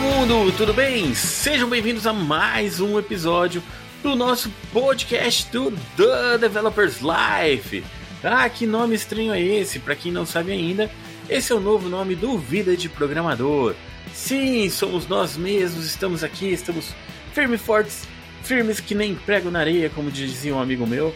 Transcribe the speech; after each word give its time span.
Mundo, 0.00 0.50
tudo 0.56 0.72
bem? 0.72 1.14
Sejam 1.14 1.68
bem-vindos 1.68 2.06
a 2.06 2.12
mais 2.14 2.80
um 2.80 2.98
episódio 2.98 3.62
do 4.02 4.16
nosso 4.16 4.50
podcast 4.72 5.46
do 5.52 5.70
The 5.70 6.38
Developers 6.38 7.00
Life. 7.02 7.84
Ah, 8.24 8.48
que 8.48 8.64
nome 8.64 8.94
estranho 8.94 9.34
é 9.34 9.42
esse? 9.42 9.78
Para 9.78 9.94
quem 9.94 10.10
não 10.10 10.24
sabe 10.24 10.52
ainda, 10.52 10.90
esse 11.28 11.52
é 11.52 11.54
o 11.54 11.60
novo 11.60 11.90
nome 11.90 12.14
do 12.14 12.38
Vida 12.38 12.74
de 12.78 12.88
Programador. 12.88 13.74
Sim, 14.14 14.70
somos 14.70 15.06
nós 15.06 15.36
mesmos, 15.36 15.84
estamos 15.84 16.24
aqui, 16.24 16.50
estamos 16.50 16.94
firmes 17.34 17.60
fortes, 17.60 18.08
firmes 18.42 18.80
que 18.80 18.94
nem 18.94 19.14
prego 19.14 19.50
na 19.50 19.60
areia, 19.60 19.90
como 19.90 20.10
dizia 20.10 20.54
um 20.54 20.62
amigo 20.62 20.86
meu. 20.86 21.14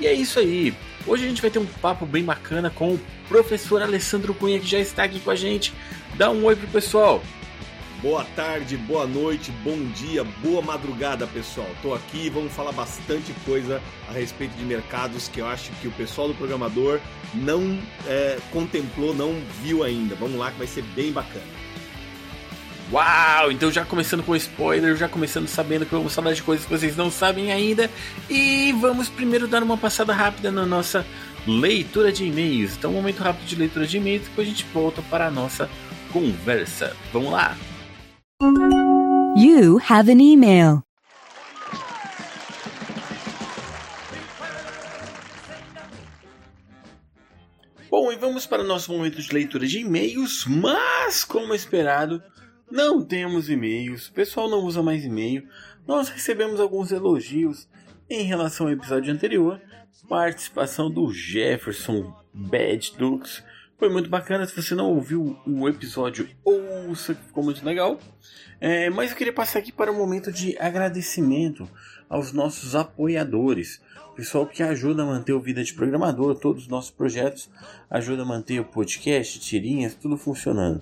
E 0.00 0.06
é 0.08 0.12
isso 0.12 0.40
aí. 0.40 0.74
Hoje 1.06 1.24
a 1.24 1.28
gente 1.28 1.40
vai 1.40 1.50
ter 1.50 1.60
um 1.60 1.66
papo 1.66 2.04
bem 2.04 2.24
bacana 2.24 2.70
com 2.70 2.94
o 2.94 3.00
professor 3.28 3.80
Alessandro 3.80 4.34
Cunha, 4.34 4.58
que 4.58 4.66
já 4.66 4.80
está 4.80 5.04
aqui 5.04 5.20
com 5.20 5.30
a 5.30 5.36
gente. 5.36 5.72
Dá 6.16 6.28
um 6.28 6.44
oi 6.44 6.56
pro 6.56 6.66
pessoal. 6.66 7.22
Boa 8.02 8.24
tarde, 8.36 8.76
boa 8.76 9.06
noite, 9.06 9.50
bom 9.64 9.78
dia, 9.94 10.22
boa 10.22 10.60
madrugada, 10.60 11.26
pessoal. 11.26 11.68
Tô 11.80 11.94
aqui 11.94 12.26
e 12.26 12.30
vamos 12.30 12.52
falar 12.52 12.72
bastante 12.72 13.32
coisa 13.44 13.80
a 14.06 14.12
respeito 14.12 14.54
de 14.54 14.64
mercados 14.64 15.28
que 15.28 15.40
eu 15.40 15.46
acho 15.46 15.70
que 15.80 15.88
o 15.88 15.92
pessoal 15.92 16.28
do 16.28 16.34
programador 16.34 17.00
não 17.32 17.78
é, 18.06 18.38
contemplou, 18.52 19.14
não 19.14 19.34
viu 19.62 19.82
ainda. 19.82 20.14
Vamos 20.14 20.38
lá 20.38 20.50
que 20.50 20.58
vai 20.58 20.66
ser 20.66 20.82
bem 20.94 21.10
bacana. 21.10 21.46
Uau! 22.92 23.50
Então 23.50 23.72
já 23.72 23.82
começando 23.82 24.22
com 24.22 24.36
spoiler, 24.36 24.94
já 24.94 25.08
começando 25.08 25.48
sabendo 25.48 25.86
que 25.86 25.94
vamos 25.94 26.14
falar 26.14 26.34
de 26.34 26.42
coisas 26.42 26.66
que 26.66 26.70
vocês 26.70 26.96
não 26.98 27.10
sabem 27.10 27.50
ainda. 27.50 27.90
E 28.28 28.72
vamos 28.78 29.08
primeiro 29.08 29.48
dar 29.48 29.62
uma 29.62 29.78
passada 29.78 30.12
rápida 30.12 30.52
na 30.52 30.66
nossa 30.66 31.04
leitura 31.46 32.12
de 32.12 32.26
e-mails. 32.26 32.76
Então, 32.76 32.90
um 32.90 32.94
momento 32.94 33.22
rápido 33.22 33.46
de 33.46 33.56
leitura 33.56 33.86
de 33.86 33.96
e-mails, 33.96 34.28
depois 34.28 34.46
a 34.46 34.50
gente 34.50 34.66
volta 34.72 35.00
para 35.00 35.28
a 35.28 35.30
nossa 35.30 35.68
conversa. 36.12 36.94
Vamos 37.10 37.32
lá! 37.32 37.56
You 38.38 39.78
have 39.78 40.10
an 40.10 40.20
email. 40.20 40.82
Bom, 47.90 48.12
e 48.12 48.16
vamos 48.16 48.46
para 48.46 48.62
o 48.62 48.66
nosso 48.66 48.92
momento 48.92 49.22
de 49.22 49.32
leitura 49.32 49.66
de 49.66 49.78
e-mails, 49.78 50.44
mas 50.44 51.24
como 51.24 51.54
esperado, 51.54 52.22
não 52.70 53.02
temos 53.02 53.48
e-mails, 53.48 54.08
o 54.08 54.12
pessoal 54.12 54.50
não 54.50 54.58
usa 54.58 54.82
mais 54.82 55.02
e-mail. 55.02 55.48
Nós 55.86 56.10
recebemos 56.10 56.60
alguns 56.60 56.92
elogios 56.92 57.66
em 58.10 58.24
relação 58.24 58.66
ao 58.66 58.72
episódio 58.74 59.14
anterior, 59.14 59.58
participação 60.06 60.90
do 60.90 61.10
Jefferson 61.10 62.14
Bad 62.34 62.92
Dukes. 62.98 63.42
Foi 63.78 63.90
muito 63.90 64.08
bacana. 64.08 64.46
Se 64.46 64.56
você 64.56 64.74
não 64.74 64.90
ouviu 64.90 65.38
o 65.46 65.68
episódio, 65.68 66.28
ouça, 66.42 67.14
ficou 67.14 67.44
muito 67.44 67.64
legal. 67.64 67.98
É, 68.58 68.88
mas 68.88 69.10
eu 69.10 69.16
queria 69.16 69.34
passar 69.34 69.58
aqui 69.58 69.70
para 69.70 69.92
um 69.92 69.96
momento 69.96 70.32
de 70.32 70.56
agradecimento 70.58 71.68
aos 72.08 72.32
nossos 72.32 72.74
apoiadores. 72.74 73.82
Pessoal 74.14 74.46
que 74.46 74.62
ajuda 74.62 75.02
a 75.02 75.06
manter 75.06 75.34
o 75.34 75.40
Vida 75.40 75.62
de 75.62 75.74
Programador, 75.74 76.34
todos 76.36 76.62
os 76.62 76.68
nossos 76.68 76.90
projetos, 76.90 77.50
ajuda 77.90 78.22
a 78.22 78.24
manter 78.24 78.58
o 78.60 78.64
podcast, 78.64 79.38
tirinhas, 79.40 79.94
tudo 79.94 80.16
funcionando. 80.16 80.80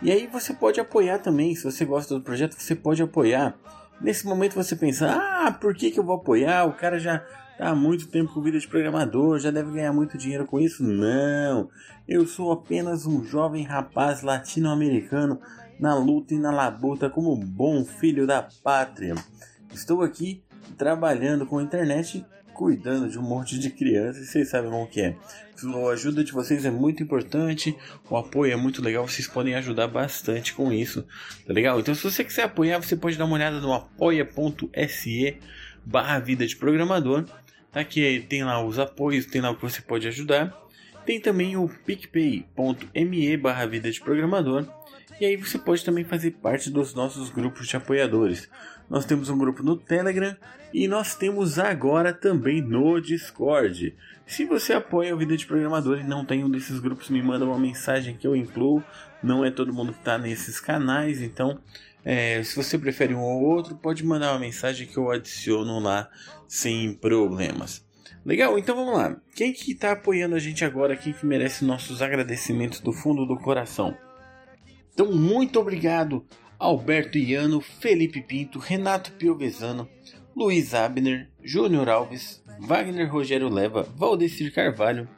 E 0.00 0.12
aí 0.12 0.28
você 0.28 0.54
pode 0.54 0.78
apoiar 0.78 1.18
também, 1.18 1.52
se 1.56 1.64
você 1.64 1.84
gosta 1.84 2.14
do 2.14 2.20
projeto, 2.20 2.52
você 2.52 2.76
pode 2.76 3.02
apoiar. 3.02 3.56
Nesse 4.00 4.24
momento 4.24 4.54
você 4.54 4.76
pensa, 4.76 5.10
ah, 5.10 5.50
por 5.50 5.74
que, 5.74 5.90
que 5.90 5.98
eu 5.98 6.04
vou 6.04 6.14
apoiar? 6.14 6.64
O 6.64 6.74
cara 6.74 7.00
já 7.00 7.26
tá 7.56 7.68
há 7.70 7.74
muito 7.74 8.08
tempo 8.08 8.32
com 8.32 8.42
vida 8.42 8.58
de 8.58 8.68
programador, 8.68 9.38
já 9.38 9.50
deve 9.50 9.72
ganhar 9.72 9.92
muito 9.92 10.18
dinheiro 10.18 10.46
com 10.46 10.60
isso. 10.60 10.82
Não, 10.82 11.68
eu 12.06 12.26
sou 12.26 12.52
apenas 12.52 13.06
um 13.06 13.24
jovem 13.24 13.64
rapaz 13.64 14.22
latino-americano 14.22 15.40
na 15.78 15.94
luta 15.94 16.34
e 16.34 16.38
na 16.38 16.50
labuta 16.50 17.10
como 17.10 17.36
bom 17.36 17.84
filho 17.84 18.26
da 18.26 18.46
pátria. 18.62 19.14
Estou 19.72 20.02
aqui 20.02 20.42
trabalhando 20.76 21.46
com 21.46 21.58
a 21.58 21.62
internet, 21.62 22.24
cuidando 22.52 23.08
de 23.08 23.18
um 23.18 23.22
monte 23.22 23.58
de 23.58 23.70
crianças, 23.70 24.28
vocês 24.28 24.48
sabem 24.48 24.70
como 24.70 24.86
que 24.86 25.00
é. 25.00 25.16
A 25.64 25.90
ajuda 25.90 26.22
de 26.22 26.32
vocês 26.32 26.64
é 26.64 26.70
muito 26.70 27.02
importante, 27.02 27.76
o 28.10 28.16
apoio 28.16 28.52
é 28.52 28.56
muito 28.56 28.82
legal, 28.82 29.06
vocês 29.06 29.26
podem 29.26 29.54
ajudar 29.54 29.88
bastante 29.88 30.54
com 30.54 30.72
isso, 30.72 31.06
tá 31.46 31.52
legal? 31.52 31.80
Então 31.80 31.94
se 31.94 32.02
você 32.02 32.24
quiser 32.24 32.44
apoiar, 32.44 32.78
você 32.78 32.96
pode 32.96 33.16
dar 33.16 33.24
uma 33.24 33.34
olhada 33.34 33.60
no 33.60 33.72
apoia.se 33.72 35.38
barra 35.84 36.18
vida 36.18 36.46
de 36.46 36.56
programador, 36.56 37.24
tá? 37.72 37.84
Que 37.84 38.20
tem 38.28 38.44
lá 38.44 38.62
os 38.64 38.78
apoios, 38.78 39.26
tem 39.26 39.40
lá 39.40 39.50
o 39.50 39.56
que 39.56 39.62
você 39.62 39.80
pode 39.80 40.06
ajudar. 40.08 40.54
Tem 41.04 41.20
também 41.20 41.56
o 41.56 41.68
picpay.me 41.68 43.36
barra 43.36 43.66
vida 43.66 43.90
de 43.90 44.00
programador, 44.00 44.66
e 45.20 45.24
aí 45.24 45.36
você 45.36 45.56
pode 45.56 45.84
também 45.84 46.04
fazer 46.04 46.32
parte 46.32 46.68
dos 46.68 46.92
nossos 46.94 47.30
grupos 47.30 47.68
de 47.68 47.76
apoiadores. 47.76 48.50
Nós 48.90 49.04
temos 49.04 49.28
um 49.30 49.38
grupo 49.38 49.62
no 49.62 49.76
Telegram 49.76 50.36
e 50.74 50.86
nós 50.86 51.14
temos 51.14 51.58
agora 51.58 52.12
também 52.12 52.60
no 52.60 53.00
Discord. 53.00 53.96
Se 54.26 54.44
você 54.44 54.72
apoia 54.72 55.14
o 55.14 55.18
Vida 55.18 55.36
de 55.36 55.46
Programador 55.46 56.00
e 56.00 56.04
não 56.04 56.24
tem 56.24 56.44
um 56.44 56.50
desses 56.50 56.80
grupos, 56.80 57.08
me 57.08 57.22
manda 57.22 57.44
uma 57.44 57.58
mensagem 57.58 58.16
que 58.16 58.26
eu 58.26 58.36
incluo. 58.36 58.82
Não 59.22 59.44
é 59.44 59.50
todo 59.50 59.72
mundo 59.72 59.92
que 59.92 60.00
está 60.00 60.18
nesses 60.18 60.60
canais, 60.60 61.22
então 61.22 61.60
é, 62.08 62.40
se 62.44 62.54
você 62.54 62.78
prefere 62.78 63.12
um 63.12 63.20
ou 63.20 63.42
outro, 63.42 63.74
pode 63.74 64.04
mandar 64.06 64.30
uma 64.30 64.38
mensagem 64.38 64.86
que 64.86 64.96
eu 64.96 65.10
adiciono 65.10 65.80
lá 65.80 66.08
sem 66.46 66.94
problemas. 66.94 67.84
Legal, 68.24 68.56
então 68.56 68.76
vamos 68.76 68.96
lá. 68.96 69.20
Quem 69.34 69.52
que 69.52 69.72
está 69.72 69.90
apoiando 69.90 70.36
a 70.36 70.38
gente 70.38 70.64
agora? 70.64 70.96
Quem 70.96 71.12
que 71.12 71.26
merece 71.26 71.64
nossos 71.64 72.00
agradecimentos 72.00 72.78
do 72.78 72.92
fundo 72.92 73.26
do 73.26 73.36
coração? 73.36 73.98
Então, 74.94 75.10
muito 75.12 75.58
obrigado 75.58 76.24
Alberto 76.56 77.18
Iano, 77.18 77.60
Felipe 77.60 78.20
Pinto, 78.22 78.60
Renato 78.60 79.10
Piovesano, 79.10 79.88
Luiz 80.34 80.74
Abner, 80.74 81.28
Júnior 81.42 81.88
Alves, 81.88 82.40
Wagner 82.60 83.10
Rogério 83.10 83.48
Leva, 83.48 83.82
Valdecir 83.82 84.54
Carvalho, 84.54 85.08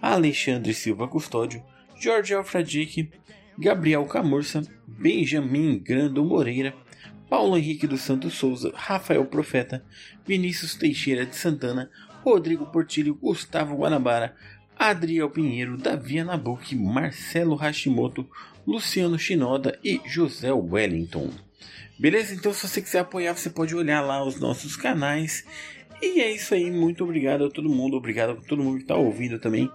Alexandre 0.00 0.72
Silva 0.72 1.08
Custódio, 1.08 1.60
Jorge 1.98 2.34
Alfradique, 2.34 3.10
Gabriel 3.58 4.04
Camurça, 4.04 4.62
Benjamin 4.86 5.78
Grando 5.78 6.24
Moreira, 6.24 6.74
Paulo 7.28 7.56
Henrique 7.56 7.86
dos 7.86 8.02
Santos 8.02 8.34
Souza, 8.34 8.72
Rafael 8.74 9.24
Profeta, 9.24 9.84
Vinícius 10.26 10.74
Teixeira 10.74 11.26
de 11.26 11.34
Santana, 11.34 11.90
Rodrigo 12.22 12.66
Portilho, 12.66 13.14
Gustavo 13.14 13.76
Guanabara, 13.76 14.36
Adriel 14.78 15.30
Pinheiro, 15.30 15.76
Davi 15.76 16.18
Anabuki, 16.18 16.76
Marcelo 16.76 17.56
Hashimoto, 17.56 18.28
Luciano 18.66 19.18
Shinoda 19.18 19.78
e 19.82 20.00
José 20.04 20.52
Wellington. 20.52 21.30
Beleza? 21.98 22.34
Então, 22.34 22.52
se 22.52 22.68
você 22.68 22.82
quiser 22.82 22.98
apoiar, 22.98 23.34
você 23.34 23.48
pode 23.48 23.74
olhar 23.74 24.02
lá 24.02 24.22
os 24.22 24.38
nossos 24.38 24.76
canais. 24.76 25.46
E 26.02 26.20
é 26.20 26.30
isso 26.30 26.52
aí. 26.52 26.70
Muito 26.70 27.04
obrigado 27.04 27.46
a 27.46 27.50
todo 27.50 27.70
mundo. 27.70 27.96
Obrigado 27.96 28.32
a 28.32 28.36
todo 28.36 28.62
mundo 28.62 28.76
que 28.76 28.82
está 28.82 28.96
ouvindo 28.96 29.38
também. 29.38 29.70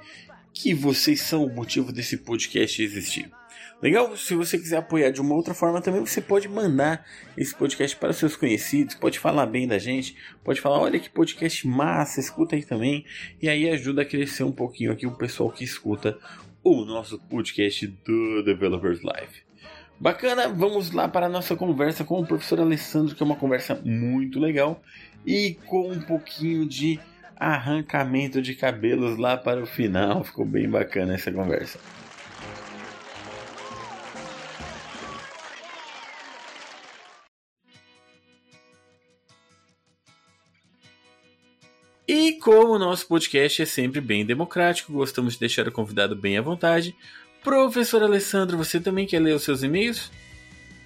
Que 0.53 0.73
vocês 0.73 1.21
são 1.21 1.45
o 1.45 1.53
motivo 1.53 1.91
desse 1.91 2.17
podcast 2.17 2.81
existir. 2.83 3.31
Legal? 3.81 4.15
Se 4.15 4.35
você 4.35 4.59
quiser 4.59 4.77
apoiar 4.77 5.09
de 5.09 5.19
uma 5.19 5.33
outra 5.33 5.55
forma 5.55 5.81
também, 5.81 6.05
você 6.05 6.21
pode 6.21 6.47
mandar 6.47 7.03
esse 7.35 7.55
podcast 7.55 7.97
para 7.97 8.13
seus 8.13 8.35
conhecidos, 8.35 8.93
pode 8.93 9.17
falar 9.17 9.47
bem 9.47 9.67
da 9.67 9.79
gente, 9.79 10.15
pode 10.43 10.61
falar, 10.61 10.79
olha 10.79 10.99
que 10.99 11.09
podcast 11.09 11.67
massa, 11.67 12.19
escuta 12.19 12.55
aí 12.55 12.63
também, 12.63 13.03
e 13.41 13.49
aí 13.49 13.67
ajuda 13.69 14.03
a 14.03 14.05
crescer 14.05 14.43
um 14.43 14.51
pouquinho 14.51 14.91
aqui 14.91 15.07
o 15.07 15.17
pessoal 15.17 15.49
que 15.49 15.63
escuta 15.63 16.15
o 16.63 16.85
nosso 16.85 17.17
podcast 17.17 17.87
do 17.87 18.43
Developers 18.43 18.99
Life. 18.99 19.41
Bacana, 19.99 20.47
vamos 20.47 20.91
lá 20.91 21.07
para 21.07 21.25
a 21.25 21.29
nossa 21.29 21.55
conversa 21.55 22.03
com 22.03 22.19
o 22.19 22.25
professor 22.25 22.59
Alessandro, 22.59 23.15
que 23.15 23.23
é 23.23 23.25
uma 23.25 23.35
conversa 23.35 23.81
muito 23.83 24.39
legal 24.39 24.81
e 25.25 25.57
com 25.65 25.91
um 25.91 26.01
pouquinho 26.01 26.67
de 26.67 26.99
arrancamento 27.35 28.41
de 28.43 28.53
cabelos 28.53 29.17
lá 29.17 29.37
para 29.37 29.61
o 29.61 29.65
final. 29.65 30.23
Ficou 30.23 30.45
bem 30.45 30.69
bacana 30.69 31.15
essa 31.15 31.31
conversa. 31.31 31.79
E 42.13 42.33
como 42.33 42.73
o 42.73 42.77
nosso 42.77 43.07
podcast 43.07 43.61
é 43.61 43.65
sempre 43.65 44.01
bem 44.01 44.25
democrático, 44.25 44.91
gostamos 44.91 45.35
de 45.35 45.39
deixar 45.39 45.65
o 45.69 45.71
convidado 45.71 46.13
bem 46.13 46.37
à 46.37 46.41
vontade. 46.41 46.93
Professor 47.41 48.03
Alessandro, 48.03 48.57
você 48.57 48.81
também 48.81 49.07
quer 49.07 49.21
ler 49.21 49.33
os 49.33 49.43
seus 49.43 49.63
e-mails? 49.63 50.11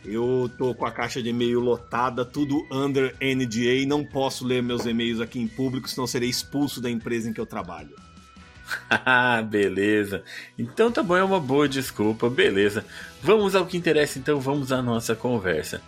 Eu 0.05 0.51
tô 0.55 0.75
com 0.75 0.85
a 0.85 0.91
caixa 0.91 1.23
de 1.23 1.29
e-mail 1.29 1.59
lotada, 1.59 2.23
tudo 2.23 2.63
under 2.71 3.15
NDA, 3.19 3.87
não 3.87 4.05
posso 4.05 4.45
ler 4.45 4.61
meus 4.61 4.85
e-mails 4.85 5.19
aqui 5.19 5.39
em 5.39 5.47
público, 5.47 5.89
senão 5.89 6.05
serei 6.05 6.29
expulso 6.29 6.79
da 6.79 6.91
empresa 6.91 7.27
em 7.27 7.33
que 7.33 7.41
eu 7.41 7.45
trabalho. 7.47 7.95
Ah, 8.87 9.41
beleza. 9.49 10.23
Então 10.59 10.91
tá 10.91 11.01
bom, 11.01 11.17
é 11.17 11.23
uma 11.23 11.39
boa 11.39 11.67
desculpa, 11.67 12.29
beleza. 12.29 12.85
Vamos 13.23 13.55
ao 13.55 13.65
que 13.65 13.77
interessa, 13.77 14.19
então 14.19 14.39
vamos 14.39 14.71
à 14.71 14.79
nossa 14.79 15.15
conversa. 15.15 15.81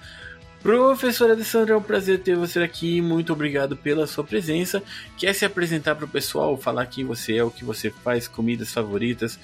Professor 0.61 1.31
Alessandro, 1.31 1.73
é 1.73 1.77
um 1.77 1.81
prazer 1.81 2.19
ter 2.19 2.35
você 2.35 2.59
aqui. 2.59 3.01
Muito 3.01 3.31
obrigado 3.31 3.77
pela 3.77 4.05
sua 4.05 4.23
presença. 4.23 4.83
Quer 5.17 5.33
se 5.33 5.45
apresentar 5.45 5.95
para 5.95 6.05
o 6.05 6.09
pessoal, 6.09 6.57
falar 6.57 6.85
quem 6.87 7.05
você 7.05 7.37
é, 7.37 7.43
o 7.43 7.51
que 7.51 7.63
você 7.63 7.89
faz, 7.89 8.27
comidas 8.27 8.73
favoritas, 8.73 9.39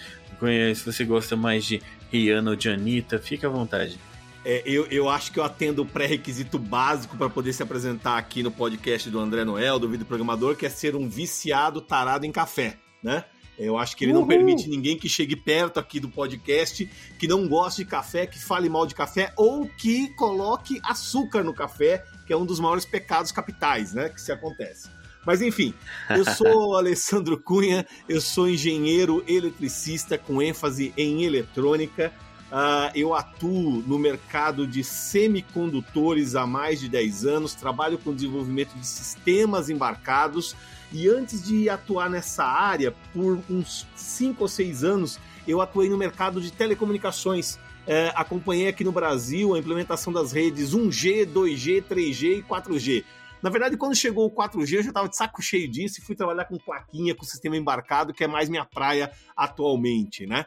se 0.76 0.84
você 0.86 1.06
gosta 1.06 1.38
mais 1.38 1.64
de 1.64 1.82
Rihanna 2.12 2.52
ou 2.52 2.58
de 2.58 2.68
Anitta, 2.70 3.18
fica 3.18 3.48
à 3.48 3.50
vontade. 3.50 3.98
é, 4.44 4.62
eu, 4.66 4.86
eu 4.88 5.08
acho 5.08 5.32
que 5.32 5.40
eu 5.40 5.44
atendo 5.44 5.84
o 5.84 5.86
pré-requisito 5.86 6.60
básico 6.60 7.16
para 7.16 7.30
poder 7.30 7.54
se 7.54 7.64
apresentar 7.64 8.18
aqui 8.18 8.44
no 8.44 8.52
podcast 8.52 9.10
do 9.10 9.20
André 9.20 9.46
Noel, 9.46 9.80
do 9.80 9.88
Vídeo 9.88 10.06
Programador, 10.06 10.56
que 10.58 10.66
é 10.66 10.70
ser 10.70 10.96
um 10.96 11.08
viciado 11.08 11.80
tarado 11.80 12.26
em 12.26 12.32
café, 12.32 12.76
né? 13.02 13.24
Eu 13.58 13.78
acho 13.78 13.96
que 13.96 14.06
ele 14.06 14.14
Uhul. 14.14 14.22
não 14.22 14.28
permite 14.28 14.68
ninguém 14.68 14.98
que 14.98 15.08
chegue 15.08 15.36
perto 15.36 15.80
aqui 15.80 16.00
do 16.00 16.10
podcast 16.10 16.90
que 17.20 17.28
não 17.28 17.48
goste 17.48 17.84
de 17.84 17.90
café, 17.90 18.26
que 18.26 18.40
fale 18.40 18.68
mal 18.68 18.86
de 18.86 18.96
café 18.96 19.32
ou 19.38 19.68
que 19.68 20.10
coloque 20.16 20.80
açúcar 20.84 21.44
no 21.44 21.54
café, 21.54 22.04
que 22.26 22.34
é 22.34 22.38
um 22.38 22.46
dos 22.46 22.60
maiores 22.60 22.86
pecados 22.86 23.32
capitais, 23.32 23.94
né? 23.94 24.10
Que 24.10 24.20
se 24.20 24.32
acontece. 24.32 24.90
Mas 25.26 25.42
enfim, 25.42 25.74
eu 26.10 26.26
sou 26.26 26.76
Alessandro 26.78 27.40
Cunha, 27.40 27.86
eu 28.10 28.20
sou 28.20 28.50
engenheiro 28.50 29.24
eletricista 29.28 30.18
com 30.18 30.42
ênfase 30.42 30.94
em 30.98 31.24
eletrônica. 31.24 32.12
Uh, 32.52 32.92
eu 32.94 33.16
atuo 33.16 33.84
no 33.88 33.98
mercado 33.98 34.68
de 34.68 34.84
semicondutores 34.84 36.36
há 36.36 36.46
mais 36.46 36.80
de 36.80 36.88
10 36.88 37.26
anos, 37.26 37.56
trabalho 37.56 37.98
com 37.98 38.14
desenvolvimento 38.14 38.76
de 38.76 38.86
sistemas 38.86 39.70
embarcados 39.70 40.56
e 40.94 41.10
antes 41.10 41.44
de 41.44 41.68
atuar 41.70 42.10
nessa 42.10 42.46
área, 42.46 42.94
por 43.12 43.40
uns 43.50 43.88
5 43.96 44.44
ou 44.44 44.48
6 44.48 44.84
anos, 44.84 45.20
eu 45.48 45.60
atuei 45.60 45.90
no 45.90 45.98
mercado 45.98 46.40
de 46.40 46.52
telecomunicações. 46.52 47.58
É, 47.86 48.14
acompanhei 48.16 48.68
aqui 48.68 48.84
no 48.84 48.92
Brasil 48.92 49.56
a 49.56 49.60
implementação 49.60 50.14
das 50.14 50.32
redes 50.32 50.74
1G, 50.74 51.26
2G, 51.26 51.84
3G 51.84 52.38
e 52.38 52.44
4G. 52.44 53.04
Na 53.42 53.50
verdade, 53.50 53.76
quando 53.76 53.96
chegou 53.96 54.26
o 54.26 54.32
4G, 54.32 54.78
eu 54.78 54.84
já 54.84 54.90
estava 54.90 55.10
de 55.10 55.18
saco 55.18 55.42
cheio 55.42 55.70
disso 55.70 56.00
e 56.00 56.02
fui 56.02 56.16
trabalhar 56.16 56.46
com 56.46 56.58
plaquinha, 56.58 57.14
com 57.14 57.26
sistema 57.26 57.58
embarcado, 57.58 58.14
que 58.14 58.24
é 58.24 58.28
mais 58.28 58.48
minha 58.48 58.64
praia 58.64 59.12
atualmente, 59.36 60.26
né? 60.26 60.46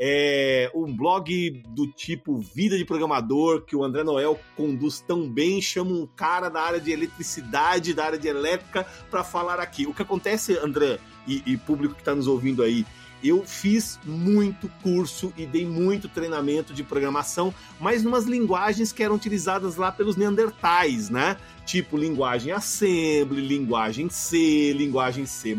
É 0.00 0.70
um 0.72 0.94
blog 0.96 1.62
do 1.70 1.88
tipo 1.88 2.38
Vida 2.38 2.78
de 2.78 2.84
Programador, 2.84 3.62
que 3.62 3.74
o 3.74 3.82
André 3.82 4.04
Noel 4.04 4.38
conduz 4.56 5.00
tão 5.00 5.28
bem, 5.28 5.60
chama 5.60 5.90
um 5.90 6.06
cara 6.06 6.48
da 6.48 6.60
área 6.60 6.80
de 6.80 6.92
eletricidade, 6.92 7.92
da 7.92 8.04
área 8.04 8.18
de 8.18 8.28
elétrica, 8.28 8.86
para 9.10 9.24
falar 9.24 9.58
aqui. 9.58 9.86
O 9.86 9.92
que 9.92 10.02
acontece, 10.02 10.56
André, 10.56 11.00
e, 11.26 11.42
e 11.44 11.56
público 11.56 11.94
que 11.94 12.00
está 12.00 12.14
nos 12.14 12.28
ouvindo 12.28 12.62
aí, 12.62 12.86
eu 13.22 13.44
fiz 13.44 13.98
muito 14.04 14.68
curso 14.82 15.32
e 15.36 15.46
dei 15.46 15.66
muito 15.66 16.08
treinamento 16.08 16.72
de 16.72 16.84
programação, 16.84 17.52
mas 17.80 18.02
numas 18.02 18.24
linguagens 18.24 18.92
que 18.92 19.02
eram 19.02 19.16
utilizadas 19.16 19.76
lá 19.76 19.90
pelos 19.90 20.16
neandertais, 20.16 21.10
né? 21.10 21.36
Tipo 21.66 21.96
linguagem 21.96 22.52
assembly, 22.52 23.40
linguagem 23.40 24.08
C, 24.08 24.72
linguagem 24.72 25.26
C++. 25.26 25.56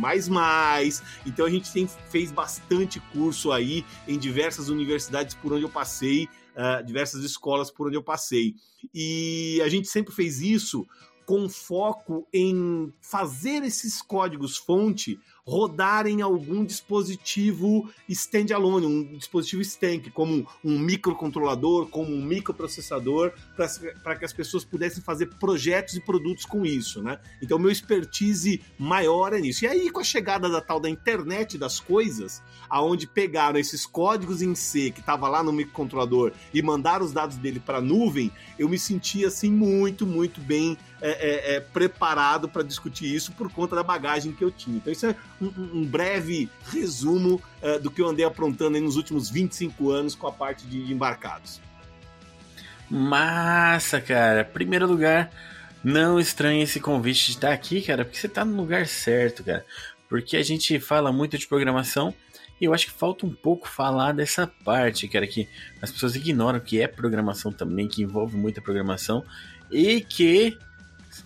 Então 1.26 1.46
a 1.46 1.50
gente 1.50 1.72
tem, 1.72 1.88
fez 2.10 2.32
bastante 2.32 3.00
curso 3.12 3.52
aí 3.52 3.86
em 4.08 4.18
diversas 4.18 4.70
universidades 4.70 5.36
por 5.36 5.54
onde 5.54 5.64
eu 5.64 5.70
passei, 5.70 6.28
uh, 6.56 6.84
diversas 6.86 7.24
escolas 7.24 7.70
por 7.70 7.88
onde 7.88 7.98
eu 7.98 8.04
passei. 8.04 8.56
E 8.94 9.62
a 9.64 9.70
gente 9.70 9.88
sempre 9.88 10.14
fez 10.14 10.42
isso 10.42 10.88
com 11.30 11.48
foco 11.48 12.28
em 12.34 12.92
fazer 13.00 13.62
esses 13.64 14.02
códigos 14.02 14.58
fonte 14.58 15.20
rodar 15.50 16.06
em 16.06 16.22
algum 16.22 16.64
dispositivo 16.64 17.90
standalone, 18.08 18.86
um 18.86 19.18
dispositivo 19.18 19.64
stank, 19.64 20.12
como 20.12 20.48
um 20.64 20.78
microcontrolador, 20.78 21.88
como 21.88 22.14
um 22.14 22.24
microprocessador, 22.24 23.34
para 24.04 24.16
que 24.16 24.26
as 24.26 24.32
pessoas 24.32 24.64
pudessem 24.64 25.02
fazer 25.02 25.26
projetos 25.40 25.96
e 25.96 26.02
produtos 26.02 26.46
com 26.46 26.64
isso, 26.64 27.02
né? 27.02 27.20
Então, 27.42 27.58
meu 27.58 27.72
expertise 27.72 28.62
maior 28.78 29.34
é 29.34 29.42
nisso. 29.42 29.66
E 29.66 29.68
aí, 29.68 29.90
com 29.90 30.00
a 30.00 30.04
chegada 30.04 30.48
da 30.48 30.62
tal 30.62 30.80
da 30.80 30.90
internet 30.90 31.58
das 31.58 31.80
coisas, 31.80 32.44
aonde 32.70 33.08
pegaram 33.08 33.58
esses 33.58 33.88
códigos 33.88 34.44
em 34.44 34.54
C 34.54 34.92
que 34.92 35.00
estava 35.00 35.28
lá 35.28 35.42
no 35.42 35.52
microcontrolador 35.52 36.32
e 36.54 36.62
mandaram 36.62 37.04
os 37.04 37.12
dados 37.12 37.38
dele 37.38 37.60
para 37.60 37.80
a 37.80 37.82
nuvem, 37.82 38.32
eu 38.60 38.70
me 38.70 38.78
senti 38.78 39.26
assim 39.26 39.52
muito, 39.52 40.06
muito 40.06 40.40
bem 40.40 40.78
é, 41.02 41.12
é, 41.12 41.56
é, 41.56 41.60
preparado 41.62 42.50
para 42.50 42.62
discutir 42.62 43.14
isso 43.14 43.32
por 43.32 43.50
conta 43.50 43.76
da 43.76 43.84
bagagem 43.84 44.34
que 44.34 44.44
eu 44.44 44.52
tinha. 44.52 44.78
Então, 44.78 44.92
isso 44.92 45.06
é 45.06 45.16
um, 45.42 45.80
um 45.80 45.86
breve 45.86 46.50
resumo 46.72 47.42
uh, 47.62 47.80
do 47.80 47.90
que 47.90 48.02
eu 48.02 48.08
andei 48.08 48.26
aprontando 48.26 48.80
nos 48.80 48.96
últimos 48.96 49.30
25 49.30 49.92
anos 49.92 50.16
com 50.16 50.28
a 50.28 50.32
parte 50.32 50.66
de 50.66 50.92
embarcados. 50.92 51.62
Massa, 52.90 54.02
cara. 54.02 54.44
Primeiro 54.44 54.88
lugar, 54.88 55.32
não 55.84 56.20
estranhe 56.20 56.64
esse 56.64 56.80
convite 56.80 57.28
de 57.28 57.32
estar 57.34 57.54
aqui, 57.54 57.82
cara, 57.82 58.04
porque 58.04 58.18
você 58.18 58.28
está 58.28 58.44
no 58.44 58.56
lugar 58.56 58.88
certo, 58.88 59.44
cara. 59.44 59.66
Porque 60.08 60.36
a 60.36 60.44
gente 60.44 60.80
fala 60.80 61.12
muito 61.12 61.38
de 61.38 61.48
programação 61.48 62.14
e 62.60 62.66
eu 62.66 62.74
acho 62.74 62.88
que 62.88 62.92
falta 62.92 63.26
um 63.26 63.34
pouco 63.34 63.70
falar 63.70 64.12
dessa 64.12 64.46
parte, 64.48 65.08
cara, 65.08 65.26
que 65.26 65.48
as 65.82 65.92
pessoas 65.92 66.16
ignoram 66.16 66.60
que 66.60 66.82
é 66.82 66.88
programação 66.88 67.52
também, 67.52 67.88
que 67.88 68.02
envolve 68.02 68.36
muita 68.36 68.62
programação 68.62 69.24
e 69.72 70.02
que, 70.02 70.58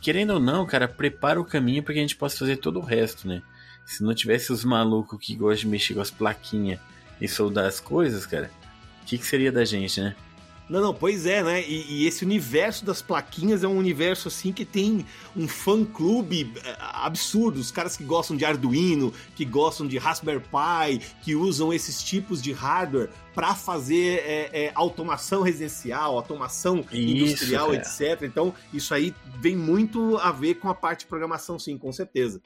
querendo 0.01 0.33
ou 0.33 0.39
não, 0.39 0.65
cara, 0.65 0.88
prepara 0.88 1.39
o 1.39 1.45
caminho 1.45 1.81
para 1.81 1.94
que 1.94 2.00
a 2.00 2.04
gente 2.04 2.15
possa 2.15 2.38
fazer 2.38 2.57
todo 2.57 2.77
o 2.80 2.83
resto, 2.83 3.27
né? 3.27 3.42
Se 3.85 4.03
não 4.03 4.13
tivesse 4.13 4.51
os 4.51 4.63
malucos 4.63 5.19
que 5.19 5.35
gostam 5.35 5.62
de 5.62 5.68
mexer 5.68 5.94
com 5.94 6.01
as 6.01 6.12
plaquinhas 6.12 6.80
e 7.19 7.27
soldar 7.27 7.65
as 7.65 7.80
coisas, 7.80 8.25
cara, 8.25 8.50
o 9.01 9.06
que, 9.06 9.18
que 9.18 9.25
seria 9.25 9.51
da 9.51 9.65
gente, 9.65 10.01
né? 10.01 10.15
Não, 10.69 10.80
não, 10.80 10.94
pois 10.94 11.25
é, 11.25 11.44
né? 11.44 11.62
E, 11.62 12.03
e, 12.03 12.07
esse 12.07 12.24
universo 12.24 12.85
das 12.85 13.01
plaquinhas 13.01 13.63
é 13.63 13.68
um 13.68 13.77
universo 13.77 14.30
assim 14.30 14.53
que 14.53 14.63
tem 14.63 15.06
um 15.35 15.47
fã-clube 15.47 16.53
é, 16.63 16.77
absurdo. 16.80 17.59
Os 17.59 17.69
caras 17.69 17.97
que 17.97 18.03
gostam 18.03 18.35
de 18.35 18.45
Arduino, 18.45 19.13
que 19.35 19.44
gostam 19.44 19.86
de 19.86 19.97
Raspberry 19.97 20.39
Pi, 20.39 21.06
que 21.21 21.36
usam 21.36 21.74
esses 21.74 22.01
tipos 22.01 22.41
de 22.41 22.53
hardware 22.53 23.09
para 23.36 23.53
fazer 23.53 24.24
é, 24.25 24.50
é, 24.65 24.71
automação 24.74 25.41
residencial, 25.41 26.15
automação 26.15 26.79
isso, 26.91 26.95
industrial, 26.95 27.71
cara. 27.71 27.77
etc. 27.77 28.21
Então, 28.24 28.53
isso 28.74 28.94
aí 28.94 29.13
vem 29.39 29.56
muito 29.56 30.18
a 30.18 30.31
ver 30.31 30.56
com 30.56 30.69
a 30.69 30.75
parte 30.75 31.01
de 31.01 31.07
programação, 31.07 31.59
sim, 31.59 31.77
com 31.77 31.91
certeza. 31.91 32.41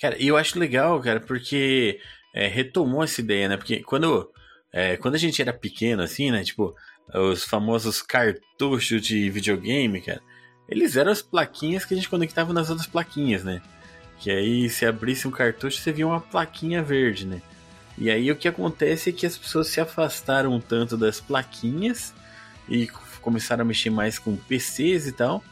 Cara, 0.00 0.16
eu 0.22 0.36
acho 0.36 0.58
legal, 0.58 1.00
cara, 1.00 1.20
porque 1.20 2.00
é, 2.34 2.46
retomou 2.46 3.02
essa 3.02 3.20
ideia, 3.20 3.48
né? 3.48 3.56
Porque 3.56 3.82
quando, 3.82 4.30
é, 4.72 4.96
quando 4.96 5.14
a 5.14 5.18
gente 5.18 5.40
era 5.40 5.52
pequeno, 5.52 6.02
assim, 6.02 6.30
né? 6.30 6.42
Tipo, 6.44 6.74
os 7.14 7.44
famosos 7.44 8.02
cartuchos 8.02 9.02
de 9.02 9.30
videogame, 9.30 10.00
cara, 10.00 10.22
eles 10.68 10.96
eram 10.96 11.12
as 11.12 11.22
plaquinhas 11.22 11.84
que 11.84 11.94
a 11.94 11.96
gente 11.96 12.08
conectava 12.08 12.52
nas 12.52 12.70
outras 12.70 12.86
plaquinhas, 12.86 13.44
né? 13.44 13.60
Que 14.18 14.30
aí, 14.30 14.68
se 14.68 14.86
abrisse 14.86 15.26
um 15.26 15.30
cartucho, 15.30 15.78
você 15.78 15.92
via 15.92 16.06
uma 16.06 16.20
plaquinha 16.20 16.82
verde, 16.82 17.26
né? 17.26 17.42
E 17.98 18.10
aí 18.10 18.30
o 18.30 18.36
que 18.36 18.48
acontece 18.48 19.10
é 19.10 19.12
que 19.12 19.26
as 19.26 19.36
pessoas 19.36 19.68
se 19.68 19.80
afastaram 19.80 20.52
um 20.52 20.60
tanto 20.60 20.96
das 20.96 21.20
plaquinhas 21.20 22.14
e 22.68 22.88
começaram 23.20 23.62
a 23.62 23.64
mexer 23.64 23.90
mais 23.90 24.18
com 24.18 24.36
PCs 24.36 25.06
e 25.06 25.12
tal. 25.12 25.44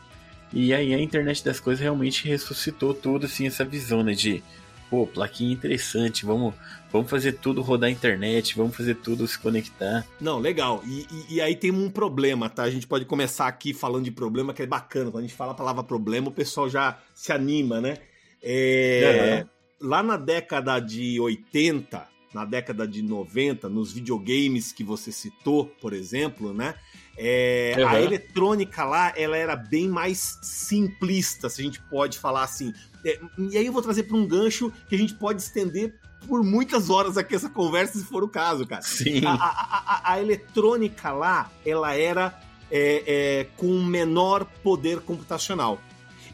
E 0.52 0.74
aí 0.74 0.92
a 0.92 1.00
internet 1.00 1.44
das 1.44 1.60
coisas 1.60 1.80
realmente 1.80 2.26
ressuscitou 2.26 2.92
tudo 2.92 3.26
assim 3.26 3.46
essa 3.46 3.64
visão, 3.64 4.02
né, 4.02 4.14
de 4.14 4.42
pô, 4.90 5.06
plaquinha 5.06 5.52
interessante, 5.52 6.26
vamos, 6.26 6.52
vamos 6.92 7.08
fazer 7.08 7.34
tudo 7.34 7.62
rodar 7.62 7.88
a 7.88 7.92
internet, 7.92 8.56
vamos 8.56 8.76
fazer 8.76 8.96
tudo 8.96 9.26
se 9.28 9.38
conectar. 9.38 10.04
Não, 10.20 10.40
legal. 10.40 10.82
E, 10.84 11.06
e, 11.10 11.34
e, 11.36 11.40
aí 11.40 11.54
tem 11.54 11.70
um 11.70 11.88
problema, 11.88 12.50
tá? 12.50 12.64
A 12.64 12.70
gente 12.70 12.88
pode 12.88 13.04
começar 13.04 13.46
aqui 13.46 13.72
falando 13.72 14.04
de 14.04 14.10
problema, 14.10 14.52
que 14.52 14.62
é 14.62 14.66
bacana. 14.66 15.12
Quando 15.12 15.24
a 15.24 15.26
gente 15.26 15.36
fala 15.36 15.52
a 15.52 15.54
palavra 15.54 15.84
problema, 15.84 16.28
o 16.28 16.32
pessoal 16.32 16.68
já 16.68 16.98
se 17.14 17.32
anima, 17.32 17.80
né? 17.80 17.98
É, 18.42 19.44
uhum. 19.80 19.88
Lá 19.88 20.02
na 20.02 20.16
década 20.16 20.80
de 20.80 21.20
80, 21.20 22.04
na 22.34 22.44
década 22.44 22.86
de 22.86 23.00
90, 23.00 23.68
nos 23.68 23.92
videogames 23.92 24.72
que 24.72 24.82
você 24.82 25.12
citou, 25.12 25.66
por 25.80 25.92
exemplo, 25.92 26.52
né? 26.52 26.74
É, 27.22 27.74
uhum. 27.76 27.86
A 27.86 28.00
eletrônica 28.00 28.82
lá, 28.82 29.12
ela 29.14 29.36
era 29.36 29.54
bem 29.54 29.86
mais 29.86 30.38
simplista, 30.40 31.50
se 31.50 31.60
a 31.60 31.64
gente 31.64 31.78
pode 31.82 32.18
falar 32.18 32.44
assim. 32.44 32.72
É, 33.04 33.20
e 33.38 33.58
aí 33.58 33.66
eu 33.66 33.72
vou 33.74 33.82
trazer 33.82 34.04
para 34.04 34.16
um 34.16 34.26
gancho 34.26 34.72
que 34.88 34.94
a 34.94 34.98
gente 34.98 35.12
pode 35.12 35.42
estender 35.42 35.94
por 36.26 36.42
muitas 36.42 36.88
horas 36.88 37.18
aqui 37.18 37.34
essa 37.34 37.50
conversa, 37.50 37.98
se 37.98 38.04
for 38.04 38.24
o 38.24 38.28
caso, 38.28 38.66
cara. 38.66 38.80
Sim. 38.80 39.24
A, 39.26 39.32
a, 39.32 39.38
a, 39.38 40.12
a 40.12 40.20
eletrônica 40.22 41.12
lá, 41.12 41.50
ela 41.64 41.94
era 41.94 42.40
é, 42.70 43.04
é, 43.06 43.46
com 43.54 43.82
menor 43.82 44.46
poder 44.62 45.00
computacional. 45.00 45.78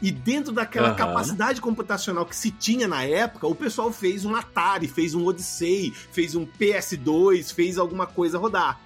E 0.01 0.09
dentro 0.09 0.53
daquela 0.53 0.91
uhum. 0.91 0.95
capacidade 0.95 1.59
computacional 1.59 2.25
que 2.25 2.35
se 2.35 2.49
tinha 2.49 2.87
na 2.87 3.03
época, 3.03 3.45
o 3.45 3.55
pessoal 3.55 3.91
fez 3.91 4.23
um 4.23 4.35
Atari, 4.35 4.87
fez 4.87 5.13
um 5.13 5.25
Odyssey, 5.25 5.91
fez 6.13 6.33
um 6.33 6.45
PS2, 6.45 7.51
fez 7.51 7.77
alguma 7.77 8.07
coisa 8.07 8.37
rodar. 8.37 8.79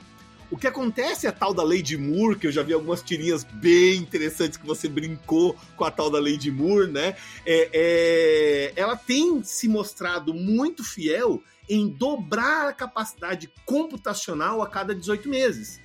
O 0.51 0.57
que 0.57 0.67
acontece 0.67 1.25
é 1.25 1.29
a 1.29 1.33
tal 1.33 1.53
da 1.53 1.63
Lady 1.63 1.97
Moore, 1.97 2.37
que 2.37 2.45
eu 2.45 2.51
já 2.51 2.61
vi 2.61 2.73
algumas 2.73 3.01
tirinhas 3.01 3.45
bem 3.45 3.95
interessantes 3.95 4.57
que 4.57 4.67
você 4.67 4.89
brincou 4.89 5.55
com 5.77 5.85
a 5.85 5.89
tal 5.89 6.09
da 6.11 6.19
Lady 6.19 6.51
Moore, 6.51 6.91
né? 6.91 7.15
É, 7.45 7.69
é, 7.73 8.73
ela 8.75 8.97
tem 8.97 9.41
se 9.43 9.69
mostrado 9.69 10.33
muito 10.33 10.83
fiel 10.83 11.41
em 11.69 11.87
dobrar 11.87 12.67
a 12.67 12.73
capacidade 12.73 13.49
computacional 13.65 14.61
a 14.61 14.67
cada 14.67 14.93
18 14.93 15.29
meses. 15.29 15.79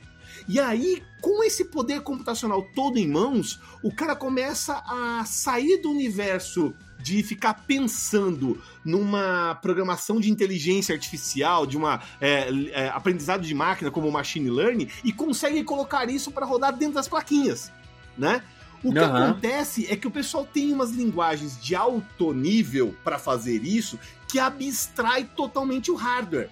E 0.49 0.59
aí, 0.59 1.01
com 1.23 1.45
esse 1.45 1.67
poder 1.67 2.03
computacional 2.03 2.67
todo 2.75 2.99
em 2.99 3.07
mãos, 3.07 3.61
o 3.85 3.95
cara 3.95 4.17
começa 4.17 4.83
a 4.85 5.25
sair 5.25 5.81
do 5.81 5.93
universo 5.93 6.75
de 7.07 7.23
ficar 7.23 7.55
pensando 7.69 8.61
numa 8.85 9.55
programação 9.63 10.19
de 10.19 10.29
inteligência 10.29 10.93
artificial, 10.93 11.65
de 11.65 11.77
uma 11.77 12.03
é, 12.21 12.49
é, 12.73 12.89
aprendizado 12.89 13.43
de 13.43 13.55
máquina 13.55 13.93
como 13.93 14.11
machine 14.11 14.51
learning 14.51 14.89
e 15.05 15.13
consegue 15.13 15.63
colocar 15.63 16.11
isso 16.11 16.33
para 16.33 16.45
rodar 16.45 16.77
dentro 16.77 16.95
das 16.95 17.07
plaquinhas, 17.07 17.71
né? 18.19 18.43
O 18.83 18.93
que 18.93 18.99
uhum. 18.99 19.05
acontece 19.05 19.87
é 19.89 19.95
que 19.95 20.09
o 20.09 20.11
pessoal 20.11 20.45
tem 20.45 20.73
umas 20.73 20.91
linguagens 20.91 21.63
de 21.63 21.77
alto 21.77 22.33
nível 22.33 22.93
para 23.05 23.21
fazer 23.21 23.63
isso 23.63 24.01
que 24.29 24.41
abstrai 24.41 25.23
totalmente 25.23 25.93
o 25.93 25.95
hardware. 25.95 26.51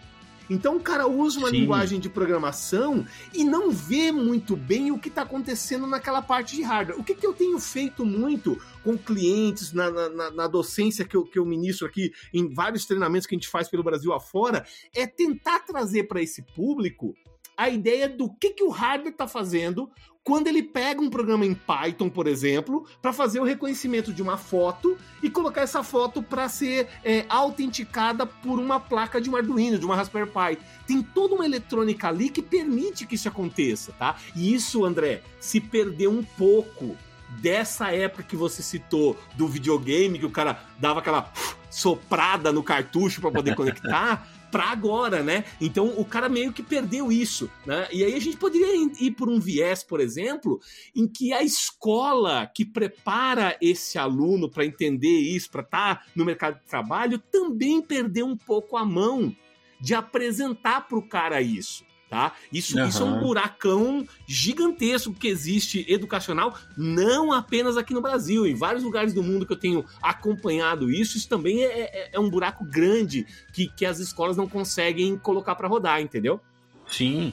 Então 0.49 0.77
o 0.77 0.81
cara 0.81 1.07
usa 1.07 1.39
uma 1.39 1.51
Sim. 1.51 1.61
linguagem 1.61 2.01
de 2.01 2.09
programação 2.09 3.07
e 3.33 3.45
não 3.45 3.71
vê 3.71 4.13
muito 4.13 4.57
bem 4.57 4.91
o 4.91 4.99
que 4.99 5.09
está 5.09 5.23
acontecendo 5.23 5.87
naquela 5.87 6.21
parte 6.21 6.57
de 6.57 6.63
hardware. 6.63 6.99
O 6.99 7.05
que, 7.05 7.15
que 7.15 7.27
eu 7.27 7.33
tenho 7.33 7.59
feito 7.59 8.05
muito 8.05 8.61
com 8.83 8.97
clientes 8.97 9.73
na, 9.73 9.91
na, 9.91 10.31
na 10.31 10.47
docência 10.47 11.05
que 11.05 11.17
eu, 11.17 11.25
que 11.25 11.39
eu 11.39 11.47
ministro 11.47 11.87
aqui, 11.87 12.13
em 12.33 12.53
vários 12.53 12.85
treinamentos 12.85 13.27
que 13.27 13.35
a 13.35 13.39
gente 13.39 13.49
faz 13.49 13.69
pelo 13.69 13.83
Brasil 13.83 14.13
afora, 14.13 14.67
é 14.95 15.07
tentar 15.07 15.61
trazer 15.61 16.05
para 16.05 16.23
esse 16.23 16.43
público 16.43 17.15
a 17.57 17.69
ideia 17.69 18.09
do 18.09 18.33
que, 18.35 18.51
que 18.51 18.65
o 18.65 18.71
hardware 18.71 19.13
está 19.13 19.29
fazendo 19.29 19.91
quando 20.25 20.47
ele 20.47 20.63
pega 20.63 21.03
um 21.03 21.11
programa 21.11 21.45
em 21.45 21.55
Python, 21.55 22.09
por 22.09 22.27
exemplo, 22.27 22.87
para 23.03 23.13
fazer 23.13 23.41
o 23.41 23.45
reconhecimento 23.45 24.11
de 24.11 24.23
uma 24.23 24.39
foto 24.39 24.97
e 25.23 25.29
colocar 25.29 25.61
essa 25.61 25.83
foto 25.83 26.23
para 26.23 26.49
ser 26.49 26.89
é, 27.05 27.27
autenticada 27.29 28.25
por 28.25 28.59
uma 28.59 28.81
placa 28.81 29.21
de 29.21 29.29
um 29.29 29.37
Arduino, 29.37 29.79
de 29.79 29.85
uma 29.85 29.95
Raspberry 29.95 30.31
Pi. 30.31 30.59
Tem 30.87 31.03
toda 31.03 31.35
uma 31.35 31.45
eletrônica 31.45 32.09
ali 32.09 32.31
que 32.31 32.41
permite 32.41 33.07
que 33.07 33.17
isso 33.17 33.29
aconteça, 33.29 33.93
tá? 33.93 34.17
E 34.35 34.55
isso, 34.55 34.83
André, 34.87 35.23
se 35.39 35.61
perdeu 35.61 36.11
um 36.11 36.23
pouco 36.23 36.97
dessa 37.41 37.93
época 37.93 38.23
que 38.23 38.37
você 38.37 38.63
citou 38.63 39.19
do 39.35 39.47
videogame, 39.47 40.19
que 40.19 40.27
o 40.27 40.31
cara 40.31 40.59
dava 40.79 41.01
aquela 41.01 41.31
soprada 41.69 42.51
no 42.51 42.63
cartucho 42.63 43.21
para 43.21 43.31
poder 43.31 43.55
conectar 43.57 44.27
pra 44.55 44.71
agora, 44.71 45.21
né? 45.21 45.45
Então 45.61 45.99
o 45.99 46.05
cara 46.05 46.29
meio 46.29 46.53
que 46.53 46.63
perdeu 46.63 47.11
isso, 47.11 47.51
né? 47.67 47.89
E 47.93 48.05
aí 48.05 48.15
a 48.15 48.21
gente 48.21 48.37
poderia 48.37 48.89
ir 49.01 49.11
por 49.11 49.29
um 49.29 49.41
viés, 49.41 49.83
por 49.83 49.99
exemplo, 49.99 50.61
em 50.95 51.09
que 51.09 51.33
a 51.33 51.43
escola 51.43 52.49
que 52.55 52.65
prepara 52.65 53.57
esse 53.61 53.99
aluno 53.99 54.49
para 54.49 54.65
entender 54.65 55.09
isso, 55.09 55.51
para 55.51 55.63
estar 55.63 55.97
tá 55.97 56.07
no 56.15 56.25
mercado 56.25 56.61
de 56.61 56.67
trabalho, 56.67 57.19
também 57.19 57.83
perdeu 57.83 58.27
um 58.27 58.37
pouco 58.37 58.77
a 58.77 58.85
mão 58.85 59.35
de 59.81 59.93
apresentar 59.93 60.87
para 60.87 60.99
o 60.99 61.03
cara 61.03 61.43
isso 61.43 61.85
tá? 62.15 62.33
Isso, 62.53 62.79
uhum. 62.79 62.87
isso 62.87 63.03
é 63.03 63.07
um 63.07 63.19
buracão 63.19 64.07
gigantesco 64.25 65.13
que 65.13 65.27
existe 65.27 65.85
educacional, 65.89 66.57
não 66.77 67.33
apenas 67.33 67.77
aqui 67.77 67.93
no 67.93 68.01
Brasil, 68.01 68.47
em 68.47 68.55
vários 68.55 68.85
lugares 68.85 69.13
do 69.13 69.21
mundo 69.21 69.45
que 69.45 69.53
eu 69.53 69.57
tenho 69.57 69.85
acompanhado 70.01 70.89
isso, 70.93 71.17
isso 71.17 71.29
também 71.29 71.65
é, 71.65 71.81
é, 71.81 72.11
é 72.13 72.21
um 72.21 72.31
buraco 72.31 72.65
grande 72.65 73.27
que, 73.53 73.67
que 73.67 73.85
as 73.85 73.99
escolas 73.99 74.37
não 74.37 74.47
conseguem 74.47 75.19
colocar 75.19 75.57
para 75.57 75.67
rodar, 75.67 76.01
entendeu? 76.01 76.41
Sim, 76.89 77.33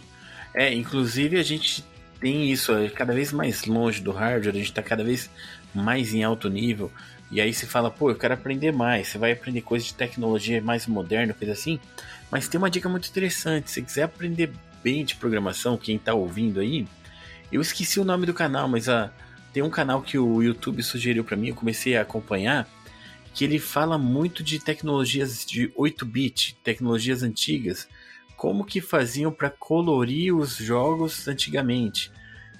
é, 0.51 0.73
inclusive 0.73 1.37
a 1.37 1.43
gente 1.43 1.85
tem 2.19 2.51
isso 2.51 2.73
é 2.73 2.89
cada 2.89 3.13
vez 3.13 3.31
mais 3.31 3.65
longe 3.65 4.01
do 4.01 4.11
hardware, 4.11 4.55
a 4.55 4.57
gente 4.57 4.69
está 4.69 4.81
cada 4.81 5.03
vez 5.03 5.29
mais 5.75 6.11
em 6.11 6.23
alto 6.23 6.49
nível. 6.49 6.91
E 7.31 7.39
aí 7.39 7.53
se 7.53 7.65
fala, 7.65 7.89
pô, 7.89 8.09
eu 8.09 8.15
quero 8.15 8.33
aprender 8.33 8.73
mais. 8.73 9.07
Você 9.07 9.17
vai 9.17 9.31
aprender 9.31 9.61
coisas 9.61 9.87
de 9.87 9.93
tecnologia 9.93 10.61
mais 10.61 10.85
moderna, 10.85 11.33
coisa 11.33 11.53
assim. 11.53 11.79
Mas 12.29 12.47
tem 12.47 12.57
uma 12.57 12.69
dica 12.69 12.89
muito 12.89 13.07
interessante. 13.07 13.71
Se 13.71 13.81
quiser 13.81 14.03
aprender 14.03 14.51
bem 14.83 15.05
de 15.05 15.15
programação, 15.15 15.77
quem 15.77 15.97
tá 15.97 16.13
ouvindo 16.13 16.59
aí, 16.59 16.87
eu 17.51 17.61
esqueci 17.61 17.99
o 17.99 18.05
nome 18.05 18.25
do 18.25 18.33
canal, 18.33 18.67
mas 18.67 18.87
a, 18.87 19.05
ah, 19.05 19.11
tem 19.51 19.61
um 19.61 19.69
canal 19.69 20.01
que 20.01 20.17
o 20.17 20.41
YouTube 20.41 20.81
sugeriu 20.81 21.23
para 21.23 21.35
mim, 21.35 21.49
eu 21.49 21.55
comecei 21.55 21.97
a 21.97 22.01
acompanhar, 22.01 22.67
que 23.33 23.43
ele 23.43 23.59
fala 23.59 23.97
muito 23.97 24.43
de 24.43 24.59
tecnologias 24.59 25.45
de 25.45 25.69
8-bit, 25.69 26.57
tecnologias 26.63 27.23
antigas, 27.23 27.87
como 28.37 28.65
que 28.65 28.81
faziam 28.81 29.31
para 29.31 29.49
colorir 29.49 30.35
os 30.35 30.55
jogos 30.55 31.27
antigamente. 31.27 32.11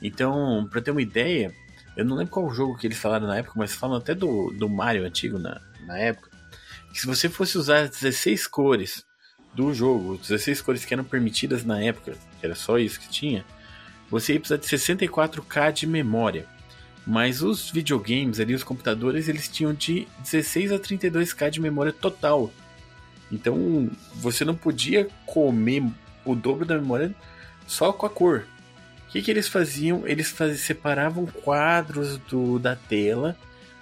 Então, 0.02 0.68
para 0.70 0.82
ter 0.82 0.92
uma 0.92 1.02
ideia, 1.02 1.54
eu 1.96 2.06
não 2.06 2.16
lembro 2.16 2.32
qual 2.32 2.54
jogo 2.54 2.78
que 2.78 2.88
eles 2.88 2.98
falaram 2.98 3.28
na 3.28 3.38
época, 3.38 3.56
mas 3.58 3.74
falam 3.74 3.98
até 3.98 4.14
do, 4.14 4.52
do 4.52 4.70
Mario 4.70 5.06
antigo 5.06 5.40
na, 5.40 5.62
na 5.86 5.98
época, 5.98 6.30
que 6.92 7.00
se 7.00 7.08
você 7.08 7.30
fosse 7.30 7.58
usar 7.58 7.88
16 7.88 8.48
cores 8.48 9.06
do 9.54 9.74
jogo, 9.74 10.18
16 10.18 10.62
cores 10.62 10.86
que 10.86 10.94
eram 10.94 11.04
permitidas 11.04 11.64
na 11.64 11.82
época, 11.82 12.14
que 12.40 12.46
era 12.46 12.56
só 12.56 12.78
isso 12.80 13.00
que 13.00 13.10
tinha, 13.10 13.46
você 14.10 14.34
ia 14.34 14.40
precisar 14.40 14.58
de 14.58 14.68
64K 14.68 15.72
de 15.72 15.88
memória. 15.88 16.46
Mas 17.06 17.42
os 17.42 17.70
videogames 17.72 18.40
ali, 18.40 18.54
os 18.54 18.64
computadores, 18.64 19.28
eles 19.28 19.48
tinham 19.48 19.74
de 19.74 20.08
16 20.20 20.72
a 20.72 20.80
32K 20.80 21.50
de 21.50 21.62
memória 21.62 21.92
total. 21.92 22.52
Então 23.32 23.90
você 24.16 24.46
não 24.46 24.56
podia 24.56 25.08
comer 25.26 25.84
o 26.26 26.36
dobro 26.36 26.66
da 26.66 26.78
memória 26.78 27.16
só 27.66 27.92
com 27.92 28.06
a 28.06 28.10
cor. 28.10 28.46
O 29.08 29.12
que, 29.12 29.22
que 29.22 29.32
eles 29.32 29.48
faziam? 29.48 30.08
Eles 30.08 30.30
faz... 30.30 30.60
separavam 30.62 31.26
quadros 31.26 32.18
do, 32.18 32.60
da 32.60 32.76
tela, 32.76 33.38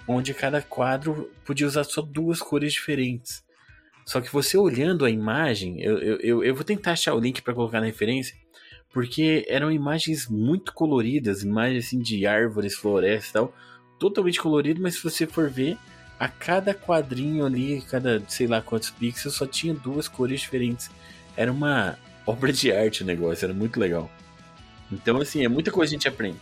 onde 0.06 0.32
cada 0.32 0.62
quadro 0.62 1.30
podia 1.44 1.66
usar 1.66 1.84
só 1.84 2.00
duas 2.00 2.40
cores 2.40 2.72
diferentes. 2.72 3.44
Só 4.10 4.20
que 4.20 4.32
você 4.32 4.58
olhando 4.58 5.04
a 5.04 5.10
imagem, 5.10 5.80
eu, 5.80 5.96
eu, 6.18 6.42
eu 6.42 6.52
vou 6.52 6.64
tentar 6.64 6.94
achar 6.94 7.14
o 7.14 7.20
link 7.20 7.40
para 7.42 7.54
colocar 7.54 7.78
na 7.78 7.86
referência, 7.86 8.34
porque 8.92 9.46
eram 9.48 9.70
imagens 9.70 10.26
muito 10.26 10.74
coloridas, 10.74 11.44
imagens 11.44 11.86
assim 11.86 12.00
de 12.00 12.26
árvores, 12.26 12.74
florestas 12.74 13.30
e 13.30 13.32
tal, 13.34 13.54
totalmente 14.00 14.40
colorido, 14.40 14.82
mas 14.82 14.96
se 14.96 15.04
você 15.04 15.28
for 15.28 15.48
ver, 15.48 15.78
a 16.18 16.26
cada 16.26 16.74
quadrinho 16.74 17.46
ali, 17.46 17.82
cada 17.82 18.20
sei 18.26 18.48
lá 18.48 18.60
quantos 18.60 18.90
pixels, 18.90 19.36
só 19.36 19.46
tinha 19.46 19.72
duas 19.74 20.08
cores 20.08 20.40
diferentes. 20.40 20.90
Era 21.36 21.52
uma 21.52 21.96
obra 22.26 22.52
de 22.52 22.72
arte 22.72 23.04
o 23.04 23.06
negócio, 23.06 23.44
era 23.44 23.54
muito 23.54 23.78
legal. 23.78 24.10
Então, 24.90 25.20
assim, 25.20 25.44
é 25.44 25.48
muita 25.48 25.70
coisa 25.70 25.88
que 25.88 25.94
a 25.94 25.98
gente 26.00 26.08
aprende. 26.08 26.38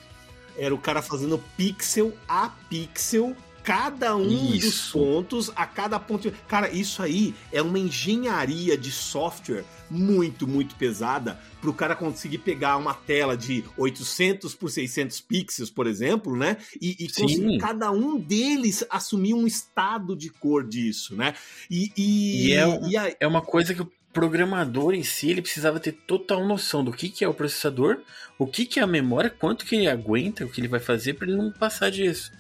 Era 0.57 0.75
o 0.75 0.79
cara 0.79 1.03
fazendo 1.03 1.39
pixel 1.55 2.17
a 2.27 2.49
pixel 2.71 3.37
cada 3.69 4.17
um 4.17 4.55
isso. 4.55 4.67
dos 4.67 4.91
pontos, 4.93 5.53
a 5.55 5.67
cada 5.67 6.01
ponto. 6.01 6.33
Cara, 6.49 6.71
isso 6.71 7.03
aí 7.03 7.35
é 7.53 7.61
uma 7.61 7.79
engenharia 7.79 8.79
de 8.79 8.91
software 8.91 9.63
muito, 9.91 10.49
muito 10.49 10.75
pesada 10.75 11.39
para 11.61 11.69
o 11.69 11.75
cara 11.75 11.95
conseguir 11.95 12.39
pegar 12.39 12.79
uma 12.79 12.95
tela 12.95 13.37
de 13.37 13.63
800 13.77 14.55
por 14.55 14.71
600 14.71 15.21
pixels, 15.21 15.69
por 15.69 15.87
exemplo, 15.87 16.35
né? 16.35 16.57
E, 16.81 16.97
e 16.99 17.13
conseguir 17.13 17.59
cada 17.59 17.91
um 17.91 18.19
deles 18.19 18.83
assumir 18.89 19.35
um 19.35 19.47
estado 19.47 20.17
de 20.17 20.31
cor 20.31 20.67
disso, 20.67 21.15
né? 21.15 21.35
E, 21.71 21.93
e, 21.95 22.47
e 22.47 22.53
é, 22.55 22.81
e 22.89 22.97
a... 22.97 23.17
é 23.21 23.27
uma 23.27 23.43
coisa 23.43 23.75
que 23.75 23.83
o 23.83 23.93
programador 24.15 24.95
em 24.95 25.03
si 25.03 25.29
ele 25.29 25.43
precisava 25.43 25.79
ter 25.79 25.93
total 25.93 26.47
noção 26.47 26.83
do 26.83 26.91
que, 26.91 27.11
que 27.11 27.23
é 27.23 27.29
o 27.29 27.35
processador, 27.35 27.99
o 28.39 28.47
que, 28.47 28.65
que 28.65 28.81
é 28.81 28.83
a 28.83 28.87
memória, 28.87 29.29
quanto 29.29 29.67
que 29.67 29.77
ele 29.77 29.89
aguenta, 29.89 30.47
o 30.47 30.49
que 30.49 30.59
ele 30.59 30.69
vai 30.69 30.81
fazer 30.81 31.15
para 31.15 31.29
ele 31.29 31.37
não 31.37 31.53
passar 31.53 31.91
disso. 31.91 32.33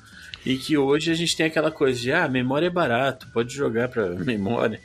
E 0.48 0.56
que 0.56 0.78
hoje 0.78 1.10
a 1.12 1.14
gente 1.14 1.36
tem 1.36 1.44
aquela 1.44 1.70
coisa 1.70 2.00
de, 2.00 2.10
ah, 2.10 2.26
memória 2.26 2.68
é 2.68 2.70
barato, 2.70 3.28
pode 3.34 3.54
jogar 3.54 3.86
para 3.90 4.08
memória. 4.24 4.80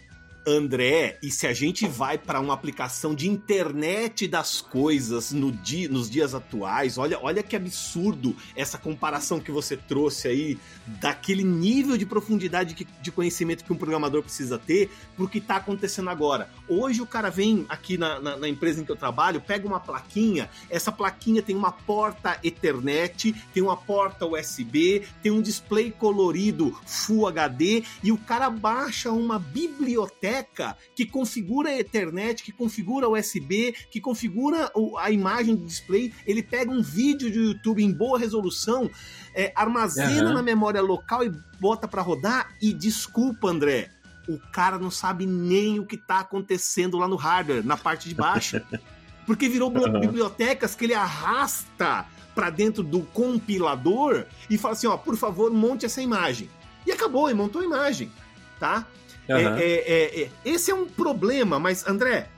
André, 0.46 1.18
e 1.24 1.32
se 1.32 1.48
a 1.48 1.54
gente 1.54 1.88
vai 1.88 2.18
para 2.18 2.42
uma 2.42 2.54
aplicação 2.54 3.16
de 3.16 3.30
internet 3.30 4.28
das 4.28 4.60
coisas 4.60 5.32
no 5.32 5.54
dia, 5.54 5.88
nos 5.88 6.10
dias 6.10 6.36
atuais, 6.36 6.98
olha, 6.98 7.18
olha 7.22 7.42
que 7.42 7.56
absurdo 7.56 8.36
essa 8.58 8.78
comparação 8.78 9.40
que 9.40 9.52
você 9.52 9.78
trouxe 9.78 10.28
aí, 10.28 10.58
daquele 10.86 11.46
nível 11.46 11.96
de 11.96 12.06
profundidade 12.06 12.76
de 13.02 13.12
conhecimento 13.12 13.64
que 13.64 13.72
um 13.72 13.78
programador 13.78 14.22
precisa 14.22 14.60
ter 14.60 14.92
para 15.16 15.26
o 15.26 15.28
que 15.28 15.38
está 15.38 15.58
acontecendo 15.58 16.10
agora. 16.10 16.50
Hoje 16.68 17.02
o 17.02 17.06
cara 17.06 17.30
vem 17.30 17.66
aqui 17.70 17.98
na, 17.98 18.20
na, 18.20 18.38
na, 18.38 18.48
empresa 18.48 18.82
em 18.82 18.86
que 18.86 18.92
eu 18.92 18.96
trabalho, 18.96 19.42
pega 19.42 19.68
uma 19.68 19.80
plaquinha, 19.80 20.50
essa 20.70 20.92
plaquinha 20.92 21.42
tem 21.42 21.56
uma 21.56 21.72
porta 21.72 22.40
Ethernet, 22.44 23.34
tem 23.54 23.64
uma 23.64 23.78
porta 23.78 24.26
USB, 24.26 25.04
tem 25.22 25.32
um 25.32 25.42
display 25.42 25.92
colorido 25.92 26.78
Full 26.86 27.28
HD 27.28 27.84
e 28.04 28.12
o 28.12 28.18
cara 28.18 28.50
baixa 28.50 29.12
uma 29.12 29.40
biblioteca 29.40 30.78
que 30.96 31.06
configura 31.06 31.70
a 31.70 31.80
Ethernet, 31.80 32.44
que 32.44 32.52
configura 32.52 33.08
o 33.08 33.18
USB, 33.18 33.76
que 33.92 34.00
configura 34.00 34.72
a 35.00 35.12
imagem 35.12 35.56
do 35.56 35.66
display. 35.66 36.14
Ele 36.26 36.42
pega 36.42 36.72
um 36.72 36.82
vídeo 36.82 37.32
do 37.32 37.40
YouTube 37.40 37.84
em 37.84 37.92
boa 37.92 38.18
resolução, 38.18 38.90
é, 39.34 39.52
armazena 39.56 40.30
uhum. 40.30 40.34
na 40.34 40.44
memória 40.44 40.82
local 40.82 41.24
e 41.24 41.32
bota 41.60 41.88
para 41.88 42.02
rodar. 42.02 42.56
E 42.62 42.74
desculpa, 42.74 43.50
André, 43.50 43.90
o 44.28 44.40
cara 44.52 44.78
não 44.78 44.90
sabe 44.90 45.26
nem 45.26 45.80
o 45.80 45.86
que 45.86 45.96
está 45.96 46.20
acontecendo 46.20 46.98
lá 46.98 47.08
no 47.08 47.16
hardware, 47.16 47.66
na 47.66 47.78
parte 47.78 48.08
de 48.10 48.16
baixo. 48.16 48.62
Porque 49.26 49.48
virou 49.48 49.72
uhum. 49.72 50.00
bibliotecas 50.00 50.76
que 50.76 50.86
ele 50.86 50.94
arrasta 50.94 52.06
para 52.36 52.50
dentro 52.50 52.84
do 52.84 53.02
compilador 53.02 54.26
e 54.50 54.58
fala 54.58 54.74
assim, 54.74 54.88
ó, 54.88 54.98
por 54.98 55.16
favor, 55.16 55.52
monte 55.52 55.86
essa 55.86 56.02
imagem. 56.02 56.50
E 56.86 56.92
acabou, 56.92 57.30
e 57.30 57.34
montou 57.34 57.62
a 57.62 57.66
imagem, 57.66 58.12
tá? 58.60 58.86
Uhum. 59.30 59.38
É, 59.38 59.64
é, 59.64 60.22
é, 60.24 60.32
esse 60.44 60.72
é 60.72 60.76
um 60.76 60.86
problema, 60.86 61.60
mas 61.60 61.88
André, 61.88 62.30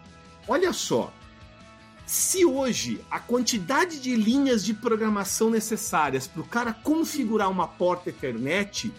olha 0.48 0.72
só. 0.74 1.12
Se 2.06 2.46
hoje 2.46 3.02
a 3.10 3.20
quantidade 3.20 4.00
de 4.00 4.16
linhas 4.16 4.64
de 4.64 4.76
programação 4.76 5.50
necessárias 5.50 6.28
para 6.28 6.42
o 6.42 6.46
cara 6.46 6.72
configurar 6.72 7.50
uma 7.50 7.68
porta 7.68 8.10
Ethernet 8.10 8.94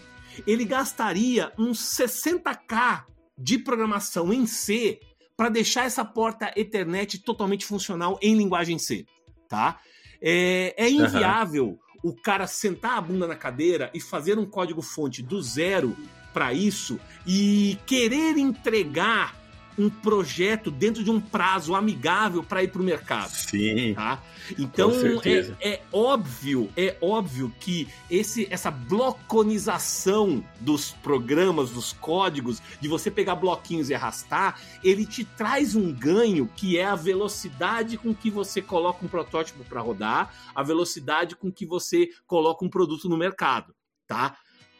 ele 0.45 0.65
gastaria 0.65 1.51
uns 1.57 1.79
60k 1.79 3.05
de 3.37 3.57
programação 3.57 4.33
em 4.33 4.45
C 4.45 4.99
para 5.35 5.49
deixar 5.49 5.85
essa 5.85 6.03
porta 6.03 6.51
Ethernet 6.55 7.19
totalmente 7.19 7.65
funcional 7.65 8.17
em 8.21 8.35
linguagem 8.35 8.79
C, 8.79 9.05
tá? 9.47 9.79
É, 10.21 10.73
é 10.77 10.89
inviável 10.89 11.77
uhum. 12.03 12.11
o 12.11 12.15
cara 12.15 12.47
sentar 12.47 12.97
a 12.97 13.01
bunda 13.01 13.27
na 13.27 13.35
cadeira 13.35 13.91
e 13.93 14.01
fazer 14.01 14.39
um 14.39 14.45
código-fonte 14.45 15.21
do 15.21 15.41
zero 15.41 15.95
para 16.33 16.53
isso 16.53 16.99
e 17.25 17.77
querer 17.85 18.37
entregar 18.37 19.35
um 19.77 19.89
projeto 19.89 20.71
dentro 20.71 21.03
de 21.03 21.11
um 21.11 21.21
prazo 21.21 21.75
amigável 21.75 22.43
para 22.43 22.63
ir 22.63 22.71
para 22.71 22.81
o 22.81 22.85
mercado. 22.85 23.29
Sim. 23.29 23.93
Tá? 23.93 24.21
Então 24.57 24.91
é, 25.23 25.69
é, 25.69 25.81
óbvio, 25.91 26.69
é 26.75 26.95
óbvio 27.01 27.53
que 27.59 27.87
esse, 28.09 28.47
essa 28.49 28.71
bloconização 28.71 30.43
dos 30.59 30.91
programas, 30.91 31.69
dos 31.69 31.93
códigos, 31.93 32.61
de 32.81 32.87
você 32.87 33.11
pegar 33.11 33.35
bloquinhos 33.35 33.89
e 33.89 33.93
arrastar, 33.93 34.59
ele 34.83 35.05
te 35.05 35.23
traz 35.23 35.75
um 35.75 35.93
ganho 35.93 36.49
que 36.55 36.77
é 36.77 36.85
a 36.85 36.95
velocidade 36.95 37.97
com 37.97 38.15
que 38.15 38.31
você 38.31 38.61
coloca 38.61 39.05
um 39.05 39.09
protótipo 39.09 39.63
para 39.63 39.81
rodar, 39.81 40.33
a 40.55 40.63
velocidade 40.63 41.35
com 41.35 41.51
que 41.51 41.65
você 41.65 42.09
coloca 42.25 42.65
um 42.65 42.69
produto 42.69 43.07
no 43.07 43.17
mercado, 43.17 43.75
tá? 44.07 44.37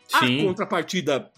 Sim. 0.08 0.42
A 0.42 0.44
contrapartida 0.46 1.32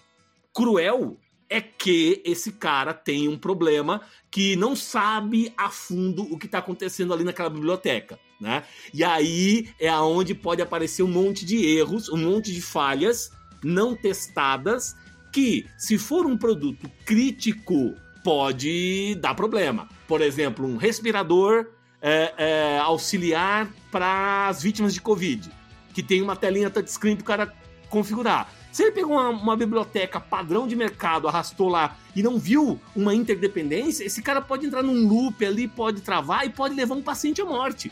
cruel 0.54 1.18
é 1.50 1.60
que 1.60 2.22
esse 2.24 2.52
cara 2.54 2.94
tem 2.94 3.28
um 3.28 3.38
problema 3.38 4.02
que 4.30 4.56
não 4.56 4.76
sabe 4.76 5.52
a 5.58 5.70
fundo 5.70 6.24
o 6.24 6.38
que 6.38 6.46
está 6.46 6.60
acontecendo 6.60 7.14
ali 7.14 7.24
naquela 7.24 7.50
biblioteca, 7.50 8.20
né? 8.40 8.64
E 8.94 9.04
aí 9.04 9.70
é 9.80 9.90
aonde 9.90 10.36
pode 10.36 10.62
aparecer 10.62 11.02
um 11.02 11.08
monte 11.08 11.44
de 11.46 11.66
erros, 11.66 12.08
um 12.10 12.18
monte 12.18 12.54
de 12.54 12.62
falhas 12.62 13.32
não 13.64 13.96
testadas 13.96 14.96
que, 15.32 15.66
se 15.78 15.98
for 15.98 16.26
um 16.26 16.38
produto 16.38 16.90
crítico, 17.06 17.96
pode 18.24 19.16
dar 19.16 19.34
problema. 19.34 19.88
Por 20.08 20.22
exemplo, 20.22 20.66
um 20.66 20.78
respirador 20.78 21.68
é, 22.02 22.34
é, 22.38 22.80
auxiliar 22.80 23.68
para 23.92 24.48
as 24.48 24.62
vítimas 24.62 24.94
de 24.94 25.02
Covid, 25.02 25.50
que 25.94 26.04
tem 26.04 26.22
uma 26.22 26.36
telinha 26.36 26.70
touchscreen 26.70 27.16
para 27.16 27.24
o 27.24 27.26
cara 27.26 27.54
configurar. 27.90 28.52
Se 28.72 28.84
ele 28.84 28.92
pegou 28.92 29.14
uma, 29.14 29.30
uma, 29.30 29.58
biblioteca 29.58 30.20
padrão 30.20 30.68
de 30.68 30.76
mercado, 30.76 31.28
arrastou 31.28 31.70
lá 31.70 31.98
e 32.16 32.22
não 32.22 32.38
viu 32.38 32.80
uma 32.96 33.16
interdependência, 33.16 34.04
esse 34.04 34.22
cara 34.22 34.42
pode 34.42 34.66
entrar 34.66 34.84
num 34.84 35.08
loop 35.08 35.44
ali, 35.44 35.68
pode 35.68 36.02
travar 36.02 36.46
e 36.46 36.50
pode 36.50 36.76
levar 36.76 36.96
um 36.96 37.02
paciente 37.02 37.42
à 37.42 37.46
morte. 37.46 37.92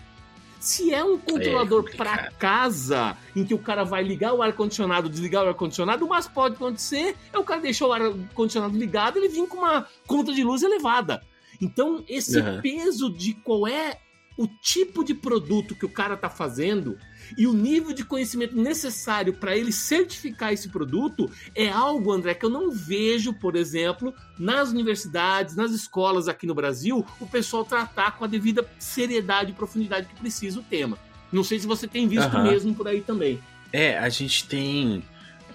Se 0.59 0.93
é 0.93 1.03
um 1.03 1.17
controlador 1.17 1.85
é 1.87 1.95
para 1.95 2.31
casa, 2.31 3.15
em 3.35 3.43
que 3.43 3.53
o 3.53 3.59
cara 3.59 3.83
vai 3.83 4.03
ligar 4.03 4.33
o 4.33 4.41
ar-condicionado, 4.41 5.09
desligar 5.09 5.45
o 5.45 5.47
ar-condicionado, 5.47 6.05
o 6.05 6.09
mais 6.09 6.27
pode 6.27 6.55
acontecer 6.55 7.15
é 7.31 7.37
o 7.37 7.43
cara 7.43 7.61
deixou 7.61 7.89
o 7.89 7.93
ar-condicionado 7.93 8.77
ligado 8.77 9.17
e 9.17 9.19
ele 9.19 9.29
vir 9.29 9.47
com 9.47 9.57
uma 9.57 9.87
conta 10.05 10.33
de 10.33 10.43
luz 10.43 10.63
elevada. 10.63 11.21
Então, 11.61 12.03
esse 12.07 12.39
uhum. 12.39 12.61
peso 12.61 13.11
de 13.11 13.33
qual 13.33 13.67
é 13.67 13.99
o 14.37 14.47
tipo 14.47 15.03
de 15.03 15.13
produto 15.13 15.75
que 15.75 15.85
o 15.85 15.89
cara 15.89 16.15
tá 16.15 16.29
fazendo 16.29 16.97
e 17.35 17.47
o 17.47 17.53
nível 17.53 17.93
de 17.93 18.03
conhecimento 18.03 18.55
necessário 18.55 19.33
para 19.33 19.55
ele 19.55 19.71
certificar 19.71 20.53
esse 20.53 20.69
produto 20.69 21.29
é 21.55 21.69
algo, 21.69 22.11
André, 22.11 22.33
que 22.33 22.45
eu 22.45 22.49
não 22.49 22.71
vejo, 22.71 23.33
por 23.33 23.55
exemplo, 23.55 24.13
nas 24.37 24.69
universidades, 24.69 25.55
nas 25.55 25.71
escolas 25.71 26.27
aqui 26.27 26.45
no 26.45 26.53
Brasil, 26.53 27.05
o 27.19 27.27
pessoal 27.27 27.65
tratar 27.65 28.17
com 28.17 28.23
a 28.23 28.27
devida 28.27 28.67
seriedade 28.77 29.51
e 29.51 29.55
profundidade 29.55 30.07
que 30.07 30.15
precisa 30.15 30.59
o 30.59 30.63
tema. 30.63 30.97
Não 31.31 31.43
sei 31.43 31.59
se 31.59 31.67
você 31.67 31.87
tem 31.87 32.07
visto 32.07 32.35
uhum. 32.35 32.43
mesmo 32.43 32.75
por 32.75 32.87
aí 32.87 33.01
também. 33.01 33.39
É, 33.73 33.97
a 33.97 34.09
gente 34.09 34.47
tem 34.47 35.03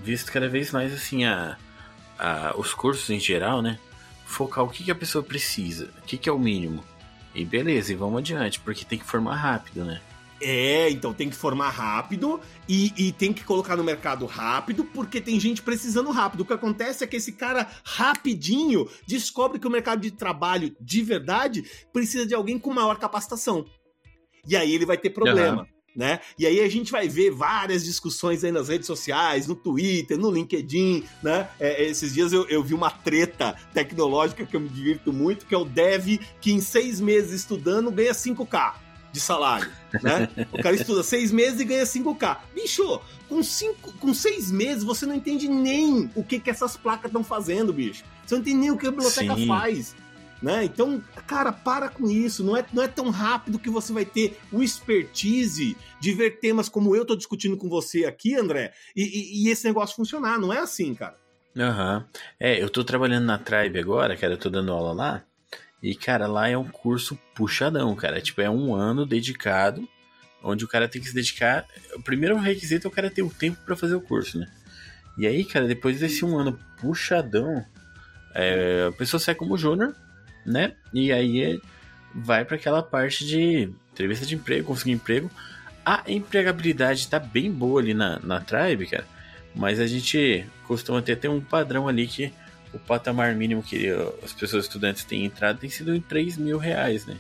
visto 0.03 0.31
cada 0.31 0.49
vez 0.49 0.71
mais 0.71 0.93
assim 0.93 1.25
a, 1.25 1.57
a 2.19 2.55
os 2.57 2.75
cursos 2.75 3.09
em 3.11 3.21
geral, 3.21 3.63
né? 3.63 3.79
Focar 4.27 4.65
o 4.65 4.69
que, 4.69 4.85
que 4.85 4.91
a 4.91 4.95
pessoa 4.95 5.23
precisa, 5.23 5.89
o 5.99 6.03
que, 6.03 6.17
que 6.17 6.29
é 6.29 6.33
o 6.33 6.39
mínimo. 6.39 6.85
E 7.35 7.45
beleza, 7.45 7.93
e 7.93 7.97
vamos 7.97 8.19
adiante, 8.19 8.61
porque 8.61 8.85
tem 8.85 8.99
que 8.99 9.05
formar 9.05 9.37
rápido, 9.37 9.85
né? 9.85 10.01
É, 10.43 10.91
então 10.91 11.15
tem 11.15 11.31
que 11.31 11.37
formar 11.37 11.71
rápido 11.71 12.41
e, 12.69 12.93
e, 12.97 13.13
tem 13.13 13.33
que 13.33 13.45
colocar 13.45 13.77
no 13.77 13.85
mercado 13.85 14.27
rápido, 14.27 14.85
porque 14.85 15.21
tem 15.21 15.39
gente 15.39 15.63
precisando 15.63 16.11
rápido. 16.11 16.41
O 16.41 16.45
que 16.45 16.53
acontece 16.53 17.05
é 17.05 17.07
que 17.07 17.17
esse 17.17 17.33
cara 17.33 17.69
rapidinho 17.85 18.89
descobre 19.07 19.61
que 19.61 19.67
o 19.69 19.71
mercado 19.71 20.01
de 20.01 20.11
trabalho 20.11 20.75
de 20.81 21.03
verdade 21.03 21.65
precisa 21.93 22.27
de 22.27 22.35
alguém 22.35 22.59
com 22.59 22.75
maior 22.75 22.99
capacitação. 22.99 23.65
E 24.47 24.57
aí 24.57 24.75
ele 24.75 24.85
vai 24.85 24.99
ter 24.99 25.11
problema. 25.11 25.63
Uhum. 25.63 25.67
Né? 25.95 26.21
E 26.39 26.47
aí 26.47 26.59
a 26.61 26.69
gente 26.71 26.91
vai 26.91 27.07
ver 27.07 27.31
várias 27.31 27.85
discussões 27.85 28.43
aí 28.43 28.51
nas 28.51 28.69
redes 28.69 28.87
sociais, 28.87 29.47
no 29.47 29.55
Twitter, 29.55 30.17
no 30.17 30.31
LinkedIn, 30.31 31.05
né? 31.23 31.51
É, 31.61 31.85
esses 31.85 32.15
dias 32.15 32.33
eu, 32.33 32.49
eu 32.49 32.63
vi 32.63 32.73
uma 32.73 32.91
treta 32.91 33.55
tecnológica 33.75 34.47
que 34.47 34.57
eu 34.57 34.61
me 34.61 34.71
divirto 34.71 35.13
muito, 35.13 35.45
que 35.45 35.55
é 35.55 35.59
o 35.59 35.67
dev 35.67 36.19
que 36.41 36.51
em 36.51 36.63
seis 36.63 36.99
meses 36.99 37.43
estudando 37.43 37.91
ganha 37.91 38.13
5K 38.13 38.92
de 39.13 39.21
salário, 39.21 39.71
né? 40.03 40.29
O 40.51 40.63
cara 40.63 40.75
estuda 40.75 41.03
seis 41.03 41.31
meses 41.31 41.61
e 41.61 41.65
ganha 41.65 41.85
5K. 41.85 42.39
Bicho, 42.55 43.01
com, 43.29 43.43
cinco, 43.43 43.93
com 43.99 44.15
seis 44.15 44.51
meses 44.51 44.83
você 44.83 45.05
não 45.05 45.15
entende 45.15 45.47
nem 45.49 46.11
o 46.15 46.25
que, 46.25 46.41
que 46.41 46.51
essas 46.51 46.77
placas 46.77 47.07
estão 47.07 47.23
fazendo, 47.23 47.73
bicho. 47.73 48.05
Você 48.27 48.35
não 48.35 48.41
entende 48.41 48.59
nem 48.59 48.71
o 48.71 48.79
que 48.79 48.87
a 48.87 48.91
biblioteca 48.91 49.37
Sim. 49.37 49.47
faz. 49.47 49.95
Né? 50.43 50.65
Então, 50.65 51.01
cara, 51.25 51.53
para 51.53 51.89
com 51.89 52.11
isso. 52.11 52.43
Não 52.43 52.57
é, 52.57 52.65
não 52.73 52.83
é 52.83 52.89
tão 52.89 53.11
rápido 53.11 53.61
que 53.61 53.71
você 53.71 53.93
vai 53.93 54.05
ter 54.05 54.41
o 54.51 54.61
expertise 54.61 55.77
de 56.01 56.13
ver 56.13 56.41
temas 56.41 56.69
como 56.69 56.97
eu 56.97 57.05
tô 57.05 57.15
discutindo 57.15 57.57
com 57.57 57.69
você 57.69 58.07
aqui, 58.07 58.35
André, 58.35 58.73
e, 58.97 59.03
e, 59.03 59.45
e 59.47 59.51
esse 59.51 59.65
negócio 59.65 59.95
funcionar. 59.95 60.41
Não 60.41 60.53
é 60.53 60.59
assim, 60.59 60.95
cara. 60.95 61.17
Aham. 61.57 61.99
Uhum. 61.99 62.21
É, 62.41 62.61
eu 62.61 62.69
tô 62.69 62.83
trabalhando 62.83 63.27
na 63.27 63.39
Tribe 63.39 63.79
agora, 63.79 64.17
cara, 64.17 64.33
eu 64.33 64.39
tô 64.39 64.51
dando 64.51 64.73
aula 64.73 64.93
lá. 64.93 65.25
E, 65.83 65.95
cara, 65.95 66.27
lá 66.27 66.49
é 66.49 66.57
um 66.57 66.69
curso 66.69 67.19
puxadão, 67.35 67.95
cara. 67.97 68.21
Tipo, 68.21 68.41
é 68.41 68.49
um 68.49 68.75
ano 68.75 69.05
dedicado, 69.05 69.89
onde 70.43 70.65
o 70.65 70.69
cara 70.69 70.89
tem 70.89 71.03
que 71.03 71.09
se 71.09 71.15
dedicar. 71.15 71.67
O 71.97 72.03
primeiro 72.03 72.39
requisito 72.39 72.87
é 72.87 72.89
o 72.89 72.93
cara 72.93 73.11
ter 73.11 73.23
o 73.23 73.31
tempo 73.31 73.59
para 73.65 73.77
fazer 73.77 73.97
o 73.97 74.01
curso, 74.01 74.39
né? 74.39 74.49
E 75.19 75.27
aí, 75.27 75.45
cara, 75.45 75.67
depois 75.67 76.01
desse 76.01 76.25
um 76.25 76.39
ano 76.39 76.59
puxadão, 76.81 77.65
é, 78.35 78.87
a 78.89 78.93
pessoa 78.93 79.21
sai 79.21 79.35
como 79.35 79.59
júnior, 79.59 79.95
né? 80.47 80.75
E 80.95 81.13
aí 81.13 81.61
vai 82.15 82.45
para 82.45 82.57
aquela 82.57 82.83
parte 82.83 83.27
de 83.27 83.69
entrevista 83.93 84.25
de 84.25 84.35
emprego, 84.35 84.67
conseguir 84.67 84.93
emprego. 84.93 85.31
A 85.85 86.05
empregabilidade 86.07 87.09
tá 87.09 87.19
bem 87.19 87.51
boa 87.51 87.81
ali 87.81 87.93
na, 87.93 88.21
na 88.21 88.41
Tribe, 88.41 88.87
cara. 88.87 89.07
Mas 89.55 89.81
a 89.81 89.87
gente 89.87 90.47
costuma 90.67 91.03
ter, 91.03 91.17
ter 91.17 91.29
um 91.29 91.41
padrão 91.41 91.89
ali 91.89 92.07
que 92.07 92.33
o 92.73 92.79
patamar 92.79 93.35
mínimo 93.35 93.63
que 93.63 93.89
as 94.23 94.33
pessoas 94.33 94.65
estudantes 94.65 95.05
têm 95.05 95.25
entrado 95.25 95.59
tem 95.59 95.71
sido 95.71 95.95
em 95.95 96.01
3 96.01 96.37
mil 96.37 96.59
reais, 96.59 97.07
né? 97.07 97.17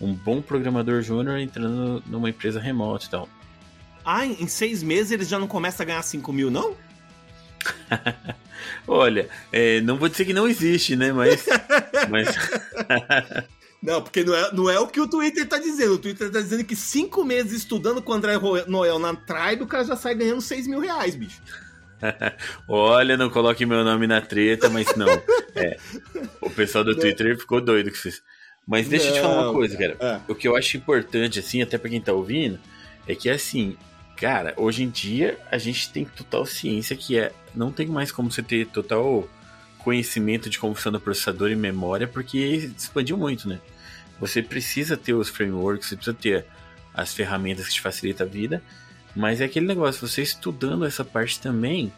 Um 0.00 0.12
bom 0.12 0.42
programador 0.42 1.02
júnior 1.02 1.38
entrando 1.38 2.02
numa 2.06 2.28
empresa 2.28 2.60
remota 2.60 3.06
e 3.06 3.10
tal. 3.10 3.28
Ah, 4.04 4.24
em 4.24 4.46
seis 4.46 4.82
meses 4.82 5.10
eles 5.10 5.28
já 5.28 5.38
não 5.38 5.48
começam 5.48 5.84
a 5.84 5.86
ganhar 5.86 6.02
5 6.02 6.32
mil, 6.32 6.50
não? 6.50 6.76
Olha, 8.86 9.28
é, 9.50 9.80
não 9.80 9.96
vou 9.96 10.08
dizer 10.08 10.24
que 10.24 10.32
não 10.32 10.46
existe, 10.46 10.94
né? 10.96 11.12
Mas. 11.12 11.44
mas... 12.08 12.28
não, 13.82 14.02
porque 14.02 14.22
não 14.22 14.34
é, 14.34 14.52
não 14.52 14.70
é 14.70 14.78
o 14.78 14.86
que 14.86 15.00
o 15.00 15.08
Twitter 15.08 15.46
tá 15.48 15.58
dizendo. 15.58 15.94
O 15.94 15.98
Twitter 15.98 16.30
tá 16.30 16.40
dizendo 16.40 16.64
que 16.64 16.76
cinco 16.76 17.24
meses 17.24 17.52
estudando 17.52 18.00
com 18.00 18.12
o 18.12 18.14
André 18.14 18.34
Noel 18.66 18.98
na 18.98 19.14
Tribe, 19.14 19.64
o 19.64 19.66
cara 19.66 19.84
já 19.84 19.96
sai 19.96 20.14
ganhando 20.14 20.40
6 20.40 20.66
mil 20.66 20.80
reais, 20.80 21.16
bicho. 21.16 21.42
Olha, 22.68 23.16
não 23.16 23.30
coloque 23.30 23.66
meu 23.66 23.84
nome 23.84 24.06
na 24.06 24.20
treta, 24.20 24.68
mas 24.68 24.94
não. 24.96 25.08
É, 25.54 25.78
o 26.40 26.50
pessoal 26.50 26.84
do 26.84 26.96
Twitter 26.96 27.38
ficou 27.38 27.60
doido 27.60 27.90
com 27.90 28.08
isso. 28.08 28.22
Mas 28.66 28.88
deixa 28.88 29.06
não, 29.06 29.10
eu 29.10 29.16
te 29.16 29.22
falar 29.22 29.42
uma 29.44 29.52
coisa, 29.52 29.76
cara. 29.76 29.96
É. 30.00 30.20
O 30.30 30.34
que 30.34 30.48
eu 30.48 30.56
acho 30.56 30.76
importante, 30.76 31.38
assim, 31.38 31.62
até 31.62 31.78
pra 31.78 31.88
quem 31.88 32.00
tá 32.00 32.12
ouvindo, 32.12 32.58
é 33.06 33.14
que 33.14 33.30
assim, 33.30 33.76
cara, 34.16 34.52
hoje 34.56 34.82
em 34.82 34.90
dia 34.90 35.38
a 35.50 35.58
gente 35.58 35.90
tem 35.90 36.04
total 36.04 36.44
ciência 36.44 36.96
que 36.96 37.18
é. 37.18 37.32
Não 37.54 37.70
tem 37.72 37.86
mais 37.86 38.12
como 38.12 38.30
você 38.30 38.42
ter 38.42 38.66
total 38.66 39.28
conhecimento 39.78 40.50
de 40.50 40.58
como 40.58 40.74
funciona 40.74 40.98
o 40.98 41.00
processador 41.00 41.50
e 41.50 41.54
memória, 41.54 42.08
porque 42.08 42.38
expandiu 42.38 43.16
muito, 43.16 43.48
né? 43.48 43.60
Você 44.18 44.42
precisa 44.42 44.96
ter 44.96 45.14
os 45.14 45.28
frameworks, 45.28 45.88
você 45.88 45.96
precisa 45.96 46.16
ter 46.16 46.44
as 46.92 47.14
ferramentas 47.14 47.68
que 47.68 47.74
te 47.74 47.80
facilitam 47.80 48.26
a 48.26 48.28
vida. 48.28 48.62
Mas 49.16 49.40
é 49.40 49.46
aquele 49.46 49.66
negócio, 49.66 50.06
você 50.06 50.22
estudando 50.22 50.84
essa 50.84 51.02
parte 51.02 51.40
também, 51.40 51.90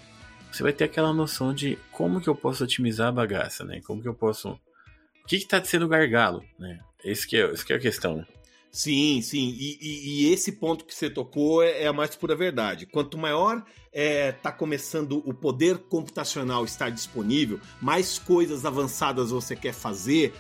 você 0.53 0.63
vai 0.63 0.73
ter 0.73 0.85
aquela 0.85 1.13
noção 1.13 1.53
de 1.53 1.77
como 1.91 2.21
que 2.21 2.29
eu 2.29 2.35
posso 2.35 2.63
otimizar 2.63 3.09
a 3.09 3.13
bagaça, 3.13 3.65
né? 3.65 3.81
Como 3.85 4.01
que 4.01 4.09
eu 4.09 4.15
posso... 4.15 4.51
O 4.51 5.27
que 5.27 5.37
está 5.37 5.63
sendo 5.63 5.89
gargalo, 5.89 6.45
né? 6.59 6.79
Esse 7.05 7.27
que 7.27 7.37
é, 7.37 7.53
esse 7.53 7.65
que 7.65 7.73
é 7.73 7.77
a 7.77 7.81
questão? 7.81 8.25
Sim, 8.71 9.21
sim. 9.21 9.55
E, 9.59 9.79
e, 9.81 10.29
e, 10.29 10.33
esse 10.33 10.53
ponto 10.53 10.85
que 10.85 10.95
você 10.95 11.11
tocou 11.11 11.63
é, 11.63 11.83
é, 11.83 11.87
a 11.87 11.93
mais 11.93 12.15
pura 12.15 12.37
verdade. 12.37 12.87
Quanto 12.87 13.19
maior 13.19 13.57
está 13.57 13.67
é, 13.93 14.33
tá 14.33 14.53
começando 14.53 15.23
o 15.27 15.35
poder 15.35 15.79
computacional 15.79 16.65
estar 16.65 16.91
disponível, 16.91 17.59
mais 17.81 18.19
coisas 18.19 18.65
avançadas 18.65 19.31
você 19.31 19.57
quer 19.57 19.73
fazer, 19.73 20.33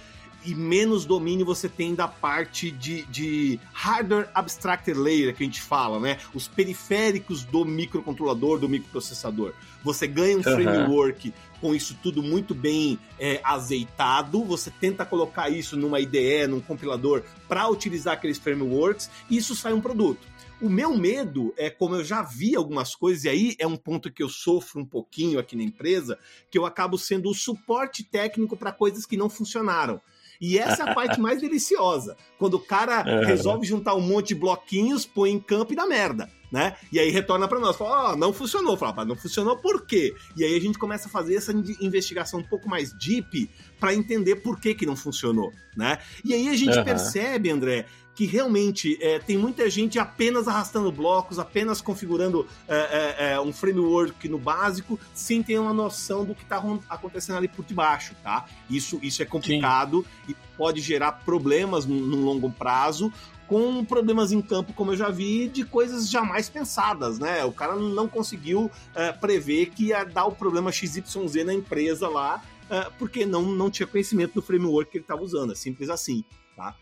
e 0.45 0.55
menos 0.55 1.05
domínio 1.05 1.45
você 1.45 1.69
tem 1.69 1.95
da 1.95 2.09
parte 2.09 2.71
de, 2.71 3.03
de 3.05 3.61
hardware 3.73 4.31
abstracted 4.35 4.97
layer 4.97 5.35
que 5.35 5.43
a 5.43 5.47
gente 5.47 5.61
fala, 5.61 5.99
né? 5.99 6.19
Os 6.35 6.47
periféricos 6.47 7.45
do 7.45 7.65
microcontrolador, 7.65 8.59
do 8.59 8.69
microprocessador. 8.69 9.53
Você 9.83 10.07
ganha 10.07 10.37
um 10.37 10.39
uhum. 10.39 10.43
framework 10.43 11.33
com 11.61 11.75
isso 11.75 11.97
tudo 12.03 12.23
muito 12.23 12.55
bem 12.55 12.99
é, 13.19 13.41
azeitado, 13.43 14.45
você 14.45 14.71
tenta 14.71 15.05
colocar 15.05 15.49
isso 15.49 15.77
numa 15.77 16.01
IDE, 16.01 16.47
num 16.47 16.61
compilador, 16.61 17.23
para 17.49 17.69
utilizar 17.69 18.15
aqueles 18.15 18.39
frameworks, 18.39 19.11
e 19.29 19.37
isso 19.37 19.57
sai 19.57 19.73
um 19.73 19.81
produto. 19.81 20.27
O 20.61 20.69
meu 20.69 20.97
medo 20.97 21.55
é, 21.57 21.71
como 21.71 21.95
eu 21.97 22.05
já 22.05 22.23
vi 22.23 22.57
algumas 22.57 22.95
coisas, 22.95 23.25
e 23.25 23.29
aí 23.29 23.57
é 23.59 23.67
um 23.67 23.77
ponto 23.77 24.11
que 24.11 24.23
eu 24.23 24.29
sofro 24.29 24.81
um 24.81 24.85
pouquinho 24.85 25.39
aqui 25.39 25.57
na 25.57 25.63
empresa, 25.63 26.19
que 26.51 26.59
eu 26.59 26.67
acabo 26.67 26.99
sendo 26.99 27.29
o 27.31 27.35
suporte 27.35 28.03
técnico 28.03 28.57
para 28.57 28.73
coisas 28.73 29.07
que 29.07 29.17
não 29.17 29.31
funcionaram. 29.31 30.01
E 30.41 30.59
essa 30.59 30.85
é 30.85 30.91
a 30.91 30.95
parte 30.95 31.21
mais 31.21 31.41
deliciosa. 31.41 32.17
Quando 32.39 32.55
o 32.55 32.61
cara 32.61 33.03
uhum. 33.07 33.27
resolve 33.27 33.67
juntar 33.67 33.95
um 33.95 34.01
monte 34.01 34.29
de 34.29 34.35
bloquinhos, 34.37 35.05
põe 35.05 35.31
em 35.31 35.41
campo 35.41 35.73
e 35.73 35.77
dá 35.77 35.87
merda. 35.87 36.31
Né? 36.51 36.75
E 36.91 36.99
aí 36.99 37.11
retorna 37.11 37.47
para 37.47 37.61
nós, 37.61 37.77
fala, 37.77 37.91
ó, 37.91 38.13
oh, 38.13 38.17
não 38.17 38.33
funcionou, 38.33 38.75
fala, 38.75 39.05
não 39.05 39.15
funcionou 39.15 39.59
por 39.59 39.85
quê? 39.85 40.15
E 40.35 40.43
aí 40.43 40.57
a 40.57 40.61
gente 40.61 40.79
começa 40.79 41.07
a 41.07 41.11
fazer 41.11 41.35
essa 41.35 41.53
investigação 41.53 42.41
um 42.41 42.43
pouco 42.43 42.67
mais 42.71 42.91
deep 42.95 43.51
para 43.79 43.95
entender 43.95 44.37
por 44.37 44.59
que 44.59 44.75
que 44.75 44.87
não 44.87 44.97
funcionou, 44.97 45.53
né? 45.77 45.99
E 46.25 46.33
aí 46.33 46.49
a 46.49 46.57
gente 46.57 46.79
uhum. 46.79 46.85
percebe, 46.85 47.51
André, 47.51 47.85
que 48.19 48.27
realmente 48.27 48.99
é, 49.01 49.21
tem 49.21 49.39
muita 49.39 49.71
gente 49.71 49.97
apenas 49.97 50.49
arrastando 50.49 50.91
blocos, 50.91 51.39
apenas 51.39 51.81
configurando 51.81 52.49
é, 52.67 52.75
é, 52.77 53.33
é, 53.35 53.41
um 53.41 53.53
framework 53.53 54.29
no 54.29 54.39
básico, 54.39 54.99
sem 55.15 55.41
ter 55.41 55.57
uma 55.57 55.73
noção 55.73 56.25
do 56.25 56.35
que 56.35 56.43
está 56.43 56.61
acontecendo 56.89 57.37
ali 57.37 57.47
por 57.47 57.65
debaixo, 57.65 58.17
tá? 58.21 58.45
Isso, 58.69 58.99
isso 59.05 59.23
é 59.23 59.25
complicado 59.25 60.05
Sim. 60.27 60.33
e 60.33 60.37
pode 60.57 60.81
gerar 60.81 61.13
problemas 61.13 61.87
no, 61.87 61.95
no 61.95 62.17
longo 62.17 62.51
prazo, 62.51 63.13
com 63.47 63.85
problemas 63.85 64.33
em 64.33 64.43
campo, 64.43 64.73
como 64.73 64.91
eu 64.91 64.97
já 64.97 65.11
vi, 65.11 65.47
de 65.47 65.65
coisas 65.65 66.11
jamais 66.11 66.49
pensadas, 66.49 67.21
né? 67.21 67.45
O 67.45 67.53
cara 67.53 67.77
não 67.77 68.09
conseguiu 68.09 68.69
é, 68.97 69.13
prever 69.13 69.67
que 69.67 69.91
ia 69.91 70.03
dar 70.03 70.25
o 70.25 70.33
problema 70.33 70.73
XYZ 70.73 71.45
na 71.47 71.55
empresa 71.55 72.09
lá, 72.09 72.43
é, 72.69 72.91
porque 72.99 73.25
não, 73.25 73.43
não 73.43 73.71
tinha 73.71 73.87
conhecimento 73.87 74.35
do 74.35 74.43
framework 74.43 74.91
que 74.91 74.99
ele 74.99 75.05
estava 75.05 75.23
usando. 75.23 75.53
É 75.53 75.55
simples 75.55 75.89
assim, 75.89 76.25
tá? 76.57 76.75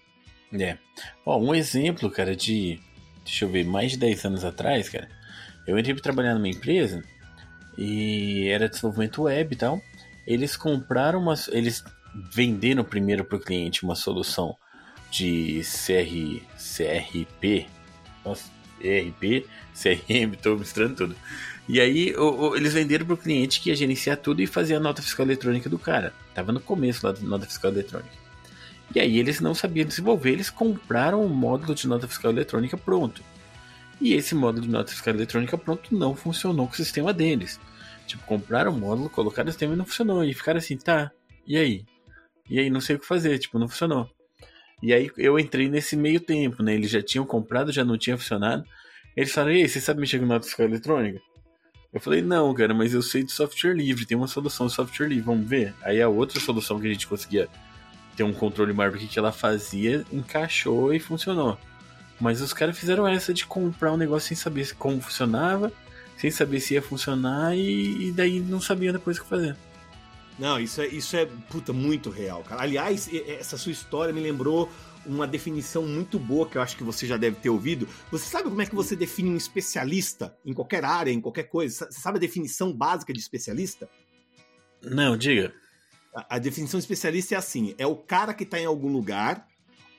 É. 0.53 0.79
Ó, 1.25 1.39
um 1.39 1.55
exemplo, 1.55 2.11
cara, 2.11 2.35
de. 2.35 2.81
Deixa 3.25 3.45
eu 3.45 3.49
ver, 3.49 3.65
mais 3.65 3.93
de 3.93 3.99
10 3.99 4.25
anos 4.25 4.45
atrás, 4.45 4.89
cara. 4.89 5.09
Eu 5.67 5.79
entrei 5.79 5.95
pra 5.95 6.03
trabalhar 6.03 6.35
numa 6.35 6.49
empresa 6.49 7.03
e 7.77 8.49
era 8.49 8.69
desenvolvimento 8.69 9.23
web 9.23 9.53
e 9.53 9.59
tal. 9.59 9.81
Eles 10.27 10.57
compraram 10.57 11.21
uma. 11.21 11.35
Eles 11.49 11.85
venderam 12.33 12.85
primeiro 12.85 13.25
pro 13.25 13.41
cliente 13.41 13.85
uma 13.85 13.95
solução 13.95 14.57
de 15.11 15.63
CR, 15.63 16.43
CRP. 16.57 17.67
Nossa, 18.25 18.51
ERP, 18.81 19.47
CRM, 19.75 20.37
tô 20.41 20.57
misturando 20.57 20.95
tudo. 20.95 21.17
E 21.69 21.81
aí 21.81 22.15
o, 22.17 22.51
o, 22.51 22.57
eles 22.57 22.73
venderam 22.73 23.07
pro 23.07 23.17
cliente 23.17 23.61
que 23.61 23.71
ia 23.71 23.77
gerenciar 23.77 24.17
tudo 24.17 24.41
e 24.41 24.47
fazer 24.47 24.77
a 24.77 24.81
nota 24.81 25.03
fiscal 25.03 25.27
eletrônica 25.27 25.69
do 25.69 25.79
cara. 25.79 26.13
Tava 26.35 26.53
no 26.53 26.61
começo 26.61 27.05
lá 27.05 27.13
da 27.13 27.21
nota 27.21 27.47
fiscal 27.47 27.71
eletrônica. 27.71 28.26
E 28.95 29.01
aí 29.01 29.19
eles 29.19 29.41
não 29.41 29.55
sabiam 29.55 29.87
desenvolver, 29.87 30.31
eles 30.31 30.51
compraram 30.51 31.25
um 31.25 31.29
módulo 31.29 31.75
de 31.75 31.87
nota 31.87 32.07
fiscal 32.07 32.31
eletrônica 32.31 32.77
pronto. 32.77 33.23
E 34.01 34.15
esse 34.15 34.35
módulo 34.35 34.67
de 34.67 34.73
nota 34.73 34.93
fiscal 34.93 35.15
eletrônica 35.15 35.57
pronto 35.59 35.95
não 35.95 36.15
funcionou 36.15 36.67
com 36.67 36.73
o 36.73 36.77
sistema 36.77 37.13
deles. 37.13 37.59
Tipo, 38.07 38.25
compraram 38.25 38.73
o 38.73 38.79
módulo, 38.79 39.11
colocaram 39.11 39.49
o 39.49 39.53
sistema 39.53 39.75
e 39.75 39.77
não 39.77 39.85
funcionou. 39.85 40.25
E 40.25 40.33
ficaram 40.33 40.59
assim, 40.59 40.77
tá, 40.77 41.11
e 41.47 41.57
aí? 41.57 41.85
E 42.49 42.61
aí 42.61 42.71
não 42.71 42.81
sei 42.81 42.97
o 42.97 42.99
que 42.99 43.07
fazer, 43.07 43.39
tipo, 43.39 43.59
não 43.59 43.69
funcionou. 43.69 44.09
E 44.83 44.93
aí 44.93 45.11
eu 45.17 45.39
entrei 45.39 45.69
nesse 45.69 45.97
meio 45.97 46.21
tempo, 46.21 46.63
né? 46.63 46.75
Eles 46.75 46.91
já 46.91 47.03
tinham 47.03 47.27
comprado, 47.27 47.73
já 47.73 47.85
não 47.85 47.99
tinha 47.99 48.17
funcionado. 48.17 48.65
Eles 49.17 49.33
falaram, 49.33 49.55
ei, 49.55 49.67
você 49.67 49.81
sabe 49.81 50.01
mexer 50.01 50.19
com 50.19 50.27
nota 50.27 50.45
fiscal 50.45 50.67
eletrônica? 50.67 51.21
Eu 51.93 52.01
falei, 52.01 52.21
não, 52.21 52.53
cara, 52.53 52.75
mas 52.75 52.93
eu 52.93 53.01
sei 53.01 53.25
de 53.25 53.33
software 53.33 53.75
livre, 53.75 54.05
tem 54.05 54.17
uma 54.17 54.29
solução 54.29 54.67
de 54.67 54.75
software 54.75 55.09
livre, 55.09 55.25
vamos 55.25 55.49
ver. 55.49 55.75
Aí 55.83 56.01
a 56.03 56.09
outra 56.09 56.39
solução 56.39 56.79
que 56.79 56.87
a 56.87 56.93
gente 56.93 57.07
conseguia 57.07 57.49
ter 58.17 58.25
um 58.25 58.33
controle 58.33 58.73
maior 58.73 58.93
do 58.93 58.99
que 58.99 59.19
ela 59.19 59.33
fazia, 59.33 60.05
encaixou 60.11 60.93
e 60.93 60.99
funcionou. 60.99 61.59
Mas 62.21 62.41
os 62.41 62.53
caras 62.53 62.79
fizeram 62.79 63.07
essa 63.07 63.35
de 63.35 63.45
comprar 63.47 63.93
um 63.93 63.97
negócio 63.97 64.29
sem 64.29 64.37
saber 64.37 64.75
como 64.75 65.01
funcionava, 65.01 65.71
sem 66.17 66.31
saber 66.31 66.61
se 66.61 66.75
ia 66.75 66.83
funcionar 66.83 67.55
e, 67.55 68.09
e 68.09 68.13
daí 68.13 68.41
não 68.41 68.61
sabiam 68.61 68.93
depois 68.93 69.19
o 69.19 69.23
que 69.23 69.29
fazer. 69.29 69.55
Não, 70.39 70.59
isso 70.59 70.81
é, 70.81 70.87
isso 70.87 71.17
é 71.17 71.27
puta, 71.27 71.73
muito 71.73 72.11
real, 72.11 72.43
cara. 72.43 72.63
Aliás, 72.63 73.09
essa 73.13 73.57
sua 73.57 73.73
história 73.73 74.13
me 74.13 74.21
lembrou 74.21 74.71
uma 75.05 75.27
definição 75.27 75.83
muito 75.83 76.19
boa 76.19 76.49
que 76.49 76.59
eu 76.59 76.63
acho 76.63 76.77
que 76.77 76.85
você 76.85 77.07
já 77.07 77.17
deve 77.17 77.37
ter 77.37 77.49
ouvido. 77.49 77.89
Você 78.11 78.29
sabe 78.29 78.49
como 78.49 78.61
é 78.61 78.67
que 78.67 78.75
você 78.75 78.97
define 78.97 79.31
um 79.31 79.37
especialista 79.37 80.37
em 80.45 80.53
qualquer 80.53 80.85
área, 80.85 81.11
em 81.11 81.21
qualquer 81.21 81.45
coisa? 81.45 81.87
Você 81.91 82.01
sabe 82.01 82.19
a 82.19 82.21
definição 82.21 82.73
básica 82.73 83.13
de 83.13 83.21
especialista? 83.21 83.89
Não, 84.83 85.17
diga. 85.17 85.55
A, 86.29 86.39
definição 86.39 86.81
especialista 86.81 87.35
é 87.35 87.39
assim: 87.39 87.75
é 87.77 87.87
o 87.87 87.97
cara 87.97 88.33
que 88.33 88.45
está 88.45 88.59
em 88.59 88.65
algum 88.65 88.91
lugar, 88.91 89.47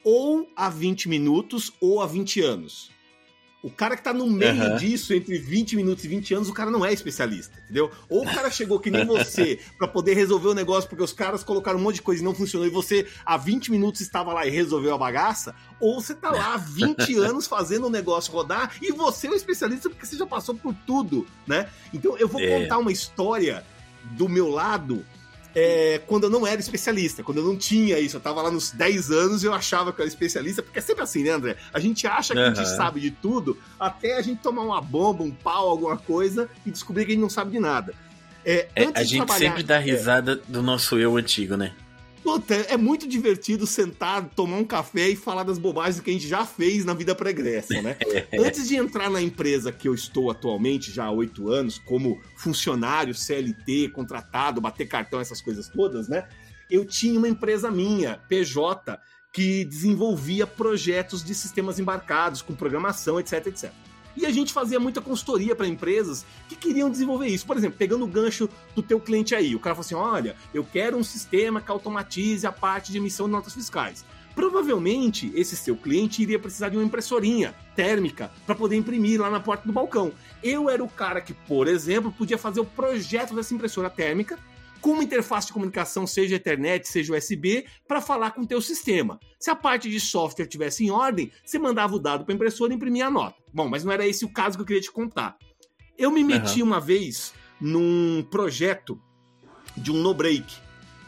ou 0.04 0.48
há 0.56 0.68
20 0.70 1.08
minutos, 1.08 1.72
ou 1.80 2.02
há 2.02 2.08
20 2.08 2.42
anos. 2.42 2.90
O 3.62 3.72
cara 3.72 3.98
que 3.98 4.04
tá 4.04 4.14
no 4.14 4.28
meio 4.28 4.64
uhum. 4.64 4.78
disso, 4.78 5.14
entre 5.14 5.38
20 5.38 5.76
minutos 5.76 6.06
e 6.06 6.08
20 6.08 6.34
anos, 6.36 6.48
o 6.48 6.54
cara 6.54 6.70
não 6.70 6.86
é 6.86 6.94
especialista, 6.94 7.60
entendeu? 7.64 7.92
Ou 8.08 8.22
o 8.22 8.26
cara 8.26 8.52
chegou 8.52 8.80
que 8.80 8.90
nem 8.90 9.04
você 9.06 9.60
para 9.78 9.88
poder 9.88 10.14
resolver 10.14 10.48
o 10.48 10.54
negócio 10.54 10.88
porque 10.88 11.04
os 11.04 11.12
caras 11.12 11.44
colocaram 11.44 11.80
um 11.80 11.82
monte 11.82 11.96
de 11.96 12.02
coisa 12.04 12.22
e 12.22 12.26
não 12.26 12.36
funcionou 12.36 12.68
e 12.68 12.70
você 12.72 13.08
há 13.26 13.36
20 13.36 13.72
minutos 13.72 14.00
estava 14.00 14.32
lá 14.32 14.46
e 14.46 14.50
resolveu 14.52 14.94
a 14.94 14.98
bagaça, 14.98 15.56
ou 15.80 16.00
você 16.00 16.14
tá 16.14 16.32
lá 16.32 16.54
há 16.54 16.58
20 16.58 17.18
anos 17.20 17.48
fazendo 17.48 17.88
o 17.88 17.90
negócio 17.90 18.32
rodar 18.32 18.76
e 18.82 18.92
você 18.92 19.28
é 19.28 19.32
um 19.32 19.36
especialista 19.36 19.90
porque 19.90 20.06
você 20.06 20.16
já 20.16 20.26
passou 20.26 20.56
por 20.56 20.74
tudo, 20.86 21.28
né? 21.46 21.68
Então 21.94 22.16
eu 22.18 22.28
vou 22.28 22.40
é. 22.40 22.62
contar 22.62 22.78
uma 22.78 22.92
história 22.92 23.66
do 24.12 24.30
meu 24.30 24.50
lado 24.50 25.04
é, 25.56 26.02
quando 26.06 26.26
eu 26.26 26.30
não 26.30 26.46
era 26.46 26.60
especialista, 26.60 27.24
quando 27.24 27.40
eu 27.40 27.44
não 27.44 27.58
tinha 27.58 28.00
isso. 28.00 28.18
Eu 28.18 28.22
tava 28.22 28.42
lá 28.42 28.52
nos 28.52 28.72
10 28.72 29.12
anos 29.12 29.44
e 29.44 29.46
eu 29.46 29.54
achava 29.54 29.92
que 29.92 30.00
eu 30.00 30.04
era 30.04 30.10
especialista, 30.10 30.62
porque 30.62 30.80
é 30.80 30.82
sempre 30.82 31.04
assim, 31.04 31.24
né, 31.24 31.32
André? 31.32 31.58
A 31.74 31.80
gente 31.80 32.06
acha 32.06 32.34
que 32.34 32.40
uhum. 32.40 32.52
a 32.52 32.54
gente 32.54 32.70
sabe 32.70 33.00
de 33.00 33.12
tudo 33.12 33.58
até 33.80 34.18
a 34.18 34.22
gente 34.22 34.42
tomar 34.42 34.62
uma 34.62 34.82
bomba, 34.82 35.24
um 35.24 35.32
pau, 35.32 35.70
alguma 35.70 35.98
coisa 35.98 36.50
e 36.66 36.72
descobrir 36.72 37.06
que 37.06 37.12
a 37.12 37.14
gente 37.16 37.22
não 37.22 37.30
sabe 37.30 37.52
de 37.52 37.60
nada. 37.60 37.94
É, 38.46 38.68
é, 38.76 38.88
a 38.94 39.04
gente 39.04 39.34
sempre 39.34 39.64
dá 39.64 39.76
é. 39.76 39.80
risada 39.80 40.38
do 40.48 40.62
nosso 40.62 40.98
eu 40.98 41.18
antigo, 41.18 41.58
né? 41.58 41.74
Puta, 42.24 42.56
é 42.56 42.76
muito 42.76 43.08
divertido 43.08 43.66
sentar, 43.66 44.28
tomar 44.36 44.58
um 44.58 44.66
café 44.66 45.10
e 45.10 45.16
falar 45.16 45.44
das 45.44 45.58
bobagens 45.58 46.02
que 46.02 46.10
a 46.10 46.14
gente 46.14 46.28
já 46.28 46.46
fez 46.46 46.84
na 46.84 46.94
vida 46.94 47.16
pregressa, 47.16 47.82
né? 47.82 47.96
Antes 48.38 48.68
de 48.68 48.76
entrar 48.76 49.10
na 49.10 49.22
empresa 49.22 49.72
que 49.72 49.88
eu 49.88 49.94
estou 49.94 50.30
atualmente, 50.30 50.92
já 50.92 51.06
há 51.06 51.12
oito 51.12 51.50
anos, 51.50 51.78
como 51.80 52.22
funcionário 52.36 53.14
CLT, 53.14 53.90
contratado, 53.90 54.60
bater 54.60 54.88
cartão, 54.88 55.20
essas 55.20 55.42
coisas 55.42 55.70
todas, 55.70 56.08
né? 56.08 56.28
Eu 56.70 56.86
tinha 56.86 57.18
uma 57.18 57.30
empresa 57.30 57.72
minha, 57.72 58.18
PJ, 58.28 59.00
que 59.32 59.64
desenvolvia 59.64 60.46
projetos 60.46 61.24
de 61.24 61.34
sistemas 61.34 61.80
embarcados, 61.80 62.42
com 62.42 62.54
programação, 62.54 63.20
etc, 63.20 63.48
etc. 63.48 63.72
E 64.18 64.26
a 64.26 64.32
gente 64.32 64.52
fazia 64.52 64.80
muita 64.80 65.00
consultoria 65.00 65.56
para 65.56 65.68
empresas 65.68 66.26
que 66.50 66.56
queriam 66.56 66.90
desenvolver 66.90 67.28
isso. 67.28 67.46
Por 67.46 67.56
exemplo, 67.56 67.78
pegando 67.78 68.04
o 68.04 68.08
gancho 68.08 68.50
do 68.76 68.82
teu 68.82 69.00
cliente 69.00 69.36
aí, 69.36 69.56
o 69.56 69.60
cara 69.60 69.76
falou 69.76 69.86
assim: 69.86 69.94
olha, 69.94 70.36
eu 70.52 70.64
quero 70.64 70.98
um 70.98 71.04
sistema 71.04 71.62
que 71.62 71.70
automatize 71.70 72.46
a 72.48 72.52
parte 72.52 72.92
de 72.92 72.98
emissão 72.98 73.28
de 73.28 73.34
notas 73.34 73.54
fiscais. 73.54 74.04
Provavelmente 74.34 75.32
esse 75.36 75.56
seu 75.56 75.76
cliente 75.76 76.22
iria 76.22 76.38
precisar 76.38 76.70
de 76.70 76.78
uma 76.78 76.84
impressorinha 76.84 77.56
térmica 77.76 78.32
para 78.46 78.56
poder 78.56 78.76
imprimir 78.76 79.22
lá 79.22 79.30
na 79.30 79.40
porta 79.40 79.68
do 79.68 79.74
balcão. 79.74 80.12
Eu 80.44 80.70
era 80.70 80.84
o 80.84 80.90
cara 80.90 81.22
que, 81.22 81.34
por 81.34 81.68
exemplo, 81.68 82.12
podia 82.12 82.38
fazer 82.38 82.60
o 82.60 82.66
projeto 82.66 83.36
dessa 83.36 83.54
impressora 83.54 83.90
térmica 83.90 84.38
com 84.82 84.92
uma 84.92 85.04
interface 85.04 85.48
de 85.48 85.54
comunicação, 85.54 86.08
seja 86.08 86.36
Ethernet, 86.36 86.88
seja 86.88 87.14
USB, 87.14 87.66
para 87.88 88.02
falar 88.02 88.32
com 88.32 88.42
o 88.42 88.48
teu 88.48 88.62
sistema. 88.62 89.20
Se 89.40 89.50
a 89.50 89.56
parte 89.56 89.90
de 89.90 90.00
software 90.00 90.48
tivesse 90.48 90.86
em 90.86 90.92
ordem, 90.92 91.32
você 91.44 91.60
mandava 91.60 91.96
o 91.96 92.00
dado 92.00 92.26
para 92.26 92.34
a 92.34 92.36
impressora 92.36 92.72
e 92.72 92.76
imprimia 92.76 93.08
a 93.08 93.12
nota. 93.12 93.38
Bom, 93.54 93.68
mas 93.68 93.84
não 93.84 93.92
era 93.92 94.08
esse 94.08 94.26
o 94.26 94.30
caso 94.30 94.58
que 94.58 94.62
eu 94.62 94.66
queria 94.68 94.82
te 94.82 94.92
contar. 94.92 95.38
Eu 95.98 96.12
me 96.12 96.24
meti 96.24 96.62
uhum. 96.62 96.68
uma 96.68 96.80
vez 96.80 97.34
num 97.60 98.26
projeto 98.30 99.02
de 99.76 99.92
um 99.92 99.96
no-break, 99.96 100.56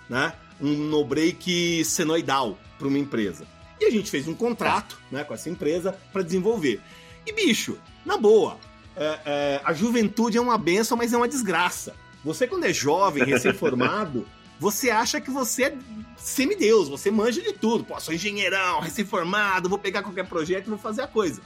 né? 0.10 0.34
Um 0.60 0.76
no-break 0.76 1.84
senoidal 1.86 2.58
para 2.78 2.88
uma 2.88 2.98
empresa. 2.98 3.48
E 3.80 3.86
a 3.86 3.92
gente 3.92 4.10
fez 4.10 4.28
um 4.28 4.36
contrato 4.36 5.00
né, 5.12 5.24
com 5.24 5.34
essa 5.34 5.50
empresa 5.50 5.98
para 6.12 6.22
desenvolver. 6.22 6.82
E, 7.26 7.32
bicho, 7.32 7.78
na 8.06 8.18
boa, 8.18 8.58
é, 8.96 9.20
é, 9.26 9.62
a 9.64 9.72
juventude 9.74 10.38
é 10.38 10.42
uma 10.42 10.58
benção, 10.58 10.98
mas 10.98 11.14
é 11.14 11.18
uma 11.18 11.28
desgraça. 11.28 11.96
Você, 12.24 12.48
quando 12.48 12.66
é 12.66 12.74
jovem, 12.74 13.24
recém-formado, 13.24 14.28
você 14.60 14.90
acha 14.90 15.22
que 15.22 15.32
você 15.32 15.64
é 15.66 15.78
semideus, 16.18 16.90
você 16.90 17.10
manja 17.10 17.42
de 17.42 17.54
tudo. 17.54 17.84
Pô, 17.84 18.00
sou 18.00 18.14
engenheirão, 18.14 18.80
recém-formado, 18.80 19.70
vou 19.70 19.80
pegar 19.80 20.04
qualquer 20.04 20.28
projeto 20.28 20.68
e 20.68 20.70
vou 20.70 20.80
fazer 20.80 21.02
a 21.02 21.08
coisa. 21.08 21.42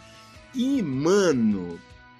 E, 0.53 0.81
mano, 0.81 1.79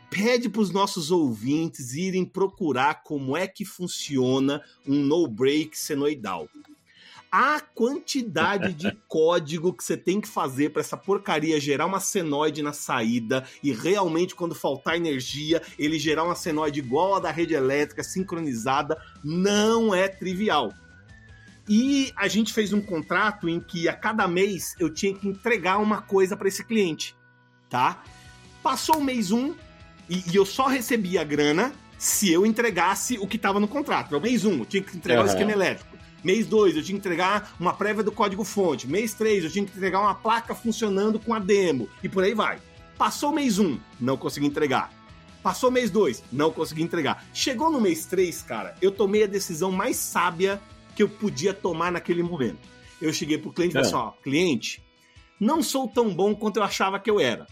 pede 0.09 0.47
para 0.49 0.61
os 0.61 0.71
nossos 0.71 1.09
ouvintes 1.09 1.93
irem 1.93 2.23
procurar 2.23 3.03
como 3.03 3.35
é 3.35 3.47
que 3.47 3.65
funciona 3.65 4.61
um 4.87 4.95
no-break 4.95 5.77
senoidal. 5.77 6.47
A 7.35 7.59
quantidade 7.59 8.75
de 8.75 8.91
código 9.09 9.73
que 9.73 9.83
você 9.83 9.97
tem 9.97 10.21
que 10.21 10.27
fazer 10.27 10.69
para 10.69 10.81
essa 10.81 10.95
porcaria 10.95 11.59
gerar 11.59 11.87
uma 11.87 11.99
senoide 11.99 12.61
na 12.61 12.73
saída 12.73 13.43
e 13.63 13.73
realmente 13.73 14.35
quando 14.35 14.53
faltar 14.53 14.97
energia, 14.97 15.59
ele 15.79 15.97
gerar 15.97 16.25
uma 16.25 16.35
senoide 16.35 16.77
igual 16.77 17.15
a 17.15 17.19
da 17.19 17.31
rede 17.31 17.55
elétrica 17.55 18.03
sincronizada, 18.03 19.01
não 19.23 19.95
é 19.95 20.07
trivial. 20.07 20.71
E 21.67 22.13
a 22.15 22.27
gente 22.27 22.53
fez 22.53 22.71
um 22.71 22.81
contrato 22.81 23.49
em 23.49 23.59
que 23.59 23.89
a 23.89 23.93
cada 23.93 24.27
mês 24.27 24.75
eu 24.79 24.93
tinha 24.93 25.15
que 25.15 25.27
entregar 25.27 25.79
uma 25.79 26.03
coisa 26.03 26.37
para 26.37 26.47
esse 26.47 26.63
cliente, 26.63 27.15
tá? 27.67 28.03
Passou 28.61 28.97
o 28.97 29.03
mês 29.03 29.31
um 29.31 29.55
e, 30.07 30.23
e, 30.31 30.35
eu 30.35 30.45
só 30.45 30.67
recebia 30.67 31.21
a 31.21 31.23
grana 31.23 31.73
se 31.97 32.31
eu 32.31 32.45
entregasse 32.45 33.17
o 33.17 33.25
que 33.25 33.37
estava 33.37 33.59
no 33.59 33.67
contrato. 33.67 34.11
No 34.11 34.21
mês 34.21 34.45
um, 34.45 34.59
eu 34.59 34.65
tinha 34.65 34.83
que 34.83 34.95
entregar 34.95 35.21
uhum. 35.21 35.25
o 35.25 35.29
esquema 35.29 35.51
elétrico. 35.51 35.93
Mês 36.23 36.47
2, 36.47 36.77
eu 36.77 36.83
tinha 36.83 36.95
que 36.95 36.99
entregar 36.99 37.53
uma 37.59 37.73
prévia 37.73 38.03
do 38.03 38.11
código-fonte. 38.11 38.87
Mês 38.87 39.13
3, 39.13 39.43
eu 39.43 39.51
tinha 39.51 39.65
que 39.65 39.75
entregar 39.75 39.99
uma 39.99 40.15
placa 40.15 40.55
funcionando 40.55 41.19
com 41.19 41.33
a 41.33 41.39
demo. 41.39 41.89
E 42.01 42.07
por 42.07 42.23
aí 42.23 42.33
vai. 42.33 42.59
Passou 42.97 43.31
mês 43.31 43.59
1, 43.59 43.65
um, 43.65 43.79
não 43.99 44.15
consegui 44.15 44.45
entregar. 44.45 44.91
Passou 45.41 45.69
mês 45.69 45.91
2, 45.91 46.23
não 46.31 46.51
consegui 46.51 46.81
entregar. 46.83 47.25
Chegou 47.33 47.69
no 47.69 47.81
mês 47.81 48.05
3, 48.05 48.41
cara, 48.43 48.75
eu 48.81 48.91
tomei 48.91 49.23
a 49.23 49.27
decisão 49.27 49.71
mais 49.71 49.97
sábia 49.97 50.61
que 50.95 51.03
eu 51.03 51.09
podia 51.09 51.53
tomar 51.53 51.91
naquele 51.91 52.23
momento. 52.23 52.59
Eu 53.01 53.11
cheguei 53.11 53.37
pro 53.37 53.51
cliente 53.51 53.71
e 53.71 53.73
falei 53.73 53.87
é. 53.87 53.93
assim: 53.93 54.07
ó, 54.07 54.11
cliente, 54.23 54.83
não 55.37 55.61
sou 55.61 55.87
tão 55.87 56.13
bom 56.13 56.33
quanto 56.33 56.57
eu 56.57 56.63
achava 56.63 56.99
que 56.99 57.09
eu 57.09 57.19
era 57.19 57.45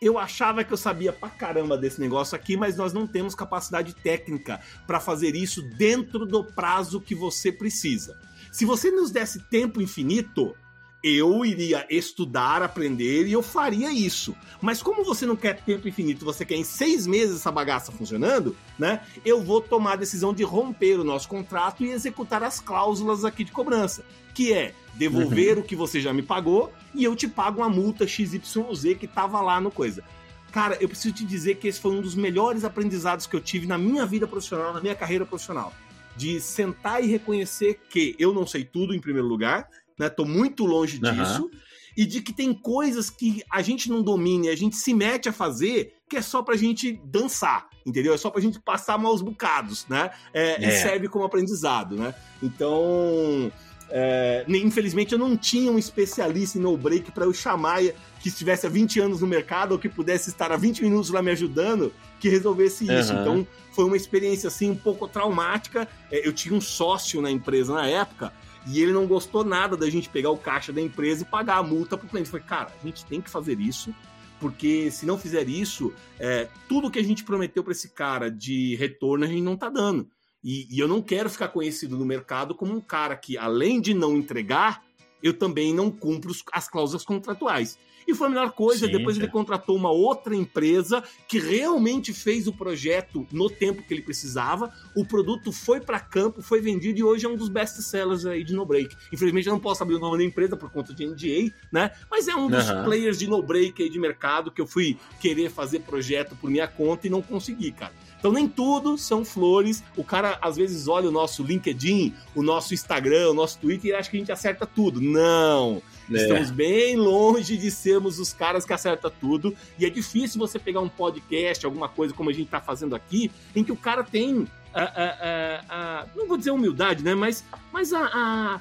eu 0.00 0.18
achava 0.18 0.62
que 0.62 0.72
eu 0.72 0.76
sabia 0.76 1.12
pra 1.12 1.28
caramba 1.28 1.76
desse 1.76 2.00
negócio 2.00 2.36
aqui, 2.36 2.56
mas 2.56 2.76
nós 2.76 2.92
não 2.92 3.06
temos 3.06 3.34
capacidade 3.34 3.94
técnica 3.94 4.60
para 4.86 5.00
fazer 5.00 5.34
isso 5.34 5.62
dentro 5.62 6.24
do 6.24 6.44
prazo 6.44 7.00
que 7.00 7.14
você 7.14 7.50
precisa. 7.50 8.18
Se 8.52 8.64
você 8.64 8.90
nos 8.90 9.10
desse 9.10 9.40
tempo 9.40 9.82
infinito, 9.82 10.54
eu 11.02 11.44
iria 11.44 11.86
estudar, 11.90 12.62
aprender 12.62 13.26
e 13.26 13.32
eu 13.32 13.42
faria 13.42 13.92
isso. 13.92 14.34
Mas 14.60 14.82
como 14.82 15.04
você 15.04 15.24
não 15.26 15.36
quer 15.36 15.62
tempo 15.62 15.86
infinito, 15.86 16.24
você 16.24 16.44
quer 16.44 16.56
em 16.56 16.64
seis 16.64 17.06
meses 17.06 17.36
essa 17.36 17.52
bagaça 17.52 17.92
funcionando, 17.92 18.56
né? 18.78 19.02
Eu 19.24 19.42
vou 19.42 19.60
tomar 19.60 19.92
a 19.92 19.96
decisão 19.96 20.34
de 20.34 20.42
romper 20.42 20.98
o 20.98 21.04
nosso 21.04 21.28
contrato 21.28 21.84
e 21.84 21.90
executar 21.90 22.42
as 22.42 22.58
cláusulas 22.60 23.24
aqui 23.24 23.44
de 23.44 23.52
cobrança, 23.52 24.04
que 24.38 24.52
é 24.52 24.72
devolver 24.94 25.56
uhum. 25.56 25.64
o 25.64 25.66
que 25.66 25.74
você 25.74 26.00
já 26.00 26.12
me 26.12 26.22
pagou 26.22 26.72
e 26.94 27.02
eu 27.02 27.16
te 27.16 27.26
pago 27.26 27.60
uma 27.60 27.68
multa 27.68 28.06
XYZ 28.06 28.96
que 28.96 29.08
tava 29.08 29.40
lá 29.40 29.60
no 29.60 29.68
coisa. 29.68 30.04
Cara, 30.52 30.78
eu 30.80 30.88
preciso 30.88 31.12
te 31.12 31.24
dizer 31.24 31.56
que 31.56 31.66
esse 31.66 31.80
foi 31.80 31.90
um 31.90 32.00
dos 32.00 32.14
melhores 32.14 32.62
aprendizados 32.62 33.26
que 33.26 33.34
eu 33.34 33.40
tive 33.40 33.66
na 33.66 33.76
minha 33.76 34.06
vida 34.06 34.28
profissional, 34.28 34.72
na 34.72 34.80
minha 34.80 34.94
carreira 34.94 35.26
profissional. 35.26 35.74
De 36.16 36.40
sentar 36.40 37.02
e 37.02 37.08
reconhecer 37.08 37.80
que 37.90 38.14
eu 38.16 38.32
não 38.32 38.46
sei 38.46 38.62
tudo, 38.62 38.94
em 38.94 39.00
primeiro 39.00 39.26
lugar, 39.26 39.68
né? 39.98 40.08
Tô 40.08 40.24
muito 40.24 40.64
longe 40.64 41.00
uhum. 41.02 41.12
disso. 41.12 41.50
E 41.96 42.06
de 42.06 42.22
que 42.22 42.32
tem 42.32 42.54
coisas 42.54 43.10
que 43.10 43.42
a 43.50 43.60
gente 43.60 43.90
não 43.90 44.04
domina 44.04 44.46
e 44.46 44.50
a 44.50 44.56
gente 44.56 44.76
se 44.76 44.94
mete 44.94 45.28
a 45.28 45.32
fazer 45.32 45.96
que 46.08 46.16
é 46.16 46.22
só 46.22 46.42
pra 46.42 46.56
gente 46.56 46.92
dançar, 47.04 47.68
entendeu? 47.84 48.14
É 48.14 48.16
só 48.16 48.30
pra 48.30 48.40
gente 48.40 48.60
passar 48.60 48.96
maus 48.98 49.20
bocados, 49.20 49.84
né? 49.88 50.10
É, 50.32 50.64
é. 50.64 50.68
E 50.68 50.72
serve 50.80 51.08
como 51.08 51.24
aprendizado, 51.24 51.96
né? 51.96 52.14
Então, 52.40 53.50
é, 53.90 54.44
infelizmente 54.48 55.12
eu 55.12 55.18
não 55.18 55.36
tinha 55.36 55.70
um 55.72 55.78
especialista 55.78 56.58
em 56.58 56.60
no 56.60 56.76
break 56.76 57.10
para 57.12 57.24
eu 57.24 57.32
chamar 57.32 57.82
que 58.20 58.28
estivesse 58.28 58.66
há 58.66 58.70
20 58.70 59.00
anos 59.00 59.20
no 59.20 59.26
mercado 59.26 59.72
ou 59.72 59.78
que 59.78 59.88
pudesse 59.88 60.30
estar 60.30 60.52
há 60.52 60.56
20 60.56 60.82
minutos 60.82 61.10
lá 61.10 61.22
me 61.22 61.30
ajudando 61.30 61.92
que 62.20 62.28
resolvesse 62.28 62.84
isso. 62.84 63.12
Uhum. 63.12 63.20
Então 63.20 63.46
foi 63.72 63.84
uma 63.84 63.96
experiência 63.96 64.48
assim 64.48 64.70
um 64.70 64.76
pouco 64.76 65.06
traumática. 65.06 65.88
É, 66.10 66.26
eu 66.26 66.32
tinha 66.32 66.54
um 66.54 66.60
sócio 66.60 67.22
na 67.22 67.30
empresa 67.30 67.72
na 67.72 67.86
época 67.86 68.32
e 68.66 68.82
ele 68.82 68.92
não 68.92 69.06
gostou 69.06 69.44
nada 69.44 69.76
da 69.76 69.88
gente 69.88 70.08
pegar 70.08 70.30
o 70.30 70.36
caixa 70.36 70.72
da 70.72 70.80
empresa 70.80 71.22
e 71.22 71.26
pagar 71.26 71.58
a 71.58 71.62
multa 71.62 71.96
pro 71.96 72.08
cliente. 72.08 72.28
Foi, 72.28 72.40
cara, 72.40 72.70
a 72.82 72.86
gente 72.86 73.04
tem 73.06 73.20
que 73.20 73.30
fazer 73.30 73.58
isso, 73.60 73.94
porque 74.40 74.90
se 74.90 75.06
não 75.06 75.16
fizer 75.16 75.48
isso, 75.48 75.92
é, 76.18 76.48
tudo 76.68 76.90
que 76.90 76.98
a 76.98 77.04
gente 77.04 77.24
prometeu 77.24 77.62
para 77.62 77.72
esse 77.72 77.88
cara 77.88 78.30
de 78.30 78.74
retorno 78.76 79.24
a 79.24 79.28
gente 79.28 79.42
não 79.42 79.56
tá 79.56 79.70
dando. 79.70 80.08
E, 80.42 80.68
e, 80.70 80.78
eu 80.78 80.86
não 80.86 81.02
quero 81.02 81.28
ficar 81.28 81.48
conhecido 81.48 81.96
no 81.96 82.04
mercado 82.04 82.54
como 82.54 82.74
um 82.74 82.80
cara 82.80 83.16
que, 83.16 83.36
além 83.36 83.80
de 83.80 83.92
não 83.92 84.16
entregar, 84.16 84.84
eu 85.22 85.36
também 85.36 85.74
não 85.74 85.90
cumpro 85.90 86.32
as 86.52 86.68
cláusulas 86.68 87.04
contratuais. 87.04 87.78
E 88.08 88.14
foi 88.14 88.28
a 88.28 88.30
melhor 88.30 88.52
coisa. 88.52 88.86
Sim, 88.86 88.92
Depois 88.92 89.18
é. 89.18 89.20
ele 89.20 89.28
contratou 89.28 89.76
uma 89.76 89.90
outra 89.90 90.34
empresa 90.34 91.04
que 91.28 91.38
realmente 91.38 92.14
fez 92.14 92.48
o 92.48 92.52
projeto 92.54 93.26
no 93.30 93.50
tempo 93.50 93.82
que 93.82 93.92
ele 93.92 94.00
precisava. 94.00 94.72
O 94.96 95.04
produto 95.04 95.52
foi 95.52 95.78
para 95.78 96.00
campo, 96.00 96.40
foi 96.40 96.62
vendido 96.62 96.98
e 96.98 97.04
hoje 97.04 97.26
é 97.26 97.28
um 97.28 97.36
dos 97.36 97.50
best 97.50 97.82
sellers 97.82 98.24
aí 98.24 98.42
de 98.42 98.54
No 98.54 98.64
Break. 98.64 98.96
Infelizmente 99.12 99.46
eu 99.46 99.52
não 99.52 99.60
posso 99.60 99.82
abrir 99.82 99.96
o 99.96 100.00
nome 100.00 100.16
da 100.16 100.24
empresa 100.24 100.56
por 100.56 100.70
conta 100.70 100.94
de 100.94 101.06
NDA, 101.06 101.54
né? 101.70 101.90
Mas 102.10 102.26
é 102.28 102.34
um 102.34 102.48
dos 102.48 102.70
uhum. 102.70 102.84
players 102.84 103.18
de 103.18 103.28
No 103.28 103.42
Break 103.42 103.82
aí 103.82 103.90
de 103.90 103.98
mercado 103.98 104.50
que 104.50 104.60
eu 104.60 104.66
fui 104.66 104.96
querer 105.20 105.50
fazer 105.50 105.80
projeto 105.80 106.34
por 106.34 106.48
minha 106.48 106.66
conta 106.66 107.06
e 107.06 107.10
não 107.10 107.20
consegui, 107.20 107.72
cara. 107.72 107.92
Então 108.18 108.32
nem 108.32 108.48
tudo 108.48 108.96
são 108.96 109.22
flores. 109.22 109.84
O 109.94 110.02
cara 110.02 110.38
às 110.40 110.56
vezes 110.56 110.88
olha 110.88 111.10
o 111.10 111.12
nosso 111.12 111.42
LinkedIn, 111.42 112.14
o 112.34 112.42
nosso 112.42 112.72
Instagram, 112.72 113.30
o 113.30 113.34
nosso 113.34 113.58
Twitter 113.58 113.90
e 113.90 113.94
acha 113.94 114.10
que 114.10 114.16
a 114.16 114.20
gente 114.20 114.32
acerta 114.32 114.66
tudo. 114.66 114.98
Não! 114.98 115.82
É. 116.10 116.16
Estamos 116.16 116.50
bem 116.50 116.96
longe 116.96 117.56
de 117.56 117.70
sermos 117.70 118.18
os 118.18 118.32
caras 118.32 118.64
que 118.64 118.72
acerta 118.72 119.10
tudo. 119.10 119.54
E 119.78 119.84
é 119.84 119.90
difícil 119.90 120.38
você 120.38 120.58
pegar 120.58 120.80
um 120.80 120.88
podcast, 120.88 121.64
alguma 121.64 121.88
coisa 121.88 122.14
como 122.14 122.30
a 122.30 122.32
gente 122.32 122.46
está 122.46 122.60
fazendo 122.60 122.94
aqui, 122.94 123.30
em 123.54 123.62
que 123.62 123.72
o 123.72 123.76
cara 123.76 124.02
tem. 124.02 124.46
A, 124.72 124.82
a, 124.82 125.60
a, 125.68 126.06
não 126.14 126.28
vou 126.28 126.36
dizer 126.36 126.50
humildade, 126.50 127.02
né? 127.02 127.14
Mas, 127.14 127.44
mas 127.72 127.92
a, 127.92 128.60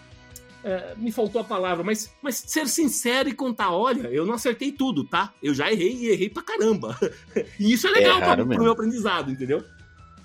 é, 0.63 0.93
me 0.97 1.12
faltou 1.12 1.39
a 1.39 1.43
palavra, 1.43 1.83
mas, 1.83 2.12
mas 2.21 2.36
ser 2.36 2.67
sincero 2.67 3.29
e 3.29 3.33
contar, 3.33 3.71
olha, 3.71 4.07
eu 4.07 4.25
não 4.25 4.33
acertei 4.33 4.71
tudo, 4.71 5.03
tá? 5.03 5.33
Eu 5.41 5.53
já 5.53 5.71
errei 5.71 5.93
e 5.93 6.10
errei 6.10 6.29
pra 6.29 6.43
caramba. 6.43 6.97
e 7.60 7.71
isso 7.71 7.88
é 7.88 7.91
legal 7.91 8.21
é 8.21 8.36
pro 8.36 8.45
meu 8.45 8.71
aprendizado, 8.71 9.31
entendeu? 9.31 9.63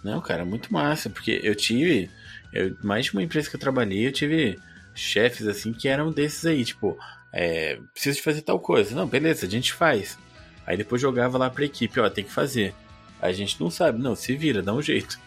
Não, 0.03 0.21
cara, 0.21 0.45
muito 0.45 0.73
massa, 0.73 1.09
porque 1.09 1.41
eu 1.45 1.55
tive, 1.55 2.11
eu, 2.53 2.77
mais 2.83 3.05
de 3.05 3.13
uma 3.13 3.23
empresa 3.23 3.49
que 3.49 3.55
eu 3.55 3.61
trabalhei, 3.61 4.07
eu 4.07 4.13
tive 4.13 4.59
chefes 4.95 5.47
assim 5.47 5.73
que 5.73 5.89
eram 5.89 6.11
desses 6.11 6.45
aí, 6.47 6.65
tipo, 6.65 6.99
é, 7.33 7.79
preciso 7.93 8.17
de 8.17 8.23
fazer 8.23 8.43
tal 8.43 8.61
coisa. 8.61 8.95
Não, 8.95 9.07
beleza, 9.07 9.47
a 9.47 9.49
gente 9.49 9.73
faz. 9.73 10.19
Aí 10.67 10.77
depois 10.77 11.01
jogava 11.01 11.39
lá 11.39 11.51
pra 11.51 11.65
equipe, 11.65 11.99
ó, 11.99 12.09
tem 12.09 12.25
que 12.25 12.33
fazer. 12.33 12.75
A 13.21 13.33
gente 13.33 13.61
não 13.61 13.71
sabe, 13.71 14.01
não, 14.01 14.15
se 14.15 14.37
vira, 14.37 14.63
dá 14.63 14.73
um 14.73 14.83
jeito. 14.83 15.19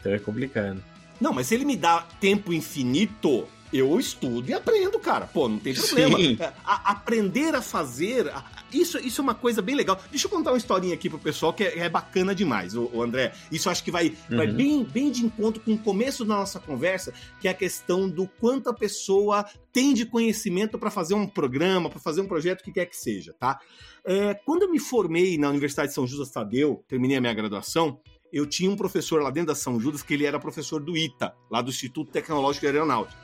Então 0.00 0.12
é 0.12 0.18
complicado. 0.18 0.82
Não, 1.20 1.32
mas 1.32 1.46
se 1.46 1.54
ele 1.54 1.64
me 1.64 1.76
dá 1.76 2.04
tempo 2.20 2.52
infinito, 2.52 3.48
eu 3.72 3.98
estudo 3.98 4.50
e 4.50 4.54
aprendo, 4.54 4.98
cara. 4.98 5.26
Pô, 5.26 5.48
não 5.48 5.58
tem 5.58 5.72
problema. 5.72 6.18
É, 6.18 6.52
a, 6.64 6.90
aprender 6.90 7.54
a 7.54 7.62
fazer, 7.62 8.28
a, 8.28 8.44
isso, 8.72 8.98
isso 8.98 9.20
é 9.20 9.22
uma 9.22 9.34
coisa 9.34 9.60
bem 9.60 9.74
legal. 9.74 10.00
Deixa 10.10 10.26
eu 10.26 10.30
contar 10.30 10.52
uma 10.52 10.58
historinha 10.58 10.94
aqui 10.94 11.08
pro 11.08 11.18
pessoal 11.18 11.52
que 11.52 11.64
é, 11.64 11.80
é 11.80 11.88
bacana 11.88 12.34
demais, 12.34 12.74
o, 12.74 12.90
o, 12.92 13.02
André. 13.02 13.32
Isso 13.50 13.68
acho 13.68 13.82
que 13.84 13.90
vai, 13.90 14.08
uhum. 14.30 14.36
vai 14.36 14.46
bem, 14.46 14.84
bem 14.84 15.10
de 15.10 15.24
encontro 15.24 15.62
com 15.62 15.74
o 15.74 15.78
começo 15.78 16.24
da 16.24 16.36
nossa 16.36 16.58
conversa, 16.58 17.12
que 17.40 17.48
é 17.48 17.50
a 17.50 17.54
questão 17.54 18.08
do 18.08 18.26
quanto 18.26 18.70
a 18.70 18.74
pessoa 18.74 19.44
tem 19.72 19.94
de 19.94 20.06
conhecimento 20.06 20.78
para 20.78 20.90
fazer 20.90 21.14
um 21.14 21.26
programa, 21.26 21.90
para 21.90 21.98
fazer 21.98 22.20
um 22.20 22.26
projeto, 22.26 22.62
que 22.62 22.72
quer 22.72 22.86
que 22.86 22.96
seja, 22.96 23.34
tá? 23.38 23.58
É, 24.04 24.34
quando 24.34 24.62
eu 24.62 24.70
me 24.70 24.78
formei 24.78 25.38
na 25.38 25.48
Universidade 25.48 25.88
de 25.88 25.94
São 25.94 26.06
Judas 26.06 26.30
Tadeu, 26.30 26.84
terminei 26.88 27.16
a 27.16 27.20
minha 27.20 27.34
graduação, 27.34 28.00
eu 28.32 28.46
tinha 28.46 28.70
um 28.70 28.76
professor 28.76 29.22
lá 29.22 29.30
dentro 29.30 29.48
da 29.48 29.54
São 29.54 29.78
Judas 29.78 30.02
que 30.02 30.14
ele 30.14 30.24
era 30.24 30.38
professor 30.38 30.82
do 30.82 30.96
ITA, 30.96 31.34
lá 31.50 31.60
do 31.60 31.70
Instituto 31.70 32.10
Tecnológico 32.10 32.66
de 32.66 32.72
Aeronáutica. 32.72 33.20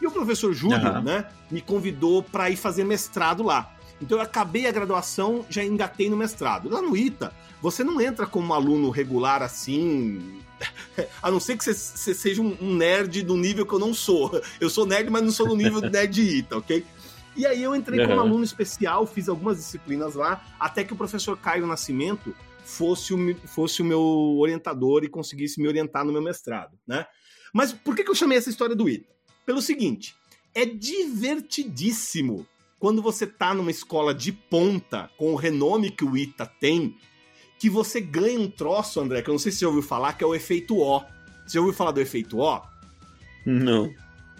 E 0.00 0.06
o 0.06 0.10
professor 0.10 0.52
Júlio, 0.52 0.78
uhum. 0.78 1.02
né, 1.02 1.28
me 1.50 1.60
convidou 1.60 2.22
para 2.22 2.48
ir 2.48 2.56
fazer 2.56 2.84
mestrado 2.84 3.42
lá. 3.42 3.76
Então 4.00 4.18
eu 4.18 4.22
acabei 4.22 4.66
a 4.66 4.72
graduação, 4.72 5.44
já 5.48 5.64
engatei 5.64 6.08
no 6.08 6.16
mestrado. 6.16 6.68
Lá 6.68 6.80
no 6.80 6.96
ITA, 6.96 7.32
você 7.60 7.84
não 7.84 8.00
entra 8.00 8.26
como 8.26 8.54
aluno 8.54 8.90
regular 8.90 9.42
assim, 9.42 10.40
a 11.22 11.30
não 11.30 11.38
ser 11.38 11.56
que 11.56 11.64
você, 11.64 12.14
seja 12.14 12.40
um 12.40 12.74
nerd 12.74 13.22
do 13.22 13.36
nível 13.36 13.66
que 13.66 13.72
eu 13.72 13.78
não 13.78 13.92
sou. 13.92 14.40
Eu 14.60 14.70
sou 14.70 14.86
nerd, 14.86 15.10
mas 15.10 15.22
não 15.22 15.30
sou 15.30 15.48
do 15.48 15.56
nível 15.56 15.80
do 15.80 15.88
nerd 15.90 16.20
ITA, 16.20 16.56
ok? 16.56 16.84
E 17.36 17.46
aí 17.46 17.62
eu 17.62 17.76
entrei 17.76 18.00
uhum. 18.00 18.08
como 18.08 18.20
aluno 18.20 18.44
especial, 18.44 19.06
fiz 19.06 19.28
algumas 19.28 19.58
disciplinas 19.58 20.14
lá, 20.14 20.44
até 20.58 20.82
que 20.82 20.92
o 20.92 20.96
professor 20.96 21.36
Caio 21.36 21.66
Nascimento 21.66 22.34
fosse 22.64 23.14
o, 23.14 23.36
fosse 23.46 23.82
o 23.82 23.84
meu 23.84 24.00
orientador 24.38 25.04
e 25.04 25.08
conseguisse 25.08 25.60
me 25.60 25.68
orientar 25.68 26.04
no 26.04 26.12
meu 26.12 26.22
mestrado, 26.22 26.76
né? 26.86 27.06
Mas 27.52 27.72
por 27.72 27.96
que, 27.96 28.04
que 28.04 28.10
eu 28.10 28.14
chamei 28.14 28.38
essa 28.38 28.50
história 28.50 28.76
do 28.76 28.88
ITA? 28.88 29.10
pelo 29.50 29.60
seguinte: 29.60 30.14
é 30.54 30.64
divertidíssimo 30.64 32.46
quando 32.80 33.02
você 33.02 33.26
tá 33.26 33.52
numa 33.52 33.70
escola 33.70 34.14
de 34.14 34.32
ponta, 34.32 35.10
com 35.18 35.34
o 35.34 35.36
renome 35.36 35.90
que 35.90 36.04
o 36.04 36.16
ITA 36.16 36.46
tem, 36.46 36.96
que 37.58 37.68
você 37.68 38.00
ganha 38.00 38.40
um 38.40 38.48
troço, 38.48 38.98
André, 38.98 39.20
que 39.20 39.28
eu 39.28 39.34
não 39.34 39.38
sei 39.38 39.52
se 39.52 39.58
você 39.58 39.66
ouviu 39.66 39.82
falar, 39.82 40.14
que 40.14 40.24
é 40.24 40.26
o 40.26 40.34
efeito 40.34 40.78
O. 40.78 41.00
Você 41.46 41.54
já 41.54 41.60
ouviu 41.60 41.74
falar 41.74 41.90
do 41.90 42.00
efeito 42.00 42.38
O? 42.38 42.62
Não. 43.44 43.92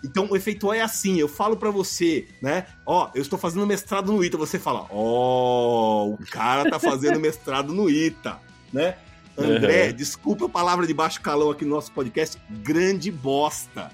Então 0.03 0.27
o 0.31 0.35
efeito 0.35 0.69
O 0.69 0.73
é 0.73 0.81
assim, 0.81 1.19
eu 1.19 1.29
falo 1.29 1.55
para 1.55 1.71
você, 1.71 2.27
né? 2.41 2.67
Ó, 2.87 3.11
eu 3.15 3.21
estou 3.21 3.39
fazendo 3.39 3.67
mestrado 3.67 4.11
no 4.11 4.25
ITA, 4.25 4.39
você 4.39 4.59
fala, 4.59 4.87
ó, 4.91 6.07
oh, 6.07 6.15
o 6.15 6.27
cara 6.31 6.71
tá 6.71 6.79
fazendo 6.79 7.21
mestrado 7.21 7.75
no 7.75 7.91
ITA, 7.91 8.41
né? 8.73 8.97
André, 9.37 9.89
uhum. 9.89 9.93
desculpa 9.93 10.47
a 10.47 10.49
palavra 10.49 10.87
de 10.87 10.95
baixo 10.95 11.21
calão 11.21 11.51
aqui 11.51 11.65
no 11.67 11.75
nosso 11.75 11.93
podcast, 11.93 12.41
grande 12.49 13.11
bosta. 13.11 13.91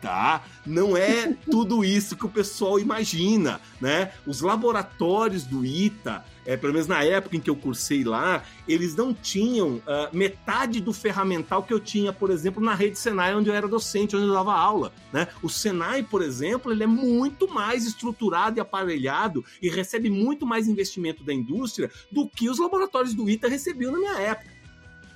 Tá? 0.00 0.44
Não 0.64 0.96
é 0.96 1.34
tudo 1.50 1.84
isso 1.84 2.16
que 2.16 2.26
o 2.26 2.28
pessoal 2.28 2.78
imagina, 2.78 3.60
né? 3.80 4.12
Os 4.26 4.40
laboratórios 4.40 5.44
do 5.44 5.64
ITA, 5.64 6.24
é, 6.44 6.56
pelo 6.56 6.72
menos 6.72 6.88
na 6.88 7.02
época 7.04 7.36
em 7.36 7.40
que 7.40 7.50
eu 7.50 7.56
cursei 7.56 8.04
lá, 8.04 8.42
eles 8.66 8.94
não 8.94 9.12
tinham 9.12 9.76
uh, 9.76 9.82
metade 10.12 10.80
do 10.80 10.92
ferramental 10.92 11.62
que 11.62 11.72
eu 11.72 11.80
tinha, 11.80 12.12
por 12.12 12.30
exemplo, 12.30 12.62
na 12.62 12.74
rede 12.74 12.98
Senai, 12.98 13.34
onde 13.34 13.50
eu 13.50 13.54
era 13.54 13.68
docente, 13.68 14.16
onde 14.16 14.26
eu 14.26 14.32
dava 14.32 14.54
aula, 14.54 14.92
né? 15.12 15.28
O 15.42 15.48
Senai, 15.48 16.02
por 16.02 16.22
exemplo, 16.22 16.72
ele 16.72 16.84
é 16.84 16.86
muito 16.86 17.48
mais 17.48 17.86
estruturado 17.86 18.58
e 18.58 18.60
aparelhado 18.60 19.44
e 19.60 19.68
recebe 19.68 20.10
muito 20.10 20.46
mais 20.46 20.68
investimento 20.68 21.22
da 21.22 21.34
indústria 21.34 21.90
do 22.10 22.28
que 22.28 22.48
os 22.48 22.58
laboratórios 22.58 23.14
do 23.14 23.28
ITA 23.28 23.48
recebiam 23.48 23.92
na 23.92 23.98
minha 23.98 24.18
época. 24.20 24.57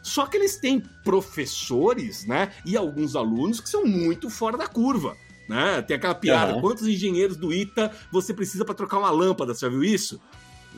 Só 0.02 0.26
que 0.26 0.36
eles 0.36 0.56
têm 0.56 0.80
professores, 1.04 2.26
né? 2.26 2.52
E 2.66 2.76
alguns 2.76 3.14
alunos 3.14 3.60
que 3.60 3.68
são 3.68 3.86
muito 3.86 4.28
fora 4.28 4.58
da 4.58 4.66
curva. 4.66 5.16
Né? 5.48 5.82
Tem 5.82 5.96
aquela 5.96 6.14
piada: 6.14 6.54
uhum. 6.54 6.60
quantos 6.60 6.86
engenheiros 6.86 7.36
do 7.36 7.52
ITA 7.52 7.90
você 8.10 8.34
precisa 8.34 8.64
para 8.64 8.74
trocar 8.74 8.98
uma 8.98 9.10
lâmpada? 9.10 9.54
Você 9.54 9.66
já 9.66 9.68
viu 9.68 9.84
isso? 9.84 10.20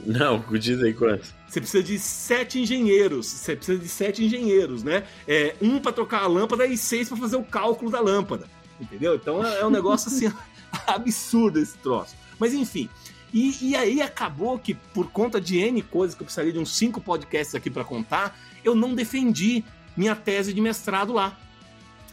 Não, 0.04 0.44
diz 0.58 0.82
aí 0.82 0.92
quantos. 0.92 1.32
Você 1.48 1.60
precisa 1.60 1.82
de 1.82 1.98
sete 1.98 2.60
engenheiros. 2.60 3.26
Você 3.26 3.56
precisa 3.56 3.78
de 3.78 3.88
sete 3.88 4.24
engenheiros, 4.24 4.82
né? 4.82 5.04
É, 5.26 5.54
um 5.60 5.78
para 5.78 5.92
trocar 5.92 6.22
a 6.22 6.26
lâmpada 6.26 6.66
e 6.66 6.76
seis 6.76 7.08
para 7.08 7.16
fazer 7.16 7.37
o 7.37 7.44
cálculo 7.44 7.90
da 7.90 8.00
lâmpada. 8.00 8.46
Entendeu? 8.80 9.14
Então 9.14 9.44
é, 9.44 9.60
é 9.60 9.66
um 9.66 9.70
negócio 9.70 10.08
assim 10.08 10.32
absurdo 10.87 11.60
esse 11.60 11.76
troço. 11.78 12.14
Mas 12.38 12.52
enfim. 12.52 12.88
E, 13.32 13.70
e, 13.70 13.76
aí 13.76 14.00
acabou 14.00 14.56
que, 14.60 14.74
por 14.74 15.10
conta 15.10 15.40
de 15.40 15.58
N 15.58 15.82
coisas 15.82 16.14
que 16.14 16.22
eu 16.22 16.24
precisaria 16.24 16.52
de 16.52 16.58
uns 16.60 16.76
cinco 16.76 17.00
podcasts 17.00 17.52
aqui 17.52 17.68
para 17.68 17.82
contar, 17.82 18.38
eu 18.64 18.74
não 18.74 18.94
defendi 18.94 19.64
minha 19.96 20.16
tese 20.16 20.53
de 20.53 20.61
mestrado 20.61 21.12
lá. 21.12 21.38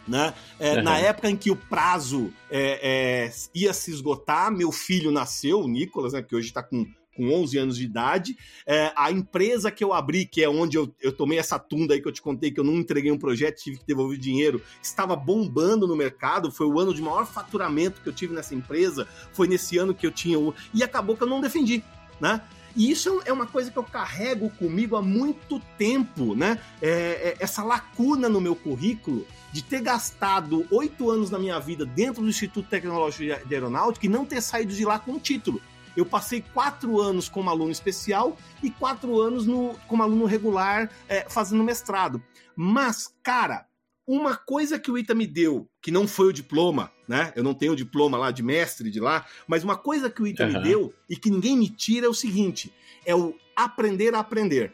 Né? 0.07 0.33
É, 0.59 0.75
uhum. 0.75 0.83
Na 0.83 0.97
época 0.97 1.29
em 1.29 1.37
que 1.37 1.51
o 1.51 1.55
prazo 1.55 2.33
é, 2.49 2.79
é, 3.27 3.33
ia 3.53 3.71
se 3.73 3.91
esgotar, 3.91 4.51
meu 4.51 4.71
filho 4.71 5.11
nasceu, 5.11 5.61
o 5.61 5.67
Nicolas, 5.67 6.13
né, 6.13 6.21
que 6.21 6.35
hoje 6.35 6.47
está 6.47 6.61
com, 6.63 6.85
com 7.15 7.31
11 7.31 7.57
anos 7.57 7.77
de 7.77 7.85
idade. 7.85 8.37
É, 8.65 8.91
a 8.95 9.11
empresa 9.11 9.71
que 9.71 9.83
eu 9.83 9.93
abri, 9.93 10.25
que 10.25 10.43
é 10.43 10.49
onde 10.49 10.77
eu, 10.77 10.93
eu 10.99 11.11
tomei 11.11 11.37
essa 11.37 11.59
tunda 11.59 11.93
aí 11.93 12.01
que 12.01 12.07
eu 12.07 12.11
te 12.11 12.21
contei, 12.21 12.51
que 12.51 12.59
eu 12.59 12.63
não 12.63 12.73
entreguei 12.75 13.11
um 13.11 13.17
projeto, 13.17 13.61
tive 13.61 13.77
que 13.77 13.85
devolver 13.85 14.17
dinheiro, 14.17 14.61
estava 14.81 15.15
bombando 15.15 15.87
no 15.87 15.95
mercado. 15.95 16.51
Foi 16.51 16.67
o 16.67 16.79
ano 16.79 16.93
de 16.93 17.01
maior 17.01 17.25
faturamento 17.25 18.01
que 18.01 18.09
eu 18.09 18.13
tive 18.13 18.33
nessa 18.33 18.55
empresa. 18.55 19.07
Foi 19.33 19.47
nesse 19.47 19.77
ano 19.77 19.93
que 19.93 20.05
eu 20.05 20.11
tinha. 20.11 20.39
O... 20.39 20.53
E 20.73 20.83
acabou 20.83 21.15
que 21.15 21.23
eu 21.23 21.29
não 21.29 21.39
defendi. 21.39 21.83
Né? 22.19 22.41
E 22.75 22.89
isso 22.89 23.21
é 23.25 23.33
uma 23.33 23.47
coisa 23.47 23.69
que 23.69 23.77
eu 23.77 23.83
carrego 23.83 24.49
comigo 24.51 24.95
há 24.95 25.01
muito 25.01 25.59
tempo, 25.77 26.35
né? 26.35 26.59
É, 26.81 26.89
é, 26.89 27.35
essa 27.39 27.63
lacuna 27.63 28.29
no 28.29 28.39
meu 28.39 28.55
currículo 28.55 29.25
de 29.51 29.63
ter 29.63 29.81
gastado 29.81 30.65
oito 30.71 31.09
anos 31.09 31.29
da 31.29 31.37
minha 31.37 31.59
vida 31.59 31.85
dentro 31.85 32.21
do 32.21 32.29
Instituto 32.29 32.69
Tecnológico 32.69 33.23
de 33.47 33.53
Aeronáutica 33.53 34.05
e 34.05 34.09
não 34.09 34.25
ter 34.25 34.41
saído 34.41 34.73
de 34.73 34.85
lá 34.85 34.97
com 34.97 35.13
um 35.13 35.19
título. 35.19 35.61
Eu 35.95 36.05
passei 36.05 36.43
quatro 36.53 37.01
anos 37.01 37.27
como 37.27 37.49
aluno 37.49 37.71
especial 37.71 38.37
e 38.63 38.69
quatro 38.69 39.19
anos 39.19 39.45
no, 39.45 39.75
como 39.87 40.03
aluno 40.03 40.25
regular 40.25 40.89
é, 41.09 41.25
fazendo 41.29 41.63
mestrado. 41.63 42.23
Mas, 42.55 43.13
cara, 43.21 43.65
uma 44.07 44.35
coisa 44.35 44.79
que 44.79 44.89
o 44.89 44.97
ITA 44.97 45.13
me 45.13 45.27
deu, 45.27 45.69
que 45.81 45.91
não 45.91 46.07
foi 46.07 46.27
o 46.27 46.33
diploma, 46.33 46.91
né? 47.11 47.33
Eu 47.35 47.43
não 47.43 47.53
tenho 47.53 47.75
diploma 47.75 48.17
lá 48.17 48.31
de 48.31 48.41
mestre 48.41 48.89
de 48.89 49.01
lá, 49.01 49.25
mas 49.45 49.65
uma 49.65 49.75
coisa 49.75 50.09
que 50.09 50.21
o 50.21 50.25
ITA 50.25 50.45
uhum. 50.45 50.53
me 50.53 50.63
deu 50.63 50.93
e 51.09 51.17
que 51.17 51.29
ninguém 51.29 51.57
me 51.57 51.67
tira 51.67 52.05
é 52.05 52.09
o 52.09 52.13
seguinte: 52.13 52.73
é 53.05 53.13
o 53.13 53.35
aprender 53.53 54.15
a 54.15 54.19
aprender. 54.19 54.73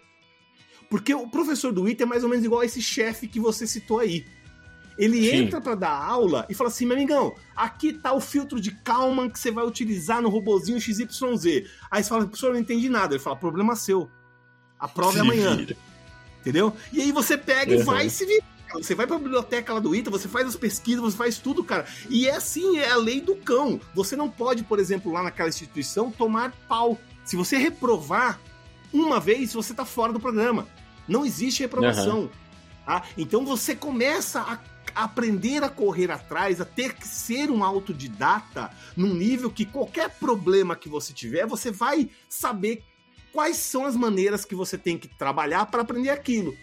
Porque 0.88 1.16
o 1.16 1.28
professor 1.28 1.74
do 1.74 1.90
ITA 1.90 2.04
é 2.04 2.06
mais 2.06 2.24
ou 2.24 2.30
menos 2.30 2.46
igual 2.46 2.62
a 2.62 2.66
esse 2.66 2.80
chefe 2.80 3.28
que 3.28 3.40
você 3.40 3.66
citou 3.66 4.00
aí. 4.00 4.24
Ele 5.00 5.20
Sim. 5.20 5.36
entra 5.38 5.60
para 5.60 5.74
dar 5.74 5.92
aula 5.92 6.46
e 6.48 6.54
fala 6.54 6.70
assim, 6.70 6.86
meu 6.86 6.96
amigão, 6.96 7.36
aqui 7.56 7.92
tá 7.92 8.14
o 8.14 8.22
filtro 8.22 8.60
de 8.60 8.72
Kalman 8.72 9.30
que 9.30 9.40
você 9.40 9.52
vai 9.52 9.66
utilizar 9.66 10.22
no 10.22 10.30
robozinho 10.30 10.80
XYZ. 10.80 11.68
Aí 11.90 12.04
você 12.04 12.10
fala, 12.10 12.26
professor, 12.26 12.48
eu 12.48 12.54
não 12.54 12.60
entendi 12.60 12.88
nada. 12.88 13.16
Ele 13.16 13.24
fala, 13.24 13.36
problema 13.36 13.76
seu. 13.76 14.10
A 14.80 14.88
prova 14.88 15.14
Se 15.14 15.18
é 15.18 15.22
amanhã. 15.22 15.56
Vira. 15.56 15.76
Entendeu? 16.42 16.74
E 16.94 17.02
aí 17.02 17.12
você 17.12 17.36
pega 17.36 17.74
uhum. 17.74 17.82
e 17.82 17.84
vai 17.84 18.10
se 18.10 18.26
virar 18.26 18.57
você 18.74 18.96
vai 18.96 19.08
pra 19.08 19.18
biblioteca 19.18 19.74
lá 19.74 19.80
do 19.80 19.96
ITA, 19.96 20.10
você 20.10 20.28
faz 20.28 20.48
as 20.48 20.56
pesquisas, 20.56 21.02
você 21.02 21.18
faz 21.18 21.38
tudo, 21.38 21.64
cara. 21.64 21.86
E 22.10 22.28
é 22.28 22.36
assim, 22.36 22.78
é 22.78 22.90
a 22.90 22.96
lei 22.96 23.22
do 23.22 23.36
cão. 23.36 23.80
Você 23.94 24.16
não 24.16 24.30
pode, 24.30 24.64
por 24.64 24.80
exemplo, 24.80 25.12
lá 25.12 25.24
naquela 25.24 25.50
instituição, 25.50 26.12
tomar 26.12 26.52
pau. 26.68 26.98
Se 27.24 27.36
você 27.36 27.58
reprovar 27.58 28.40
uma 28.94 29.20
vez, 29.20 29.54
você 29.54 29.74
tá 29.74 29.86
fora 29.86 30.14
do 30.14 30.20
programa. 30.20 30.68
Não 31.08 31.26
existe 31.26 31.62
reprovação. 31.62 32.22
Uhum. 32.22 32.30
Tá? 32.86 33.04
Então 33.18 33.46
você 33.46 33.76
começa 33.76 34.42
a 34.42 34.60
aprender 34.96 35.64
a 35.64 35.70
correr 35.70 36.10
atrás, 36.10 36.60
a 36.60 36.66
ter 36.66 36.94
que 36.94 37.08
ser 37.08 37.52
um 37.52 37.64
autodidata 37.64 38.72
num 38.96 39.14
nível 39.14 39.52
que 39.52 39.66
qualquer 39.66 40.10
problema 40.10 40.76
que 40.76 40.90
você 40.90 41.14
tiver, 41.14 41.46
você 41.46 41.70
vai 41.70 42.10
saber 42.28 42.84
quais 43.32 43.58
são 43.58 43.86
as 43.86 43.96
maneiras 43.96 44.44
que 44.44 44.56
você 44.56 44.78
tem 44.78 44.98
que 44.98 45.08
trabalhar 45.08 45.66
para 45.68 45.82
aprender 45.82 46.10
aquilo. 46.10 46.56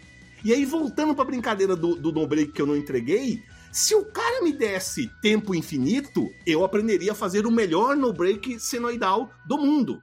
E 0.44 0.52
aí, 0.52 0.66
voltando 0.66 1.14
pra 1.14 1.24
brincadeira 1.24 1.74
do, 1.74 1.96
do 1.96 2.12
no 2.12 2.26
break 2.26 2.52
que 2.52 2.60
eu 2.60 2.66
não 2.66 2.76
entreguei, 2.76 3.42
se 3.72 3.94
o 3.94 4.04
cara 4.04 4.42
me 4.42 4.52
desse 4.52 5.10
tempo 5.22 5.54
infinito, 5.54 6.28
eu 6.46 6.62
aprenderia 6.62 7.12
a 7.12 7.14
fazer 7.14 7.46
o 7.46 7.50
melhor 7.50 7.96
no 7.96 8.12
break 8.12 8.60
senoidal 8.60 9.32
do 9.46 9.56
mundo. 9.56 10.02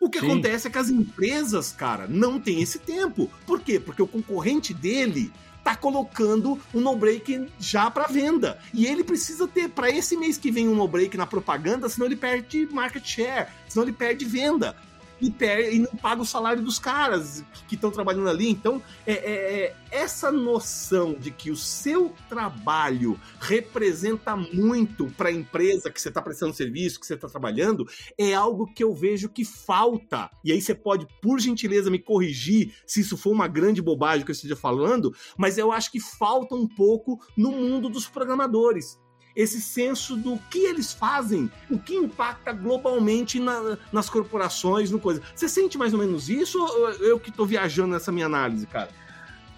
O 0.00 0.10
que 0.10 0.18
Sim. 0.18 0.26
acontece 0.26 0.66
é 0.66 0.70
que 0.70 0.78
as 0.78 0.88
empresas, 0.88 1.70
cara, 1.70 2.08
não 2.08 2.40
têm 2.40 2.60
esse 2.60 2.80
tempo. 2.80 3.30
Por 3.46 3.60
quê? 3.60 3.78
Porque 3.78 4.02
o 4.02 4.08
concorrente 4.08 4.74
dele 4.74 5.32
tá 5.62 5.76
colocando 5.76 6.58
um 6.74 6.80
no 6.80 6.96
break 6.96 7.48
já 7.60 7.88
para 7.90 8.08
venda. 8.08 8.58
E 8.74 8.86
ele 8.86 9.04
precisa 9.04 9.46
ter 9.46 9.68
para 9.68 9.88
esse 9.88 10.16
mês 10.16 10.36
que 10.36 10.50
vem 10.50 10.68
um 10.68 10.74
no 10.74 10.88
break 10.88 11.16
na 11.16 11.26
propaganda, 11.26 11.88
senão 11.88 12.06
ele 12.06 12.16
perde 12.16 12.66
market 12.72 13.06
share, 13.06 13.48
senão 13.68 13.84
ele 13.84 13.92
perde 13.92 14.24
venda 14.24 14.74
e, 15.20 15.30
per, 15.30 15.72
e 15.72 15.78
não 15.80 15.90
paga 15.96 16.22
o 16.22 16.26
salário 16.26 16.62
dos 16.62 16.78
caras 16.78 17.44
que 17.68 17.74
estão 17.74 17.90
trabalhando 17.90 18.28
ali. 18.28 18.48
Então, 18.48 18.82
é, 19.06 19.12
é, 19.12 19.64
é, 19.64 19.76
essa 19.90 20.30
noção 20.30 21.14
de 21.14 21.30
que 21.30 21.50
o 21.50 21.56
seu 21.56 22.14
trabalho 22.28 23.18
representa 23.40 24.36
muito 24.36 25.06
para 25.16 25.28
a 25.28 25.32
empresa 25.32 25.90
que 25.90 26.00
você 26.00 26.08
está 26.08 26.22
prestando 26.22 26.54
serviço, 26.54 26.98
que 26.98 27.06
você 27.06 27.14
está 27.14 27.28
trabalhando, 27.28 27.86
é 28.16 28.34
algo 28.34 28.72
que 28.72 28.82
eu 28.82 28.94
vejo 28.94 29.28
que 29.28 29.44
falta. 29.44 30.30
E 30.44 30.52
aí 30.52 30.60
você 30.60 30.74
pode, 30.74 31.06
por 31.20 31.40
gentileza, 31.40 31.90
me 31.90 31.98
corrigir 31.98 32.74
se 32.86 33.00
isso 33.00 33.16
for 33.16 33.32
uma 33.32 33.48
grande 33.48 33.82
bobagem 33.82 34.24
que 34.24 34.30
eu 34.30 34.34
esteja 34.34 34.56
falando, 34.56 35.14
mas 35.36 35.58
eu 35.58 35.72
acho 35.72 35.90
que 35.90 36.00
falta 36.00 36.54
um 36.54 36.66
pouco 36.66 37.20
no 37.36 37.50
mundo 37.52 37.88
dos 37.88 38.06
programadores 38.06 38.98
esse 39.40 39.60
senso 39.60 40.16
do 40.16 40.38
que 40.50 40.58
eles 40.58 40.92
fazem, 40.92 41.50
o 41.70 41.78
que 41.78 41.94
impacta 41.94 42.52
globalmente 42.52 43.40
na, 43.40 43.78
nas 43.92 44.10
corporações, 44.10 44.90
no 44.90 44.98
coisa. 44.98 45.22
Você 45.34 45.48
sente 45.48 45.78
mais 45.78 45.92
ou 45.92 45.98
menos 45.98 46.28
isso 46.28 46.58
ou 46.58 46.90
eu 46.94 47.18
que 47.18 47.30
tô 47.30 47.46
viajando 47.46 47.94
nessa 47.94 48.12
minha 48.12 48.26
análise, 48.26 48.66
cara? 48.66 48.90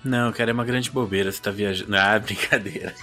Não, 0.04 0.32
cara, 0.32 0.50
é 0.50 0.54
uma 0.54 0.64
grande 0.64 0.90
bobeira, 0.90 1.30
você 1.30 1.40
tá 1.40 1.50
viajando. 1.50 1.94
Ah, 1.96 2.18
brincadeira. 2.20 2.94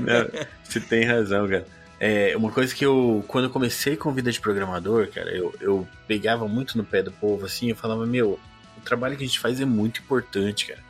Não, 0.00 0.46
você 0.64 0.80
tem 0.80 1.04
razão, 1.04 1.48
cara. 1.48 1.66
É, 2.00 2.36
uma 2.36 2.52
coisa 2.52 2.74
que 2.74 2.84
eu, 2.84 3.24
quando 3.26 3.44
eu 3.44 3.50
comecei 3.50 3.96
com 3.96 4.12
vida 4.12 4.30
de 4.30 4.40
programador, 4.40 5.08
cara, 5.08 5.30
eu, 5.34 5.52
eu 5.60 5.88
pegava 6.06 6.46
muito 6.46 6.78
no 6.78 6.84
pé 6.84 7.02
do 7.02 7.10
povo 7.10 7.44
assim, 7.44 7.70
eu 7.70 7.76
falava, 7.76 8.06
meu, 8.06 8.38
o 8.76 8.80
trabalho 8.82 9.16
que 9.16 9.24
a 9.24 9.26
gente 9.26 9.40
faz 9.40 9.60
é 9.60 9.64
muito 9.64 10.00
importante, 10.00 10.66
cara. 10.66 10.80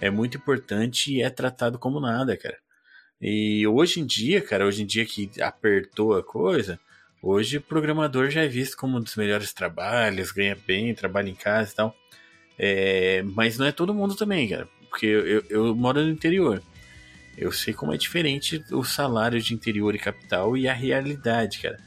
É 0.00 0.10
muito 0.10 0.36
importante 0.38 1.14
e 1.14 1.22
é 1.22 1.28
tratado 1.28 1.78
como 1.78 2.00
nada, 2.00 2.36
cara. 2.36 2.56
E 3.26 3.66
hoje 3.66 4.00
em 4.00 4.04
dia, 4.04 4.42
cara, 4.42 4.66
hoje 4.66 4.82
em 4.82 4.86
dia 4.86 5.06
que 5.06 5.30
apertou 5.40 6.14
a 6.14 6.22
coisa, 6.22 6.78
hoje 7.22 7.56
o 7.56 7.60
programador 7.62 8.28
já 8.28 8.42
é 8.42 8.46
visto 8.46 8.76
como 8.76 8.98
um 8.98 9.00
dos 9.00 9.16
melhores 9.16 9.50
trabalhos, 9.50 10.30
ganha 10.30 10.54
bem, 10.66 10.94
trabalha 10.94 11.30
em 11.30 11.34
casa 11.34 11.72
e 11.72 11.74
tal. 11.74 11.96
É, 12.58 13.22
mas 13.22 13.56
não 13.56 13.64
é 13.64 13.72
todo 13.72 13.94
mundo 13.94 14.14
também, 14.14 14.46
cara, 14.46 14.68
porque 14.90 15.06
eu, 15.06 15.26
eu, 15.26 15.44
eu 15.48 15.74
moro 15.74 16.02
no 16.02 16.10
interior. 16.10 16.62
Eu 17.34 17.50
sei 17.50 17.72
como 17.72 17.94
é 17.94 17.96
diferente 17.96 18.62
o 18.70 18.84
salário 18.84 19.40
de 19.40 19.54
interior 19.54 19.94
e 19.94 19.98
capital 19.98 20.54
e 20.54 20.68
a 20.68 20.74
realidade, 20.74 21.60
cara. 21.60 21.78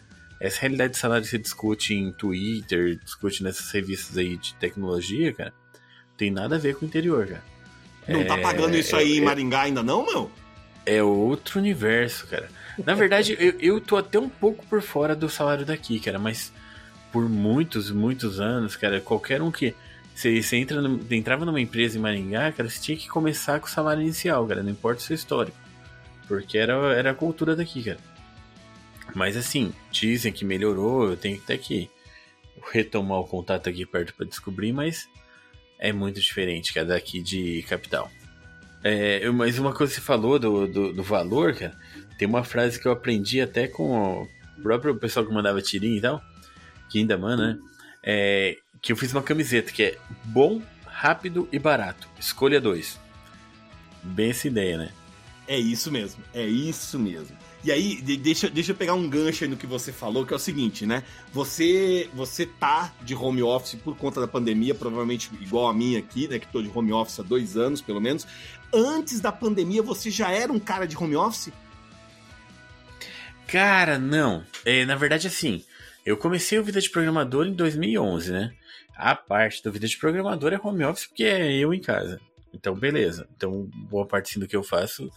Essa 0.41 0.61
realidade 0.61 0.93
de 0.93 0.97
salário 0.97 1.25
se 1.25 1.37
discute 1.37 1.93
em 1.93 2.11
Twitter, 2.13 2.97
discute 3.03 3.43
nessas 3.43 3.69
revistas 3.69 4.17
aí 4.17 4.37
de 4.37 4.55
tecnologia, 4.55 5.31
cara. 5.33 5.53
Tem 6.17 6.31
nada 6.31 6.55
a 6.55 6.59
ver 6.59 6.75
com 6.75 6.83
o 6.83 6.87
interior, 6.87 7.27
cara. 7.27 7.43
Não 8.07 8.25
tá 8.25 8.33
é, 8.33 8.37
tá 8.37 8.41
pagando 8.41 8.75
isso 8.75 8.95
aí 8.95 9.13
é, 9.13 9.15
em 9.17 9.21
Maringá 9.21 9.61
ainda 9.61 9.83
não, 9.83 10.03
meu? 10.03 10.31
É 10.87 11.03
outro 11.03 11.59
universo, 11.59 12.25
cara. 12.27 12.49
Na 12.85 12.93
verdade, 12.93 13.35
eu, 13.37 13.59
eu 13.59 13.81
tô 13.81 13.97
até 13.97 14.17
um 14.17 14.29
pouco 14.29 14.65
por 14.67 14.81
fora 14.81 15.13
do 15.15 15.27
salário 15.27 15.65
daqui, 15.65 15.99
cara, 15.99 16.17
mas 16.17 16.53
por 17.11 17.27
muitos, 17.27 17.91
muitos 17.91 18.39
anos, 18.39 18.75
cara, 18.77 19.01
qualquer 19.01 19.41
um 19.41 19.51
que. 19.51 19.75
Você, 20.15 20.41
você 20.41 20.55
entra 20.55 20.81
no, 20.81 21.13
entrava 21.13 21.45
numa 21.45 21.61
empresa 21.61 21.97
em 21.97 22.01
Maringá, 22.01 22.51
cara, 22.51 22.69
você 22.69 22.81
tinha 22.81 22.97
que 22.97 23.07
começar 23.07 23.59
com 23.59 23.67
o 23.67 23.69
salário 23.69 24.01
inicial, 24.01 24.47
cara, 24.47 24.63
não 24.63 24.71
importa 24.71 25.01
o 25.01 25.03
seu 25.03 25.13
histórico. 25.13 25.57
Porque 26.27 26.57
era, 26.57 26.73
era 26.93 27.11
a 27.11 27.13
cultura 27.13 27.55
daqui, 27.55 27.83
cara. 27.83 27.99
Mas 29.13 29.35
assim, 29.37 29.73
dizem 29.91 30.31
que 30.31 30.45
melhorou, 30.45 31.09
eu 31.09 31.17
tenho 31.17 31.37
até 31.37 31.57
que 31.57 31.89
retomar 32.71 33.19
o 33.19 33.27
contato 33.27 33.69
aqui 33.69 33.85
perto 33.85 34.13
para 34.13 34.25
descobrir, 34.25 34.71
mas 34.71 35.07
é 35.77 35.93
muito 35.93 36.19
diferente, 36.19 36.73
cara, 36.73 36.87
daqui 36.87 37.21
de 37.21 37.63
capital. 37.63 38.09
É, 38.83 39.29
mas 39.31 39.57
uma 39.57 39.73
coisa 39.73 39.93
que 39.93 39.99
você 39.99 40.05
falou 40.05 40.37
do, 40.37 40.67
do, 40.67 40.93
do, 40.93 41.03
valor, 41.03 41.53
cara, 41.53 41.77
tem 42.17 42.27
uma 42.27 42.43
frase 42.43 42.79
que 42.79 42.87
eu 42.87 42.91
aprendi 42.91 43.41
até 43.41 43.67
com 43.67 44.23
o 44.23 44.61
próprio 44.61 44.95
pessoal 44.95 45.25
que 45.25 45.33
mandava 45.33 45.61
tirinha 45.61 45.97
e 45.97 46.01
tal, 46.01 46.21
que 46.89 46.99
ainda 46.99 47.17
manda, 47.17 47.47
né? 47.47 47.59
É, 48.03 48.57
que 48.81 48.91
eu 48.91 48.95
fiz 48.95 49.11
uma 49.11 49.23
camiseta 49.23 49.71
que 49.71 49.83
é 49.83 49.97
bom, 50.23 50.61
rápido 50.85 51.47
e 51.51 51.59
barato. 51.59 52.07
Escolha 52.19 52.61
dois. 52.61 52.99
Bem 54.03 54.29
essa 54.29 54.47
ideia, 54.47 54.77
né? 54.77 54.89
É 55.47 55.57
isso 55.57 55.91
mesmo, 55.91 56.23
é 56.33 56.45
isso 56.45 56.99
mesmo. 56.99 57.35
E 57.63 57.71
aí, 57.71 58.01
deixa, 58.01 58.49
deixa 58.49 58.71
eu 58.71 58.75
pegar 58.75 58.93
um 58.93 59.09
gancho 59.09 59.43
aí 59.43 59.49
no 59.49 59.57
que 59.57 59.65
você 59.65 59.91
falou, 59.91 60.25
que 60.25 60.31
é 60.31 60.35
o 60.35 60.39
seguinte, 60.39 60.85
né? 60.85 61.03
Você 61.33 62.09
você 62.13 62.45
tá 62.45 62.93
de 63.01 63.15
home 63.15 63.41
office 63.41 63.75
por 63.75 63.97
conta 63.97 64.21
da 64.21 64.27
pandemia, 64.27 64.75
provavelmente 64.75 65.29
igual 65.41 65.67
a 65.67 65.73
minha 65.73 65.99
aqui, 65.99 66.27
né? 66.27 66.39
Que 66.39 66.47
tô 66.47 66.61
de 66.61 66.71
home 66.73 66.93
office 66.93 67.19
há 67.19 67.23
dois 67.23 67.57
anos, 67.57 67.81
pelo 67.81 67.99
menos. 67.99 68.27
Antes 68.73 69.19
da 69.19 69.31
pandemia, 69.31 69.81
você 69.81 70.11
já 70.11 70.31
era 70.31 70.51
um 70.51 70.59
cara 70.59 70.85
de 70.85 70.95
home 70.95 71.15
office? 71.15 71.51
Cara, 73.47 73.97
não. 73.97 74.45
É, 74.63 74.85
na 74.85 74.95
verdade, 74.95 75.27
assim, 75.27 75.63
eu 76.05 76.15
comecei 76.15 76.59
o 76.59 76.63
Vida 76.63 76.79
de 76.79 76.89
Programador 76.89 77.47
em 77.47 77.53
2011, 77.53 78.31
né? 78.31 78.53
A 78.95 79.15
parte 79.15 79.63
do 79.63 79.71
Vida 79.71 79.87
de 79.87 79.97
Programador 79.97 80.53
é 80.53 80.59
home 80.61 80.83
office 80.83 81.07
porque 81.07 81.23
é 81.23 81.53
eu 81.53 81.73
em 81.73 81.81
casa. 81.81 82.19
Então, 82.53 82.75
beleza. 82.75 83.27
Então, 83.35 83.69
boa 83.73 84.05
parte 84.05 84.39
do 84.39 84.47
que 84.47 84.55
eu 84.55 84.63
faço 84.63 85.09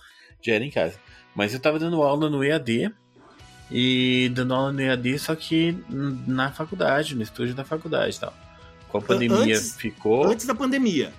já 0.42 0.54
era 0.54 0.64
em 0.64 0.70
casa. 0.70 0.98
Mas 1.34 1.54
eu 1.54 1.60
tava 1.60 1.78
dando 1.78 2.02
aula 2.02 2.28
no 2.28 2.44
EAD 2.44 2.92
e 3.70 4.30
dando 4.34 4.54
aula 4.54 4.72
no 4.72 4.80
EAD, 4.80 5.18
só 5.18 5.34
que 5.34 5.76
na 5.88 6.50
faculdade, 6.50 7.14
no 7.14 7.22
estúdio 7.22 7.54
da 7.54 7.64
faculdade 7.64 8.16
e 8.16 8.20
tal. 8.20 8.34
Com 8.88 8.98
a 8.98 9.02
pandemia 9.02 9.56
antes, 9.56 9.76
ficou. 9.76 10.26
Antes 10.26 10.46
da 10.46 10.54
pandemia. 10.54 11.12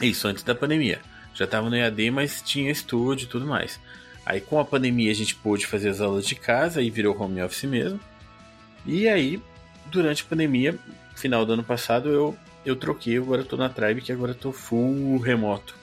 Isso, 0.00 0.28
antes 0.28 0.44
da 0.44 0.54
pandemia. 0.54 1.00
Já 1.34 1.46
tava 1.46 1.68
no 1.68 1.76
EAD, 1.76 2.10
mas 2.10 2.40
tinha 2.40 2.70
estúdio 2.70 3.24
e 3.24 3.28
tudo 3.28 3.46
mais. 3.46 3.80
Aí 4.24 4.40
com 4.40 4.58
a 4.58 4.64
pandemia 4.64 5.10
a 5.10 5.14
gente 5.14 5.34
pôde 5.34 5.66
fazer 5.66 5.88
as 5.88 6.00
aulas 6.00 6.26
de 6.26 6.34
casa 6.34 6.80
e 6.82 6.90
virou 6.90 7.16
home 7.20 7.42
office 7.42 7.64
mesmo. 7.64 8.00
E 8.84 9.08
aí, 9.08 9.42
durante 9.86 10.22
a 10.22 10.26
pandemia, 10.26 10.78
final 11.14 11.44
do 11.44 11.52
ano 11.52 11.64
passado, 11.64 12.08
eu, 12.08 12.36
eu 12.64 12.76
troquei, 12.76 13.18
agora 13.18 13.42
eu 13.42 13.46
tô 13.46 13.56
na 13.56 13.68
Tribe, 13.68 14.00
que 14.00 14.12
agora 14.12 14.32
eu 14.32 14.36
tô 14.36 14.52
full 14.52 15.18
remoto. 15.18 15.74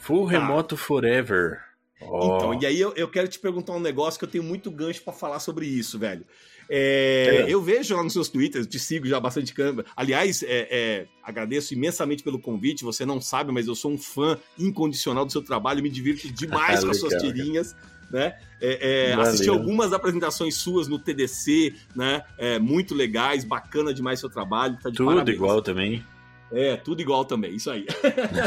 Full 0.00 0.26
tá. 0.26 0.32
remoto 0.32 0.76
forever. 0.76 1.65
Oh. 2.00 2.36
Então, 2.36 2.60
e 2.60 2.66
aí 2.66 2.80
eu, 2.80 2.92
eu 2.94 3.08
quero 3.08 3.28
te 3.28 3.38
perguntar 3.38 3.72
um 3.72 3.80
negócio 3.80 4.18
que 4.18 4.24
eu 4.24 4.30
tenho 4.30 4.44
muito 4.44 4.70
gancho 4.70 5.02
para 5.02 5.12
falar 5.12 5.40
sobre 5.40 5.66
isso, 5.66 5.98
velho. 5.98 6.24
É, 6.68 7.44
é. 7.46 7.52
Eu 7.52 7.62
vejo 7.62 7.96
lá 7.96 8.02
nos 8.02 8.12
seus 8.12 8.28
twitters, 8.28 8.66
te 8.66 8.78
sigo 8.78 9.06
já 9.06 9.20
bastante 9.20 9.52
câmera. 9.54 9.86
Aliás, 9.96 10.42
é, 10.42 10.68
é, 10.70 11.06
agradeço 11.22 11.72
imensamente 11.74 12.22
pelo 12.22 12.38
convite. 12.38 12.84
Você 12.84 13.06
não 13.06 13.20
sabe, 13.20 13.52
mas 13.52 13.66
eu 13.66 13.74
sou 13.74 13.92
um 13.92 13.98
fã 13.98 14.38
incondicional 14.58 15.24
do 15.24 15.32
seu 15.32 15.42
trabalho, 15.42 15.82
me 15.82 15.88
divirto 15.90 16.28
demais 16.32 16.82
com 16.84 16.90
as 16.90 16.98
suas 16.98 17.22
tirinhas. 17.22 17.74
Né? 18.10 18.38
É, 18.60 19.10
é, 19.10 19.12
assisti 19.14 19.48
algumas 19.48 19.92
apresentações 19.92 20.54
suas 20.56 20.86
no 20.86 20.96
TDC, 20.96 21.74
né? 21.94 22.22
Muito 22.60 22.94
legais, 22.94 23.44
bacana 23.44 23.92
demais 23.92 24.20
seu 24.20 24.30
trabalho. 24.30 24.74
Tá 24.76 24.90
Tudo 24.90 25.06
parabéns. 25.06 25.36
igual 25.36 25.62
também. 25.62 26.04
É, 26.52 26.76
tudo 26.76 27.02
igual 27.02 27.24
também, 27.24 27.56
isso 27.56 27.68
aí. 27.68 27.86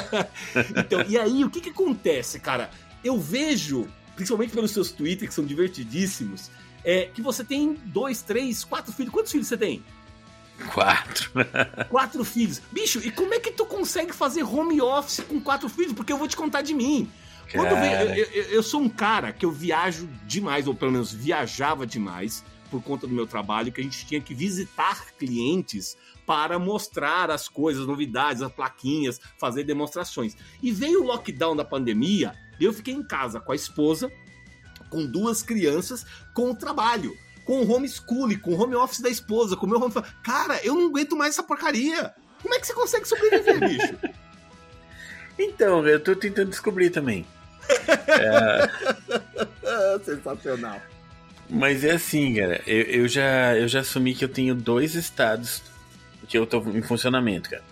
então, 0.78 1.04
e 1.06 1.18
aí, 1.18 1.44
o 1.44 1.50
que 1.50 1.60
que 1.60 1.70
acontece, 1.70 2.40
cara? 2.40 2.70
Eu 3.04 3.20
vejo, 3.20 3.88
principalmente 4.16 4.54
pelos 4.54 4.72
seus 4.72 4.92
tweets, 4.92 5.28
que 5.28 5.34
são 5.34 5.46
divertidíssimos, 5.46 6.50
é 6.84 7.06
que 7.06 7.22
você 7.22 7.44
tem 7.44 7.74
dois, 7.86 8.22
três, 8.22 8.64
quatro 8.64 8.92
filhos. 8.94 9.12
Quantos 9.12 9.32
filhos 9.32 9.48
você 9.48 9.58
tem? 9.58 9.84
Quatro. 10.74 11.32
quatro 11.90 12.24
filhos. 12.24 12.62
Bicho, 12.72 13.00
e 13.00 13.12
como 13.12 13.34
é 13.34 13.40
que 13.40 13.52
tu 13.52 13.66
consegue 13.66 14.14
fazer 14.14 14.44
home 14.44 14.82
office 14.82 15.22
com 15.22 15.40
quatro 15.40 15.70
filhos? 15.70 15.94
Porque 15.94 16.12
eu 16.12 16.18
vou 16.18 16.28
te 16.28 16.36
contar 16.36 16.62
de 16.62 16.74
mim. 16.74 17.10
Quando 17.52 17.72
eu, 17.72 18.14
eu, 18.14 18.44
eu, 18.44 18.64
sou 18.64 18.80
um 18.80 18.90
cara 18.90 19.34
que 19.34 19.44
eu 19.44 19.52
viajo 19.52 20.08
demais, 20.26 20.68
ou 20.68 20.76
pelo 20.76 20.92
menos 20.92 21.12
viajava 21.12 21.86
demais 21.86 22.44
por 22.70 22.82
conta 22.84 23.08
do 23.08 23.14
meu 23.14 23.26
trabalho, 23.26 23.72
que 23.72 23.82
a 23.82 23.84
gente 23.84 24.06
tinha 24.06 24.22
que 24.22 24.36
visitar 24.36 25.08
clientes 25.18 25.98
para 26.28 26.60
mostrar 26.60 27.32
as 27.32 27.48
coisas, 27.48 27.88
novidades, 27.88 28.44
as 28.44 28.52
plaquinhas, 28.52 29.20
fazer 29.40 29.64
demonstrações. 29.64 30.38
E 30.62 30.72
veio 30.72 31.02
o 31.02 31.08
lockdown 31.08 31.56
da 31.56 31.66
pandemia, 31.66 32.36
eu 32.66 32.74
fiquei 32.74 32.94
em 32.94 33.04
casa 33.04 33.40
com 33.40 33.52
a 33.52 33.56
esposa, 33.56 34.12
com 34.90 35.06
duas 35.06 35.42
crianças, 35.42 36.06
com 36.34 36.52
o 36.52 36.56
trabalho, 36.56 37.16
com 37.46 37.62
o 37.62 37.72
homeschooling, 37.72 38.38
com 38.38 38.54
o 38.54 38.62
home 38.62 38.76
office 38.76 39.02
da 39.02 39.10
esposa, 39.10 39.56
com 39.56 39.66
o 39.66 39.70
meu 39.70 39.82
home 39.82 39.94
Cara, 40.24 40.60
eu 40.64 40.76
não 40.76 40.88
aguento 40.88 41.16
mais 41.16 41.36
essa 41.36 41.44
porcaria. 41.44 42.14
Como 42.42 42.54
é 42.54 42.60
que 42.60 42.68
você 42.68 42.74
consegue 42.74 43.08
sobreviver, 43.08 43.60
bicho? 43.68 43.98
Então, 45.38 45.88
eu 45.88 46.00
tô 46.00 46.16
tentando 46.16 46.50
descobrir 46.50 46.90
também. 46.90 47.26
é... 48.08 50.00
Sensacional. 50.04 50.82
Mas 51.50 51.84
é 51.84 51.94
assim, 51.94 52.36
cara. 52.36 52.62
Eu, 52.68 52.82
eu, 52.82 53.08
já, 53.08 53.58
eu 53.58 53.68
já 53.68 53.80
assumi 53.80 54.14
que 54.14 54.24
eu 54.24 54.30
tenho 54.30 54.54
dois 54.54 54.96
estados 54.96 55.64
que 56.28 56.38
eu 56.38 56.46
tô 56.46 56.62
em 56.70 56.82
funcionamento, 56.82 57.50
cara. 57.50 57.64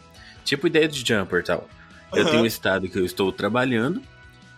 Tipo 0.44 0.68
ideia 0.68 0.88
de 0.88 1.06
jumper 1.06 1.42
e 1.42 1.44
tal. 1.44 1.70
Eu 2.14 2.24
uhum. 2.26 2.32
tenho 2.32 2.44
um 2.44 2.46
estado 2.46 2.90
que 2.90 2.98
eu 2.98 3.06
estou 3.06 3.32
trabalhando 3.32 4.02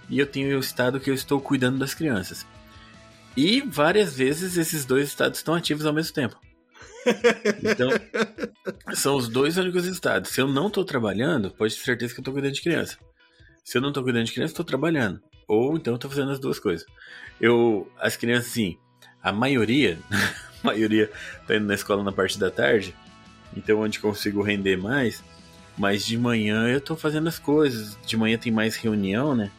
e 0.10 0.20
eu 0.20 0.26
tenho 0.26 0.58
o 0.58 0.60
estado 0.60 1.00
que 1.00 1.10
eu 1.10 1.14
estou 1.14 1.40
cuidando 1.40 1.78
das 1.78 1.94
crianças. 1.94 2.46
E 3.38 3.62
várias 3.62 4.16
vezes 4.16 4.58
esses 4.58 4.86
dois 4.86 5.08
estados 5.08 5.40
estão 5.40 5.54
ativos 5.54 5.86
ao 5.86 5.94
mesmo 5.94 6.14
tempo. 6.14 6.40
Então, 7.64 7.90
são 8.94 9.16
os 9.16 9.28
dois 9.28 9.58
únicos 9.58 9.86
estados. 9.86 10.32
Se 10.32 10.42
eu 10.42 10.48
não 10.48 10.68
estou 10.68 10.84
trabalhando, 10.84 11.52
pode 11.52 11.76
ter 11.76 11.82
certeza 11.82 12.14
que 12.14 12.20
eu 12.20 12.22
estou 12.22 12.34
cuidando 12.34 12.54
de 12.54 12.62
criança. 12.62 12.98
Se 13.64 13.78
eu 13.78 13.82
não 13.82 13.90
estou 13.90 14.04
cuidando 14.04 14.26
de 14.26 14.34
criança, 14.34 14.52
estou 14.52 14.66
trabalhando. 14.66 15.22
Ou 15.48 15.78
então 15.78 15.96
estou 15.96 16.10
fazendo 16.10 16.32
as 16.32 16.40
duas 16.40 16.60
coisas. 16.60 16.86
Eu, 17.40 17.90
as 18.00 18.18
crianças, 18.18 18.52
assim, 18.52 18.78
a 19.22 19.32
maioria, 19.32 20.00
a 20.64 20.68
maioria 20.68 21.10
tá 21.48 21.56
indo 21.56 21.66
na 21.66 21.76
escola 21.76 22.04
na 22.04 22.12
parte 22.12 22.38
da 22.38 22.52
tarde, 22.52 22.96
então 23.56 23.80
onde 23.80 24.00
consigo 24.00 24.42
render 24.42 24.78
mais. 24.78 25.24
Mas 25.78 26.06
de 26.06 26.18
manhã 26.18 26.68
eu 26.68 26.82
tô 26.82 26.96
fazendo 26.96 27.30
as 27.30 27.40
coisas. 27.40 27.98
De 28.06 28.18
manhã 28.18 28.38
tem 28.38 28.52
mais 28.52 28.76
reunião, 28.76 29.34
né? 29.34 29.50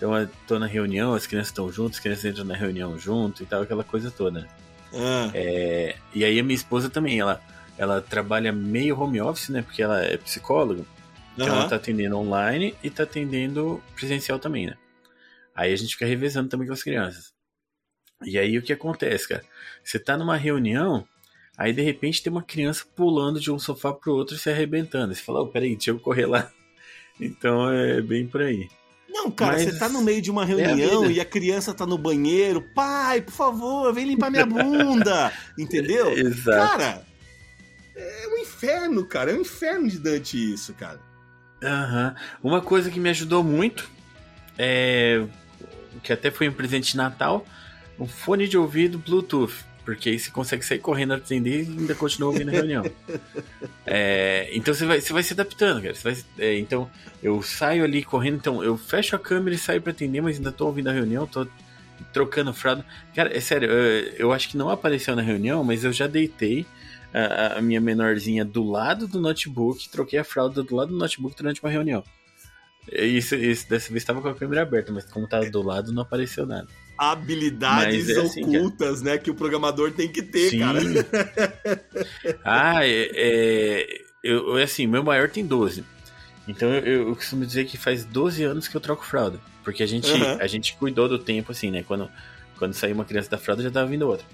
Então 0.00 0.16
eu 0.16 0.26
tô 0.46 0.58
na 0.58 0.64
reunião, 0.64 1.12
as 1.12 1.26
crianças 1.26 1.48
estão 1.48 1.70
juntas, 1.70 1.96
as 1.96 2.00
crianças 2.00 2.24
entram 2.24 2.46
na 2.46 2.56
reunião 2.56 2.98
junto 2.98 3.42
e 3.42 3.46
tal, 3.46 3.60
aquela 3.60 3.84
coisa 3.84 4.10
toda. 4.10 4.48
Ah. 4.94 5.30
É, 5.34 5.94
e 6.14 6.24
aí 6.24 6.40
a 6.40 6.42
minha 6.42 6.54
esposa 6.54 6.88
também, 6.88 7.20
ela, 7.20 7.38
ela 7.76 8.00
trabalha 8.00 8.50
meio 8.50 8.98
home 8.98 9.20
office, 9.20 9.50
né? 9.50 9.60
Porque 9.60 9.82
ela 9.82 10.02
é 10.02 10.16
psicóloga. 10.16 10.86
Então 11.34 11.46
uhum. 11.46 11.52
ela 11.52 11.68
tá 11.68 11.76
atendendo 11.76 12.16
online 12.16 12.74
e 12.82 12.88
tá 12.88 13.02
atendendo 13.02 13.82
presencial 13.94 14.38
também, 14.38 14.68
né? 14.68 14.78
Aí 15.54 15.70
a 15.70 15.76
gente 15.76 15.92
fica 15.92 16.06
revezando 16.06 16.48
também 16.48 16.66
com 16.66 16.72
as 16.72 16.82
crianças. 16.82 17.34
E 18.24 18.38
aí 18.38 18.56
o 18.56 18.62
que 18.62 18.72
acontece, 18.72 19.28
cara? 19.28 19.44
Você 19.84 19.98
tá 19.98 20.16
numa 20.16 20.38
reunião, 20.38 21.06
aí 21.58 21.74
de 21.74 21.82
repente 21.82 22.22
tem 22.22 22.32
uma 22.32 22.42
criança 22.42 22.86
pulando 22.96 23.38
de 23.38 23.52
um 23.52 23.58
sofá 23.58 23.92
pro 23.92 24.14
outro 24.14 24.34
e 24.34 24.38
se 24.38 24.48
arrebentando. 24.48 25.14
Você 25.14 25.20
fala, 25.20 25.42
oh, 25.42 25.48
peraí, 25.48 25.76
deixa 25.76 25.90
eu 25.90 26.00
correr 26.00 26.24
lá. 26.24 26.50
Então 27.22 27.70
é 27.70 28.00
bem 28.00 28.26
por 28.26 28.40
aí. 28.40 28.66
Não, 29.12 29.30
cara, 29.30 29.54
Mas... 29.54 29.64
você 29.64 29.78
tá 29.78 29.88
no 29.88 30.00
meio 30.00 30.22
de 30.22 30.30
uma 30.30 30.44
é 30.44 30.46
reunião 30.46 31.04
é 31.04 31.12
e 31.12 31.20
a 31.20 31.24
criança 31.24 31.74
tá 31.74 31.84
no 31.84 31.98
banheiro. 31.98 32.62
Pai, 32.62 33.20
por 33.20 33.32
favor, 33.32 33.92
vem 33.92 34.06
limpar 34.06 34.30
minha 34.30 34.46
bunda. 34.46 35.32
Entendeu? 35.58 36.12
Exato. 36.16 36.68
Cara, 36.68 37.06
é 37.96 38.28
um 38.28 38.38
inferno, 38.38 39.04
cara. 39.04 39.32
É 39.32 39.34
um 39.34 39.40
inferno 39.40 39.88
de 39.88 39.98
Dante 39.98 40.52
isso, 40.54 40.72
cara. 40.74 41.00
Aham. 41.62 42.14
Uhum. 42.42 42.50
Uma 42.50 42.60
coisa 42.62 42.90
que 42.90 43.00
me 43.00 43.10
ajudou 43.10 43.42
muito 43.42 43.90
é. 44.56 45.26
Que 46.02 46.12
até 46.12 46.30
foi 46.30 46.48
um 46.48 46.52
presente 46.52 46.92
de 46.92 46.96
Natal. 46.96 47.44
Um 47.98 48.06
fone 48.06 48.48
de 48.48 48.56
ouvido 48.56 48.98
Bluetooth. 48.98 49.52
Porque 49.84 50.10
aí 50.10 50.18
você 50.18 50.30
consegue 50.30 50.64
sair 50.64 50.78
correndo 50.78 51.14
atender 51.14 51.64
e 51.64 51.66
ainda 51.66 51.94
continua 51.94 52.30
ouvindo 52.30 52.50
a 52.50 52.52
reunião. 52.52 52.84
é, 53.86 54.48
então 54.52 54.72
você 54.74 54.84
vai, 54.84 55.00
você 55.00 55.12
vai 55.12 55.22
se 55.22 55.32
adaptando, 55.32 55.82
cara. 55.82 55.94
Vai, 56.02 56.16
é, 56.38 56.58
então 56.58 56.90
eu 57.22 57.42
saio 57.42 57.84
ali 57.84 58.04
correndo, 58.04 58.36
então 58.36 58.62
eu 58.62 58.76
fecho 58.76 59.16
a 59.16 59.18
câmera 59.18 59.54
e 59.54 59.58
saio 59.58 59.80
para 59.80 59.92
atender, 59.92 60.20
mas 60.20 60.36
ainda 60.36 60.52
tô 60.52 60.66
ouvindo 60.66 60.88
a 60.88 60.92
reunião, 60.92 61.26
tô 61.26 61.46
trocando 62.12 62.52
fralda. 62.52 62.84
Cara, 63.14 63.34
é 63.36 63.40
sério, 63.40 63.70
eu, 63.70 64.12
eu 64.16 64.32
acho 64.32 64.48
que 64.48 64.56
não 64.56 64.70
apareceu 64.70 65.16
na 65.16 65.22
reunião, 65.22 65.64
mas 65.64 65.84
eu 65.84 65.92
já 65.92 66.06
deitei 66.06 66.66
a, 67.12 67.58
a, 67.58 67.62
minha 67.62 67.80
menorzinha 67.80 68.44
do 68.44 68.62
lado 68.62 69.08
do 69.08 69.20
notebook, 69.20 69.88
troquei 69.88 70.18
a 70.18 70.24
fralda 70.24 70.62
do 70.62 70.74
lado 70.74 70.92
do 70.92 70.98
notebook 70.98 71.36
durante 71.36 71.62
uma 71.62 71.70
reunião. 71.70 72.04
Isso, 72.92 73.34
isso 73.34 73.68
dessa 73.68 73.88
vez 73.88 74.02
estava 74.02 74.20
com 74.20 74.28
a 74.28 74.34
câmera 74.34 74.62
aberta, 74.62 74.92
mas 74.92 75.04
como 75.04 75.26
tava 75.26 75.48
do 75.50 75.62
lado, 75.62 75.92
não 75.92 76.02
apareceu 76.02 76.46
nada 76.46 76.68
habilidades 77.00 78.10
é 78.10 78.20
assim, 78.20 78.44
ocultas, 78.44 79.00
né, 79.00 79.16
que 79.16 79.30
o 79.30 79.34
programador 79.34 79.90
tem 79.90 80.06
que 80.06 80.20
ter, 80.22 80.50
Sim. 80.50 80.58
cara. 80.58 80.80
ah, 82.44 82.86
é, 82.86 83.10
é, 83.14 84.02
eu, 84.22 84.56
assim, 84.56 84.86
meu 84.86 85.02
maior 85.02 85.30
tem 85.30 85.46
12. 85.46 85.82
Então 86.46 86.68
eu, 86.68 87.08
eu, 87.08 87.16
costumo 87.16 87.46
dizer 87.46 87.64
que 87.64 87.78
faz 87.78 88.04
12 88.04 88.42
anos 88.44 88.68
que 88.68 88.76
eu 88.76 88.80
troco 88.80 89.06
fralda. 89.06 89.40
Porque 89.64 89.82
a 89.82 89.86
gente, 89.86 90.10
uhum. 90.10 90.38
a 90.40 90.46
gente 90.46 90.74
cuidou 90.76 91.08
do 91.08 91.18
tempo, 91.18 91.52
assim, 91.52 91.70
né? 91.70 91.82
Quando, 91.82 92.10
quando 92.58 92.74
saiu 92.74 92.94
uma 92.94 93.04
criança 93.04 93.30
da 93.30 93.38
fralda, 93.38 93.62
já 93.62 93.70
tava 93.70 93.86
vindo 93.88 94.06
outra. 94.06 94.26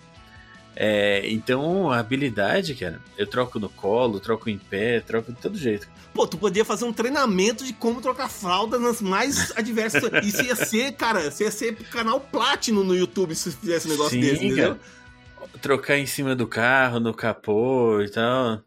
É, 0.79 1.23
então, 1.31 1.91
a 1.91 1.99
habilidade, 1.99 2.75
cara, 2.75 3.01
eu 3.17 3.27
troco 3.27 3.59
no 3.59 3.71
colo, 3.71 4.21
troco 4.21 4.51
em 4.51 4.59
pé, 4.59 5.01
troco 5.01 5.33
de 5.33 5.41
todo 5.41 5.57
jeito. 5.57 5.89
Pô, 6.13 6.27
tu 6.27 6.37
podia 6.37 6.67
fazer 6.67 6.85
um 6.85 6.93
treinamento 6.93 7.65
de 7.65 7.73
como 7.73 8.03
trocar 8.03 8.29
fralda 8.29 8.79
nas 8.79 9.01
mais 9.01 9.57
adversas. 9.57 10.03
Isso 10.23 10.43
ia 10.43 10.55
ser, 10.55 10.93
cara, 10.93 11.29
isso 11.29 11.43
ia 11.43 11.51
ser 11.51 11.75
canal 11.91 12.21
Platinum 12.21 12.85
no 12.85 12.95
YouTube 12.95 13.35
se 13.35 13.51
fizesse 13.53 13.89
um 13.89 13.93
negócio 13.93 14.13
Sim, 14.13 14.21
desse, 14.21 14.45
entendeu? 14.45 14.77
Cara. 14.77 15.51
Trocar 15.63 15.97
em 15.97 16.07
cima 16.07 16.37
do 16.37 16.47
carro, 16.47 17.01
no 17.01 17.15
capô 17.15 18.03
e 18.03 18.11
tal. 18.11 18.61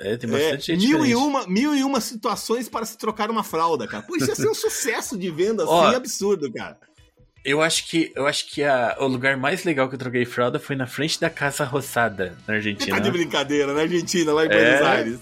É, 0.00 0.16
tem 0.18 0.28
bastante 0.28 0.72
é, 0.72 0.74
gente 0.74 0.86
mil 0.86 1.06
e, 1.06 1.14
uma, 1.14 1.46
mil 1.46 1.74
e 1.74 1.82
uma 1.82 2.00
situações 2.00 2.68
para 2.68 2.84
se 2.84 2.98
trocar 2.98 3.30
uma 3.30 3.42
fralda, 3.42 3.86
cara. 3.86 4.02
Pô, 4.02 4.16
isso 4.16 4.28
ia 4.28 4.34
ser 4.34 4.48
um 4.48 4.54
sucesso 4.54 5.16
de 5.16 5.30
venda 5.30 5.62
assim, 5.64 5.72
Ó, 5.72 5.94
absurdo, 5.94 6.52
cara. 6.52 6.76
Eu 7.44 7.60
acho 7.60 7.86
que, 7.86 8.10
eu 8.16 8.26
acho 8.26 8.46
que 8.46 8.64
a, 8.64 8.96
o 8.98 9.06
lugar 9.06 9.36
mais 9.36 9.64
legal 9.64 9.86
que 9.88 9.94
eu 9.94 9.98
troquei 9.98 10.24
fralda 10.24 10.58
foi 10.58 10.74
na 10.74 10.86
frente 10.86 11.20
da 11.20 11.28
Casa 11.28 11.64
Roçada, 11.64 12.34
na 12.48 12.54
Argentina. 12.54 12.96
Tá 12.96 13.02
de 13.02 13.10
brincadeira, 13.10 13.74
na 13.74 13.82
Argentina, 13.82 14.32
lá 14.32 14.46
em 14.46 14.48
é, 14.48 14.48
Buenos 14.48 14.86
Aires. 14.86 15.20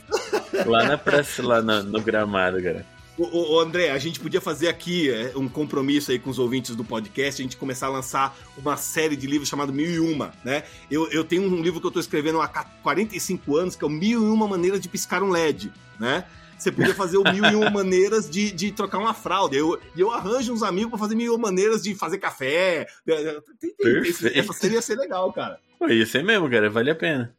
Lá 0.67 0.85
na 0.85 0.97
praça, 0.97 1.43
lá 1.43 1.61
no, 1.61 1.83
no 1.83 2.01
gramado, 2.01 2.63
cara. 2.63 2.87
Ô, 3.19 3.55
ô, 3.55 3.61
André, 3.61 3.91
a 3.91 3.99
gente 3.99 4.21
podia 4.21 4.41
fazer 4.41 4.69
aqui 4.69 5.11
é, 5.11 5.33
um 5.37 5.49
compromisso 5.49 6.13
aí 6.13 6.19
com 6.19 6.31
os 6.31 6.39
ouvintes 6.39 6.75
do 6.77 6.85
podcast, 6.85 7.43
a 7.43 7.45
gente 7.45 7.57
começar 7.57 7.87
a 7.87 7.91
lançar 7.91 8.37
uma 8.57 8.77
série 8.77 9.17
de 9.17 9.27
livros 9.27 9.49
chamado 9.49 9.73
Mil 9.73 9.91
e 9.91 9.99
Uma, 9.99 10.33
né? 10.45 10.63
Eu, 10.91 11.11
eu 11.11 11.25
tenho 11.25 11.43
um 11.43 11.61
livro 11.61 11.81
que 11.81 11.87
eu 11.87 11.91
tô 11.91 12.01
escrevendo 12.01 12.41
há 12.41 12.49
45 12.49 13.57
anos, 13.57 13.77
que 13.77 13.85
é 13.85 13.87
o 13.87 13.91
Mil 13.91 14.23
e 14.23 14.31
Uma 14.31 14.47
Maneiras 14.47 14.81
de 14.81 14.89
Piscar 14.89 15.23
um 15.23 15.29
LED, 15.29 15.73
né? 15.99 16.25
Você 16.63 16.71
podia 16.71 16.95
fazer 16.95 17.19
o 17.19 17.25
mil 17.25 17.45
e 17.45 17.55
uma 17.57 17.71
maneiras 17.71 18.31
de, 18.31 18.53
de 18.53 18.71
trocar 18.71 18.99
uma 18.99 19.13
fralda. 19.13 19.57
E 19.57 19.59
eu, 19.59 19.81
eu 19.97 20.13
arranjo 20.13 20.53
uns 20.53 20.63
amigos 20.63 20.91
para 20.91 20.99
fazer 20.99 21.17
mil 21.17 21.27
e 21.27 21.37
uma 21.37 21.51
maneiras 21.51 21.83
de 21.83 21.93
fazer 21.93 22.19
café. 22.19 22.87
Perfeito. 23.05 24.39
Essa 24.39 24.53
seria 24.53 24.81
ser 24.81 24.97
legal, 24.97 25.33
cara. 25.33 25.59
Pô, 25.77 25.89
ia 25.89 26.07
ser 26.07 26.23
mesmo, 26.23 26.49
cara. 26.49 26.71
Vale 26.71 26.93
a 26.93 26.95
pena. 26.95 27.35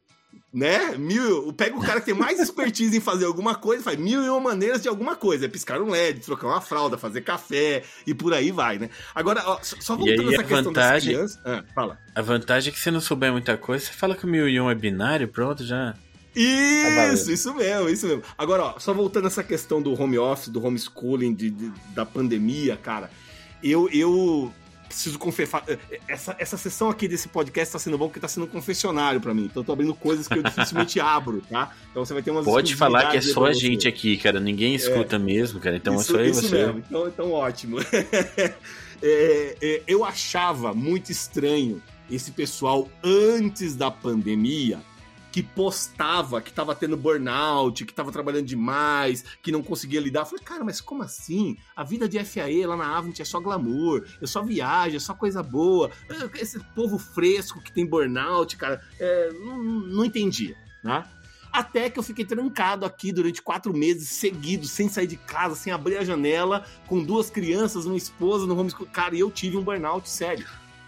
Né? 0.54 0.98
Mil, 0.98 1.54
pega 1.54 1.76
o 1.76 1.82
cara 1.82 2.00
que 2.00 2.08
tem 2.08 2.14
mais 2.14 2.40
expertise 2.40 2.98
em 2.98 3.00
fazer 3.00 3.26
alguma 3.26 3.56
coisa, 3.56 3.82
faz 3.82 3.98
mil 3.98 4.24
e 4.24 4.30
uma 4.30 4.40
maneiras 4.40 4.82
de 4.82 4.90
alguma 4.90 5.16
coisa. 5.16 5.46
É 5.46 5.48
piscar 5.48 5.82
um 5.82 5.90
LED, 5.90 6.20
trocar 6.20 6.48
uma 6.48 6.62
fralda, 6.62 6.98
fazer 6.98 7.22
café 7.22 7.82
e 8.06 8.14
por 8.14 8.34
aí 8.34 8.52
vai, 8.52 8.78
né? 8.78 8.90
Agora, 9.16 9.42
ó, 9.46 9.60
só 9.64 9.96
voltando 9.96 10.30
nessa 10.30 10.44
questão 10.44 10.64
vantagem, 10.66 11.14
das 11.18 11.36
crianças. 11.36 11.42
Ah, 11.46 11.64
fala. 11.74 11.98
A 12.14 12.22
vantagem 12.22 12.72
é 12.72 12.74
que 12.74 12.80
se 12.80 12.92
não 12.92 13.00
souber 13.02 13.32
muita 13.32 13.58
coisa, 13.58 13.86
você 13.86 13.94
fala 13.94 14.16
que 14.16 14.26
o 14.26 14.28
mil 14.28 14.50
e 14.50 14.60
um 14.60 14.70
é 14.70 14.76
binário, 14.76 15.28
pronto, 15.30 15.64
já. 15.64 15.96
Isso, 16.36 17.32
isso 17.32 17.54
mesmo, 17.54 17.90
isso 17.90 18.08
mesmo. 18.08 18.24
Agora, 18.38 18.64
ó, 18.64 18.80
só 18.80 18.94
voltando 18.94 19.26
nessa 19.26 19.44
questão 19.44 19.82
do 19.82 20.00
home 20.00 20.18
office, 20.18 20.50
do 20.50 20.66
homeschooling, 20.66 21.34
de, 21.34 21.50
de, 21.52 21.72
da 21.94 22.06
pandemia, 22.06 22.76
cara, 22.76 23.10
eu, 23.64 23.88
eu 23.92 24.52
preciso 24.88 25.18
confessar. 25.20 25.64
Essa, 26.08 26.36
essa 26.40 26.58
sessão 26.58 26.90
aqui 26.90 27.08
desse 27.08 27.28
podcast 27.28 27.74
tá 27.74 27.80
sendo 27.80 27.98
bom 27.98 28.08
porque 28.08 28.20
tá 28.20 28.28
sendo 28.28 28.46
um 28.46 28.50
confessionário 28.50 29.20
para 29.20 29.34
mim. 29.34 29.46
Então 29.46 29.62
eu 29.62 29.66
tô 29.66 29.74
abrindo 29.74 29.94
coisas 29.94 30.28
que 30.28 30.38
eu 30.38 30.44
dificilmente 30.44 31.00
abro, 31.02 31.42
tá? 31.50 31.72
Então 31.92 32.06
você 32.06 32.14
vai 32.14 32.22
ter 32.22 32.32
umas. 32.32 32.46
Pode 32.46 32.76
falar 32.76 33.12
que 33.12 33.18
é 33.18 33.22
só 33.22 33.46
a 33.46 33.54
gente 33.54 33.88
aqui, 33.88 34.18
cara. 34.18 34.40
Ninguém 34.40 34.76
escuta 34.76 35.16
é, 35.16 35.20
mesmo, 35.20 35.60
cara. 35.60 35.76
Então 35.76 35.96
isso, 35.96 36.12
é 36.12 36.16
só 36.16 36.20
eu 36.20 36.30
isso 36.30 36.42
você. 36.42 36.66
Mesmo. 36.66 36.80
Então, 36.80 37.08
então 37.08 37.32
ótimo. 37.32 37.80
é, 39.02 39.58
é, 39.62 39.82
eu 39.88 40.06
achava 40.06 40.74
muito 40.74 41.12
estranho 41.12 41.82
esse 42.10 42.32
pessoal 42.32 42.88
antes 43.04 43.76
da 43.76 43.90
pandemia 43.90 44.80
que 45.34 45.42
postava 45.42 46.40
que 46.40 46.54
tava 46.54 46.76
tendo 46.76 46.96
burnout, 46.96 47.86
que 47.86 47.94
tava 47.94 48.12
trabalhando 48.12 48.46
demais, 48.46 49.26
que 49.42 49.52
não 49.52 49.64
conseguia 49.64 50.00
lidar. 50.00 50.20
Eu 50.22 50.26
falei, 50.28 50.46
cara, 50.46 50.64
mas 50.64 50.80
como 50.80 51.02
assim? 51.02 51.58
A 51.76 51.84
vida 51.84 52.08
de 52.08 52.24
FAE 52.24 52.68
lá 52.68 52.78
na 52.78 52.96
Avent 52.96 53.20
é 53.20 53.26
só 53.26 53.40
glamour, 53.40 54.06
é 54.22 54.28
só 54.28 54.44
viagem, 54.44 54.98
é 54.98 55.00
só 55.00 55.16
coisa 55.16 55.42
boa. 55.42 55.90
Esse 56.36 56.60
povo 56.76 57.00
fresco 57.00 57.60
que 57.60 57.72
tem 57.72 57.84
burnout, 57.84 58.56
cara, 58.56 58.80
é, 59.00 59.32
não, 59.34 59.64
não 59.64 60.06
entendia, 60.06 60.56
né? 60.84 61.04
Até 61.52 61.90
que 61.90 61.98
eu 61.98 62.04
fiquei 62.04 62.26
trancado 62.26 62.86
aqui 62.86 63.12
durante 63.12 63.42
quatro 63.42 63.76
meses 63.76 64.10
seguidos, 64.10 64.70
sem 64.70 64.88
sair 64.88 65.08
de 65.08 65.18
casa, 65.18 65.56
sem 65.56 65.74
abrir 65.74 65.98
a 65.98 66.04
janela, 66.04 66.64
com 66.86 67.04
duas 67.04 67.32
crianças, 67.32 67.86
uma 67.86 67.98
esposa 67.98 68.46
no 68.46 68.56
homeschool. 68.56 68.88
Cara, 68.88 69.16
e 69.16 69.20
eu 69.20 69.32
tive 69.32 69.58
um 69.58 69.64
burnout 69.64 70.08
sério, 70.08 70.46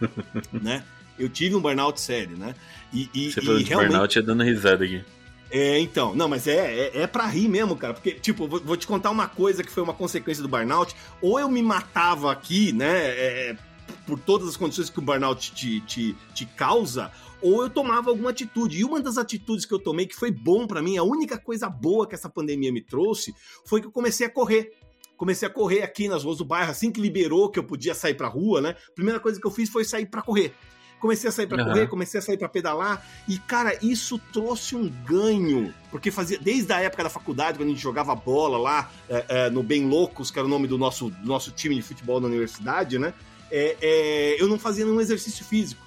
né? 0.53 0.85
Eu 1.17 1.29
tive 1.29 1.55
um 1.55 1.61
burnout 1.61 1.99
sério, 1.99 2.37
né? 2.37 2.55
E, 2.93 3.09
e, 3.13 3.31
Você 3.31 3.41
falou 3.41 3.59
de 3.59 3.65
realmente... 3.65 3.91
burnout, 3.91 4.19
é 4.19 4.21
dando 4.21 4.43
risada 4.43 4.83
aqui. 4.83 5.03
É, 5.51 5.79
então, 5.79 6.15
não, 6.15 6.27
mas 6.27 6.47
é, 6.47 6.89
é, 6.89 7.01
é 7.03 7.07
pra 7.07 7.27
rir 7.27 7.47
mesmo, 7.47 7.75
cara. 7.75 7.93
Porque, 7.93 8.11
tipo, 8.11 8.47
vou, 8.47 8.59
vou, 8.59 8.75
te 8.75 8.87
contar 8.87 9.11
uma 9.11 9.27
coisa 9.27 9.63
que 9.63 9.71
foi 9.71 9.83
uma 9.83 9.93
consequência 9.93 10.41
do 10.41 10.49
burnout. 10.49 10.95
Ou 11.21 11.39
eu 11.39 11.49
me 11.49 11.61
matava 11.61 12.31
aqui, 12.31 12.73
né, 12.73 13.07
é, 13.07 13.57
por 14.05 14.19
todas 14.19 14.49
as 14.49 14.57
condições 14.57 14.89
que 14.89 14.99
o 14.99 15.01
burnout 15.01 15.53
te, 15.53 15.79
te, 15.81 16.15
te 16.33 16.45
causa, 16.45 17.11
ou 17.41 17.63
eu 17.63 17.69
tomava 17.69 18.09
alguma 18.09 18.31
atitude. 18.31 18.79
E 18.79 18.83
uma 18.83 18.99
das 18.99 19.17
atitudes 19.17 19.65
que 19.65 19.73
eu 19.73 19.79
tomei, 19.79 20.05
que 20.05 20.15
foi 20.15 20.31
bom 20.31 20.65
para 20.67 20.81
mim, 20.81 20.97
a 20.97 21.03
única 21.03 21.37
coisa 21.37 21.69
boa 21.69 22.07
que 22.07 22.15
essa 22.15 22.29
pandemia 22.29 22.71
me 22.71 22.81
trouxe, 22.81 23.33
foi 23.65 23.81
que 23.81 23.87
eu 23.87 23.91
comecei 23.91 24.27
a 24.27 24.29
correr 24.29 24.71
comecei 25.17 25.47
a 25.47 25.51
correr 25.51 25.81
aqui 25.81 26.09
nas 26.09 26.25
ruas 26.25 26.39
do 26.39 26.43
bairro, 26.43 26.71
assim 26.71 26.91
que 26.91 26.99
liberou 26.99 27.49
que 27.49 27.57
eu 27.57 27.63
podia 27.63 27.95
sair 27.95 28.15
pra 28.15 28.27
rua, 28.27 28.59
né? 28.59 28.75
Primeira 28.93 29.17
coisa 29.17 29.39
que 29.39 29.47
eu 29.47 29.51
fiz 29.51 29.69
foi 29.69 29.85
sair 29.85 30.05
para 30.05 30.21
correr 30.21 30.53
comecei 30.99 31.29
a 31.29 31.31
sair 31.31 31.47
para 31.47 31.63
uhum. 31.63 31.69
correr, 31.69 31.87
comecei 31.87 32.19
a 32.19 32.23
sair 32.23 32.37
para 32.37 32.49
pedalar 32.49 33.05
e 33.27 33.37
cara, 33.37 33.77
isso 33.81 34.19
trouxe 34.31 34.75
um 34.75 34.89
ganho, 35.05 35.73
porque 35.91 36.11
fazia 36.11 36.37
desde 36.37 36.71
a 36.73 36.79
época 36.79 37.03
da 37.03 37.09
faculdade 37.09 37.57
quando 37.57 37.69
a 37.69 37.71
gente 37.71 37.81
jogava 37.81 38.15
bola 38.15 38.57
lá 38.57 38.91
é, 39.09 39.25
é, 39.27 39.49
no 39.49 39.61
Bem 39.61 39.87
Loucos, 39.87 40.31
que 40.31 40.39
era 40.39 40.47
o 40.47 40.49
nome 40.49 40.67
do 40.67 40.77
nosso, 40.77 41.09
do 41.09 41.27
nosso 41.27 41.51
time 41.51 41.75
de 41.75 41.81
futebol 41.81 42.19
da 42.19 42.27
universidade, 42.27 42.97
né? 42.97 43.13
É, 43.51 43.77
é 43.81 44.41
eu 44.41 44.47
não 44.47 44.57
fazia 44.57 44.85
nenhum 44.85 44.99
exercício 44.99 45.45
físico. 45.45 45.83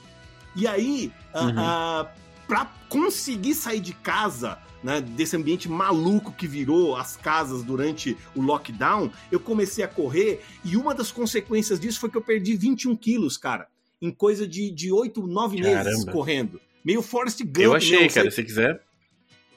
E 0.55 0.67
aí, 0.67 1.13
uhum. 1.35 2.07
para 2.47 2.67
conseguir 2.89 3.55
sair 3.55 3.81
de 3.81 3.93
casa, 3.93 4.59
né, 4.83 5.01
desse 5.01 5.37
ambiente 5.37 5.69
maluco 5.69 6.33
que 6.33 6.47
virou 6.47 6.97
as 6.97 7.17
casas 7.17 7.63
durante 7.63 8.17
o 8.35 8.41
lockdown, 8.41 9.11
eu 9.31 9.41
comecei 9.41 9.85
a 9.85 9.89
correr 9.89 10.45
e 10.65 10.77
uma 10.77 10.95
das 10.95 11.11
consequências 11.11 11.79
disso 11.79 12.01
foi 12.01 12.11
que 12.11 12.17
eu 12.17 12.23
perdi 12.23 12.57
21 12.57 12.97
quilos, 12.97 13.37
cara 13.37 13.69
em 14.01 14.11
coisa 14.11 14.47
de, 14.47 14.71
de 14.71 14.93
8, 14.93 15.27
9 15.27 15.61
Caramba. 15.61 15.85
meses 15.85 16.05
correndo. 16.05 16.61
Meio 16.85 17.03
Forrest 17.03 17.43
Gump. 17.43 17.59
Eu 17.59 17.75
achei, 17.75 18.01
meu, 18.01 18.11
cara, 18.11 18.31
se 18.31 18.43
quiser. 18.43 18.81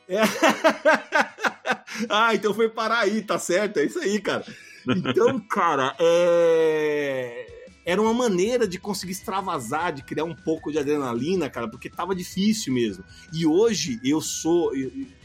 É. 0.08 0.22
ah, 2.10 2.36
então 2.36 2.54
foi 2.54 2.68
parar 2.68 3.00
aí, 3.00 3.22
tá 3.22 3.40
certo, 3.40 3.78
é 3.78 3.86
isso 3.86 4.00
aí, 4.00 4.20
cara. 4.20 4.44
Então, 4.88 5.40
cara, 5.48 5.96
é... 6.00 7.46
era 7.86 8.02
uma 8.02 8.14
maneira 8.14 8.68
de 8.68 8.80
conseguir 8.80 9.14
extravasar, 9.14 9.94
de 9.94 10.04
criar 10.04 10.26
um 10.26 10.36
pouco 10.36 10.72
de 10.72 10.80
adrenalina, 10.80 11.50
cara, 11.50 11.70
porque 11.70 11.90
tava 11.90 12.16
difícil 12.16 12.74
mesmo. 12.74 13.04
E 13.32 13.46
hoje 13.46 14.00
eu 14.04 14.20
sou, 14.20 14.72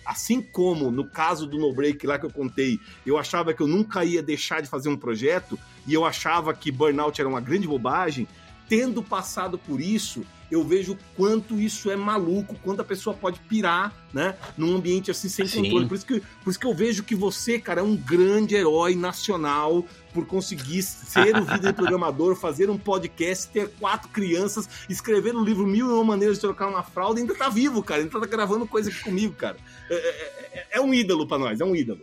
assim 0.04 0.40
como 0.40 0.90
no 0.90 1.08
caso 1.08 1.46
do 1.46 1.58
No 1.58 1.72
Break 1.72 2.06
lá 2.06 2.18
que 2.18 2.26
eu 2.26 2.30
contei, 2.30 2.78
eu 3.04 3.18
achava 3.18 3.52
que 3.52 3.62
eu 3.62 3.66
nunca 3.66 4.04
ia 4.04 4.22
deixar 4.22 4.60
de 4.60 4.68
fazer 4.68 4.90
um 4.90 4.96
projeto 4.96 5.58
e 5.86 5.94
eu 5.94 6.04
achava 6.04 6.54
que 6.54 6.70
burnout 6.70 7.18
era 7.20 7.28
uma 7.28 7.40
grande 7.40 7.66
bobagem 7.66 8.28
tendo 8.68 9.02
passado 9.02 9.58
por 9.58 9.80
isso, 9.80 10.24
eu 10.50 10.62
vejo 10.62 10.96
quanto 11.16 11.58
isso 11.58 11.90
é 11.90 11.96
maluco, 11.96 12.54
quanto 12.62 12.80
a 12.80 12.84
pessoa 12.84 13.14
pode 13.14 13.40
pirar, 13.40 13.92
né? 14.12 14.36
Num 14.56 14.76
ambiente 14.76 15.10
assim 15.10 15.28
sem 15.28 15.46
Sim. 15.46 15.62
controle. 15.62 15.88
Por 15.88 15.94
isso, 15.96 16.06
que, 16.06 16.22
por 16.44 16.50
isso 16.50 16.58
que 16.58 16.66
eu 16.66 16.74
vejo 16.74 17.02
que 17.02 17.14
você, 17.14 17.58
cara, 17.58 17.80
é 17.80 17.84
um 17.84 17.96
grande 17.96 18.54
herói 18.54 18.94
nacional 18.94 19.84
por 20.14 20.24
conseguir 20.26 20.82
ser 20.82 21.36
o 21.36 21.44
vídeo 21.44 21.74
programador, 21.74 22.36
fazer 22.36 22.70
um 22.70 22.78
podcast, 22.78 23.48
ter 23.48 23.70
quatro 23.80 24.08
crianças, 24.08 24.68
escrever 24.88 25.34
um 25.34 25.44
livro 25.44 25.66
Mil 25.66 25.88
e 25.88 25.92
Uma 25.92 26.04
Maneiras 26.04 26.36
de 26.36 26.42
Trocar 26.42 26.68
uma 26.68 26.82
Fralda 26.82 27.20
ainda 27.20 27.34
tá 27.34 27.48
vivo, 27.48 27.82
cara. 27.82 28.02
Ainda 28.02 28.20
tá 28.20 28.26
gravando 28.26 28.66
coisa 28.66 28.88
aqui 28.88 29.00
comigo, 29.00 29.34
cara. 29.34 29.56
É, 29.90 29.94
é, 29.94 30.08
é, 30.52 30.66
é 30.78 30.80
um 30.80 30.94
ídolo 30.94 31.26
para 31.26 31.38
nós, 31.38 31.60
é 31.60 31.64
um 31.64 31.74
ídolo. 31.74 32.00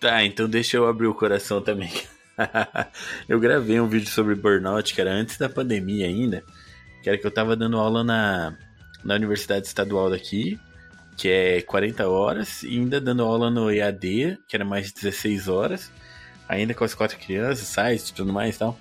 Tá, 0.00 0.24
então 0.24 0.48
deixa 0.48 0.76
eu 0.76 0.86
abrir 0.86 1.06
o 1.06 1.14
coração 1.14 1.60
também. 1.60 1.92
eu 3.28 3.38
gravei 3.40 3.80
um 3.80 3.88
vídeo 3.88 4.08
sobre 4.08 4.34
burnout, 4.34 4.94
que 4.94 5.00
era 5.00 5.12
antes 5.12 5.36
da 5.36 5.48
pandemia 5.48 6.06
ainda, 6.06 6.44
que 7.02 7.08
era 7.08 7.18
que 7.18 7.26
eu 7.26 7.30
tava 7.30 7.56
dando 7.56 7.78
aula 7.78 8.04
na, 8.04 8.54
na 9.04 9.14
Universidade 9.14 9.66
Estadual 9.66 10.10
daqui, 10.10 10.58
que 11.16 11.28
é 11.28 11.62
40 11.62 12.08
horas, 12.08 12.62
e 12.62 12.78
ainda 12.78 13.00
dando 13.00 13.24
aula 13.24 13.50
no 13.50 13.70
EAD, 13.70 14.38
que 14.46 14.56
era 14.56 14.64
mais 14.64 14.86
de 14.88 14.94
16 14.94 15.48
horas, 15.48 15.90
ainda 16.48 16.74
com 16.74 16.84
as 16.84 16.94
quatro 16.94 17.18
crianças, 17.18 17.66
sites 17.66 18.10
tudo 18.10 18.32
mais 18.32 18.56
e 18.56 18.58
tal. 18.58 18.78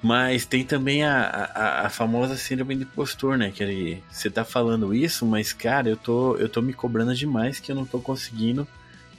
Mas 0.00 0.46
tem 0.46 0.64
também 0.64 1.04
a, 1.04 1.50
a, 1.54 1.86
a, 1.86 1.90
famosa 1.90 2.36
síndrome 2.36 2.76
de 2.76 2.82
impostor, 2.84 3.36
né? 3.36 3.50
Que 3.50 4.00
você 4.08 4.30
tá 4.30 4.44
falando 4.44 4.94
isso, 4.94 5.26
mas 5.26 5.52
cara, 5.52 5.88
eu 5.88 5.96
tô, 5.96 6.36
eu 6.36 6.48
tô 6.48 6.62
me 6.62 6.72
cobrando 6.72 7.12
demais 7.16 7.58
que 7.58 7.72
eu 7.72 7.76
não 7.76 7.84
tô 7.84 8.00
conseguindo 8.00 8.66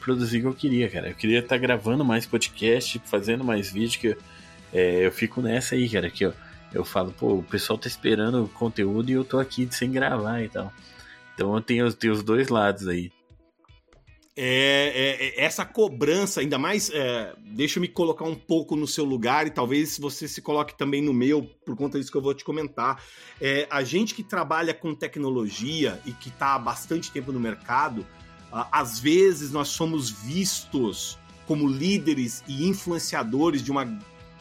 produzir 0.10 0.40
o 0.40 0.42
que 0.42 0.48
eu 0.48 0.54
queria, 0.56 0.90
cara. 0.90 1.10
Eu 1.10 1.16
queria 1.16 1.40
estar 1.40 1.50
tá 1.56 1.58
gravando 1.58 2.04
mais 2.04 2.26
podcast, 2.26 3.00
fazendo 3.06 3.44
mais 3.44 3.72
vídeo, 3.72 4.00
que 4.00 4.18
é, 4.74 5.06
eu 5.06 5.12
fico 5.12 5.40
nessa 5.40 5.76
aí, 5.76 5.88
cara, 5.88 6.10
que 6.10 6.26
eu, 6.26 6.34
eu 6.74 6.84
falo, 6.84 7.12
pô, 7.12 7.36
o 7.36 7.44
pessoal 7.44 7.78
tá 7.78 7.88
esperando 7.88 8.50
conteúdo 8.56 9.12
e 9.12 9.14
eu 9.14 9.24
tô 9.24 9.38
aqui 9.38 9.68
sem 9.72 9.92
gravar 9.92 10.42
e 10.42 10.50
tal. 10.50 10.74
Então 11.36 11.56
eu 11.56 11.62
tenho, 11.62 11.86
eu 11.86 11.94
tenho 11.94 12.14
os 12.14 12.24
dois 12.24 12.50
lados 12.50 12.88
aí. 12.88 13.12
É, 14.36 14.48
é, 14.96 15.26
é, 15.28 15.46
essa 15.46 15.64
cobrança, 15.64 16.42
ainda 16.42 16.58
mais, 16.58 16.90
é, 16.90 17.36
deixa 17.40 17.78
eu 17.78 17.82
me 17.82 17.88
colocar 17.88 18.26
um 18.26 18.36
pouco 18.36 18.76
no 18.76 18.88
seu 18.88 19.04
lugar 19.04 19.46
e 19.46 19.52
talvez 19.52 20.00
você 20.00 20.28
se 20.28 20.42
coloque 20.42 20.76
também 20.78 21.04
no 21.04 21.14
meu, 21.14 21.44
por 21.66 21.76
conta 21.76 22.00
disso 22.00 22.12
que 22.12 22.18
eu 22.18 22.22
vou 22.22 22.34
te 22.34 22.44
comentar. 22.44 23.04
É, 23.40 23.68
a 23.70 23.84
gente 23.84 24.16
que 24.16 24.24
trabalha 24.24 24.74
com 24.74 24.96
tecnologia 24.96 26.00
e 26.06 26.14
que 26.14 26.30
está 26.30 26.56
há 26.56 26.60
bastante 26.60 27.12
tempo 27.12 27.32
no 27.32 27.40
mercado, 27.40 28.08
às 28.52 29.00
vezes 29.00 29.52
nós 29.52 29.70
somos 29.70 30.10
vistos 30.10 31.18
como 31.48 31.68
líderes 31.68 32.44
e 32.48 32.68
influenciadores 32.68 33.64
de 33.64 33.72
uma 33.72 33.86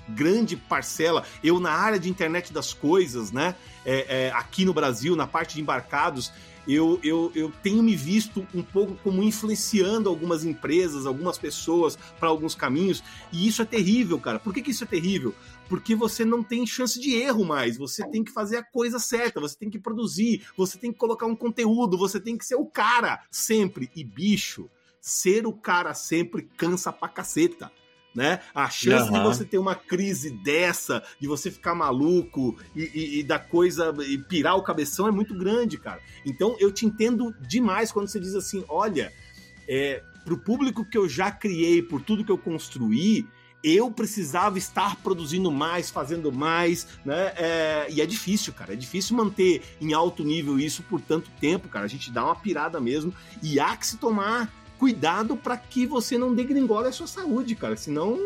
grande 0.09 0.57
parcela. 0.57 1.25
Eu, 1.43 1.61
na 1.61 1.71
área 1.71 1.99
de 1.99 2.09
internet 2.09 2.53
das 2.53 2.73
coisas, 2.73 3.31
né, 3.31 3.55
é, 3.85 4.27
é, 4.27 4.33
aqui 4.33 4.65
no 4.65 4.73
Brasil, 4.73 5.15
na 5.15 5.27
parte 5.27 5.55
de 5.55 5.61
embarcados, 5.61 6.33
eu, 6.67 7.01
eu, 7.03 7.33
eu 7.35 7.51
tenho 7.63 7.83
me 7.83 7.97
visto 7.97 8.47
um 8.55 8.63
pouco 8.63 8.95
como 9.03 9.23
influenciando 9.23 10.09
algumas 10.09 10.45
empresas, 10.45 11.07
algumas 11.07 11.39
pessoas 11.39 11.99
para 12.21 12.29
alguns 12.29 12.55
caminhos, 12.55 13.03
e 13.33 13.49
isso 13.49 13.63
é 13.63 13.65
terrível, 13.65 14.21
cara. 14.21 14.39
Por 14.39 14.53
que, 14.53 14.61
que 14.61 14.71
isso 14.71 14.85
é 14.85 14.87
terrível? 14.87 15.35
Porque 15.69 15.95
você 15.95 16.25
não 16.25 16.43
tem 16.43 16.67
chance 16.67 16.99
de 16.99 17.15
erro 17.15 17.45
mais, 17.45 17.77
você 17.77 18.09
tem 18.09 18.25
que 18.25 18.33
fazer 18.33 18.57
a 18.57 18.65
coisa 18.65 18.99
certa, 18.99 19.41
você 19.41 19.57
tem 19.57 19.69
que 19.69 19.79
produzir, 19.79 20.47
você 20.57 20.79
tem 20.79 20.93
que 20.93 20.99
colocar 20.99 21.27
um 21.27 21.37
conteúdo, 21.37 21.99
você 21.99 22.19
tem 22.19 22.37
que 22.37 22.45
ser 22.45 22.57
o 22.57 22.67
cara 22.67 23.23
sempre. 23.31 23.91
E 23.95 24.03
bicho, 24.03 24.71
ser 25.01 25.47
o 25.47 25.53
cara 25.53 25.95
sempre 25.95 26.49
cansa 26.57 26.93
pra 26.93 27.09
caceta 27.09 27.71
né? 28.15 28.41
A 28.53 28.69
chance 28.69 29.11
uhum. 29.11 29.19
de 29.19 29.23
você 29.23 29.45
ter 29.45 29.59
uma 29.59 29.77
crise 29.77 30.31
dessa, 30.43 31.05
de 31.21 31.29
você 31.29 31.53
ficar 31.53 31.75
maluco 31.75 32.57
e, 32.75 32.83
e, 32.83 33.19
e, 33.21 33.23
da 33.23 33.39
coisa 33.39 33.95
e 34.05 34.19
pirar 34.19 34.57
o 34.57 34.63
cabeção 34.63 35.07
é 35.07 35.11
muito 35.11 35.39
grande, 35.39 35.79
cara. 35.79 36.01
Então 36.27 36.57
eu 36.59 36.73
te 36.73 36.85
entendo 36.85 37.33
demais 37.47 37.93
quando 37.93 38.09
você 38.09 38.19
diz 38.19 38.35
assim: 38.35 38.65
olha, 38.69 39.13
é, 39.69 40.03
pro 40.25 40.39
público 40.39 40.85
que 40.85 40.99
eu 40.99 41.09
já 41.09 41.31
criei, 41.31 41.81
por 41.81 42.03
tudo 42.03 42.25
que 42.25 42.33
eu 42.33 42.39
construí, 42.39 43.25
eu 43.63 43.91
precisava 43.91 44.57
estar 44.59 44.97
produzindo 44.97 45.51
mais, 45.51 45.91
fazendo 45.91 46.33
mais, 46.33 46.87
né? 47.05 47.33
É, 47.37 47.87
e 47.91 48.01
é 48.01 48.07
difícil, 48.07 48.53
cara. 48.53 48.73
É 48.73 48.77
difícil 48.77 49.17
manter 49.17 49.63
em 49.81 49.93
alto 49.93 50.25
nível 50.25 50.59
isso 50.59 50.83
por 50.83 51.01
tanto 51.01 51.31
tempo, 51.41 51.69
cara. 51.69 51.85
A 51.85 51.89
gente 51.89 52.11
dá 52.11 52.25
uma 52.25 52.37
pirada 52.37 52.81
mesmo. 52.81 53.13
E 53.43 53.59
há 53.59 53.77
que 53.77 53.87
se 53.87 53.97
tomar 53.97 54.53
cuidado 54.79 55.37
para 55.37 55.57
que 55.57 55.87
você 55.87 56.17
não 56.17 56.35
degringole 56.35 56.89
a 56.89 56.93
sua 56.93 57.07
saúde, 57.07 57.55
cara. 57.55 57.77
Senão 57.77 58.19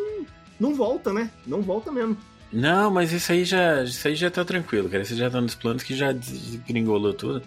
não 0.61 0.75
volta, 0.75 1.13
né? 1.13 1.31
Não 1.47 1.63
volta 1.63 1.91
mesmo. 1.91 2.17
Não, 2.53 2.91
mas 2.91 3.13
isso 3.13 3.33
aí 3.33 3.45
já, 3.45 3.83
isso 3.83 4.07
aí 4.07 4.15
já 4.15 4.31
tá 4.31 4.45
tranquilo, 4.45 4.89
cara. 4.91 5.05
Você 5.05 5.17
já 5.17 5.31
tá 5.31 5.41
nos 5.41 5.55
planos 5.55 5.83
que 5.83 5.97
já 5.97 6.13
desgringolou 6.13 7.15
tudo. 7.15 7.43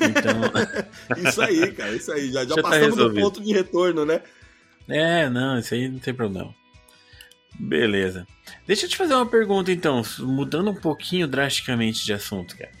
Então... 0.00 1.18
isso 1.28 1.42
aí, 1.42 1.72
cara, 1.72 1.94
isso 1.96 2.12
aí. 2.12 2.30
Já, 2.30 2.44
já, 2.44 2.50
já 2.50 2.54
tá 2.54 2.62
passamos 2.62 2.96
tá 2.96 3.02
do 3.02 3.14
ponto 3.14 3.42
de 3.42 3.52
retorno, 3.52 4.04
né? 4.04 4.22
É, 4.88 5.28
não, 5.28 5.58
isso 5.58 5.74
aí 5.74 5.88
não 5.88 5.98
tem 5.98 6.14
problema. 6.14 6.54
Beleza. 7.58 8.26
Deixa 8.66 8.86
eu 8.86 8.90
te 8.90 8.96
fazer 8.96 9.14
uma 9.14 9.26
pergunta 9.26 9.72
então, 9.72 10.02
mudando 10.20 10.70
um 10.70 10.74
pouquinho 10.74 11.26
drasticamente 11.26 12.04
de 12.04 12.12
assunto, 12.12 12.56
cara. 12.56 12.72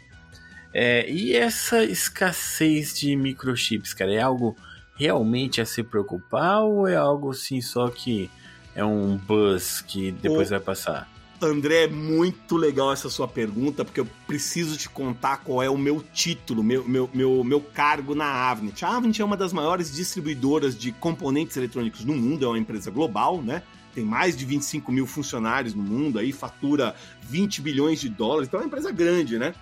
É, 0.72 1.10
e 1.10 1.34
essa 1.34 1.84
escassez 1.84 2.98
de 2.98 3.16
microchips, 3.16 3.94
cara, 3.94 4.12
é 4.12 4.20
algo 4.20 4.56
realmente 4.96 5.60
a 5.60 5.64
se 5.64 5.82
preocupar 5.82 6.62
ou 6.62 6.86
é 6.86 6.96
algo 6.96 7.30
assim 7.30 7.60
só 7.60 7.88
que 7.88 8.30
é 8.74 8.84
um 8.84 9.16
buzz 9.16 9.80
que 9.80 10.12
depois 10.12 10.50
vai 10.50 10.60
passar? 10.60 11.08
André, 11.40 11.84
é 11.84 11.88
muito 11.88 12.56
legal 12.56 12.92
essa 12.92 13.10
sua 13.10 13.28
pergunta, 13.28 13.84
porque 13.84 14.00
eu 14.00 14.08
preciso 14.26 14.76
te 14.76 14.88
contar 14.88 15.38
qual 15.38 15.62
é 15.62 15.68
o 15.68 15.76
meu 15.76 16.02
título, 16.12 16.62
meu, 16.62 16.86
meu, 16.88 17.10
meu, 17.12 17.44
meu 17.44 17.60
cargo 17.60 18.14
na 18.14 18.26
Avnet. 18.26 18.84
A 18.84 18.96
Avnet 18.96 19.20
é 19.20 19.24
uma 19.24 19.36
das 19.36 19.52
maiores 19.52 19.94
distribuidoras 19.94 20.76
de 20.76 20.92
componentes 20.92 21.56
eletrônicos 21.56 22.04
no 22.04 22.14
mundo, 22.14 22.44
é 22.44 22.48
uma 22.48 22.58
empresa 22.58 22.90
global, 22.90 23.42
né? 23.42 23.62
Tem 23.96 24.04
mais 24.04 24.36
de 24.36 24.44
25 24.44 24.92
mil 24.92 25.06
funcionários 25.06 25.72
no 25.72 25.82
mundo, 25.82 26.18
aí 26.18 26.30
fatura 26.30 26.94
20 27.22 27.62
bilhões 27.62 27.98
de 27.98 28.10
dólares, 28.10 28.46
então 28.46 28.60
é 28.60 28.62
uma 28.64 28.66
empresa 28.66 28.92
grande, 28.92 29.38
né? 29.38 29.54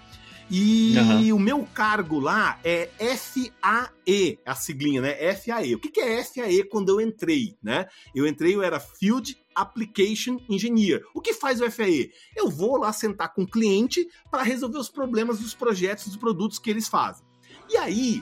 E 0.51 0.93
uhum. 0.99 1.37
o 1.37 1.39
meu 1.39 1.69
cargo 1.73 2.19
lá 2.19 2.59
é 2.65 2.91
FAE, 2.99 4.41
a 4.45 4.55
siglinha, 4.57 5.01
né? 5.01 5.35
FAE. 5.37 5.77
O 5.77 5.79
que, 5.79 5.89
que 5.89 6.01
é 6.01 6.25
FAE 6.25 6.65
quando 6.65 6.89
eu 6.89 7.01
entrei, 7.01 7.57
né? 7.63 7.87
Eu 8.13 8.27
entrei, 8.27 8.57
eu 8.57 8.63
era 8.63 8.81
Field 8.81 9.39
Application 9.55 10.41
Engineer. 10.51 11.05
O 11.15 11.21
que 11.21 11.33
faz 11.33 11.61
o 11.61 11.71
FAE? 11.71 12.11
Eu 12.35 12.51
vou 12.51 12.77
lá 12.77 12.93
sentar 12.93 13.33
com 13.33 13.43
o 13.43 13.49
cliente 13.49 14.05
para 14.33 14.43
resolver 14.43 14.79
os 14.79 14.89
problemas 14.89 15.39
dos 15.39 15.55
projetos, 15.55 16.09
dos 16.09 16.17
produtos 16.17 16.59
que 16.59 16.71
eles 16.71 16.89
fazem. 16.89 17.25
E 17.71 17.77
aí, 17.77 18.21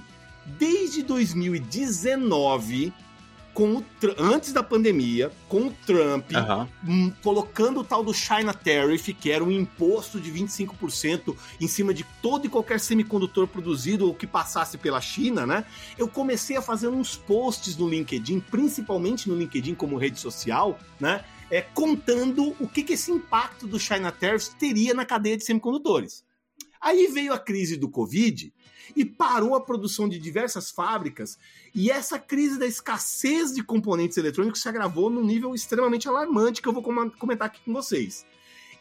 desde 0.59 1.03
2019, 1.03 2.93
com 3.55 3.77
o, 3.77 3.85
antes 4.19 4.53
da 4.53 4.63
pandemia, 4.63 5.31
com 5.49 5.67
o 5.67 5.71
Trump, 5.87 6.31
uhum. 6.85 7.13
colocando 7.23 7.81
o 7.81 7.85
tal 7.85 8.03
do 8.03 8.15
China 8.15 8.55
Tariff, 8.55 9.13
que 9.13 9.31
era 9.31 9.45
um 9.45 9.51
imposto 9.51 10.21
de 10.21 10.33
25% 10.33 11.37
em 11.61 11.69
cima 11.69 11.93
de 11.93 12.05
todo 12.23 12.47
e 12.47 12.49
qualquer 12.49 12.81
semicondutor 12.81 13.47
produzido 13.47 14.07
ou 14.07 14.15
que 14.15 14.27
passasse 14.27 14.79
pela 14.79 15.01
China, 15.01 15.47
né? 15.47 15.65
Eu 15.99 16.09
comecei 16.09 16.57
a 16.57 16.63
fazer 16.63 16.89
uns 16.89 17.17
posts 17.17 17.77
no 17.77 17.89
LinkedIn, 17.89 18.41
principalmente 18.41 19.29
no 19.29 19.37
LinkedIn 19.37 19.75
como 19.75 19.99
rede 19.99 20.19
social, 20.19 20.79
né? 20.99 21.25
É, 21.51 21.61
contando 21.61 22.57
o 22.59 22.67
que, 22.67 22.83
que 22.83 22.95
esse 22.95 23.11
impacto 23.11 23.67
do 23.67 23.79
China 23.79 24.11
Tariff 24.11 24.55
teria 24.57 24.95
na 24.95 25.05
cadeia 25.05 25.37
de 25.37 25.45
semicondutores. 25.45 26.25
Aí 26.81 27.07
veio 27.09 27.33
a 27.33 27.39
crise 27.39 27.77
do 27.77 27.89
Covid 27.89 28.53
e 28.95 29.05
parou 29.05 29.55
a 29.55 29.61
produção 29.61 30.09
de 30.09 30.19
diversas 30.19 30.71
fábricas 30.71 31.39
e 31.75 31.91
essa 31.91 32.19
crise 32.19 32.59
da 32.59 32.67
escassez 32.67 33.53
de 33.53 33.63
componentes 33.63 34.17
eletrônicos 34.17 34.61
se 34.61 34.69
agravou 34.69 35.09
num 35.09 35.25
nível 35.25 35.55
extremamente 35.55 36.09
alarmante 36.09 36.61
que 36.61 36.69
eu 36.69 36.73
vou 36.73 36.83
comentar 36.83 37.47
aqui 37.47 37.61
com 37.65 37.73
vocês. 37.73 38.27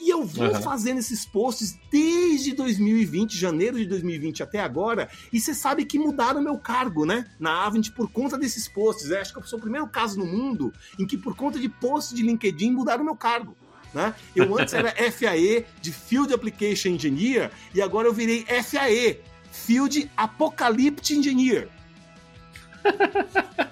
E 0.01 0.09
eu 0.09 0.25
vou 0.25 0.47
uhum. 0.47 0.61
fazendo 0.63 0.97
esses 0.97 1.25
posts 1.25 1.77
desde 1.91 2.53
2020, 2.53 3.37
janeiro 3.37 3.77
de 3.77 3.85
2020 3.85 4.41
até 4.41 4.59
agora, 4.59 5.07
e 5.31 5.39
você 5.39 5.53
sabe 5.53 5.85
que 5.85 5.99
mudaram 5.99 6.41
meu 6.41 6.57
cargo, 6.57 7.05
né? 7.05 7.29
Na 7.39 7.67
Avent 7.67 7.91
por 7.91 8.11
conta 8.11 8.35
desses 8.35 8.67
posts. 8.67 9.11
É, 9.11 9.21
acho 9.21 9.31
que 9.31 9.39
eu 9.39 9.43
sou 9.43 9.59
o 9.59 9.61
primeiro 9.61 9.87
caso 9.87 10.17
no 10.17 10.25
mundo 10.25 10.73
em 10.97 11.05
que, 11.05 11.15
por 11.15 11.35
conta 11.35 11.59
de 11.59 11.69
posts 11.69 12.15
de 12.15 12.23
LinkedIn, 12.23 12.71
mudaram 12.71 13.03
meu 13.03 13.15
cargo. 13.15 13.55
Né? 13.93 14.15
Eu 14.35 14.57
antes 14.57 14.73
era 14.73 14.89
FAE 15.11 15.65
de 15.81 15.91
Field 15.91 16.33
Application 16.33 16.89
Engineer 16.89 17.51
e 17.75 17.81
agora 17.81 18.07
eu 18.07 18.13
virei 18.13 18.43
FAE, 18.63 19.19
Field 19.51 20.09
Apocalypse 20.15 21.15
Engineer. 21.15 21.69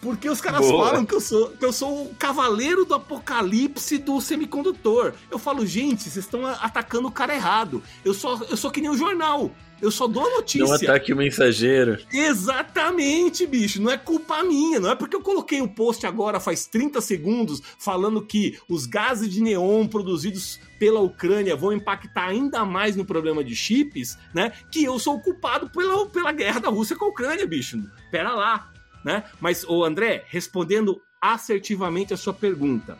Porque 0.00 0.28
os 0.28 0.38
caras 0.38 0.60
Boa. 0.60 0.86
falam 0.88 1.06
que 1.06 1.14
eu, 1.14 1.20
sou, 1.20 1.48
que 1.48 1.64
eu 1.64 1.72
sou 1.72 2.04
o 2.04 2.14
cavaleiro 2.14 2.84
do 2.84 2.94
apocalipse 2.94 3.96
do 3.96 4.20
semicondutor. 4.20 5.14
Eu 5.30 5.38
falo, 5.38 5.64
gente, 5.64 6.02
vocês 6.02 6.26
estão 6.26 6.44
atacando 6.46 7.08
o 7.08 7.10
cara 7.10 7.34
errado. 7.34 7.82
Eu 8.04 8.12
sou, 8.12 8.38
eu 8.50 8.56
sou 8.56 8.70
que 8.70 8.82
nem 8.82 8.90
o 8.90 8.98
jornal. 8.98 9.50
Eu 9.84 9.90
só 9.90 10.06
dou 10.06 10.26
a 10.26 10.30
notícia. 10.30 10.66
Não 10.66 10.72
ataque 10.72 11.12
o 11.12 11.16
mensageiro. 11.16 11.98
Exatamente, 12.10 13.46
bicho. 13.46 13.82
Não 13.82 13.90
é 13.90 13.98
culpa 13.98 14.42
minha. 14.42 14.80
Não 14.80 14.90
é 14.90 14.94
porque 14.94 15.14
eu 15.14 15.20
coloquei 15.20 15.60
o 15.60 15.68
post 15.68 16.06
agora 16.06 16.40
faz 16.40 16.66
30 16.66 17.02
segundos 17.02 17.60
falando 17.78 18.24
que 18.24 18.58
os 18.66 18.86
gases 18.86 19.30
de 19.30 19.42
neon 19.42 19.86
produzidos 19.86 20.58
pela 20.78 21.00
Ucrânia 21.00 21.54
vão 21.54 21.70
impactar 21.70 22.28
ainda 22.28 22.64
mais 22.64 22.96
no 22.96 23.04
problema 23.04 23.44
de 23.44 23.54
chips, 23.54 24.16
né? 24.32 24.52
Que 24.70 24.84
eu 24.84 24.98
sou 24.98 25.20
culpado 25.20 25.68
pela, 25.68 26.06
pela 26.06 26.32
guerra 26.32 26.60
da 26.60 26.70
Rússia 26.70 26.96
com 26.96 27.04
a 27.04 27.08
Ucrânia, 27.08 27.46
bicho. 27.46 27.78
Pera 28.10 28.32
lá, 28.32 28.72
né? 29.04 29.24
Mas, 29.38 29.64
o 29.64 29.84
André, 29.84 30.24
respondendo 30.28 30.98
assertivamente 31.20 32.14
a 32.14 32.16
sua 32.16 32.32
pergunta, 32.32 32.96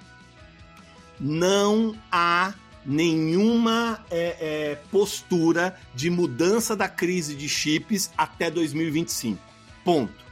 não 1.18 1.96
há 2.12 2.52
nenhuma 2.84 4.04
é, 4.10 4.36
é, 4.40 4.78
postura 4.90 5.78
de 5.94 6.10
mudança 6.10 6.76
da 6.76 6.88
crise 6.88 7.34
de 7.34 7.48
chips 7.48 8.10
até 8.16 8.50
2025. 8.50 9.40
Ponto. 9.84 10.24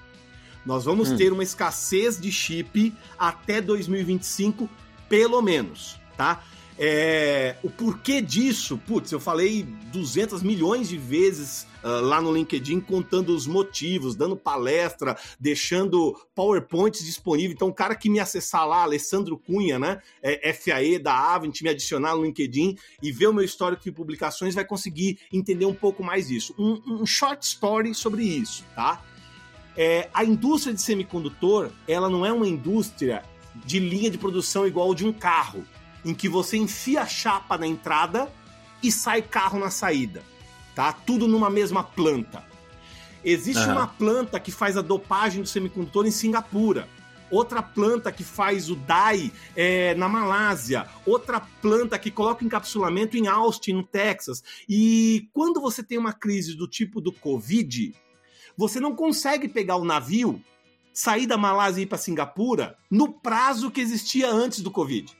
Nós 0.64 0.84
vamos 0.84 1.10
hum. 1.10 1.16
ter 1.16 1.32
uma 1.32 1.42
escassez 1.42 2.20
de 2.20 2.30
chip 2.30 2.94
até 3.18 3.60
2025, 3.60 4.68
pelo 5.08 5.42
menos, 5.42 5.98
tá? 6.16 6.42
É, 6.78 7.56
o 7.62 7.70
porquê 7.70 8.22
disso, 8.22 8.78
putz, 8.78 9.12
eu 9.12 9.20
falei 9.20 9.62
200 9.92 10.42
milhões 10.42 10.88
de 10.88 10.96
vezes 10.96 11.66
uh, 11.84 12.00
lá 12.00 12.20
no 12.20 12.32
LinkedIn 12.32 12.80
contando 12.80 13.34
os 13.34 13.46
motivos, 13.46 14.16
dando 14.16 14.36
palestra, 14.36 15.16
deixando 15.38 16.18
PowerPoints 16.34 17.04
disponíveis. 17.04 17.54
Então, 17.54 17.68
o 17.68 17.74
cara 17.74 17.94
que 17.94 18.08
me 18.08 18.18
acessar 18.18 18.66
lá, 18.66 18.82
Alessandro 18.82 19.36
Cunha, 19.36 19.78
né, 19.78 20.00
é, 20.22 20.52
FAE 20.52 20.98
da 20.98 21.14
Avent, 21.14 21.60
me 21.60 21.68
adicionar 21.68 22.16
no 22.16 22.24
LinkedIn 22.24 22.76
e 23.02 23.12
ver 23.12 23.26
o 23.26 23.34
meu 23.34 23.44
histórico 23.44 23.84
de 23.84 23.92
publicações, 23.92 24.54
vai 24.54 24.64
conseguir 24.64 25.18
entender 25.32 25.66
um 25.66 25.74
pouco 25.74 26.02
mais 26.02 26.28
disso. 26.28 26.54
Um, 26.58 27.02
um 27.02 27.06
short 27.06 27.44
story 27.44 27.94
sobre 27.94 28.24
isso, 28.24 28.64
tá? 28.74 29.02
É, 29.76 30.08
a 30.12 30.24
indústria 30.24 30.74
de 30.74 30.80
semicondutor, 30.80 31.70
ela 31.86 32.08
não 32.08 32.24
é 32.26 32.32
uma 32.32 32.46
indústria 32.46 33.22
de 33.64 33.78
linha 33.78 34.10
de 34.10 34.18
produção 34.18 34.66
igual 34.66 34.94
de 34.94 35.04
um 35.04 35.12
carro 35.12 35.64
em 36.04 36.14
que 36.14 36.28
você 36.28 36.56
enfia 36.56 37.02
a 37.02 37.06
chapa 37.06 37.56
na 37.56 37.66
entrada 37.66 38.32
e 38.82 38.90
sai 38.90 39.22
carro 39.22 39.58
na 39.58 39.70
saída, 39.70 40.22
tá? 40.74 40.92
Tudo 40.92 41.28
numa 41.28 41.48
mesma 41.48 41.82
planta. 41.82 42.44
Existe 43.24 43.62
Aham. 43.62 43.72
uma 43.72 43.86
planta 43.86 44.40
que 44.40 44.50
faz 44.50 44.76
a 44.76 44.82
dopagem 44.82 45.42
do 45.42 45.48
semicondutor 45.48 46.06
em 46.06 46.10
Singapura. 46.10 46.88
Outra 47.30 47.62
planta 47.62 48.12
que 48.12 48.24
faz 48.24 48.68
o 48.68 48.76
dye 48.76 49.32
é, 49.56 49.94
na 49.94 50.08
Malásia. 50.08 50.86
Outra 51.06 51.40
planta 51.40 51.98
que 51.98 52.10
coloca 52.10 52.44
encapsulamento 52.44 53.16
em 53.16 53.26
Austin, 53.26 53.74
no 53.74 53.84
Texas. 53.84 54.42
E 54.68 55.28
quando 55.32 55.60
você 55.60 55.82
tem 55.82 55.96
uma 55.96 56.12
crise 56.12 56.54
do 56.54 56.68
tipo 56.68 57.00
do 57.00 57.12
Covid, 57.12 57.94
você 58.56 58.80
não 58.80 58.94
consegue 58.94 59.48
pegar 59.48 59.76
o 59.76 59.84
navio, 59.84 60.42
sair 60.92 61.26
da 61.26 61.38
Malásia 61.38 61.80
e 61.80 61.84
ir 61.84 61.86
para 61.86 61.96
Singapura 61.96 62.76
no 62.90 63.12
prazo 63.12 63.70
que 63.70 63.80
existia 63.80 64.30
antes 64.30 64.60
do 64.60 64.70
Covid. 64.70 65.16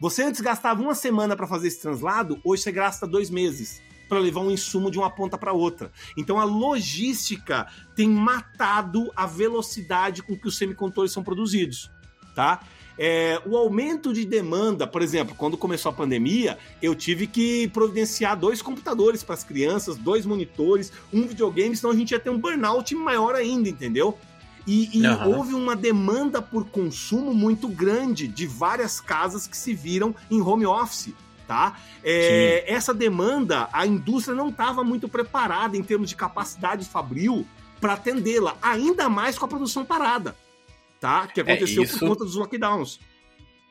Você 0.00 0.22
antes 0.22 0.40
gastava 0.40 0.80
uma 0.80 0.94
semana 0.94 1.36
para 1.36 1.46
fazer 1.46 1.68
esse 1.68 1.78
translado, 1.78 2.40
hoje 2.42 2.62
você 2.62 2.72
gasta 2.72 3.06
dois 3.06 3.28
meses 3.28 3.82
para 4.08 4.18
levar 4.18 4.40
um 4.40 4.50
insumo 4.50 4.90
de 4.90 4.98
uma 4.98 5.10
ponta 5.10 5.36
para 5.36 5.52
outra. 5.52 5.92
Então 6.16 6.40
a 6.40 6.44
logística 6.44 7.66
tem 7.94 8.08
matado 8.08 9.12
a 9.14 9.26
velocidade 9.26 10.22
com 10.22 10.34
que 10.34 10.48
os 10.48 10.56
semicondutores 10.56 11.12
são 11.12 11.22
produzidos, 11.22 11.90
tá? 12.34 12.60
É, 12.98 13.42
o 13.44 13.54
aumento 13.56 14.12
de 14.12 14.24
demanda, 14.24 14.86
por 14.86 15.02
exemplo, 15.02 15.34
quando 15.34 15.58
começou 15.58 15.90
a 15.90 15.94
pandemia, 15.94 16.58
eu 16.80 16.94
tive 16.94 17.26
que 17.26 17.68
providenciar 17.68 18.38
dois 18.38 18.62
computadores 18.62 19.22
para 19.22 19.34
as 19.34 19.44
crianças, 19.44 19.98
dois 19.98 20.24
monitores, 20.24 20.90
um 21.12 21.26
videogame, 21.26 21.76
senão 21.76 21.92
a 21.92 21.96
gente 21.96 22.12
ia 22.12 22.20
ter 22.20 22.30
um 22.30 22.38
burnout 22.38 22.94
maior 22.94 23.34
ainda, 23.34 23.68
entendeu? 23.68 24.18
E, 24.66 25.00
e 25.00 25.06
Aham. 25.06 25.26
houve 25.26 25.54
uma 25.54 25.74
demanda 25.74 26.40
por 26.42 26.66
consumo 26.66 27.34
muito 27.34 27.68
grande 27.68 28.28
de 28.28 28.46
várias 28.46 29.00
casas 29.00 29.46
que 29.46 29.56
se 29.56 29.74
viram 29.74 30.14
em 30.30 30.40
home 30.40 30.66
office. 30.66 31.12
Tá? 31.46 31.76
É, 32.04 32.64
essa 32.72 32.94
demanda, 32.94 33.68
a 33.72 33.84
indústria 33.84 34.36
não 34.36 34.50
estava 34.50 34.84
muito 34.84 35.08
preparada 35.08 35.76
em 35.76 35.82
termos 35.82 36.08
de 36.08 36.14
capacidade 36.14 36.84
fabril 36.84 37.44
para 37.80 37.94
atendê-la, 37.94 38.56
ainda 38.62 39.08
mais 39.08 39.36
com 39.36 39.46
a 39.46 39.48
produção 39.48 39.84
parada, 39.84 40.36
tá? 41.00 41.26
Que 41.26 41.40
aconteceu 41.40 41.82
isso- 41.82 41.98
por 41.98 42.08
conta 42.10 42.24
dos 42.24 42.36
lockdowns. 42.36 43.00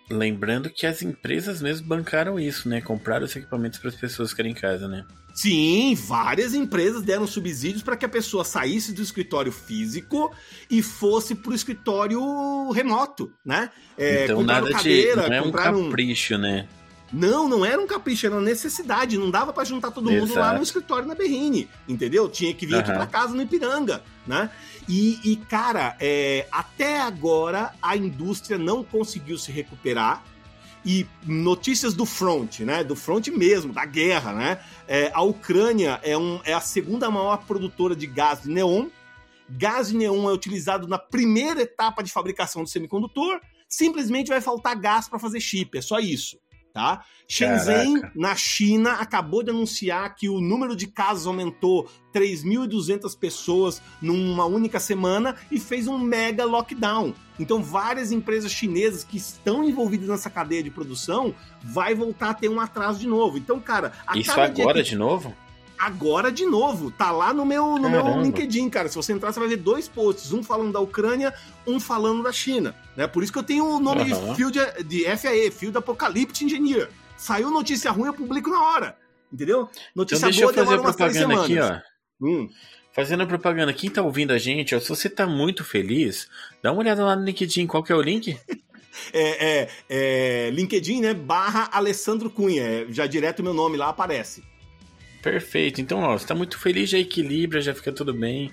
Lembrando 0.09 0.69
que 0.69 0.85
as 0.87 1.01
empresas 1.03 1.61
mesmo 1.61 1.87
bancaram 1.87 2.37
isso, 2.39 2.67
né? 2.67 2.81
Compraram 2.81 3.23
os 3.25 3.35
equipamentos 3.35 3.79
para 3.79 3.89
as 3.89 3.95
pessoas 3.95 4.31
ficarem 4.31 4.51
em 4.51 4.55
casa, 4.55 4.87
né? 4.87 5.05
Sim, 5.39 5.95
várias 5.95 6.53
empresas 6.53 7.01
deram 7.01 7.25
subsídios 7.25 7.81
para 7.81 7.95
que 7.95 8.03
a 8.03 8.09
pessoa 8.09 8.43
saísse 8.43 8.91
do 8.91 9.01
escritório 9.01 9.53
físico 9.53 10.35
e 10.69 10.81
fosse 10.81 11.33
para 11.33 11.51
o 11.51 11.55
escritório 11.55 12.69
remoto, 12.71 13.31
né? 13.45 13.69
É, 13.97 14.25
então 14.25 14.43
nada 14.43 14.67
de. 14.67 14.73
cadeira, 14.73 15.29
Não 15.29 15.33
é 15.33 15.41
um 15.41 15.49
capricho, 15.49 16.37
né? 16.37 16.67
Não, 17.13 17.47
não 17.47 17.65
era 17.65 17.81
um 17.81 17.87
capricho, 17.87 18.25
era 18.25 18.35
uma 18.35 18.41
necessidade. 18.41 19.17
Não 19.17 19.31
dava 19.31 19.53
pra 19.53 19.63
juntar 19.63 19.91
todo 19.91 20.11
mundo 20.11 20.35
lá 20.35 20.51
no 20.57 20.61
escritório 20.61 21.07
na 21.07 21.15
Berrine, 21.15 21.69
entendeu? 21.87 22.27
Tinha 22.27 22.53
que 22.53 22.65
vir 22.65 22.75
aqui 22.75 22.91
Aham. 22.91 22.97
pra 22.97 23.07
casa 23.07 23.33
no 23.33 23.41
Ipiranga, 23.41 24.03
né? 24.27 24.49
E, 24.89 25.21
e, 25.23 25.37
cara, 25.37 25.95
é, 26.01 26.47
até 26.51 26.99
agora 26.99 27.71
a 27.81 27.95
indústria 27.95 28.57
não 28.57 28.83
conseguiu 28.83 29.37
se 29.37 29.53
recuperar. 29.53 30.21
E 30.85 31.05
notícias 31.25 31.93
do 31.93 32.05
front, 32.05 32.59
né? 32.61 32.83
Do 32.83 32.95
front 32.95 33.27
mesmo, 33.27 33.73
da 33.73 33.85
guerra, 33.85 34.33
né? 34.33 34.63
É, 34.87 35.11
a 35.13 35.21
Ucrânia 35.21 35.99
é, 36.03 36.17
um, 36.17 36.39
é 36.43 36.53
a 36.53 36.61
segunda 36.61 37.11
maior 37.11 37.37
produtora 37.45 37.95
de 37.95 38.07
gás 38.07 38.43
de 38.43 38.49
neon. 38.49 38.87
Gás 39.49 39.89
de 39.89 39.97
neon 39.97 40.29
é 40.29 40.33
utilizado 40.33 40.87
na 40.87 40.97
primeira 40.97 41.61
etapa 41.61 42.01
de 42.01 42.11
fabricação 42.11 42.63
do 42.63 42.69
semicondutor. 42.69 43.41
Simplesmente 43.67 44.29
vai 44.29 44.41
faltar 44.41 44.75
gás 44.75 45.07
para 45.07 45.19
fazer 45.19 45.39
chip, 45.39 45.77
é 45.77 45.81
só 45.81 45.99
isso 45.99 46.37
tá? 46.73 47.03
Shenzhen, 47.27 47.95
Caraca. 48.01 48.11
na 48.19 48.35
China, 48.35 48.93
acabou 48.93 49.43
de 49.43 49.49
anunciar 49.49 50.15
que 50.15 50.29
o 50.29 50.39
número 50.39 50.75
de 50.75 50.87
casos 50.87 51.27
aumentou 51.27 51.89
3.200 52.13 53.17
pessoas 53.17 53.81
numa 54.01 54.45
única 54.45 54.79
semana 54.79 55.35
e 55.51 55.59
fez 55.59 55.87
um 55.87 55.97
mega 55.97 56.45
lockdown. 56.45 57.13
Então, 57.39 57.61
várias 57.63 58.11
empresas 58.11 58.51
chinesas 58.51 59.03
que 59.03 59.17
estão 59.17 59.63
envolvidas 59.63 60.07
nessa 60.09 60.29
cadeia 60.29 60.63
de 60.63 60.69
produção 60.69 61.33
vai 61.63 61.93
voltar 61.95 62.31
a 62.31 62.33
ter 62.33 62.49
um 62.49 62.59
atraso 62.59 62.99
de 62.99 63.07
novo. 63.07 63.37
Então, 63.37 63.59
cara, 63.59 63.93
a 64.05 64.17
Isso 64.17 64.31
agora 64.39 64.83
que- 64.83 64.89
de 64.89 64.95
novo? 64.95 65.35
Agora 65.79 66.31
de 66.31 66.45
novo. 66.45 66.91
Tá 66.91 67.11
lá 67.11 67.33
no 67.33 67.45
meu, 67.45 67.77
no 67.77 67.89
meu. 67.89 68.21
LinkedIn, 68.21 68.69
cara. 68.69 68.89
Se 68.89 68.95
você 68.95 69.13
entrar, 69.13 69.31
você 69.31 69.39
vai 69.39 69.49
ver 69.49 69.57
dois 69.57 69.87
posts, 69.87 70.33
um 70.33 70.43
falando 70.43 70.73
da 70.73 70.79
Ucrânia, 70.79 71.33
um 71.65 71.79
falando 71.79 72.21
da 72.21 72.31
China. 72.31 72.75
Né? 72.95 73.07
Por 73.07 73.23
isso 73.23 73.31
que 73.31 73.39
eu 73.39 73.43
tenho 73.43 73.65
o 73.65 73.79
nome 73.79 74.11
Aham. 74.11 74.29
de 74.29 74.35
Field 74.35 74.59
de 74.85 75.17
FAE, 75.17 75.49
Field 75.51 75.77
Apocalypse 75.77 76.43
Engineer. 76.43 76.89
Saiu 77.17 77.49
notícia 77.49 77.91
ruim, 77.91 78.07
eu 78.07 78.13
publico 78.13 78.49
na 78.49 78.61
hora. 78.61 78.97
Entendeu? 79.31 79.69
Então 79.71 79.81
Notícia 79.95 80.25
eu 80.27 80.33
boa 80.33 80.53
fazer 80.53 80.65
demora 80.65 80.81
umas 80.81 80.95
três 80.95 81.13
propaganda 81.13 81.43
aqui, 81.43 81.53
semanas. 81.53 81.81
ó. 82.21 82.25
Hum. 82.25 82.49
Fazendo 82.91 83.23
a 83.23 83.27
propaganda, 83.27 83.71
quem 83.71 83.89
tá 83.89 84.01
ouvindo 84.01 84.33
a 84.33 84.37
gente, 84.37 84.75
ó, 84.75 84.79
se 84.79 84.89
você 84.89 85.09
tá 85.09 85.27
muito 85.27 85.63
feliz, 85.63 86.27
dá 86.61 86.71
uma 86.71 86.81
olhada 86.81 87.05
lá 87.05 87.15
no 87.15 87.23
LinkedIn, 87.23 87.67
qual 87.67 87.83
que 87.83 87.91
é 87.91 87.95
o 87.95 88.01
link? 88.01 88.37
É, 89.13 89.47
é, 89.61 89.69
é, 89.89 90.49
LinkedIn, 90.49 90.99
né? 90.99 91.13
Barra 91.13 91.69
Alessandro 91.71 92.29
Cunha. 92.29 92.61
É, 92.61 92.85
já 92.89 93.07
direto 93.07 93.41
meu 93.41 93.53
nome 93.53 93.77
lá 93.77 93.89
aparece. 93.89 94.43
Perfeito. 95.21 95.81
Então, 95.81 95.99
ó, 95.99 96.17
você 96.17 96.25
tá 96.25 96.33
muito 96.33 96.57
feliz, 96.57 96.89
já 96.89 96.97
equilibra, 96.97 97.59
já 97.61 97.73
fica 97.73 97.91
tudo 97.91 98.13
bem. 98.13 98.51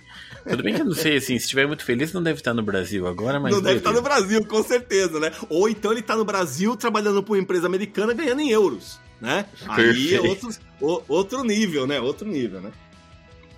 Tudo 0.48 0.62
bem 0.62 0.74
que 0.74 0.80
eu 0.80 0.84
não 0.84 0.94
sei, 0.94 1.16
assim, 1.16 1.38
se 1.38 1.44
estiver 1.44 1.66
muito 1.66 1.84
feliz, 1.84 2.12
não 2.12 2.22
deve 2.22 2.40
estar 2.40 2.52
no 2.54 2.62
Brasil 2.62 3.06
agora, 3.06 3.38
mas. 3.38 3.54
Não 3.54 3.62
deve 3.62 3.78
estar 3.78 3.92
no. 3.92 4.02
Brasil, 4.02 4.44
com 4.46 4.62
certeza, 4.62 5.20
né? 5.20 5.30
Ou 5.48 5.68
então 5.68 5.92
ele 5.92 6.02
tá 6.02 6.16
no 6.16 6.24
Brasil 6.24 6.76
trabalhando 6.76 7.22
para 7.22 7.32
uma 7.34 7.40
empresa 7.40 7.66
americana 7.66 8.12
ganhando 8.12 8.40
em 8.40 8.50
euros, 8.50 8.98
né? 9.20 9.46
Aí 9.68 9.82
é 10.14 10.18
Perfeito. 10.20 10.26
outro, 10.26 10.50
o- 10.80 11.02
outro 11.08 11.44
nível, 11.44 11.86
né? 11.86 12.00
Outro 12.00 12.26
nível, 12.26 12.60
né? 12.60 12.70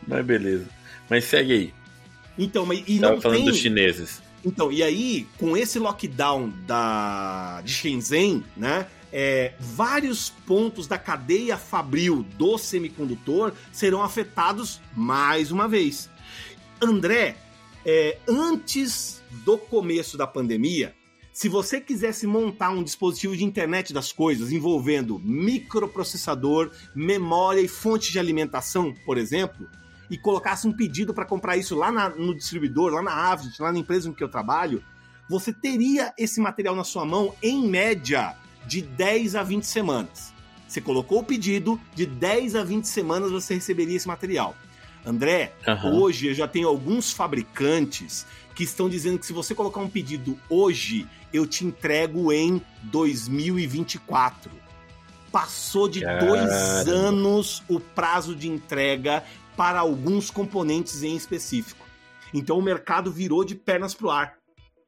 Mas 0.06 0.24
beleza. 0.24 0.66
Mas 1.08 1.24
segue 1.24 1.52
aí. 1.52 1.74
Então, 2.38 2.64
mas 2.66 2.82
e 2.86 2.98
Tava 2.98 3.14
não 3.14 3.20
falando 3.22 3.38
tem... 3.38 3.46
dos 3.46 3.56
chineses. 3.58 4.22
Então, 4.44 4.70
e 4.70 4.82
aí, 4.82 5.26
com 5.38 5.56
esse 5.56 5.78
lockdown 5.78 6.52
da 6.66 7.60
de 7.64 7.72
Shenzhen, 7.72 8.44
né? 8.56 8.86
É, 9.12 9.54
vários 9.58 10.30
pontos 10.30 10.86
da 10.86 10.98
cadeia 10.98 11.56
fabril 11.56 12.24
do 12.36 12.58
semicondutor 12.58 13.52
serão 13.72 14.02
afetados 14.02 14.80
mais 14.94 15.50
uma 15.50 15.66
vez. 15.68 16.10
André, 16.80 17.36
é, 17.84 18.18
antes 18.28 19.22
do 19.44 19.56
começo 19.58 20.16
da 20.16 20.26
pandemia, 20.26 20.94
se 21.32 21.48
você 21.48 21.80
quisesse 21.80 22.26
montar 22.26 22.70
um 22.70 22.82
dispositivo 22.82 23.36
de 23.36 23.44
internet 23.44 23.92
das 23.92 24.12
coisas 24.12 24.50
envolvendo 24.50 25.20
microprocessador, 25.20 26.70
memória 26.94 27.60
e 27.60 27.68
fonte 27.68 28.10
de 28.10 28.18
alimentação, 28.18 28.92
por 29.06 29.16
exemplo, 29.16 29.68
e 30.10 30.18
colocasse 30.18 30.66
um 30.66 30.72
pedido 30.72 31.14
para 31.14 31.24
comprar 31.24 31.56
isso 31.56 31.76
lá 31.76 31.92
na- 31.92 32.08
no 32.08 32.34
distribuidor, 32.34 32.92
lá 32.92 33.02
na 33.02 33.12
Avnet, 33.12 33.60
lá 33.60 33.70
na 33.70 33.78
empresa 33.78 34.08
em 34.08 34.12
que 34.12 34.24
eu 34.24 34.28
trabalho, 34.28 34.82
você 35.28 35.52
teria 35.52 36.12
esse 36.18 36.40
material 36.40 36.74
na 36.74 36.84
sua 36.84 37.04
mão 37.04 37.34
em 37.42 37.68
média 37.68 38.34
de 38.68 38.82
10 38.82 39.34
a 39.34 39.42
20 39.42 39.64
semanas. 39.64 40.32
Você 40.68 40.80
colocou 40.80 41.20
o 41.20 41.24
pedido, 41.24 41.80
de 41.94 42.04
10 42.04 42.54
a 42.54 42.62
20 42.62 42.84
semanas 42.84 43.30
você 43.30 43.54
receberia 43.54 43.96
esse 43.96 44.06
material. 44.06 44.54
André, 45.04 45.54
Aham. 45.66 45.94
hoje 45.94 46.26
eu 46.26 46.34
já 46.34 46.46
tenho 46.46 46.68
alguns 46.68 47.10
fabricantes 47.10 48.26
que 48.54 48.64
estão 48.64 48.88
dizendo 48.88 49.18
que 49.18 49.24
se 49.24 49.32
você 49.32 49.54
colocar 49.54 49.80
um 49.80 49.88
pedido 49.88 50.38
hoje, 50.50 51.08
eu 51.32 51.46
te 51.46 51.64
entrego 51.64 52.30
em 52.30 52.60
2024. 52.82 54.50
Passou 55.32 55.88
de 55.88 56.02
Caramba. 56.02 56.26
dois 56.26 56.88
anos 56.88 57.62
o 57.68 57.80
prazo 57.80 58.36
de 58.36 58.48
entrega 58.48 59.24
para 59.56 59.80
alguns 59.80 60.30
componentes 60.30 61.02
em 61.02 61.16
específico. 61.16 61.86
Então 62.34 62.58
o 62.58 62.62
mercado 62.62 63.10
virou 63.10 63.44
de 63.44 63.54
pernas 63.54 63.94
pro 63.94 64.10
ar, 64.10 64.34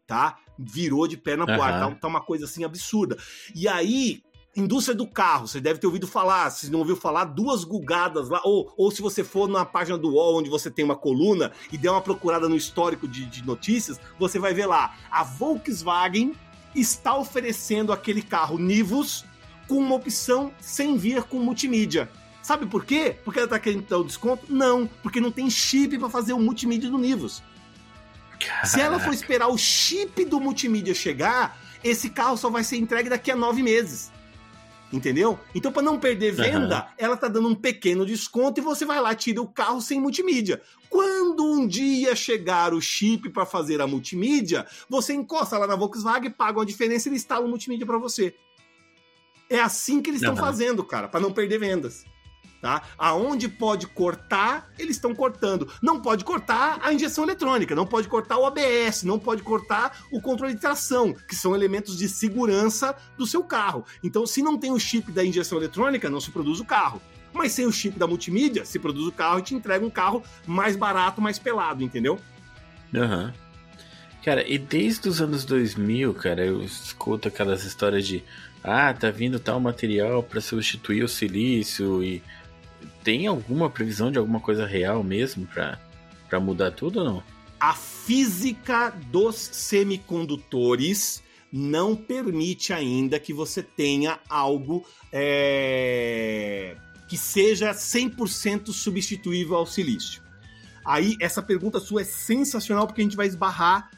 tá? 0.07 0.37
Virou 0.61 1.07
de 1.07 1.17
perna 1.17 1.47
pro 1.47 1.63
ar, 1.63 1.81
tá, 1.81 1.95
tá 1.95 2.09
uma 2.09 2.21
coisa 2.21 2.45
assim 2.45 2.65
absurda. 2.65 3.17
E 3.55 3.67
aí, 3.67 4.23
indústria 4.57 4.95
do 4.95 5.07
carro, 5.07 5.47
você 5.47 5.61
deve 5.61 5.79
ter 5.79 5.87
ouvido 5.87 6.07
falar, 6.07 6.51
se 6.51 6.71
não 6.71 6.81
ouviu 6.81 6.97
falar, 6.97 7.25
duas 7.25 7.65
gugadas 7.65 8.29
lá, 8.29 8.41
ou, 8.45 8.73
ou 8.77 8.91
se 8.91 9.01
você 9.01 9.23
for 9.23 9.49
na 9.49 9.65
página 9.65 9.97
do 9.97 10.11
UOL, 10.11 10.39
onde 10.39 10.51
você 10.51 10.71
tem 10.71 10.85
uma 10.85 10.97
coluna, 10.97 11.53
e 11.73 11.79
der 11.79 11.91
uma 11.91 12.01
procurada 12.01 12.49
no 12.49 12.57
histórico 12.57 13.07
de, 13.07 13.27
de 13.27 13.45
notícias, 13.47 14.01
você 14.19 14.39
vai 14.39 14.53
ver 14.53 14.67
lá, 14.67 14.95
a 15.11 15.23
Volkswagen 15.23 16.35
está 16.75 17.17
oferecendo 17.17 17.93
aquele 17.93 18.23
carro 18.23 18.59
Nivus 18.59 19.25
com 19.69 19.77
uma 19.77 19.95
opção 19.95 20.53
sem 20.61 20.97
vir 20.97 21.23
com 21.25 21.39
multimídia. 21.39 22.09
Sabe 22.43 22.67
por 22.67 22.85
quê? 22.85 23.17
Porque 23.25 23.39
ela 23.39 23.49
tá 23.49 23.59
querendo 23.59 23.87
dar 23.87 23.99
o 23.99 24.05
desconto? 24.05 24.47
Não, 24.49 24.89
porque 25.03 25.21
não 25.21 25.31
tem 25.31 25.51
chip 25.51 25.99
para 25.99 26.09
fazer 26.09 26.33
o 26.33 26.41
multimídia 26.41 26.91
do 26.91 26.99
Nivus. 26.99 27.43
Se 28.65 28.81
ela 28.81 28.99
for 28.99 29.13
esperar 29.13 29.49
o 29.49 29.59
chip 29.59 30.25
do 30.25 30.41
multimídia 30.41 30.95
chegar, 30.95 31.59
esse 31.83 32.11
carro 32.11 32.37
só 32.37 32.51
vai 32.51 32.65
ser 32.65 32.77
entregue 32.77 33.09
daqui 33.09 33.31
a 33.31 33.37
nove 33.37 33.63
meses. 33.63 34.11
Entendeu? 34.93 35.39
Então, 35.55 35.71
para 35.71 35.83
não 35.83 36.01
perder 36.01 36.33
venda, 36.33 36.79
Aham. 36.79 36.87
ela 36.99 37.17
tá 37.17 37.29
dando 37.29 37.47
um 37.47 37.55
pequeno 37.55 38.05
desconto 38.05 38.59
e 38.59 38.63
você 38.63 38.85
vai 38.85 39.01
lá 39.01 39.15
tira 39.15 39.41
o 39.41 39.47
carro 39.47 39.81
sem 39.81 40.01
multimídia. 40.01 40.61
Quando 40.89 41.45
um 41.45 41.65
dia 41.65 42.17
chegar 42.17 42.75
o 42.75 42.81
chip 42.81 43.31
para 43.31 43.47
fazer 43.47 43.81
a 43.81 43.87
multimídia, 43.87 44.67
você 44.89 45.13
encosta 45.15 45.57
lá 45.57 45.67
na 45.67 45.77
Volkswagen, 45.77 46.33
paga 46.33 46.59
uma 46.59 46.67
diferença 46.67 47.07
e 47.07 47.11
ele 47.11 47.17
instala 47.17 47.47
o 47.47 47.49
multimídia 47.49 47.87
para 47.87 47.99
você. 47.99 48.35
É 49.49 49.61
assim 49.61 50.03
que 50.03 50.11
eles 50.11 50.21
estão 50.23 50.35
Aham. 50.35 50.45
fazendo, 50.45 50.83
cara, 50.83 51.07
para 51.07 51.21
não 51.21 51.33
perder 51.33 51.59
vendas. 51.59 52.05
Tá? 52.61 52.83
Aonde 52.99 53.49
pode 53.49 53.87
cortar, 53.87 54.71
eles 54.79 54.97
estão 54.97 55.15
cortando. 55.15 55.73
Não 55.81 55.99
pode 55.99 56.25
cortar 56.25 56.79
a 56.83 56.93
injeção 56.93 57.25
eletrônica, 57.25 57.75
não 57.75 57.87
pode 57.87 58.07
cortar 58.07 58.37
o 58.37 58.45
ABS, 58.45 59.03
não 59.03 59.19
pode 59.19 59.43
cortar 59.43 60.05
o 60.13 60.21
controle 60.21 60.55
de 60.55 60.61
tração, 60.61 61.15
que 61.27 61.35
são 61.35 61.55
elementos 61.55 61.97
de 61.97 62.07
segurança 62.07 62.95
do 63.17 63.27
seu 63.27 63.43
carro. 63.43 63.85
Então, 64.05 64.27
se 64.27 64.43
não 64.43 64.59
tem 64.59 64.73
o 64.73 64.79
chip 64.79 65.11
da 65.11 65.25
injeção 65.25 65.57
eletrônica, 65.57 66.11
não 66.11 66.21
se 66.21 66.31
produz 66.31 66.61
o 66.61 66.65
carro. 66.65 67.01
Mas 67.33 67.53
sem 67.53 67.65
o 67.65 67.73
chip 67.73 67.99
da 67.99 68.07
multimídia, 68.07 68.65
se 68.67 68.79
produz 68.79 69.07
o 69.07 69.13
carro 69.13 69.39
e 69.39 69.43
te 69.43 69.55
entrega 69.55 69.85
um 69.85 69.91
carro 69.91 70.23
mais 70.47 70.77
barato, 70.77 71.21
mais 71.23 71.39
pelado, 71.39 71.83
entendeu? 71.83 72.19
Aham. 72.95 73.27
Uhum. 73.27 73.51
Cara, 74.23 74.47
e 74.47 74.59
desde 74.59 75.09
os 75.09 75.23
anos 75.23 75.47
2000, 75.47 76.13
cara, 76.13 76.45
eu 76.45 76.63
escuto 76.63 77.29
aquelas 77.29 77.65
histórias 77.65 78.07
de 78.07 78.23
ah, 78.63 78.93
tá 78.93 79.11
vindo 79.11 79.41
tal 79.41 79.59
material 79.59 80.23
para 80.23 80.43
substituir 80.43 81.03
o 81.03 81.09
silício 81.09 82.03
e 82.03 82.23
tem 83.03 83.27
alguma 83.27 83.71
previsão 83.71 84.11
de 84.11 84.19
alguma 84.19 84.41
coisa 84.41 84.67
real 84.67 85.03
mesmo 85.03 85.47
para 85.47 86.41
mudar 86.41 86.71
tudo 86.73 87.01
ou 87.01 87.05
não? 87.05 87.23
A 87.59 87.75
física 87.75 88.91
dos 89.11 89.37
semicondutores 89.37 91.23
não 91.53 91.97
permite 91.97 92.73
ainda 92.73 93.19
que 93.19 93.33
você 93.33 93.63
tenha 93.63 94.19
algo 94.29 94.87
é, 95.13 96.77
que 97.09 97.17
seja 97.17 97.73
100% 97.73 98.73
substituível 98.73 99.57
ao 99.57 99.67
silício. 99.67 100.23
Aí, 100.85 101.17
essa 101.21 101.43
pergunta 101.43 101.81
sua 101.81 102.03
é 102.03 102.05
sensacional 102.05 102.87
porque 102.87 103.01
a 103.01 103.05
gente 103.05 103.17
vai 103.17 103.27
esbarrar 103.27 103.91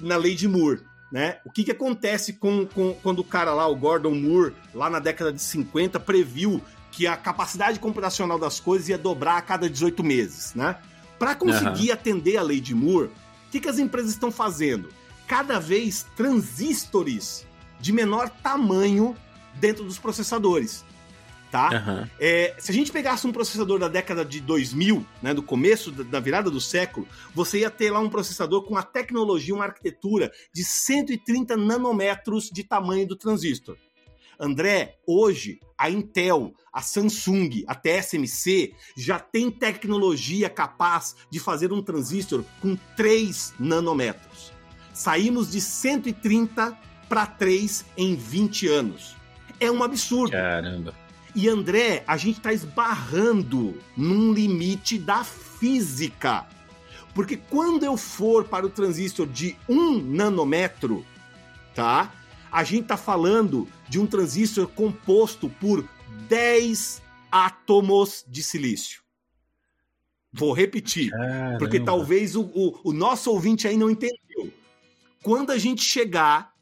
na 0.00 0.16
lei 0.16 0.34
de 0.34 0.48
Moore. 0.48 0.82
Né? 1.12 1.38
O 1.44 1.50
que, 1.50 1.64
que 1.64 1.72
acontece 1.72 2.34
com, 2.34 2.66
com, 2.66 2.94
quando 3.02 3.18
o 3.18 3.24
cara 3.24 3.52
lá, 3.52 3.66
o 3.66 3.74
Gordon 3.74 4.14
Moore, 4.14 4.54
lá 4.72 4.88
na 4.88 5.00
década 5.00 5.32
de 5.32 5.42
50, 5.42 5.98
previu 6.00 6.62
que 6.90 7.06
a 7.06 7.16
capacidade 7.16 7.78
computacional 7.78 8.38
das 8.38 8.60
coisas 8.60 8.88
ia 8.88 8.98
dobrar 8.98 9.36
a 9.36 9.42
cada 9.42 9.68
18 9.68 10.02
meses, 10.02 10.54
né? 10.54 10.76
Para 11.18 11.34
conseguir 11.34 11.88
uhum. 11.88 11.94
atender 11.94 12.36
a 12.36 12.42
lei 12.42 12.60
de 12.60 12.74
Moore, 12.74 13.08
o 13.08 13.50
que, 13.50 13.60
que 13.60 13.68
as 13.68 13.78
empresas 13.78 14.10
estão 14.10 14.32
fazendo? 14.32 14.88
Cada 15.26 15.60
vez 15.60 16.06
transistores 16.16 17.46
de 17.78 17.92
menor 17.92 18.28
tamanho 18.28 19.16
dentro 19.54 19.84
dos 19.84 19.98
processadores 19.98 20.84
tá? 21.50 21.68
Uhum. 21.70 22.08
É, 22.18 22.54
se 22.58 22.70
a 22.70 22.74
gente 22.74 22.92
pegasse 22.92 23.26
um 23.26 23.32
processador 23.32 23.78
da 23.78 23.88
década 23.88 24.24
de 24.24 24.40
2000, 24.40 25.04
né, 25.20 25.34
do 25.34 25.42
começo 25.42 25.90
da, 25.90 26.04
da, 26.04 26.20
virada 26.20 26.50
do 26.50 26.60
século, 26.60 27.06
você 27.34 27.60
ia 27.60 27.70
ter 27.70 27.90
lá 27.90 27.98
um 27.98 28.08
processador 28.08 28.62
com 28.62 28.74
uma 28.74 28.82
tecnologia, 28.82 29.54
uma 29.54 29.64
arquitetura 29.64 30.30
de 30.54 30.64
130 30.64 31.56
nanômetros 31.56 32.48
de 32.50 32.62
tamanho 32.64 33.06
do 33.06 33.16
transistor. 33.16 33.76
André, 34.38 34.96
hoje 35.06 35.60
a 35.80 35.88
Intel, 35.88 36.52
a 36.70 36.82
Samsung, 36.82 37.64
a 37.66 37.74
TSMC 37.74 38.74
já 38.94 39.18
tem 39.18 39.50
tecnologia 39.50 40.50
capaz 40.50 41.16
de 41.30 41.40
fazer 41.40 41.72
um 41.72 41.80
transistor 41.80 42.44
com 42.60 42.76
3 42.98 43.54
nanômetros. 43.58 44.52
Saímos 44.92 45.50
de 45.50 45.58
130 45.58 46.76
para 47.08 47.24
3 47.24 47.86
em 47.96 48.14
20 48.14 48.68
anos. 48.68 49.16
É 49.58 49.70
um 49.70 49.82
absurdo. 49.82 50.32
Caramba. 50.32 50.94
E 51.34 51.48
André, 51.48 52.04
a 52.06 52.18
gente 52.18 52.36
está 52.36 52.52
esbarrando 52.52 53.80
num 53.96 54.34
limite 54.34 54.98
da 54.98 55.24
física. 55.24 56.44
Porque 57.14 57.38
quando 57.38 57.84
eu 57.84 57.96
for 57.96 58.44
para 58.44 58.66
o 58.66 58.70
transistor 58.70 59.26
de 59.26 59.56
1 59.66 60.02
nanômetro, 60.02 61.06
tá? 61.74 62.12
A 62.52 62.64
gente 62.64 62.82
está 62.82 62.98
falando 62.98 63.66
de 63.90 63.98
um 63.98 64.06
transistor 64.06 64.68
composto 64.68 65.50
por 65.60 65.86
10 66.28 67.02
átomos 67.30 68.24
de 68.26 68.42
silício. 68.42 69.02
Vou 70.32 70.52
repetir, 70.52 71.10
Caramba. 71.10 71.58
porque 71.58 71.80
talvez 71.80 72.36
o, 72.36 72.42
o, 72.54 72.80
o 72.84 72.92
nosso 72.92 73.32
ouvinte 73.32 73.66
aí 73.66 73.76
não 73.76 73.90
entendeu. 73.90 74.52
Quando 75.24 75.50
a 75.50 75.58
gente 75.58 75.82
chegar 75.82 76.54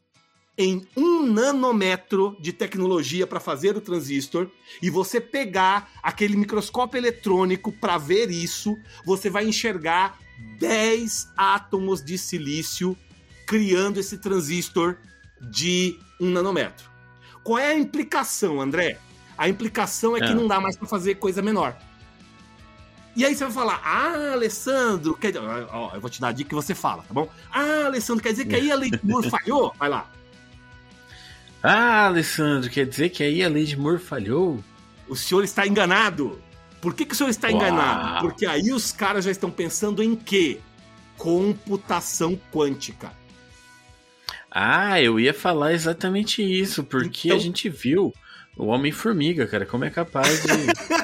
em 0.57 0.85
um 0.97 1.25
nanômetro 1.25 2.35
de 2.41 2.51
tecnologia 2.51 3.27
para 3.27 3.39
fazer 3.39 3.77
o 3.77 3.81
transistor 3.81 4.49
e 4.81 4.89
você 4.89 5.21
pegar 5.21 5.91
aquele 6.01 6.35
microscópio 6.35 6.97
eletrônico 6.97 7.71
para 7.71 7.97
ver 7.97 8.31
isso, 8.31 8.75
você 9.05 9.29
vai 9.29 9.45
enxergar 9.45 10.19
10 10.59 11.29
átomos 11.37 12.03
de 12.03 12.17
silício 12.17 12.97
criando 13.45 13.99
esse 13.99 14.17
transistor 14.17 14.97
de 15.39 15.97
um 16.19 16.29
nanômetro. 16.29 16.88
Qual 17.49 17.57
é 17.57 17.71
a 17.71 17.75
implicação, 17.75 18.61
André? 18.61 18.99
A 19.35 19.49
implicação 19.49 20.15
é 20.15 20.19
que 20.19 20.27
é. 20.27 20.35
não 20.35 20.47
dá 20.47 20.61
mais 20.61 20.77
para 20.77 20.87
fazer 20.87 21.15
coisa 21.15 21.41
menor. 21.41 21.75
E 23.15 23.25
aí 23.25 23.35
você 23.35 23.43
vai 23.43 23.51
falar, 23.51 23.81
ah, 23.83 24.33
Alessandro, 24.33 25.15
quer... 25.15 25.33
Ó, 25.35 25.95
eu 25.95 25.99
vou 25.99 26.11
te 26.11 26.21
dar 26.21 26.27
a 26.27 26.31
dica 26.31 26.49
que 26.49 26.53
você 26.53 26.75
fala, 26.75 27.01
tá 27.01 27.11
bom? 27.11 27.27
Ah, 27.51 27.87
Alessandro, 27.87 28.21
quer 28.21 28.33
dizer 28.33 28.45
que 28.45 28.53
aí 28.53 28.71
a 28.71 28.75
lei 28.75 28.91
de 28.91 28.99
Moore 29.03 29.31
falhou? 29.33 29.73
Vai 29.79 29.89
lá. 29.89 30.07
Ah, 31.63 32.05
Alessandro, 32.05 32.69
quer 32.69 32.85
dizer 32.85 33.09
que 33.09 33.23
aí 33.23 33.43
a 33.43 33.49
lei 33.49 33.65
de 33.65 33.75
Moore 33.75 33.97
falhou? 33.97 34.63
O 35.07 35.15
senhor 35.15 35.43
está 35.43 35.65
enganado. 35.65 36.39
Por 36.79 36.93
que, 36.93 37.03
que 37.03 37.15
o 37.15 37.17
senhor 37.17 37.31
está 37.31 37.47
Uau. 37.47 37.55
enganado? 37.57 38.27
Porque 38.27 38.45
aí 38.45 38.71
os 38.71 38.91
caras 38.91 39.25
já 39.25 39.31
estão 39.31 39.49
pensando 39.49 40.03
em 40.03 40.15
quê? 40.15 40.59
Computação 41.17 42.39
quântica. 42.51 43.11
Ah, 44.51 45.01
eu 45.01 45.19
ia 45.19 45.33
falar 45.33 45.73
exatamente 45.73 46.41
isso, 46.41 46.83
porque 46.83 47.27
então... 47.27 47.37
a 47.37 47.39
gente 47.39 47.69
viu 47.69 48.13
o 48.57 48.67
Homem-Formiga, 48.67 49.47
cara, 49.47 49.65
como 49.65 49.85
é 49.85 49.89
capaz 49.89 50.43
de. 50.43 50.49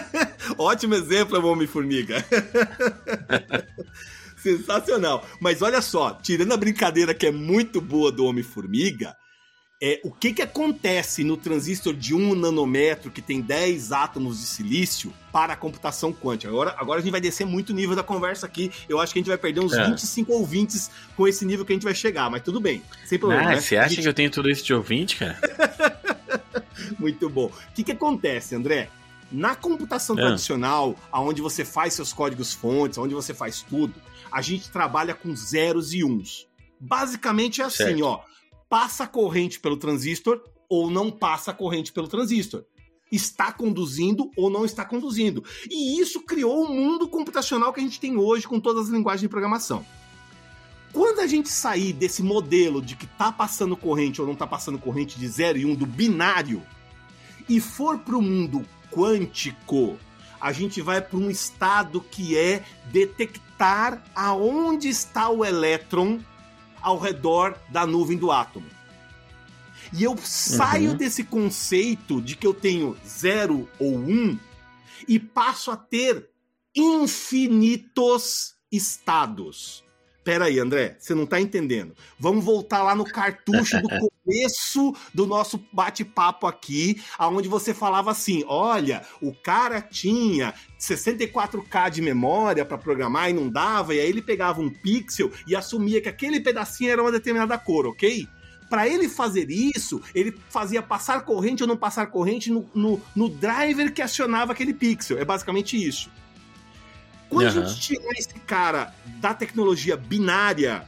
Ótimo 0.57 0.95
exemplo, 0.95 1.39
o 1.39 1.51
Homem-Formiga. 1.51 2.23
Sensacional. 4.37 5.25
Mas 5.39 5.61
olha 5.61 5.81
só, 5.81 6.13
tirando 6.13 6.53
a 6.53 6.57
brincadeira 6.57 7.13
que 7.13 7.27
é 7.27 7.31
muito 7.31 7.79
boa 7.79 8.11
do 8.11 8.25
Homem-Formiga, 8.25 9.15
é, 9.87 10.01
o 10.03 10.09
que, 10.09 10.33
que 10.33 10.41
acontece 10.41 11.23
no 11.23 11.37
transistor 11.37 11.93
de 11.93 12.15
1 12.15 12.33
nanômetro 12.33 13.11
que 13.11 13.21
tem 13.21 13.39
10 13.39 13.91
átomos 13.91 14.39
de 14.39 14.47
silício 14.47 15.13
para 15.31 15.53
a 15.53 15.55
computação 15.55 16.11
quântica? 16.11 16.51
Agora, 16.51 16.73
agora 16.75 16.99
a 16.99 17.03
gente 17.03 17.11
vai 17.11 17.21
descer 17.21 17.45
muito 17.45 17.69
o 17.69 17.73
nível 17.73 17.95
da 17.95 18.01
conversa 18.01 18.47
aqui. 18.47 18.71
Eu 18.89 18.99
acho 18.99 19.13
que 19.13 19.19
a 19.19 19.21
gente 19.21 19.27
vai 19.27 19.37
perder 19.37 19.59
uns 19.59 19.73
é. 19.73 19.85
25 19.85 20.33
ouvintes 20.33 20.89
com 21.15 21.27
esse 21.27 21.45
nível 21.45 21.63
que 21.63 21.71
a 21.71 21.75
gente 21.75 21.83
vai 21.83 21.93
chegar, 21.93 22.31
mas 22.31 22.41
tudo 22.41 22.59
bem, 22.59 22.81
sem 23.05 23.19
problema. 23.19 23.43
Ah, 23.43 23.49
né? 23.49 23.61
Você 23.61 23.77
acha 23.77 23.89
gente... 23.89 24.01
que 24.01 24.07
eu 24.07 24.13
tenho 24.15 24.31
tudo 24.31 24.49
isso 24.49 24.65
de 24.65 24.73
ouvinte, 24.73 25.17
cara? 25.17 25.39
muito 26.97 27.29
bom. 27.29 27.45
O 27.45 27.73
que, 27.75 27.83
que 27.83 27.91
acontece, 27.91 28.55
André? 28.55 28.89
Na 29.31 29.55
computação 29.55 30.17
é. 30.17 30.21
tradicional, 30.21 30.95
onde 31.13 31.43
você 31.43 31.63
faz 31.63 31.93
seus 31.93 32.11
códigos 32.11 32.55
fontes, 32.55 32.97
onde 32.97 33.13
você 33.13 33.35
faz 33.35 33.61
tudo, 33.61 33.93
a 34.31 34.41
gente 34.41 34.67
trabalha 34.71 35.13
com 35.13 35.35
zeros 35.35 35.93
e 35.93 36.03
uns. 36.03 36.47
Basicamente 36.79 37.61
é 37.61 37.65
assim, 37.65 37.83
certo. 37.83 38.03
ó 38.03 38.34
passa 38.69 39.07
corrente 39.07 39.59
pelo 39.59 39.77
transistor 39.77 40.41
ou 40.69 40.89
não 40.89 41.11
passa 41.11 41.53
corrente 41.53 41.91
pelo 41.91 42.07
transistor. 42.07 42.63
Está 43.11 43.51
conduzindo 43.51 44.31
ou 44.35 44.49
não 44.49 44.65
está 44.65 44.83
conduzindo. 44.83 45.43
E 45.69 45.99
isso 45.99 46.21
criou 46.21 46.65
o 46.65 46.73
mundo 46.73 47.07
computacional 47.07 47.71
que 47.71 47.79
a 47.79 47.83
gente 47.83 47.99
tem 47.99 48.17
hoje 48.17 48.47
com 48.47 48.59
todas 48.59 48.85
as 48.85 48.89
linguagens 48.89 49.21
de 49.21 49.29
programação. 49.29 49.85
Quando 50.91 51.19
a 51.19 51.27
gente 51.27 51.49
sair 51.49 51.93
desse 51.93 52.23
modelo 52.23 52.81
de 52.81 52.95
que 52.95 53.05
está 53.05 53.31
passando 53.31 53.75
corrente 53.75 54.21
ou 54.21 54.25
não 54.25 54.33
está 54.33 54.47
passando 54.47 54.79
corrente 54.79 55.19
de 55.19 55.27
0 55.27 55.57
e 55.59 55.65
1 55.65 55.71
um, 55.71 55.75
do 55.75 55.85
binário 55.85 56.63
e 57.49 57.59
for 57.59 57.99
para 57.99 58.17
o 58.17 58.21
mundo 58.21 58.65
quântico, 58.91 59.97
a 60.39 60.51
gente 60.51 60.81
vai 60.81 61.01
para 61.01 61.17
um 61.17 61.29
estado 61.29 61.99
que 61.99 62.37
é 62.37 62.63
detectar 62.91 64.03
aonde 64.15 64.87
está 64.87 65.29
o 65.29 65.43
elétron 65.43 66.19
ao 66.85 66.99
redor 66.99 67.57
da 67.69 67.83
nuvem 67.87 68.15
do 68.15 68.31
átomo. 68.31 68.67
E 69.91 70.03
eu 70.03 70.15
saio 70.17 70.91
uhum. 70.91 70.97
desse 70.97 71.23
conceito 71.23 72.21
de 72.21 72.35
que 72.35 72.45
eu 72.45 72.53
tenho 72.53 72.95
zero 73.07 73.67
ou 73.79 73.95
um 73.95 74.37
e 75.07 75.19
passo 75.19 75.71
a 75.71 75.77
ter 75.77 76.29
infinitos 76.75 78.53
estados. 78.71 79.83
Pera 80.25 80.45
aí, 80.45 80.57
André, 80.57 80.97
você 80.97 81.13
não 81.13 81.27
tá 81.27 81.39
entendendo. 81.39 81.93
Vamos 82.19 82.43
voltar 82.43 82.81
lá 82.81 82.95
no 82.95 83.05
cartucho 83.05 83.79
do 83.79 83.87
começo 84.25 84.95
do 85.13 85.27
nosso 85.27 85.63
bate-papo 85.71 86.47
aqui, 86.47 86.99
aonde 87.15 87.47
você 87.47 87.75
falava 87.75 88.09
assim: 88.09 88.43
olha, 88.47 89.03
o 89.21 89.31
cara 89.31 89.79
tinha 89.79 90.51
64K 90.81 91.91
de 91.91 92.01
memória 92.01 92.65
para 92.65 92.75
programar 92.75 93.29
e 93.29 93.33
não 93.33 93.47
dava, 93.47 93.93
e 93.93 93.99
aí 93.99 94.09
ele 94.09 94.19
pegava 94.19 94.59
um 94.61 94.69
pixel 94.69 95.31
e 95.45 95.55
assumia 95.55 96.01
que 96.01 96.09
aquele 96.09 96.39
pedacinho 96.39 96.89
era 96.89 97.03
uma 97.03 97.11
determinada 97.11 97.55
cor, 97.59 97.85
ok? 97.85 98.27
Para 98.67 98.87
ele 98.87 99.07
fazer 99.07 99.51
isso, 99.51 100.01
ele 100.15 100.35
fazia 100.49 100.81
passar 100.81 101.21
corrente 101.21 101.61
ou 101.61 101.69
não 101.69 101.77
passar 101.77 102.07
corrente 102.07 102.51
no, 102.51 102.67
no, 102.73 102.99
no 103.15 103.29
driver 103.29 103.93
que 103.93 104.01
acionava 104.01 104.53
aquele 104.53 104.73
pixel. 104.73 105.19
É 105.19 105.23
basicamente 105.23 105.77
isso. 105.77 106.09
Quando 107.35 107.53
uhum. 107.53 107.63
a 107.63 107.65
gente 107.65 107.81
tirar 107.81 108.13
esse 108.13 108.39
cara 108.47 108.95
da 109.19 109.33
tecnologia 109.33 109.97
binária, 109.97 110.87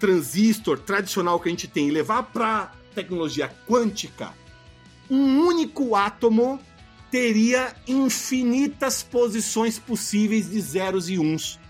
transistor 0.00 0.76
tradicional 0.80 1.38
que 1.38 1.48
a 1.48 1.52
gente 1.52 1.68
tem 1.68 1.86
e 1.86 1.92
levar 1.92 2.24
para 2.24 2.72
tecnologia 2.96 3.48
quântica, 3.64 4.34
um 5.08 5.38
único 5.38 5.94
átomo 5.94 6.58
teria 7.12 7.76
infinitas 7.86 9.04
posições 9.04 9.78
possíveis 9.78 10.50
de 10.50 10.60
zeros 10.60 11.08
e 11.08 11.16
uns. 11.16 11.60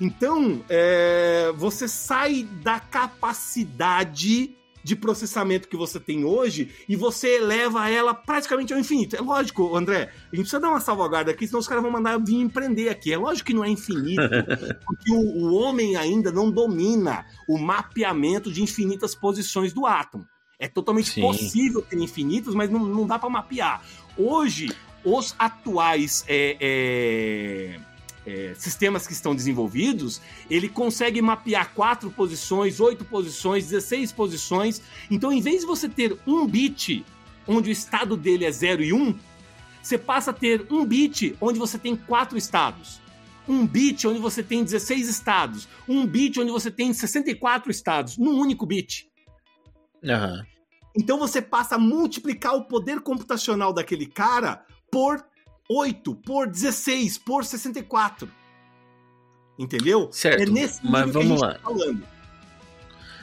Então, 0.00 0.64
é, 0.68 1.52
você 1.54 1.86
sai 1.86 2.42
da 2.60 2.80
capacidade 2.80 4.56
de 4.82 4.96
processamento 4.96 5.68
que 5.68 5.76
você 5.76 6.00
tem 6.00 6.24
hoje 6.24 6.70
e 6.88 6.96
você 6.96 7.36
eleva 7.36 7.88
ela 7.88 8.14
praticamente 8.14 8.72
ao 8.72 8.78
infinito. 8.78 9.16
É 9.16 9.20
lógico, 9.20 9.76
André, 9.76 10.10
a 10.32 10.36
gente 10.36 10.44
precisa 10.44 10.60
dar 10.60 10.70
uma 10.70 10.80
salvaguarda 10.80 11.30
aqui, 11.30 11.46
senão 11.46 11.60
os 11.60 11.68
caras 11.68 11.82
vão 11.82 11.92
mandar 11.92 12.18
vir 12.18 12.36
empreender 12.36 12.88
aqui. 12.88 13.12
É 13.12 13.18
lógico 13.18 13.46
que 13.48 13.54
não 13.54 13.64
é 13.64 13.68
infinito, 13.68 14.22
porque 14.86 15.12
o, 15.12 15.20
o 15.20 15.54
homem 15.54 15.96
ainda 15.96 16.32
não 16.32 16.50
domina 16.50 17.26
o 17.48 17.58
mapeamento 17.58 18.50
de 18.50 18.62
infinitas 18.62 19.14
posições 19.14 19.72
do 19.72 19.86
átomo. 19.86 20.26
É 20.58 20.68
totalmente 20.68 21.10
Sim. 21.10 21.22
possível 21.22 21.80
ter 21.80 21.98
infinitos, 21.98 22.54
mas 22.54 22.68
não, 22.68 22.80
não 22.80 23.06
dá 23.06 23.18
para 23.18 23.30
mapear. 23.30 23.82
Hoje, 24.16 24.70
os 25.02 25.34
atuais 25.38 26.24
é, 26.28 26.56
é 26.60 27.80
é, 28.26 28.54
sistemas 28.56 29.06
que 29.06 29.12
estão 29.12 29.34
desenvolvidos, 29.34 30.20
ele 30.48 30.68
consegue 30.68 31.22
mapear 31.22 31.72
quatro 31.74 32.10
posições, 32.10 32.80
oito 32.80 33.04
posições, 33.04 33.68
16 33.68 34.12
posições. 34.12 34.82
Então, 35.10 35.32
em 35.32 35.40
vez 35.40 35.60
de 35.60 35.66
você 35.66 35.88
ter 35.88 36.18
um 36.26 36.46
bit 36.46 37.04
onde 37.46 37.70
o 37.70 37.72
estado 37.72 38.16
dele 38.16 38.44
é 38.44 38.50
0 38.50 38.82
e 38.82 38.92
1, 38.92 38.96
um, 38.96 39.18
você 39.82 39.96
passa 39.96 40.30
a 40.30 40.34
ter 40.34 40.66
um 40.70 40.84
bit 40.84 41.36
onde 41.40 41.58
você 41.58 41.78
tem 41.78 41.96
quatro 41.96 42.36
estados. 42.36 43.00
Um 43.48 43.66
bit 43.66 44.06
onde 44.06 44.18
você 44.18 44.42
tem 44.42 44.62
16 44.62 45.08
estados. 45.08 45.68
Um 45.88 46.06
bit 46.06 46.38
onde 46.38 46.52
você 46.52 46.70
tem 46.70 46.92
64 46.92 47.70
estados, 47.70 48.18
num 48.18 48.38
único 48.38 48.66
bit. 48.66 49.10
Uhum. 50.02 50.44
Então 50.96 51.18
você 51.18 51.40
passa 51.40 51.76
a 51.76 51.78
multiplicar 51.78 52.54
o 52.54 52.64
poder 52.64 53.00
computacional 53.00 53.72
daquele 53.72 54.06
cara 54.06 54.64
por 54.90 55.24
8 55.72 56.16
por 56.16 56.48
16 56.48 57.18
por 57.18 57.44
64. 57.44 58.28
Entendeu? 59.56 60.08
Certo. 60.10 60.42
É 60.42 60.46
nesse 60.46 60.84
mas 60.84 61.08
vamos 61.12 61.40
lá. 61.40 61.54
Tá 61.54 61.60
falando. 61.60 62.02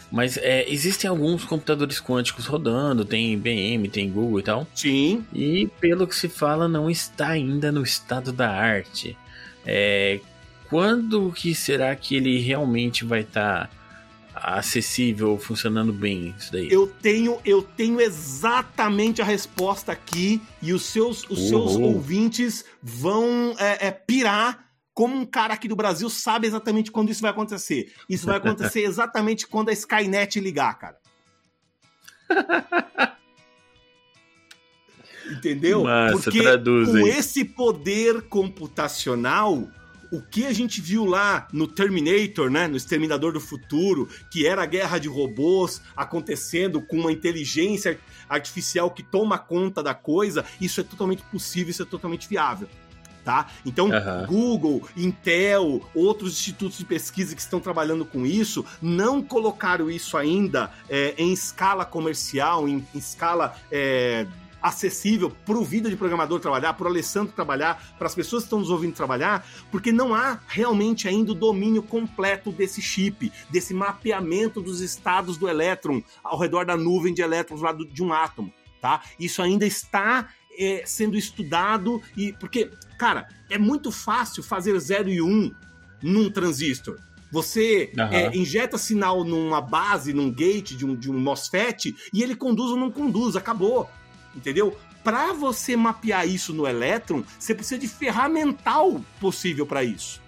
Mas 0.10 0.38
é, 0.38 0.70
existem 0.72 1.10
alguns 1.10 1.44
computadores 1.44 2.00
quânticos 2.00 2.46
rodando, 2.46 3.04
tem 3.04 3.34
IBM, 3.34 3.90
tem 3.90 4.10
Google 4.10 4.40
e 4.40 4.44
tal. 4.44 4.68
Sim. 4.74 5.26
E 5.34 5.68
pelo 5.82 6.08
que 6.08 6.16
se 6.16 6.30
fala, 6.30 6.70
não 6.70 6.90
está 6.90 7.30
ainda 7.30 7.70
no 7.70 7.84
estado 7.84 8.32
da 8.32 8.50
arte. 8.50 9.18
É, 9.66 10.22
quando 10.70 11.30
que 11.34 11.54
será 11.54 11.94
que 11.98 12.16
ele 12.16 12.40
realmente 12.40 13.04
vai 13.04 13.22
estar 13.22 13.68
tá 13.68 13.77
acessível, 14.42 15.38
funcionando 15.38 15.94
bem 15.94 16.34
isso 16.38 16.52
daí? 16.52 16.72
Eu 16.72 16.88
tenho, 16.88 17.40
eu 17.46 17.62
tenho 17.62 18.00
exatamente 18.02 19.22
a 19.22 19.26
resposta 19.26 19.92
aqui 19.92 20.42
e 20.62 20.74
os 20.74 20.84
seus, 20.84 21.24
os 21.30 21.40
uhum. 21.40 21.48
seus 21.48 21.76
ouvintes 21.76 22.66
vão 22.82 23.56
é, 23.60 23.88
é, 23.88 23.92
pirar 23.92 24.68
como 24.94 25.16
um 25.16 25.26
cara 25.26 25.54
aqui 25.54 25.68
do 25.68 25.76
Brasil 25.76 26.10
sabe 26.10 26.48
exatamente 26.48 26.92
quando 26.92 27.12
isso 27.12 27.22
vai 27.22 27.30
acontecer. 27.30 27.94
Isso 28.10 28.26
vai 28.26 28.38
acontecer 28.38 28.82
exatamente 28.88 29.46
quando 29.46 29.70
a 29.70 29.74
Skynet 29.74 30.40
ligar, 30.40 30.74
cara. 30.80 30.98
Entendeu? 35.32 35.84
Massa, 35.84 36.32
Porque 36.32 36.42
com 36.42 37.08
esse 37.08 37.44
poder 37.44 38.24
computacional, 38.24 39.68
o 40.12 40.22
que 40.22 40.46
a 40.46 40.54
gente 40.54 40.82
viu 40.82 41.06
lá 41.06 41.48
no 41.52 41.68
Terminator, 41.68 42.50
né, 42.50 42.68
no 42.68 42.78
Exterminador 42.78 43.34
do 43.34 43.40
Futuro, 43.40 44.10
que 44.30 44.46
era 44.46 44.64
a 44.64 44.66
guerra 44.66 44.98
de 44.98 45.08
robôs 45.08 45.82
acontecendo 45.96 46.82
com 46.82 46.98
uma 46.98 47.12
inteligência 47.12 48.00
artificial 48.30 48.92
que 48.92 49.04
toma 49.04 49.38
conta 49.38 49.82
da 49.82 49.94
coisa, 49.94 50.46
isso 50.60 50.82
é 50.82 50.84
totalmente 50.84 51.24
possível, 51.24 51.72
isso 51.72 51.84
é 51.84 51.86
totalmente 51.86 52.28
viável. 52.28 52.68
Tá? 53.24 53.48
Então, 53.66 53.90
uhum. 53.90 54.26
Google, 54.26 54.88
Intel, 54.96 55.86
outros 55.94 56.32
institutos 56.32 56.78
de 56.78 56.86
pesquisa 56.86 57.36
que 57.36 57.42
estão 57.42 57.60
trabalhando 57.60 58.06
com 58.06 58.26
isso, 58.26 58.66
não 58.82 59.22
colocaram 59.22 59.92
isso 59.92 60.16
ainda 60.16 60.72
é, 60.90 61.14
em 61.18 61.34
escala 61.34 61.84
comercial, 61.84 62.70
em, 62.70 62.88
em 62.96 62.98
escala 62.98 63.54
é, 63.70 64.26
acessível 64.62 65.30
para 65.46 65.58
o 65.58 65.64
vida 65.64 65.90
de 65.90 65.96
programador 65.96 66.40
trabalhar, 66.40 66.74
para 66.74 66.86
o 66.86 66.90
Alessandro 66.90 67.34
trabalhar, 67.34 67.96
para 67.98 68.08
as 68.08 68.16
pessoas 68.16 68.44
que 68.44 68.48
estão 68.48 68.60
nos 68.60 68.70
ouvindo 68.70 68.94
trabalhar, 68.94 69.46
porque 69.72 69.92
não 69.92 70.14
há 70.14 70.40
realmente 70.48 71.08
ainda 71.08 71.32
o 71.32 71.36
domínio 71.36 71.84
completo 71.84 72.52
desse 72.52 72.82
chip, 72.82 73.32
desse 73.50 73.74
mapeamento 73.74 74.62
dos 74.62 74.82
estados 74.82 75.38
do 75.38 75.48
elétron 75.48 76.02
ao 76.24 76.40
redor 76.40 76.66
da 76.66 76.76
nuvem 76.76 77.14
de 77.14 77.22
elétrons 77.22 77.62
lá 77.62 77.72
do, 77.72 77.86
de 77.86 78.04
um 78.04 78.12
átomo, 78.12 78.54
tá? 78.82 79.02
Isso 79.20 79.42
ainda 79.42 79.66
está 79.66 80.30
é, 80.58 80.84
sendo 80.86 81.18
estudado 81.18 82.02
e 82.16 82.34
porque, 82.34 82.72
cara, 82.98 83.28
é 83.50 83.58
muito 83.58 83.92
fácil 83.92 84.42
fazer 84.42 84.78
0 84.78 85.10
e 85.10 85.22
1 85.22 85.28
um 85.28 85.52
num 86.02 86.30
transistor. 86.30 86.98
Você 87.32 87.92
uhum. 87.98 88.04
é, 88.06 88.36
injeta 88.36 88.78
sinal 88.78 89.24
numa 89.24 89.60
base, 89.60 90.14
num 90.14 90.32
gate 90.32 90.76
de 90.76 90.86
um, 90.86 90.96
de 90.96 91.12
um 91.12 91.20
MOSFET 91.20 91.94
e 92.14 92.24
ele 92.24 92.36
conduz 92.36 92.72
ou 92.72 92.78
não 92.78 92.90
conduz, 92.90 93.36
acabou 93.36 93.90
entendeu? 94.36 94.78
Para 95.04 95.34
você 95.34 95.76
mapear 95.78 96.28
isso 96.28 96.54
no 96.54 96.68
Electron, 96.68 97.24
você 97.40 97.56
precisa 97.56 97.80
de 97.80 97.88
ferramental 97.88 99.02
possível 99.20 99.66
para 99.66 99.84
isso, 99.84 100.22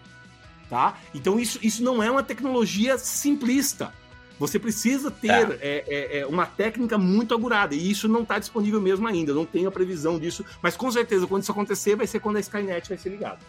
tá? 0.70 0.98
Então 1.14 1.40
isso, 1.40 1.60
isso 1.62 1.84
não 1.84 2.02
é 2.02 2.10
uma 2.10 2.24
tecnologia 2.24 2.98
simplista. 2.98 3.94
Você 4.40 4.58
precisa 4.58 5.12
ter 5.12 5.48
tá. 5.48 5.56
é, 5.60 5.84
é, 5.86 6.20
é, 6.20 6.26
uma 6.26 6.46
técnica 6.46 6.98
muito 6.98 7.34
agurada, 7.34 7.76
e 7.76 7.92
isso 7.92 8.08
não 8.08 8.22
está 8.22 8.40
disponível 8.40 8.80
mesmo 8.80 9.06
ainda, 9.06 9.34
não 9.34 9.46
tenho 9.46 9.68
a 9.68 9.72
previsão 9.72 10.18
disso, 10.18 10.46
mas 10.62 10.78
com 10.78 10.90
certeza 10.90 11.28
quando 11.28 11.44
isso 11.44 11.52
acontecer 11.52 11.98
vai 11.98 12.08
ser 12.08 12.22
quando 12.22 12.38
a 12.38 12.40
Skynet 12.40 12.88
vai 12.88 12.98
ser 12.98 13.10
ligada. 13.10 13.40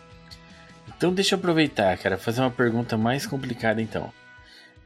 Então 0.97 1.15
deixa 1.15 1.37
eu 1.37 1.39
aproveitar, 1.39 1.97
cara, 1.97 2.19
fazer 2.19 2.41
uma 2.41 2.51
pergunta 2.51 2.97
mais 2.97 3.25
complicada 3.25 3.81
então. 3.81 4.13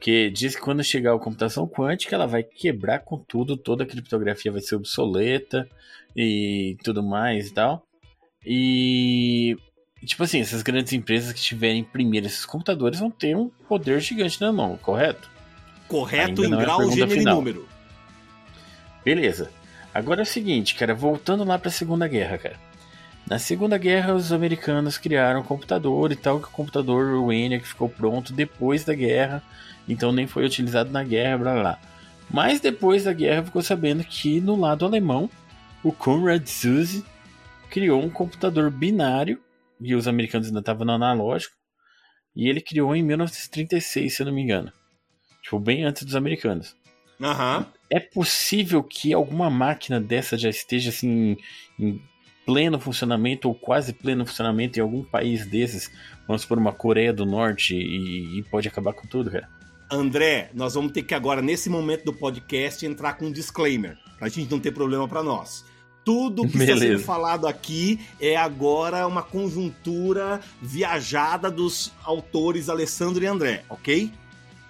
Porque 0.05 0.29
diz 0.29 0.55
que 0.55 0.61
quando 0.61 0.85
chegar 0.85 1.15
a 1.15 1.19
computação 1.19 1.67
quântica, 1.67 2.15
ela 2.15 2.27
vai 2.27 2.43
quebrar 2.43 2.99
com 2.99 3.17
tudo, 3.17 3.57
toda 3.57 3.85
a 3.85 3.87
criptografia 3.87 4.53
vai 4.53 4.61
ser 4.61 4.75
obsoleta 4.75 5.67
e 6.15 6.77
tudo 6.85 7.03
mais 7.03 7.49
e 7.49 7.55
tal. 7.55 7.87
E 8.45 9.57
tipo 10.05 10.23
assim, 10.23 10.43
essas 10.43 10.61
grandes 10.61 10.93
empresas 10.93 11.33
que 11.33 11.41
tiverem 11.41 11.83
primeiro 11.83 12.27
esses 12.27 12.45
computadores 12.45 13.01
vão 13.01 13.11
ter 13.11 13.35
um 13.35 13.49
poder 13.67 13.99
gigante 14.03 14.39
na 14.43 14.53
mão, 14.53 14.77
correto? 14.77 15.31
Correto 15.89 16.43
Ainda 16.43 16.55
em 16.55 16.59
é 16.59 16.63
grau, 16.63 16.91
gênero 16.91 17.21
e 17.23 17.25
número. 17.25 17.69
Beleza. 19.03 19.51
Agora 19.95 20.21
é 20.21 20.25
o 20.25 20.27
seguinte, 20.27 20.75
cara, 20.75 20.95
voltando 20.95 21.45
lá 21.45 21.59
para 21.59 21.71
a 21.71 21.73
Segunda 21.73 22.07
Guerra, 22.07 22.37
cara. 22.37 22.61
Na 23.27 23.39
Segunda 23.39 23.79
Guerra, 23.79 24.13
os 24.13 24.35
americanos 24.35 24.99
criaram 24.99 25.41
um 25.41 25.45
computador 25.45 26.13
e 26.13 26.17
tal, 26.17 26.41
que 26.41 26.49
o 26.49 26.51
computador 26.51 27.15
o 27.15 27.33
ENIAC 27.33 27.67
ficou 27.67 27.89
pronto 27.89 28.35
depois 28.35 28.85
da 28.85 28.93
guerra 28.93 29.43
então 29.89 30.13
nem 30.13 30.27
foi 30.27 30.45
utilizado 30.45 30.91
na 30.91 31.03
guerra, 31.03 31.39
blá 31.39 31.61
blá. 31.61 31.79
Mas 32.31 32.61
depois 32.61 33.05
da 33.05 33.13
guerra 33.13 33.45
ficou 33.45 33.63
sabendo 33.63 34.03
que 34.03 34.41
no 34.41 34.57
lado 34.57 34.85
alemão, 34.85 35.31
o 35.83 35.93
Konrad 35.93 36.47
Zuse 36.47 37.05
criou 37.71 38.03
um 38.03 38.11
computador 38.11 38.71
binário, 38.71 39.41
e 39.81 39.95
os 39.95 40.09
americanos 40.09 40.49
ainda 40.49 40.61
estavam 40.61 40.87
no 40.87 40.93
analógico, 40.93 41.55
e 42.35 42.49
ele 42.49 42.61
criou 42.61 42.95
em 42.95 43.03
1936, 43.03 44.15
se 44.15 44.23
eu 44.23 44.27
não 44.27 44.33
me 44.33 44.43
engano. 44.43 44.73
Tipo, 45.43 45.59
bem 45.59 45.85
antes 45.85 46.05
dos 46.05 46.17
americanos. 46.17 46.75
Uhum. 47.21 47.65
É 47.91 48.01
possível 48.01 48.83
que 48.83 49.13
alguma 49.13 49.51
máquina 49.51 50.01
dessa 50.01 50.37
já 50.37 50.49
esteja 50.49 50.91
assim 50.91 51.37
em 51.79 52.01
pleno 52.45 52.79
funcionamento 52.79 53.49
ou 53.49 53.55
quase 53.55 53.93
pleno 53.93 54.27
funcionamento 54.27 54.79
em 54.79 54.83
algum 54.83 55.03
país 55.03 55.47
desses, 55.47 55.91
vamos 56.27 56.45
por 56.45 56.59
uma 56.59 56.73
Coreia 56.73 57.13
do 57.13 57.25
Norte 57.25 57.75
e, 57.75 58.39
e 58.39 58.43
pode 58.45 58.69
acabar 58.69 58.93
com 58.93 59.07
tudo, 59.07 59.31
cara? 59.31 59.49
André, 59.91 60.51
nós 60.55 60.75
vamos 60.75 60.93
ter 60.93 61.03
que 61.03 61.15
agora, 61.15 61.43
nesse 61.43 61.69
momento 61.69 62.05
do 62.05 62.13
podcast, 62.13 62.85
entrar 62.85 63.15
com 63.15 63.27
um 63.27 63.33
disclaimer, 63.33 63.99
pra 64.19 64.29
gente 64.29 64.51
não 64.51 64.59
ter 64.59 64.73
problema 64.73 65.07
para 65.07 65.23
nós. 65.23 65.65
Tudo 66.05 66.47
que 66.47 66.59
Beleza. 66.59 66.73
está 66.73 66.87
sendo 66.87 67.01
falado 67.01 67.47
aqui 67.47 67.99
é 68.21 68.37
agora 68.37 69.07
uma 69.07 69.23
conjuntura 69.23 70.41
viajada 70.61 71.51
dos 71.51 71.93
autores 72.03 72.69
Alessandro 72.69 73.25
e 73.25 73.27
André, 73.27 73.65
ok? 73.71 74.13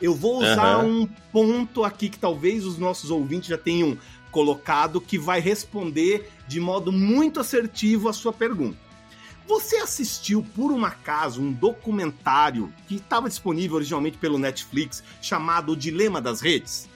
Eu 0.01 0.15
vou 0.15 0.39
usar 0.39 0.85
uhum. 0.85 1.03
um 1.03 1.07
ponto 1.33 1.83
aqui 1.83 2.09
que 2.09 2.19
talvez 2.19 2.65
os 2.65 2.79
nossos 2.79 3.11
ouvintes 3.11 3.49
já 3.49 3.59
tenham 3.59 3.99
colocado 4.31 5.01
que 5.01 5.19
vai 5.19 5.41
responder 5.41 6.31
de 6.47 6.61
modo 6.61 6.93
muito 6.93 7.41
assertivo 7.41 8.09
a 8.09 8.13
sua 8.13 8.33
pergunta. 8.33 8.84
Você 9.47 9.77
assistiu 9.77 10.45
por 10.55 10.73
um 10.73 10.85
acaso 10.85 11.43
um 11.43 11.53
documentário 11.53 12.73
que 12.89 12.97
estava 12.97 13.29
disponível 13.29 13.77
originalmente 13.77 14.17
pelo 14.17 14.39
Netflix 14.39 15.03
chamado 15.21 15.73
O 15.73 15.77
Dilema 15.77 16.21
das 16.21 16.41
Redes? 16.41 16.89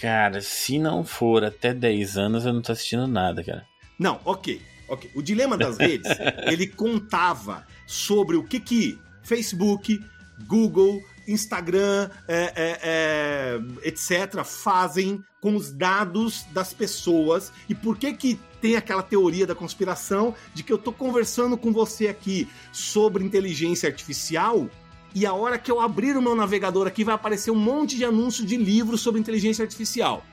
Cara, 0.00 0.40
se 0.40 0.78
não 0.78 1.04
for 1.04 1.44
até 1.44 1.74
10 1.74 2.16
anos, 2.16 2.46
eu 2.46 2.54
não 2.54 2.62
tô 2.62 2.72
assistindo 2.72 3.06
nada, 3.06 3.44
cara. 3.44 3.66
Não, 3.98 4.18
ok. 4.24 4.62
ok. 4.88 5.10
O 5.14 5.22
Dilema 5.22 5.58
das 5.58 5.76
Redes, 5.76 6.10
ele 6.50 6.66
contava 6.66 7.66
sobre 7.86 8.36
o 8.36 8.42
que 8.42 8.58
que 8.58 8.98
Facebook, 9.22 10.00
Google, 10.46 11.02
Instagram, 11.26 12.10
é, 12.28 12.52
é, 12.56 12.80
é, 12.82 13.88
etc., 13.88 14.44
fazem 14.44 15.22
com 15.40 15.56
os 15.56 15.72
dados 15.72 16.44
das 16.52 16.72
pessoas 16.72 17.52
e 17.68 17.74
por 17.74 17.96
que 17.96 18.12
que 18.12 18.38
tem 18.60 18.76
aquela 18.76 19.02
teoria 19.02 19.46
da 19.46 19.54
conspiração 19.54 20.34
de 20.54 20.62
que 20.62 20.72
eu 20.72 20.78
tô 20.78 20.92
conversando 20.92 21.56
com 21.56 21.72
você 21.72 22.08
aqui 22.08 22.48
sobre 22.72 23.24
inteligência 23.24 23.88
artificial 23.88 24.68
e 25.14 25.26
a 25.26 25.32
hora 25.32 25.58
que 25.58 25.70
eu 25.70 25.80
abrir 25.80 26.16
o 26.16 26.22
meu 26.22 26.36
navegador 26.36 26.86
aqui 26.86 27.02
vai 27.02 27.14
aparecer 27.14 27.50
um 27.50 27.56
monte 27.56 27.96
de 27.96 28.04
anúncios 28.04 28.46
de 28.46 28.56
livros 28.56 29.00
sobre 29.00 29.20
inteligência 29.20 29.62
artificial, 29.62 30.24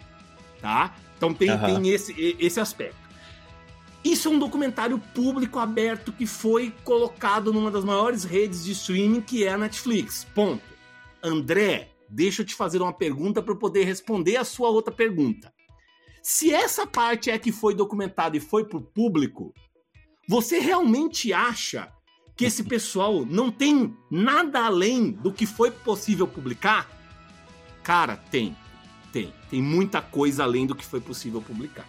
tá? 0.62 0.94
Então 1.18 1.34
tem, 1.34 1.50
uhum. 1.50 1.82
tem 1.82 1.90
esse, 1.90 2.36
esse 2.40 2.60
aspecto. 2.60 3.08
Isso 4.04 4.30
é 4.30 4.32
um 4.32 4.40
documentário 4.40 5.00
público 5.14 5.60
aberto 5.60 6.12
que 6.12 6.26
foi 6.26 6.74
colocado 6.84 7.52
numa 7.52 7.72
das 7.72 7.84
maiores 7.84 8.24
redes 8.24 8.64
de 8.64 8.72
streaming 8.72 9.22
que 9.22 9.44
é 9.44 9.50
a 9.50 9.58
Netflix. 9.58 10.26
Ponto. 10.36 10.77
André, 11.24 11.90
deixa 12.10 12.42
eu 12.42 12.46
te 12.46 12.54
fazer 12.56 12.82
uma 12.82 12.94
pergunta 12.94 13.42
para 13.42 13.54
eu 13.54 13.58
poder 13.58 13.84
responder 13.84 14.38
a 14.38 14.44
sua 14.44 14.70
outra 14.70 14.94
pergunta. 14.94 15.54
Se 16.22 16.54
essa 16.54 16.86
parte 16.86 17.30
é 17.30 17.38
que 17.38 17.52
foi 17.52 17.74
documentada 17.74 18.36
e 18.36 18.42
foi 18.42 18.66
pro 18.66 18.82
público, 18.82 19.54
você 20.28 20.60
realmente 20.60 21.32
acha 21.32 21.92
que 22.36 22.46
esse 22.46 22.64
pessoal 22.64 23.26
não 23.26 23.50
tem 23.50 23.96
nada 24.12 24.66
além 24.66 25.12
do 25.12 25.32
que 25.32 25.46
foi 25.46 25.72
possível 25.72 26.28
publicar? 26.28 26.88
Cara, 27.82 28.18
tem. 28.18 28.56
Tem. 29.12 29.34
Tem 29.50 29.62
muita 29.62 30.02
coisa 30.02 30.44
além 30.44 30.68
do 30.68 30.76
que 30.76 30.86
foi 30.86 31.00
possível 31.00 31.42
publicar. 31.42 31.88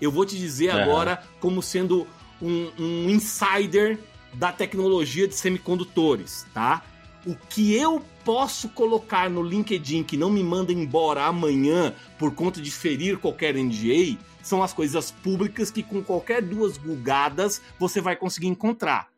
Eu 0.00 0.10
vou 0.10 0.24
te 0.24 0.36
dizer 0.36 0.72
uhum. 0.72 0.80
agora 0.80 1.22
como 1.40 1.60
sendo 1.60 2.06
um, 2.40 2.70
um 2.78 3.10
insider 3.10 3.98
da 4.32 4.50
tecnologia 4.50 5.28
de 5.28 5.34
semicondutores, 5.34 6.46
tá? 6.54 6.82
O 7.24 7.36
que 7.36 7.74
eu 7.74 8.04
posso 8.24 8.68
colocar 8.70 9.30
no 9.30 9.42
LinkedIn 9.42 10.02
que 10.02 10.16
não 10.16 10.30
me 10.30 10.42
manda 10.42 10.72
embora 10.72 11.24
amanhã 11.24 11.94
por 12.18 12.34
conta 12.34 12.60
de 12.60 12.70
ferir 12.70 13.18
qualquer 13.18 13.54
NDA 13.54 14.18
são 14.42 14.62
as 14.62 14.72
coisas 14.72 15.10
públicas 15.10 15.70
que 15.70 15.84
com 15.84 16.02
qualquer 16.02 16.42
duas 16.42 16.76
gugadas 16.76 17.62
você 17.78 18.00
vai 18.00 18.16
conseguir 18.16 18.48
encontrar. 18.48 19.08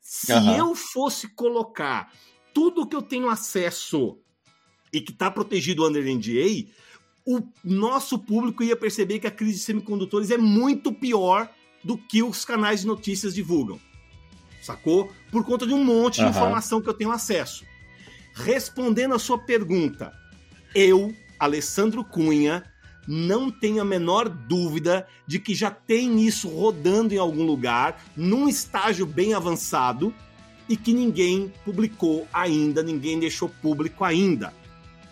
Se 0.00 0.32
uhum. 0.32 0.56
eu 0.56 0.74
fosse 0.74 1.28
colocar 1.28 2.12
tudo 2.52 2.86
que 2.86 2.96
eu 2.96 3.02
tenho 3.02 3.28
acesso 3.28 4.18
e 4.92 5.00
que 5.00 5.12
está 5.12 5.30
protegido 5.30 5.86
under 5.86 6.02
NDA, 6.04 6.68
o 7.24 7.40
nosso 7.62 8.18
público 8.18 8.64
ia 8.64 8.74
perceber 8.74 9.20
que 9.20 9.26
a 9.28 9.30
crise 9.30 9.58
de 9.58 9.64
semicondutores 9.64 10.32
é 10.32 10.38
muito 10.38 10.92
pior 10.92 11.48
do 11.84 11.96
que 11.96 12.24
os 12.24 12.44
canais 12.44 12.80
de 12.80 12.88
notícias 12.88 13.34
divulgam. 13.34 13.80
Sacou? 14.70 15.12
Por 15.30 15.44
conta 15.44 15.66
de 15.66 15.74
um 15.74 15.84
monte 15.84 16.20
uhum. 16.20 16.24
de 16.24 16.30
informação 16.30 16.80
que 16.80 16.88
eu 16.88 16.94
tenho 16.94 17.10
acesso. 17.10 17.64
Respondendo 18.34 19.14
a 19.14 19.18
sua 19.18 19.38
pergunta, 19.38 20.12
eu, 20.74 21.14
Alessandro 21.38 22.04
Cunha, 22.04 22.64
não 23.06 23.50
tenho 23.50 23.82
a 23.82 23.84
menor 23.84 24.28
dúvida 24.28 25.06
de 25.26 25.38
que 25.38 25.54
já 25.54 25.70
tem 25.70 26.24
isso 26.24 26.48
rodando 26.48 27.12
em 27.12 27.18
algum 27.18 27.44
lugar, 27.44 28.02
num 28.16 28.48
estágio 28.48 29.04
bem 29.04 29.34
avançado, 29.34 30.14
e 30.68 30.76
que 30.76 30.92
ninguém 30.92 31.52
publicou 31.64 32.28
ainda, 32.32 32.80
ninguém 32.80 33.18
deixou 33.18 33.48
público 33.48 34.04
ainda 34.04 34.52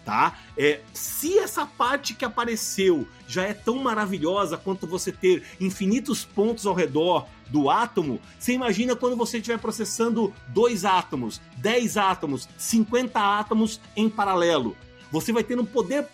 tá? 0.08 0.38
É, 0.56 0.80
se 0.94 1.38
essa 1.38 1.66
parte 1.66 2.14
que 2.14 2.24
apareceu 2.24 3.06
já 3.26 3.42
é 3.42 3.52
tão 3.52 3.76
maravilhosa 3.76 4.56
quanto 4.56 4.86
você 4.86 5.12
ter 5.12 5.44
infinitos 5.60 6.24
pontos 6.24 6.64
ao 6.64 6.72
redor 6.72 7.26
do 7.50 7.68
átomo, 7.68 8.18
você 8.38 8.54
imagina 8.54 8.96
quando 8.96 9.14
você 9.14 9.36
estiver 9.36 9.58
processando 9.58 10.32
dois 10.48 10.86
átomos, 10.86 11.42
10 11.58 11.98
átomos, 11.98 12.48
50 12.56 13.20
átomos 13.20 13.82
em 13.94 14.08
paralelo. 14.08 14.74
Você 15.12 15.30
vai 15.30 15.44
ter 15.44 15.60
um 15.60 15.66
poder 15.66 16.08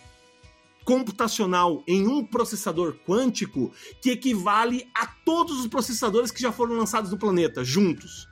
computacional 0.83 1.81
em 1.87 2.05
um 2.05 2.21
processador 2.21 2.97
quântico 3.07 3.71
que 4.01 4.11
equivale 4.11 4.89
a 4.93 5.07
todos 5.07 5.57
os 5.57 5.67
processadores 5.67 6.31
que 6.31 6.41
já 6.41 6.51
foram 6.51 6.75
lançados 6.75 7.11
no 7.11 7.17
planeta 7.17 7.63
juntos. 7.63 8.27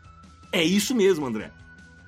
É 0.52 0.62
isso 0.62 0.94
mesmo, 0.94 1.26
André 1.26 1.54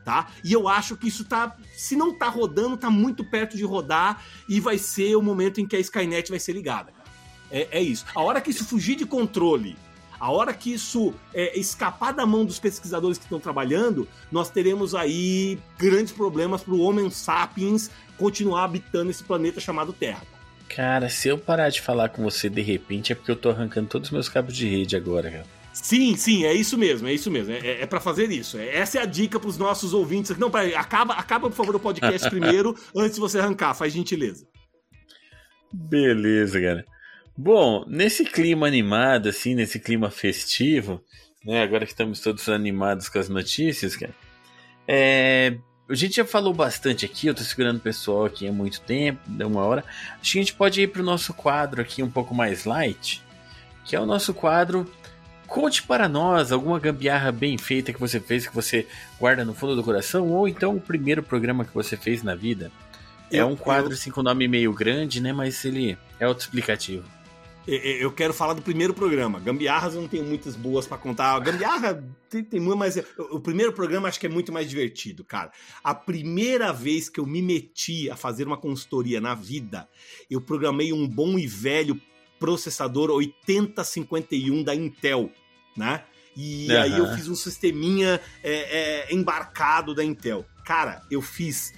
tá? 0.05 0.27
E 0.43 0.53
eu 0.53 0.69
acho 0.69 0.95
que 0.95 1.07
isso 1.07 1.25
tá, 1.25 1.57
se 1.75 1.95
não 1.95 2.13
tá 2.13 2.29
rodando, 2.29 2.77
tá 2.77 2.89
muito 2.89 3.25
perto 3.25 3.57
de 3.57 3.65
rodar 3.65 4.23
e 4.47 4.59
vai 4.59 4.77
ser 4.77 5.15
o 5.15 5.21
momento 5.21 5.59
em 5.59 5.67
que 5.67 5.75
a 5.75 5.79
Skynet 5.79 6.29
vai 6.29 6.39
ser 6.39 6.53
ligada. 6.53 6.93
É, 7.51 7.67
é 7.71 7.81
isso. 7.81 8.05
A 8.13 8.21
hora 8.21 8.39
que 8.39 8.51
isso 8.51 8.63
fugir 8.63 8.95
de 8.95 9.05
controle, 9.05 9.75
a 10.19 10.31
hora 10.31 10.53
que 10.53 10.71
isso 10.71 11.13
é, 11.33 11.57
escapar 11.59 12.13
da 12.13 12.25
mão 12.25 12.45
dos 12.45 12.59
pesquisadores 12.59 13.17
que 13.17 13.25
estão 13.25 13.39
trabalhando, 13.39 14.07
nós 14.31 14.49
teremos 14.49 14.93
aí 14.93 15.59
grandes 15.77 16.13
problemas 16.13 16.63
para 16.63 16.73
o 16.73 16.79
Homem 16.79 17.09
sapiens 17.09 17.89
continuar 18.17 18.63
habitando 18.63 19.09
esse 19.09 19.23
planeta 19.23 19.59
chamado 19.59 19.91
Terra. 19.91 20.21
Cara, 20.69 21.09
se 21.09 21.27
eu 21.27 21.37
parar 21.37 21.69
de 21.69 21.81
falar 21.81 22.09
com 22.09 22.23
você 22.23 22.49
de 22.49 22.61
repente 22.61 23.11
é 23.11 23.15
porque 23.15 23.31
eu 23.31 23.35
tô 23.35 23.49
arrancando 23.49 23.87
todos 23.87 24.07
os 24.09 24.13
meus 24.13 24.29
cabos 24.29 24.55
de 24.55 24.67
rede 24.67 24.95
agora, 24.95 25.29
cara. 25.29 25.45
Sim, 25.75 26.15
sim, 26.15 26.45
é 26.45 26.53
isso 26.53 26.77
mesmo, 26.77 27.05
é 27.05 27.13
isso 27.13 27.29
mesmo. 27.29 27.51
É, 27.51 27.81
é, 27.81 27.85
para 27.85 27.99
fazer 27.99 28.31
isso. 28.31 28.57
É, 28.57 28.77
essa 28.77 28.97
é 28.97 29.01
a 29.01 29.05
dica 29.05 29.37
para 29.37 29.49
os 29.49 29.57
nossos 29.57 29.93
ouvintes. 29.93 30.35
Não, 30.37 30.49
peraí, 30.49 30.73
acaba, 30.73 31.13
acaba, 31.15 31.49
por 31.49 31.55
favor, 31.55 31.75
o 31.75 31.79
podcast 31.79 32.27
primeiro, 32.31 32.73
antes 32.95 33.15
de 33.15 33.19
você 33.19 33.39
arrancar, 33.39 33.73
faz 33.73 33.91
gentileza. 33.91 34.47
Beleza, 35.73 36.61
cara. 36.61 36.85
Bom, 37.37 37.83
nesse 37.89 38.23
clima 38.23 38.65
animado, 38.65 39.27
assim, 39.27 39.53
nesse 39.53 39.77
clima 39.77 40.09
festivo, 40.09 41.03
né? 41.43 41.61
Agora 41.61 41.85
que 41.85 41.91
estamos 41.91 42.21
todos 42.21 42.47
animados 42.47 43.09
com 43.09 43.19
as 43.19 43.27
notícias, 43.27 43.97
cara. 43.97 44.15
É, 44.87 45.57
a 45.89 45.93
gente 45.93 46.15
já 46.15 46.25
falou 46.25 46.53
bastante 46.53 47.05
aqui, 47.05 47.27
eu 47.27 47.35
tô 47.35 47.43
segurando 47.43 47.77
o 47.77 47.81
pessoal 47.81 48.23
aqui 48.23 48.47
há 48.47 48.51
muito 48.51 48.79
tempo, 48.79 49.19
deu 49.27 49.49
uma 49.49 49.65
hora. 49.65 49.83
Acho 50.21 50.31
que 50.31 50.39
a 50.39 50.41
gente 50.41 50.53
pode 50.53 50.81
ir 50.81 50.87
pro 50.87 51.03
nosso 51.03 51.33
quadro 51.33 51.81
aqui 51.81 52.01
um 52.01 52.09
pouco 52.09 52.33
mais 52.33 52.63
light, 52.63 53.21
que 53.83 53.93
é 53.93 53.99
o 53.99 54.05
nosso 54.05 54.33
quadro 54.33 54.89
Conte 55.47 55.83
para 55.83 56.09
nós 56.09 56.51
alguma 56.51 56.79
gambiarra 56.79 57.31
bem 57.31 57.57
feita 57.57 57.93
que 57.93 57.99
você 57.99 58.19
fez, 58.19 58.47
que 58.47 58.55
você 58.55 58.87
guarda 59.19 59.45
no 59.45 59.53
fundo 59.53 59.75
do 59.75 59.83
coração, 59.83 60.29
ou 60.29 60.47
então 60.47 60.75
o 60.75 60.81
primeiro 60.81 61.21
programa 61.21 61.63
que 61.63 61.73
você 61.73 61.95
fez 61.95 62.23
na 62.23 62.35
vida. 62.35 62.71
É 63.31 63.43
um 63.43 63.55
quadro 63.55 63.91
eu... 63.91 63.93
assim 63.93 64.11
com 64.11 64.21
nome 64.21 64.47
meio 64.47 64.73
grande, 64.73 65.21
né? 65.21 65.33
Mas 65.33 65.63
ele 65.65 65.97
é 66.19 66.25
autoexplicativo. 66.25 67.03
Eu 67.67 68.11
quero 68.11 68.31
falar 68.31 68.53
do 68.53 68.61
primeiro 68.61 68.93
programa. 68.93 69.39
Gambiarras 69.39 69.95
eu 69.95 70.01
não 70.01 70.07
tenho 70.07 70.23
muitas 70.23 70.55
boas 70.55 70.85
para 70.85 70.99
contar. 70.99 71.39
Gambiarra 71.39 72.03
tem, 72.29 72.43
tem 72.43 72.59
muito, 72.59 72.77
mas 72.77 72.95
o 73.31 73.39
primeiro 73.39 73.73
programa 73.73 74.07
acho 74.07 74.19
que 74.19 74.27
é 74.27 74.29
muito 74.29 74.53
mais 74.53 74.69
divertido, 74.69 75.23
cara. 75.23 75.51
A 75.83 75.95
primeira 75.95 76.71
vez 76.71 77.09
que 77.09 77.19
eu 77.19 77.25
me 77.25 77.41
meti 77.41 78.07
a 78.07 78.15
fazer 78.15 78.45
uma 78.45 78.57
consultoria 78.57 79.19
na 79.19 79.33
vida, 79.33 79.89
eu 80.29 80.39
programei 80.39 80.93
um 80.93 81.07
bom 81.07 81.39
e 81.39 81.47
velho 81.47 81.99
processador 82.39 83.09
8051 83.11 84.63
da 84.63 84.75
Intel, 84.75 85.31
né? 85.75 86.03
E 86.35 86.67
uhum. 86.69 86.81
aí 86.81 86.97
eu 86.97 87.13
fiz 87.15 87.27
um 87.27 87.35
sisteminha 87.35 88.19
é, 88.43 89.07
é, 89.09 89.13
embarcado 89.13 89.95
da 89.95 90.03
Intel. 90.03 90.45
Cara, 90.65 91.01
eu 91.09 91.21
fiz 91.21 91.73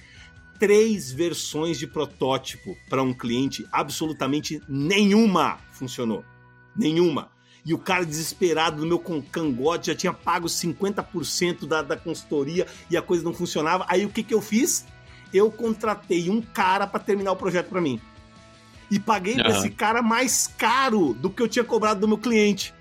três 0.58 1.12
versões 1.12 1.78
de 1.78 1.86
protótipo 1.86 2.76
para 2.90 3.02
um 3.02 3.14
cliente, 3.14 3.66
absolutamente 3.70 4.60
nenhuma 4.68 5.58
funcionou. 5.72 6.24
Nenhuma. 6.76 7.30
E 7.64 7.74
o 7.74 7.78
cara 7.78 8.04
desesperado 8.04 8.80
no 8.80 8.86
meu 8.86 8.98
cangote 8.98 9.88
já 9.88 9.94
tinha 9.94 10.12
pago 10.12 10.48
50% 10.48 11.66
da, 11.66 11.82
da 11.82 11.96
consultoria 11.96 12.66
e 12.90 12.96
a 12.96 13.02
coisa 13.02 13.22
não 13.22 13.34
funcionava. 13.34 13.84
Aí 13.88 14.04
o 14.04 14.08
que, 14.08 14.22
que 14.22 14.34
eu 14.34 14.40
fiz? 14.40 14.86
Eu 15.32 15.52
contratei 15.52 16.30
um 16.30 16.40
cara 16.40 16.86
para 16.86 17.00
terminar 17.00 17.32
o 17.32 17.36
projeto 17.36 17.68
para 17.68 17.80
mim 17.80 18.00
e 18.90 18.98
paguei 18.98 19.34
uhum. 19.34 19.42
pra 19.42 19.58
esse 19.58 19.70
cara 19.70 20.02
mais 20.02 20.46
caro 20.46 21.14
do 21.14 21.30
que 21.30 21.42
eu 21.42 21.48
tinha 21.48 21.64
cobrado 21.64 22.00
do 22.00 22.08
meu 22.08 22.18
cliente. 22.18 22.74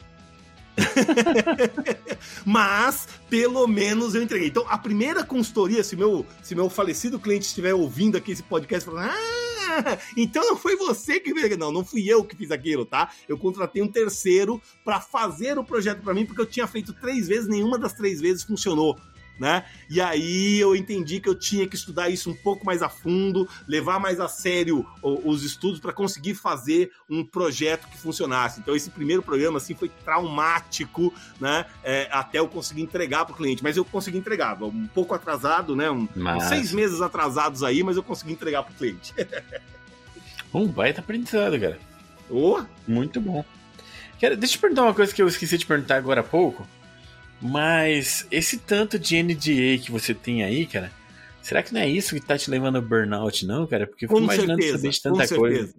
Mas, 2.45 3.07
pelo 3.29 3.67
menos 3.67 4.13
eu 4.13 4.21
entreguei. 4.21 4.47
Então, 4.47 4.65
a 4.69 4.77
primeira 4.77 5.23
consultoria, 5.23 5.83
se 5.83 5.95
meu, 5.95 6.25
se 6.43 6.53
meu 6.53 6.69
falecido 6.69 7.19
cliente 7.19 7.47
estiver 7.47 7.73
ouvindo 7.73 8.17
aqui 8.17 8.31
esse 8.31 8.43
podcast, 8.43 8.87
falando, 8.87 9.09
ah, 9.09 9.97
então 10.15 10.43
não 10.43 10.57
foi 10.57 10.75
você 10.75 11.19
que 11.19 11.33
fez 11.33 11.57
Não, 11.57 11.71
não 11.71 11.83
fui 11.83 12.07
eu 12.07 12.23
que 12.23 12.35
fiz 12.35 12.51
aquilo, 12.51 12.85
tá? 12.85 13.11
Eu 13.27 13.37
contratei 13.37 13.81
um 13.81 13.87
terceiro 13.87 14.61
para 14.83 14.99
fazer 14.99 15.57
o 15.57 15.63
projeto 15.63 16.01
para 16.01 16.13
mim, 16.13 16.25
porque 16.25 16.41
eu 16.41 16.45
tinha 16.45 16.67
feito 16.67 16.93
três 16.93 17.27
vezes, 17.27 17.47
nenhuma 17.47 17.77
das 17.77 17.93
três 17.93 18.21
vezes 18.21 18.43
funcionou 18.43 18.97
né? 19.39 19.65
E 19.89 20.01
aí 20.01 20.59
eu 20.59 20.75
entendi 20.75 21.19
que 21.19 21.29
eu 21.29 21.35
tinha 21.35 21.67
que 21.67 21.75
estudar 21.75 22.09
isso 22.09 22.29
um 22.29 22.35
pouco 22.35 22.65
mais 22.65 22.81
a 22.81 22.89
fundo, 22.89 23.47
levar 23.67 23.99
mais 23.99 24.19
a 24.19 24.27
sério 24.27 24.85
os 25.01 25.43
estudos 25.43 25.79
para 25.79 25.93
conseguir 25.93 26.35
fazer 26.35 26.91
um 27.09 27.23
projeto 27.23 27.87
que 27.87 27.97
funcionasse. 27.97 28.59
Então 28.59 28.75
esse 28.75 28.89
primeiro 28.89 29.21
programa 29.21 29.57
assim 29.57 29.75
foi 29.75 29.89
traumático, 30.03 31.13
né? 31.39 31.65
É, 31.83 32.07
até 32.11 32.39
eu 32.39 32.47
conseguir 32.47 32.81
entregar 32.81 33.25
para 33.25 33.33
o 33.33 33.37
cliente, 33.37 33.63
mas 33.63 33.77
eu 33.77 33.85
consegui 33.85 34.17
entregar, 34.17 34.61
um 34.61 34.87
pouco 34.87 35.13
atrasado, 35.13 35.75
né? 35.75 35.89
Um, 35.89 36.07
mas... 36.15 36.43
Seis 36.47 36.71
meses 36.71 37.01
atrasados 37.01 37.63
aí, 37.63 37.83
mas 37.83 37.97
eu 37.97 38.03
consegui 38.03 38.33
entregar 38.33 38.63
para 38.63 38.71
o 38.71 38.75
cliente. 38.75 39.13
um 40.53 40.67
baita 40.67 41.01
aprendizado, 41.01 41.59
cara. 41.59 41.79
Oh. 42.29 42.61
Muito 42.87 43.19
bom. 43.21 43.43
Cara, 44.19 44.35
deixa 44.35 44.55
eu 44.55 44.61
perguntar 44.61 44.83
uma 44.83 44.93
coisa 44.93 45.13
que 45.13 45.21
eu 45.21 45.27
esqueci 45.27 45.57
de 45.57 45.65
perguntar 45.65 45.97
agora 45.97 46.21
há 46.21 46.23
pouco. 46.23 46.67
Mas 47.41 48.25
esse 48.31 48.57
tanto 48.57 48.97
de 48.97 49.21
NDA 49.21 49.77
que 49.83 49.91
você 49.91 50.13
tem 50.13 50.43
aí, 50.43 50.65
cara, 50.65 50.91
Será 51.47 51.63
que 51.63 51.73
não 51.73 51.79
é 51.79 51.87
isso 51.87 52.13
que 52.13 52.19
tá 52.19 52.37
te 52.37 52.51
levando 52.51 52.75
ao 52.75 52.81
burnout, 52.81 53.45
não, 53.45 53.65
cara? 53.65 53.87
Porque 53.87 54.03
eu 54.03 54.09
fico 54.09 54.19
com 54.19 54.25
imaginando 54.25 54.61
certeza, 54.61 54.77
saber 54.77 54.89
de 54.89 55.01
tanta 55.01 55.27
coisa. 55.33 55.73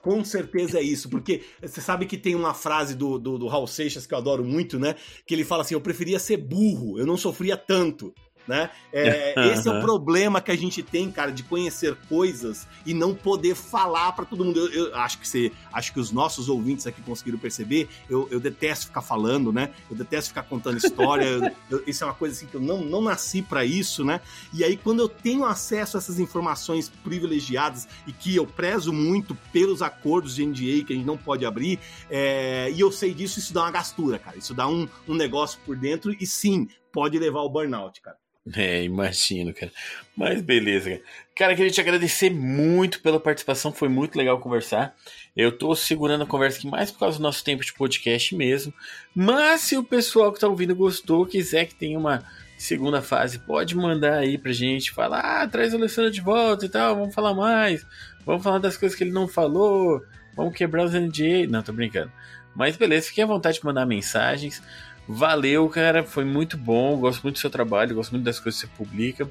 Com 0.00 0.24
certeza 0.24 0.78
é 0.78 0.82
isso, 0.82 1.08
porque 1.10 1.42
você 1.60 1.80
sabe 1.80 2.06
que 2.06 2.16
tem 2.16 2.36
uma 2.36 2.54
frase 2.54 2.94
do, 2.94 3.18
do, 3.18 3.36
do 3.36 3.48
Raul 3.48 3.66
Seixas 3.66 4.06
que 4.06 4.14
eu 4.14 4.18
adoro 4.18 4.44
muito, 4.44 4.78
né? 4.78 4.94
Que 5.26 5.34
ele 5.34 5.42
fala 5.42 5.62
assim: 5.62 5.74
eu 5.74 5.80
preferia 5.80 6.20
ser 6.20 6.36
burro, 6.36 7.00
eu 7.00 7.04
não 7.04 7.16
sofria 7.16 7.56
tanto 7.56 8.14
né? 8.48 8.70
É, 8.92 9.34
esse 9.52 9.68
é 9.68 9.72
o 9.72 9.80
problema 9.80 10.40
que 10.40 10.50
a 10.50 10.56
gente 10.56 10.82
tem, 10.82 11.10
cara, 11.10 11.30
de 11.30 11.42
conhecer 11.42 11.94
coisas 12.08 12.66
e 12.84 12.94
não 12.94 13.14
poder 13.14 13.54
falar 13.54 14.12
para 14.12 14.24
todo 14.24 14.44
mundo. 14.44 14.58
Eu, 14.58 14.88
eu, 14.88 14.96
acho 14.96 15.18
que 15.18 15.28
você, 15.28 15.52
acho 15.72 15.92
que 15.92 16.00
os 16.00 16.10
nossos 16.10 16.48
ouvintes 16.48 16.86
aqui 16.86 17.02
conseguiram 17.02 17.38
perceber. 17.38 17.88
Eu, 18.08 18.26
eu 18.30 18.40
detesto 18.40 18.86
ficar 18.86 19.02
falando, 19.02 19.52
né? 19.52 19.70
Eu 19.90 19.96
detesto 19.96 20.30
ficar 20.30 20.44
contando 20.44 20.78
história. 20.78 21.54
eu, 21.70 21.82
isso 21.86 22.02
é 22.02 22.06
uma 22.06 22.14
coisa 22.14 22.34
assim 22.34 22.46
que 22.46 22.54
eu 22.54 22.60
não, 22.60 22.82
não 22.82 23.02
nasci 23.02 23.42
para 23.42 23.64
isso, 23.64 24.04
né? 24.04 24.20
E 24.52 24.64
aí 24.64 24.76
quando 24.76 25.00
eu 25.00 25.08
tenho 25.08 25.44
acesso 25.44 25.96
a 25.96 25.98
essas 25.98 26.18
informações 26.18 26.88
privilegiadas 26.88 27.86
e 28.06 28.12
que 28.12 28.34
eu 28.34 28.46
prezo 28.46 28.92
muito 28.92 29.34
pelos 29.52 29.82
acordos 29.82 30.34
de 30.34 30.46
NDA 30.46 30.84
que 30.86 30.92
a 30.92 30.96
gente 30.96 31.06
não 31.06 31.18
pode 31.18 31.44
abrir, 31.44 31.78
é, 32.10 32.70
e 32.72 32.80
eu 32.80 32.90
sei 32.90 33.12
disso, 33.12 33.38
isso 33.38 33.52
dá 33.52 33.62
uma 33.62 33.70
gastura, 33.70 34.18
cara. 34.18 34.38
Isso 34.38 34.54
dá 34.54 34.66
um, 34.66 34.88
um 35.06 35.14
negócio 35.14 35.58
por 35.66 35.76
dentro 35.76 36.14
e 36.18 36.26
sim 36.26 36.68
pode 36.92 37.18
levar 37.18 37.40
ao 37.40 37.50
burnout, 37.50 38.00
cara. 38.00 38.16
É, 38.56 38.82
imagino, 38.84 39.52
cara. 39.52 39.72
Mas 40.16 40.40
beleza, 40.40 40.90
cara. 40.90 41.02
Cara, 41.34 41.54
queria 41.54 41.70
te 41.70 41.80
agradecer 41.80 42.30
muito 42.30 43.00
pela 43.00 43.20
participação, 43.20 43.72
foi 43.72 43.88
muito 43.88 44.18
legal 44.18 44.40
conversar. 44.40 44.92
Eu 45.36 45.56
tô 45.56 45.72
segurando 45.76 46.24
a 46.24 46.26
conversa 46.26 46.58
aqui 46.58 46.66
mais 46.66 46.90
por 46.90 46.98
causa 46.98 47.18
do 47.18 47.22
nosso 47.22 47.44
tempo 47.44 47.64
de 47.64 47.72
podcast 47.72 48.34
mesmo. 48.34 48.74
Mas 49.14 49.60
se 49.60 49.76
o 49.76 49.84
pessoal 49.84 50.32
que 50.32 50.40
tá 50.40 50.48
ouvindo 50.48 50.74
gostou, 50.74 51.24
quiser 51.24 51.66
que 51.66 51.76
tenha 51.76 51.96
uma 51.96 52.24
segunda 52.56 53.00
fase, 53.00 53.38
pode 53.38 53.76
mandar 53.76 54.18
aí 54.18 54.36
pra 54.36 54.50
gente. 54.50 54.90
Falar, 54.90 55.20
ah, 55.20 55.46
traz 55.46 55.72
o 55.72 55.76
Alessandro 55.76 56.10
de 56.10 56.20
volta 56.20 56.66
e 56.66 56.68
tal, 56.68 56.96
vamos 56.96 57.14
falar 57.14 57.34
mais. 57.34 57.86
Vamos 58.26 58.42
falar 58.42 58.58
das 58.58 58.76
coisas 58.76 58.98
que 58.98 59.04
ele 59.04 59.12
não 59.12 59.28
falou. 59.28 60.02
Vamos 60.34 60.56
quebrar 60.56 60.84
os 60.84 60.92
NDA. 60.92 61.46
Não, 61.48 61.62
tô 61.62 61.72
brincando. 61.72 62.10
Mas 62.54 62.76
beleza, 62.76 63.06
fiquem 63.06 63.22
à 63.22 63.26
vontade 63.28 63.60
de 63.60 63.64
mandar 63.64 63.86
mensagens. 63.86 64.60
Valeu, 65.08 65.66
cara. 65.70 66.04
Foi 66.04 66.24
muito 66.24 66.58
bom. 66.58 66.98
Gosto 66.98 67.22
muito 67.22 67.36
do 67.36 67.40
seu 67.40 67.48
trabalho, 67.48 67.94
gosto 67.94 68.12
muito 68.12 68.24
das 68.24 68.38
coisas 68.38 68.60
que 68.60 68.68
você 68.68 68.72
publica. 68.76 69.30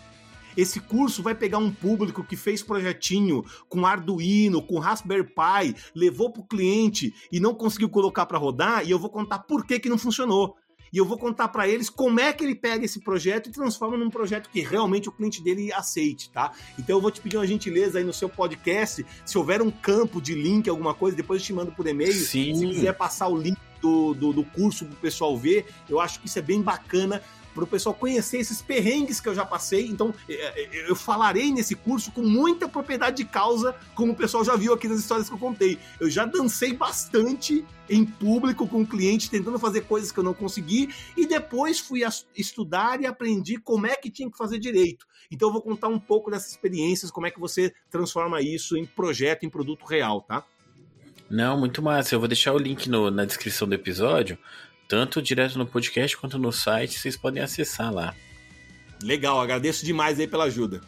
Esse 0.56 0.80
curso 0.80 1.22
vai 1.22 1.34
pegar 1.34 1.58
um 1.58 1.70
público 1.70 2.24
que 2.24 2.36
fez 2.36 2.62
projetinho 2.62 3.44
com 3.68 3.86
Arduino, 3.86 4.60
com 4.60 4.78
Raspberry 4.78 5.24
Pi, 5.24 5.76
levou 5.94 6.30
para 6.30 6.42
o 6.42 6.46
cliente 6.46 7.14
e 7.30 7.38
não 7.38 7.54
conseguiu 7.54 7.88
colocar 7.88 8.26
para 8.26 8.38
rodar, 8.38 8.84
e 8.84 8.90
eu 8.90 8.98
vou 8.98 9.08
contar 9.08 9.38
por 9.40 9.64
que, 9.64 9.78
que 9.78 9.88
não 9.88 9.96
funcionou 9.96 10.56
e 10.92 10.98
eu 10.98 11.04
vou 11.04 11.18
contar 11.18 11.48
para 11.48 11.68
eles 11.68 11.88
como 11.88 12.20
é 12.20 12.32
que 12.32 12.44
ele 12.44 12.54
pega 12.54 12.84
esse 12.84 13.00
projeto 13.00 13.48
e 13.48 13.52
transforma 13.52 13.96
num 13.96 14.10
projeto 14.10 14.48
que 14.50 14.60
realmente 14.60 15.08
o 15.08 15.12
cliente 15.12 15.42
dele 15.42 15.72
aceite, 15.72 16.30
tá? 16.30 16.52
Então 16.78 16.96
eu 16.96 17.00
vou 17.00 17.10
te 17.10 17.20
pedir 17.20 17.36
uma 17.36 17.46
gentileza 17.46 17.98
aí 17.98 18.04
no 18.04 18.12
seu 18.12 18.28
podcast, 18.28 19.04
se 19.24 19.38
houver 19.38 19.62
um 19.62 19.70
campo 19.70 20.20
de 20.20 20.34
link, 20.34 20.68
alguma 20.68 20.94
coisa, 20.94 21.16
depois 21.16 21.40
eu 21.40 21.46
te 21.46 21.52
mando 21.52 21.72
por 21.72 21.86
e-mail. 21.86 22.12
Sim. 22.12 22.54
Se 22.54 22.66
quiser 22.66 22.92
passar 22.94 23.28
o 23.28 23.36
link 23.36 23.58
do, 23.80 24.14
do, 24.14 24.32
do 24.32 24.44
curso 24.44 24.84
pro 24.84 24.96
pessoal 24.96 25.36
ver, 25.36 25.66
eu 25.88 26.00
acho 26.00 26.20
que 26.20 26.26
isso 26.26 26.38
é 26.38 26.42
bem 26.42 26.60
bacana 26.60 27.22
para 27.54 27.64
o 27.64 27.66
pessoal 27.66 27.94
conhecer 27.94 28.38
esses 28.38 28.62
perrengues 28.62 29.20
que 29.20 29.28
eu 29.28 29.34
já 29.34 29.44
passei. 29.44 29.86
Então, 29.86 30.14
é, 30.28 30.34
é, 30.34 30.90
eu 30.90 30.96
falarei 30.96 31.52
nesse 31.52 31.74
curso 31.74 32.10
com 32.12 32.22
muita 32.22 32.68
propriedade 32.68 33.18
de 33.18 33.24
causa, 33.24 33.74
como 33.94 34.12
o 34.12 34.16
pessoal 34.16 34.44
já 34.44 34.56
viu 34.56 34.72
aqui 34.72 34.88
nas 34.88 34.98
histórias 34.98 35.28
que 35.28 35.34
eu 35.34 35.38
contei. 35.38 35.78
Eu 35.98 36.10
já 36.10 36.24
dancei 36.24 36.72
bastante 36.72 37.64
em 37.88 38.04
público 38.04 38.68
com 38.68 38.82
o 38.82 38.86
cliente, 38.86 39.28
tentando 39.28 39.58
fazer 39.58 39.82
coisas 39.82 40.12
que 40.12 40.18
eu 40.18 40.24
não 40.24 40.32
consegui, 40.32 40.94
e 41.16 41.26
depois 41.26 41.80
fui 41.80 42.02
estudar 42.36 43.00
e 43.00 43.06
aprendi 43.06 43.56
como 43.56 43.86
é 43.86 43.96
que 43.96 44.10
tinha 44.10 44.30
que 44.30 44.38
fazer 44.38 44.58
direito. 44.58 45.06
Então, 45.30 45.48
eu 45.48 45.52
vou 45.52 45.62
contar 45.62 45.88
um 45.88 45.98
pouco 45.98 46.30
dessas 46.30 46.50
experiências, 46.50 47.10
como 47.10 47.26
é 47.26 47.30
que 47.30 47.40
você 47.40 47.72
transforma 47.90 48.40
isso 48.40 48.76
em 48.76 48.86
projeto, 48.86 49.44
em 49.44 49.50
produto 49.50 49.84
real, 49.84 50.22
tá? 50.22 50.44
Não, 51.30 51.56
muito 51.56 51.80
massa. 51.80 52.14
Eu 52.14 52.18
vou 52.18 52.26
deixar 52.26 52.52
o 52.52 52.58
link 52.58 52.90
no, 52.90 53.08
na 53.08 53.24
descrição 53.24 53.68
do 53.68 53.74
episódio 53.74 54.36
tanto 54.90 55.22
direto 55.22 55.56
no 55.56 55.64
podcast 55.64 56.16
quanto 56.16 56.36
no 56.36 56.50
site, 56.50 56.98
vocês 56.98 57.16
podem 57.16 57.40
acessar 57.40 57.94
lá. 57.94 58.12
Legal, 59.00 59.40
agradeço 59.40 59.86
demais 59.86 60.18
aí 60.18 60.26
pela 60.26 60.44
ajuda. 60.44 60.80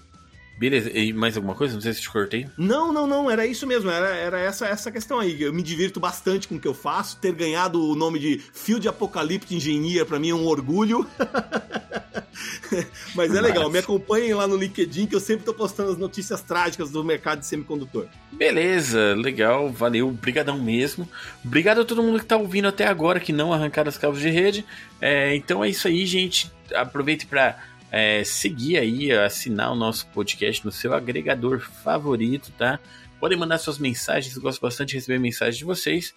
Beleza, 0.63 0.97
e 0.97 1.13
mais 1.13 1.37
alguma 1.37 1.57
coisa? 1.57 1.75
Não 1.75 1.81
sei 1.81 1.93
se 1.93 2.03
te 2.03 2.09
cortei. 2.09 2.47
Não, 2.57 2.93
não, 2.93 3.05
não, 3.05 3.29
era 3.29 3.45
isso 3.45 3.67
mesmo, 3.67 3.91
era, 3.91 4.15
era 4.15 4.39
essa, 4.39 4.65
essa 4.65 4.93
questão 4.93 5.19
aí. 5.19 5.43
Eu 5.43 5.53
me 5.53 5.61
divirto 5.61 5.99
bastante 5.99 6.47
com 6.47 6.55
o 6.55 6.61
que 6.61 6.69
eu 6.69 6.73
faço. 6.73 7.17
Ter 7.17 7.33
ganhado 7.33 7.85
o 7.85 7.97
nome 7.97 8.21
de 8.21 8.41
Field 8.55 8.87
Apocalypse 8.87 9.53
Engineer 9.53 10.07
para 10.07 10.21
mim 10.21 10.31
é 10.31 10.35
um 10.37 10.47
orgulho. 10.47 11.05
Mas 13.17 13.35
é 13.35 13.41
legal, 13.41 13.69
me 13.69 13.81
acompanhem 13.81 14.35
lá 14.35 14.47
no 14.47 14.57
LinkedIn 14.57 15.07
que 15.07 15.17
eu 15.17 15.21
sempre 15.21 15.45
tô 15.45 15.53
postando 15.53 15.91
as 15.91 15.99
notícias 15.99 16.41
trágicas 16.43 16.93
do 16.93 17.03
mercado 17.03 17.41
de 17.41 17.47
semicondutor. 17.47 18.07
Beleza, 18.31 19.17
legal, 19.17 19.69
valeu, 19.69 20.13
brigadão 20.13 20.61
mesmo. 20.61 21.09
Obrigado 21.45 21.81
a 21.81 21.85
todo 21.85 22.05
mundo 22.05 22.21
que 22.21 22.25
tá 22.25 22.37
ouvindo 22.37 22.69
até 22.69 22.87
agora, 22.87 23.19
que 23.19 23.33
não 23.33 23.53
arrancaram 23.53 23.89
as 23.89 23.99
cabos 23.99 24.21
de 24.21 24.31
rede. 24.31 24.65
É, 25.01 25.35
então 25.35 25.65
é 25.65 25.69
isso 25.69 25.89
aí, 25.89 26.07
gente. 26.07 26.53
Aproveite 26.73 27.27
para 27.27 27.59
é, 27.93 28.25
seguir 28.25 28.79
aí, 28.79 29.13
assinar 29.13 29.71
o 29.71 29.77
nosso 29.77 30.07
podcast 30.09 30.65
no 30.65 30.73
seu 30.73 30.95
agregador 30.95 31.61
favorito, 31.61 32.51
tá? 32.57 32.81
Podem 33.21 33.39
mandar 33.39 33.59
suas 33.59 33.79
mensagens, 33.79 34.37
gosto 34.39 34.63
bastante 34.63 34.89
de 34.89 34.95
receber 34.95 35.19
mensagens 35.19 35.59
de 35.59 35.65
vocês. 35.65 36.15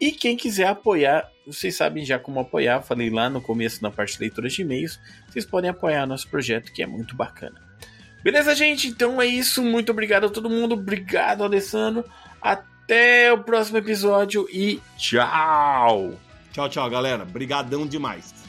E 0.00 0.12
quem 0.12 0.36
quiser 0.36 0.68
apoiar, 0.68 1.28
vocês 1.44 1.74
sabem 1.74 2.04
já 2.04 2.16
como 2.16 2.38
apoiar, 2.38 2.80
falei 2.80 3.10
lá 3.10 3.28
no 3.28 3.40
começo 3.40 3.82
na 3.82 3.90
parte 3.90 4.14
de 4.14 4.20
leitura 4.20 4.48
de 4.48 4.62
e-mails, 4.62 5.00
vocês 5.28 5.44
podem 5.44 5.68
apoiar 5.68 6.06
nosso 6.06 6.28
projeto 6.28 6.72
que 6.72 6.82
é 6.82 6.86
muito 6.86 7.16
bacana. 7.16 7.60
Beleza, 8.22 8.54
gente? 8.54 8.86
Então 8.86 9.20
é 9.20 9.26
isso. 9.26 9.62
Muito 9.62 9.90
obrigado 9.90 10.26
a 10.26 10.28
todo 10.28 10.50
mundo. 10.50 10.74
Obrigado, 10.74 11.42
Alessandro. 11.42 12.04
Até 12.40 13.32
o 13.32 13.42
próximo 13.42 13.78
episódio 13.78 14.48
e 14.52 14.80
tchau! 14.96 16.14
Tchau, 16.52 16.68
tchau, 16.68 16.88
galera. 16.88 17.24
Brigadão 17.24 17.86
demais. 17.86 18.45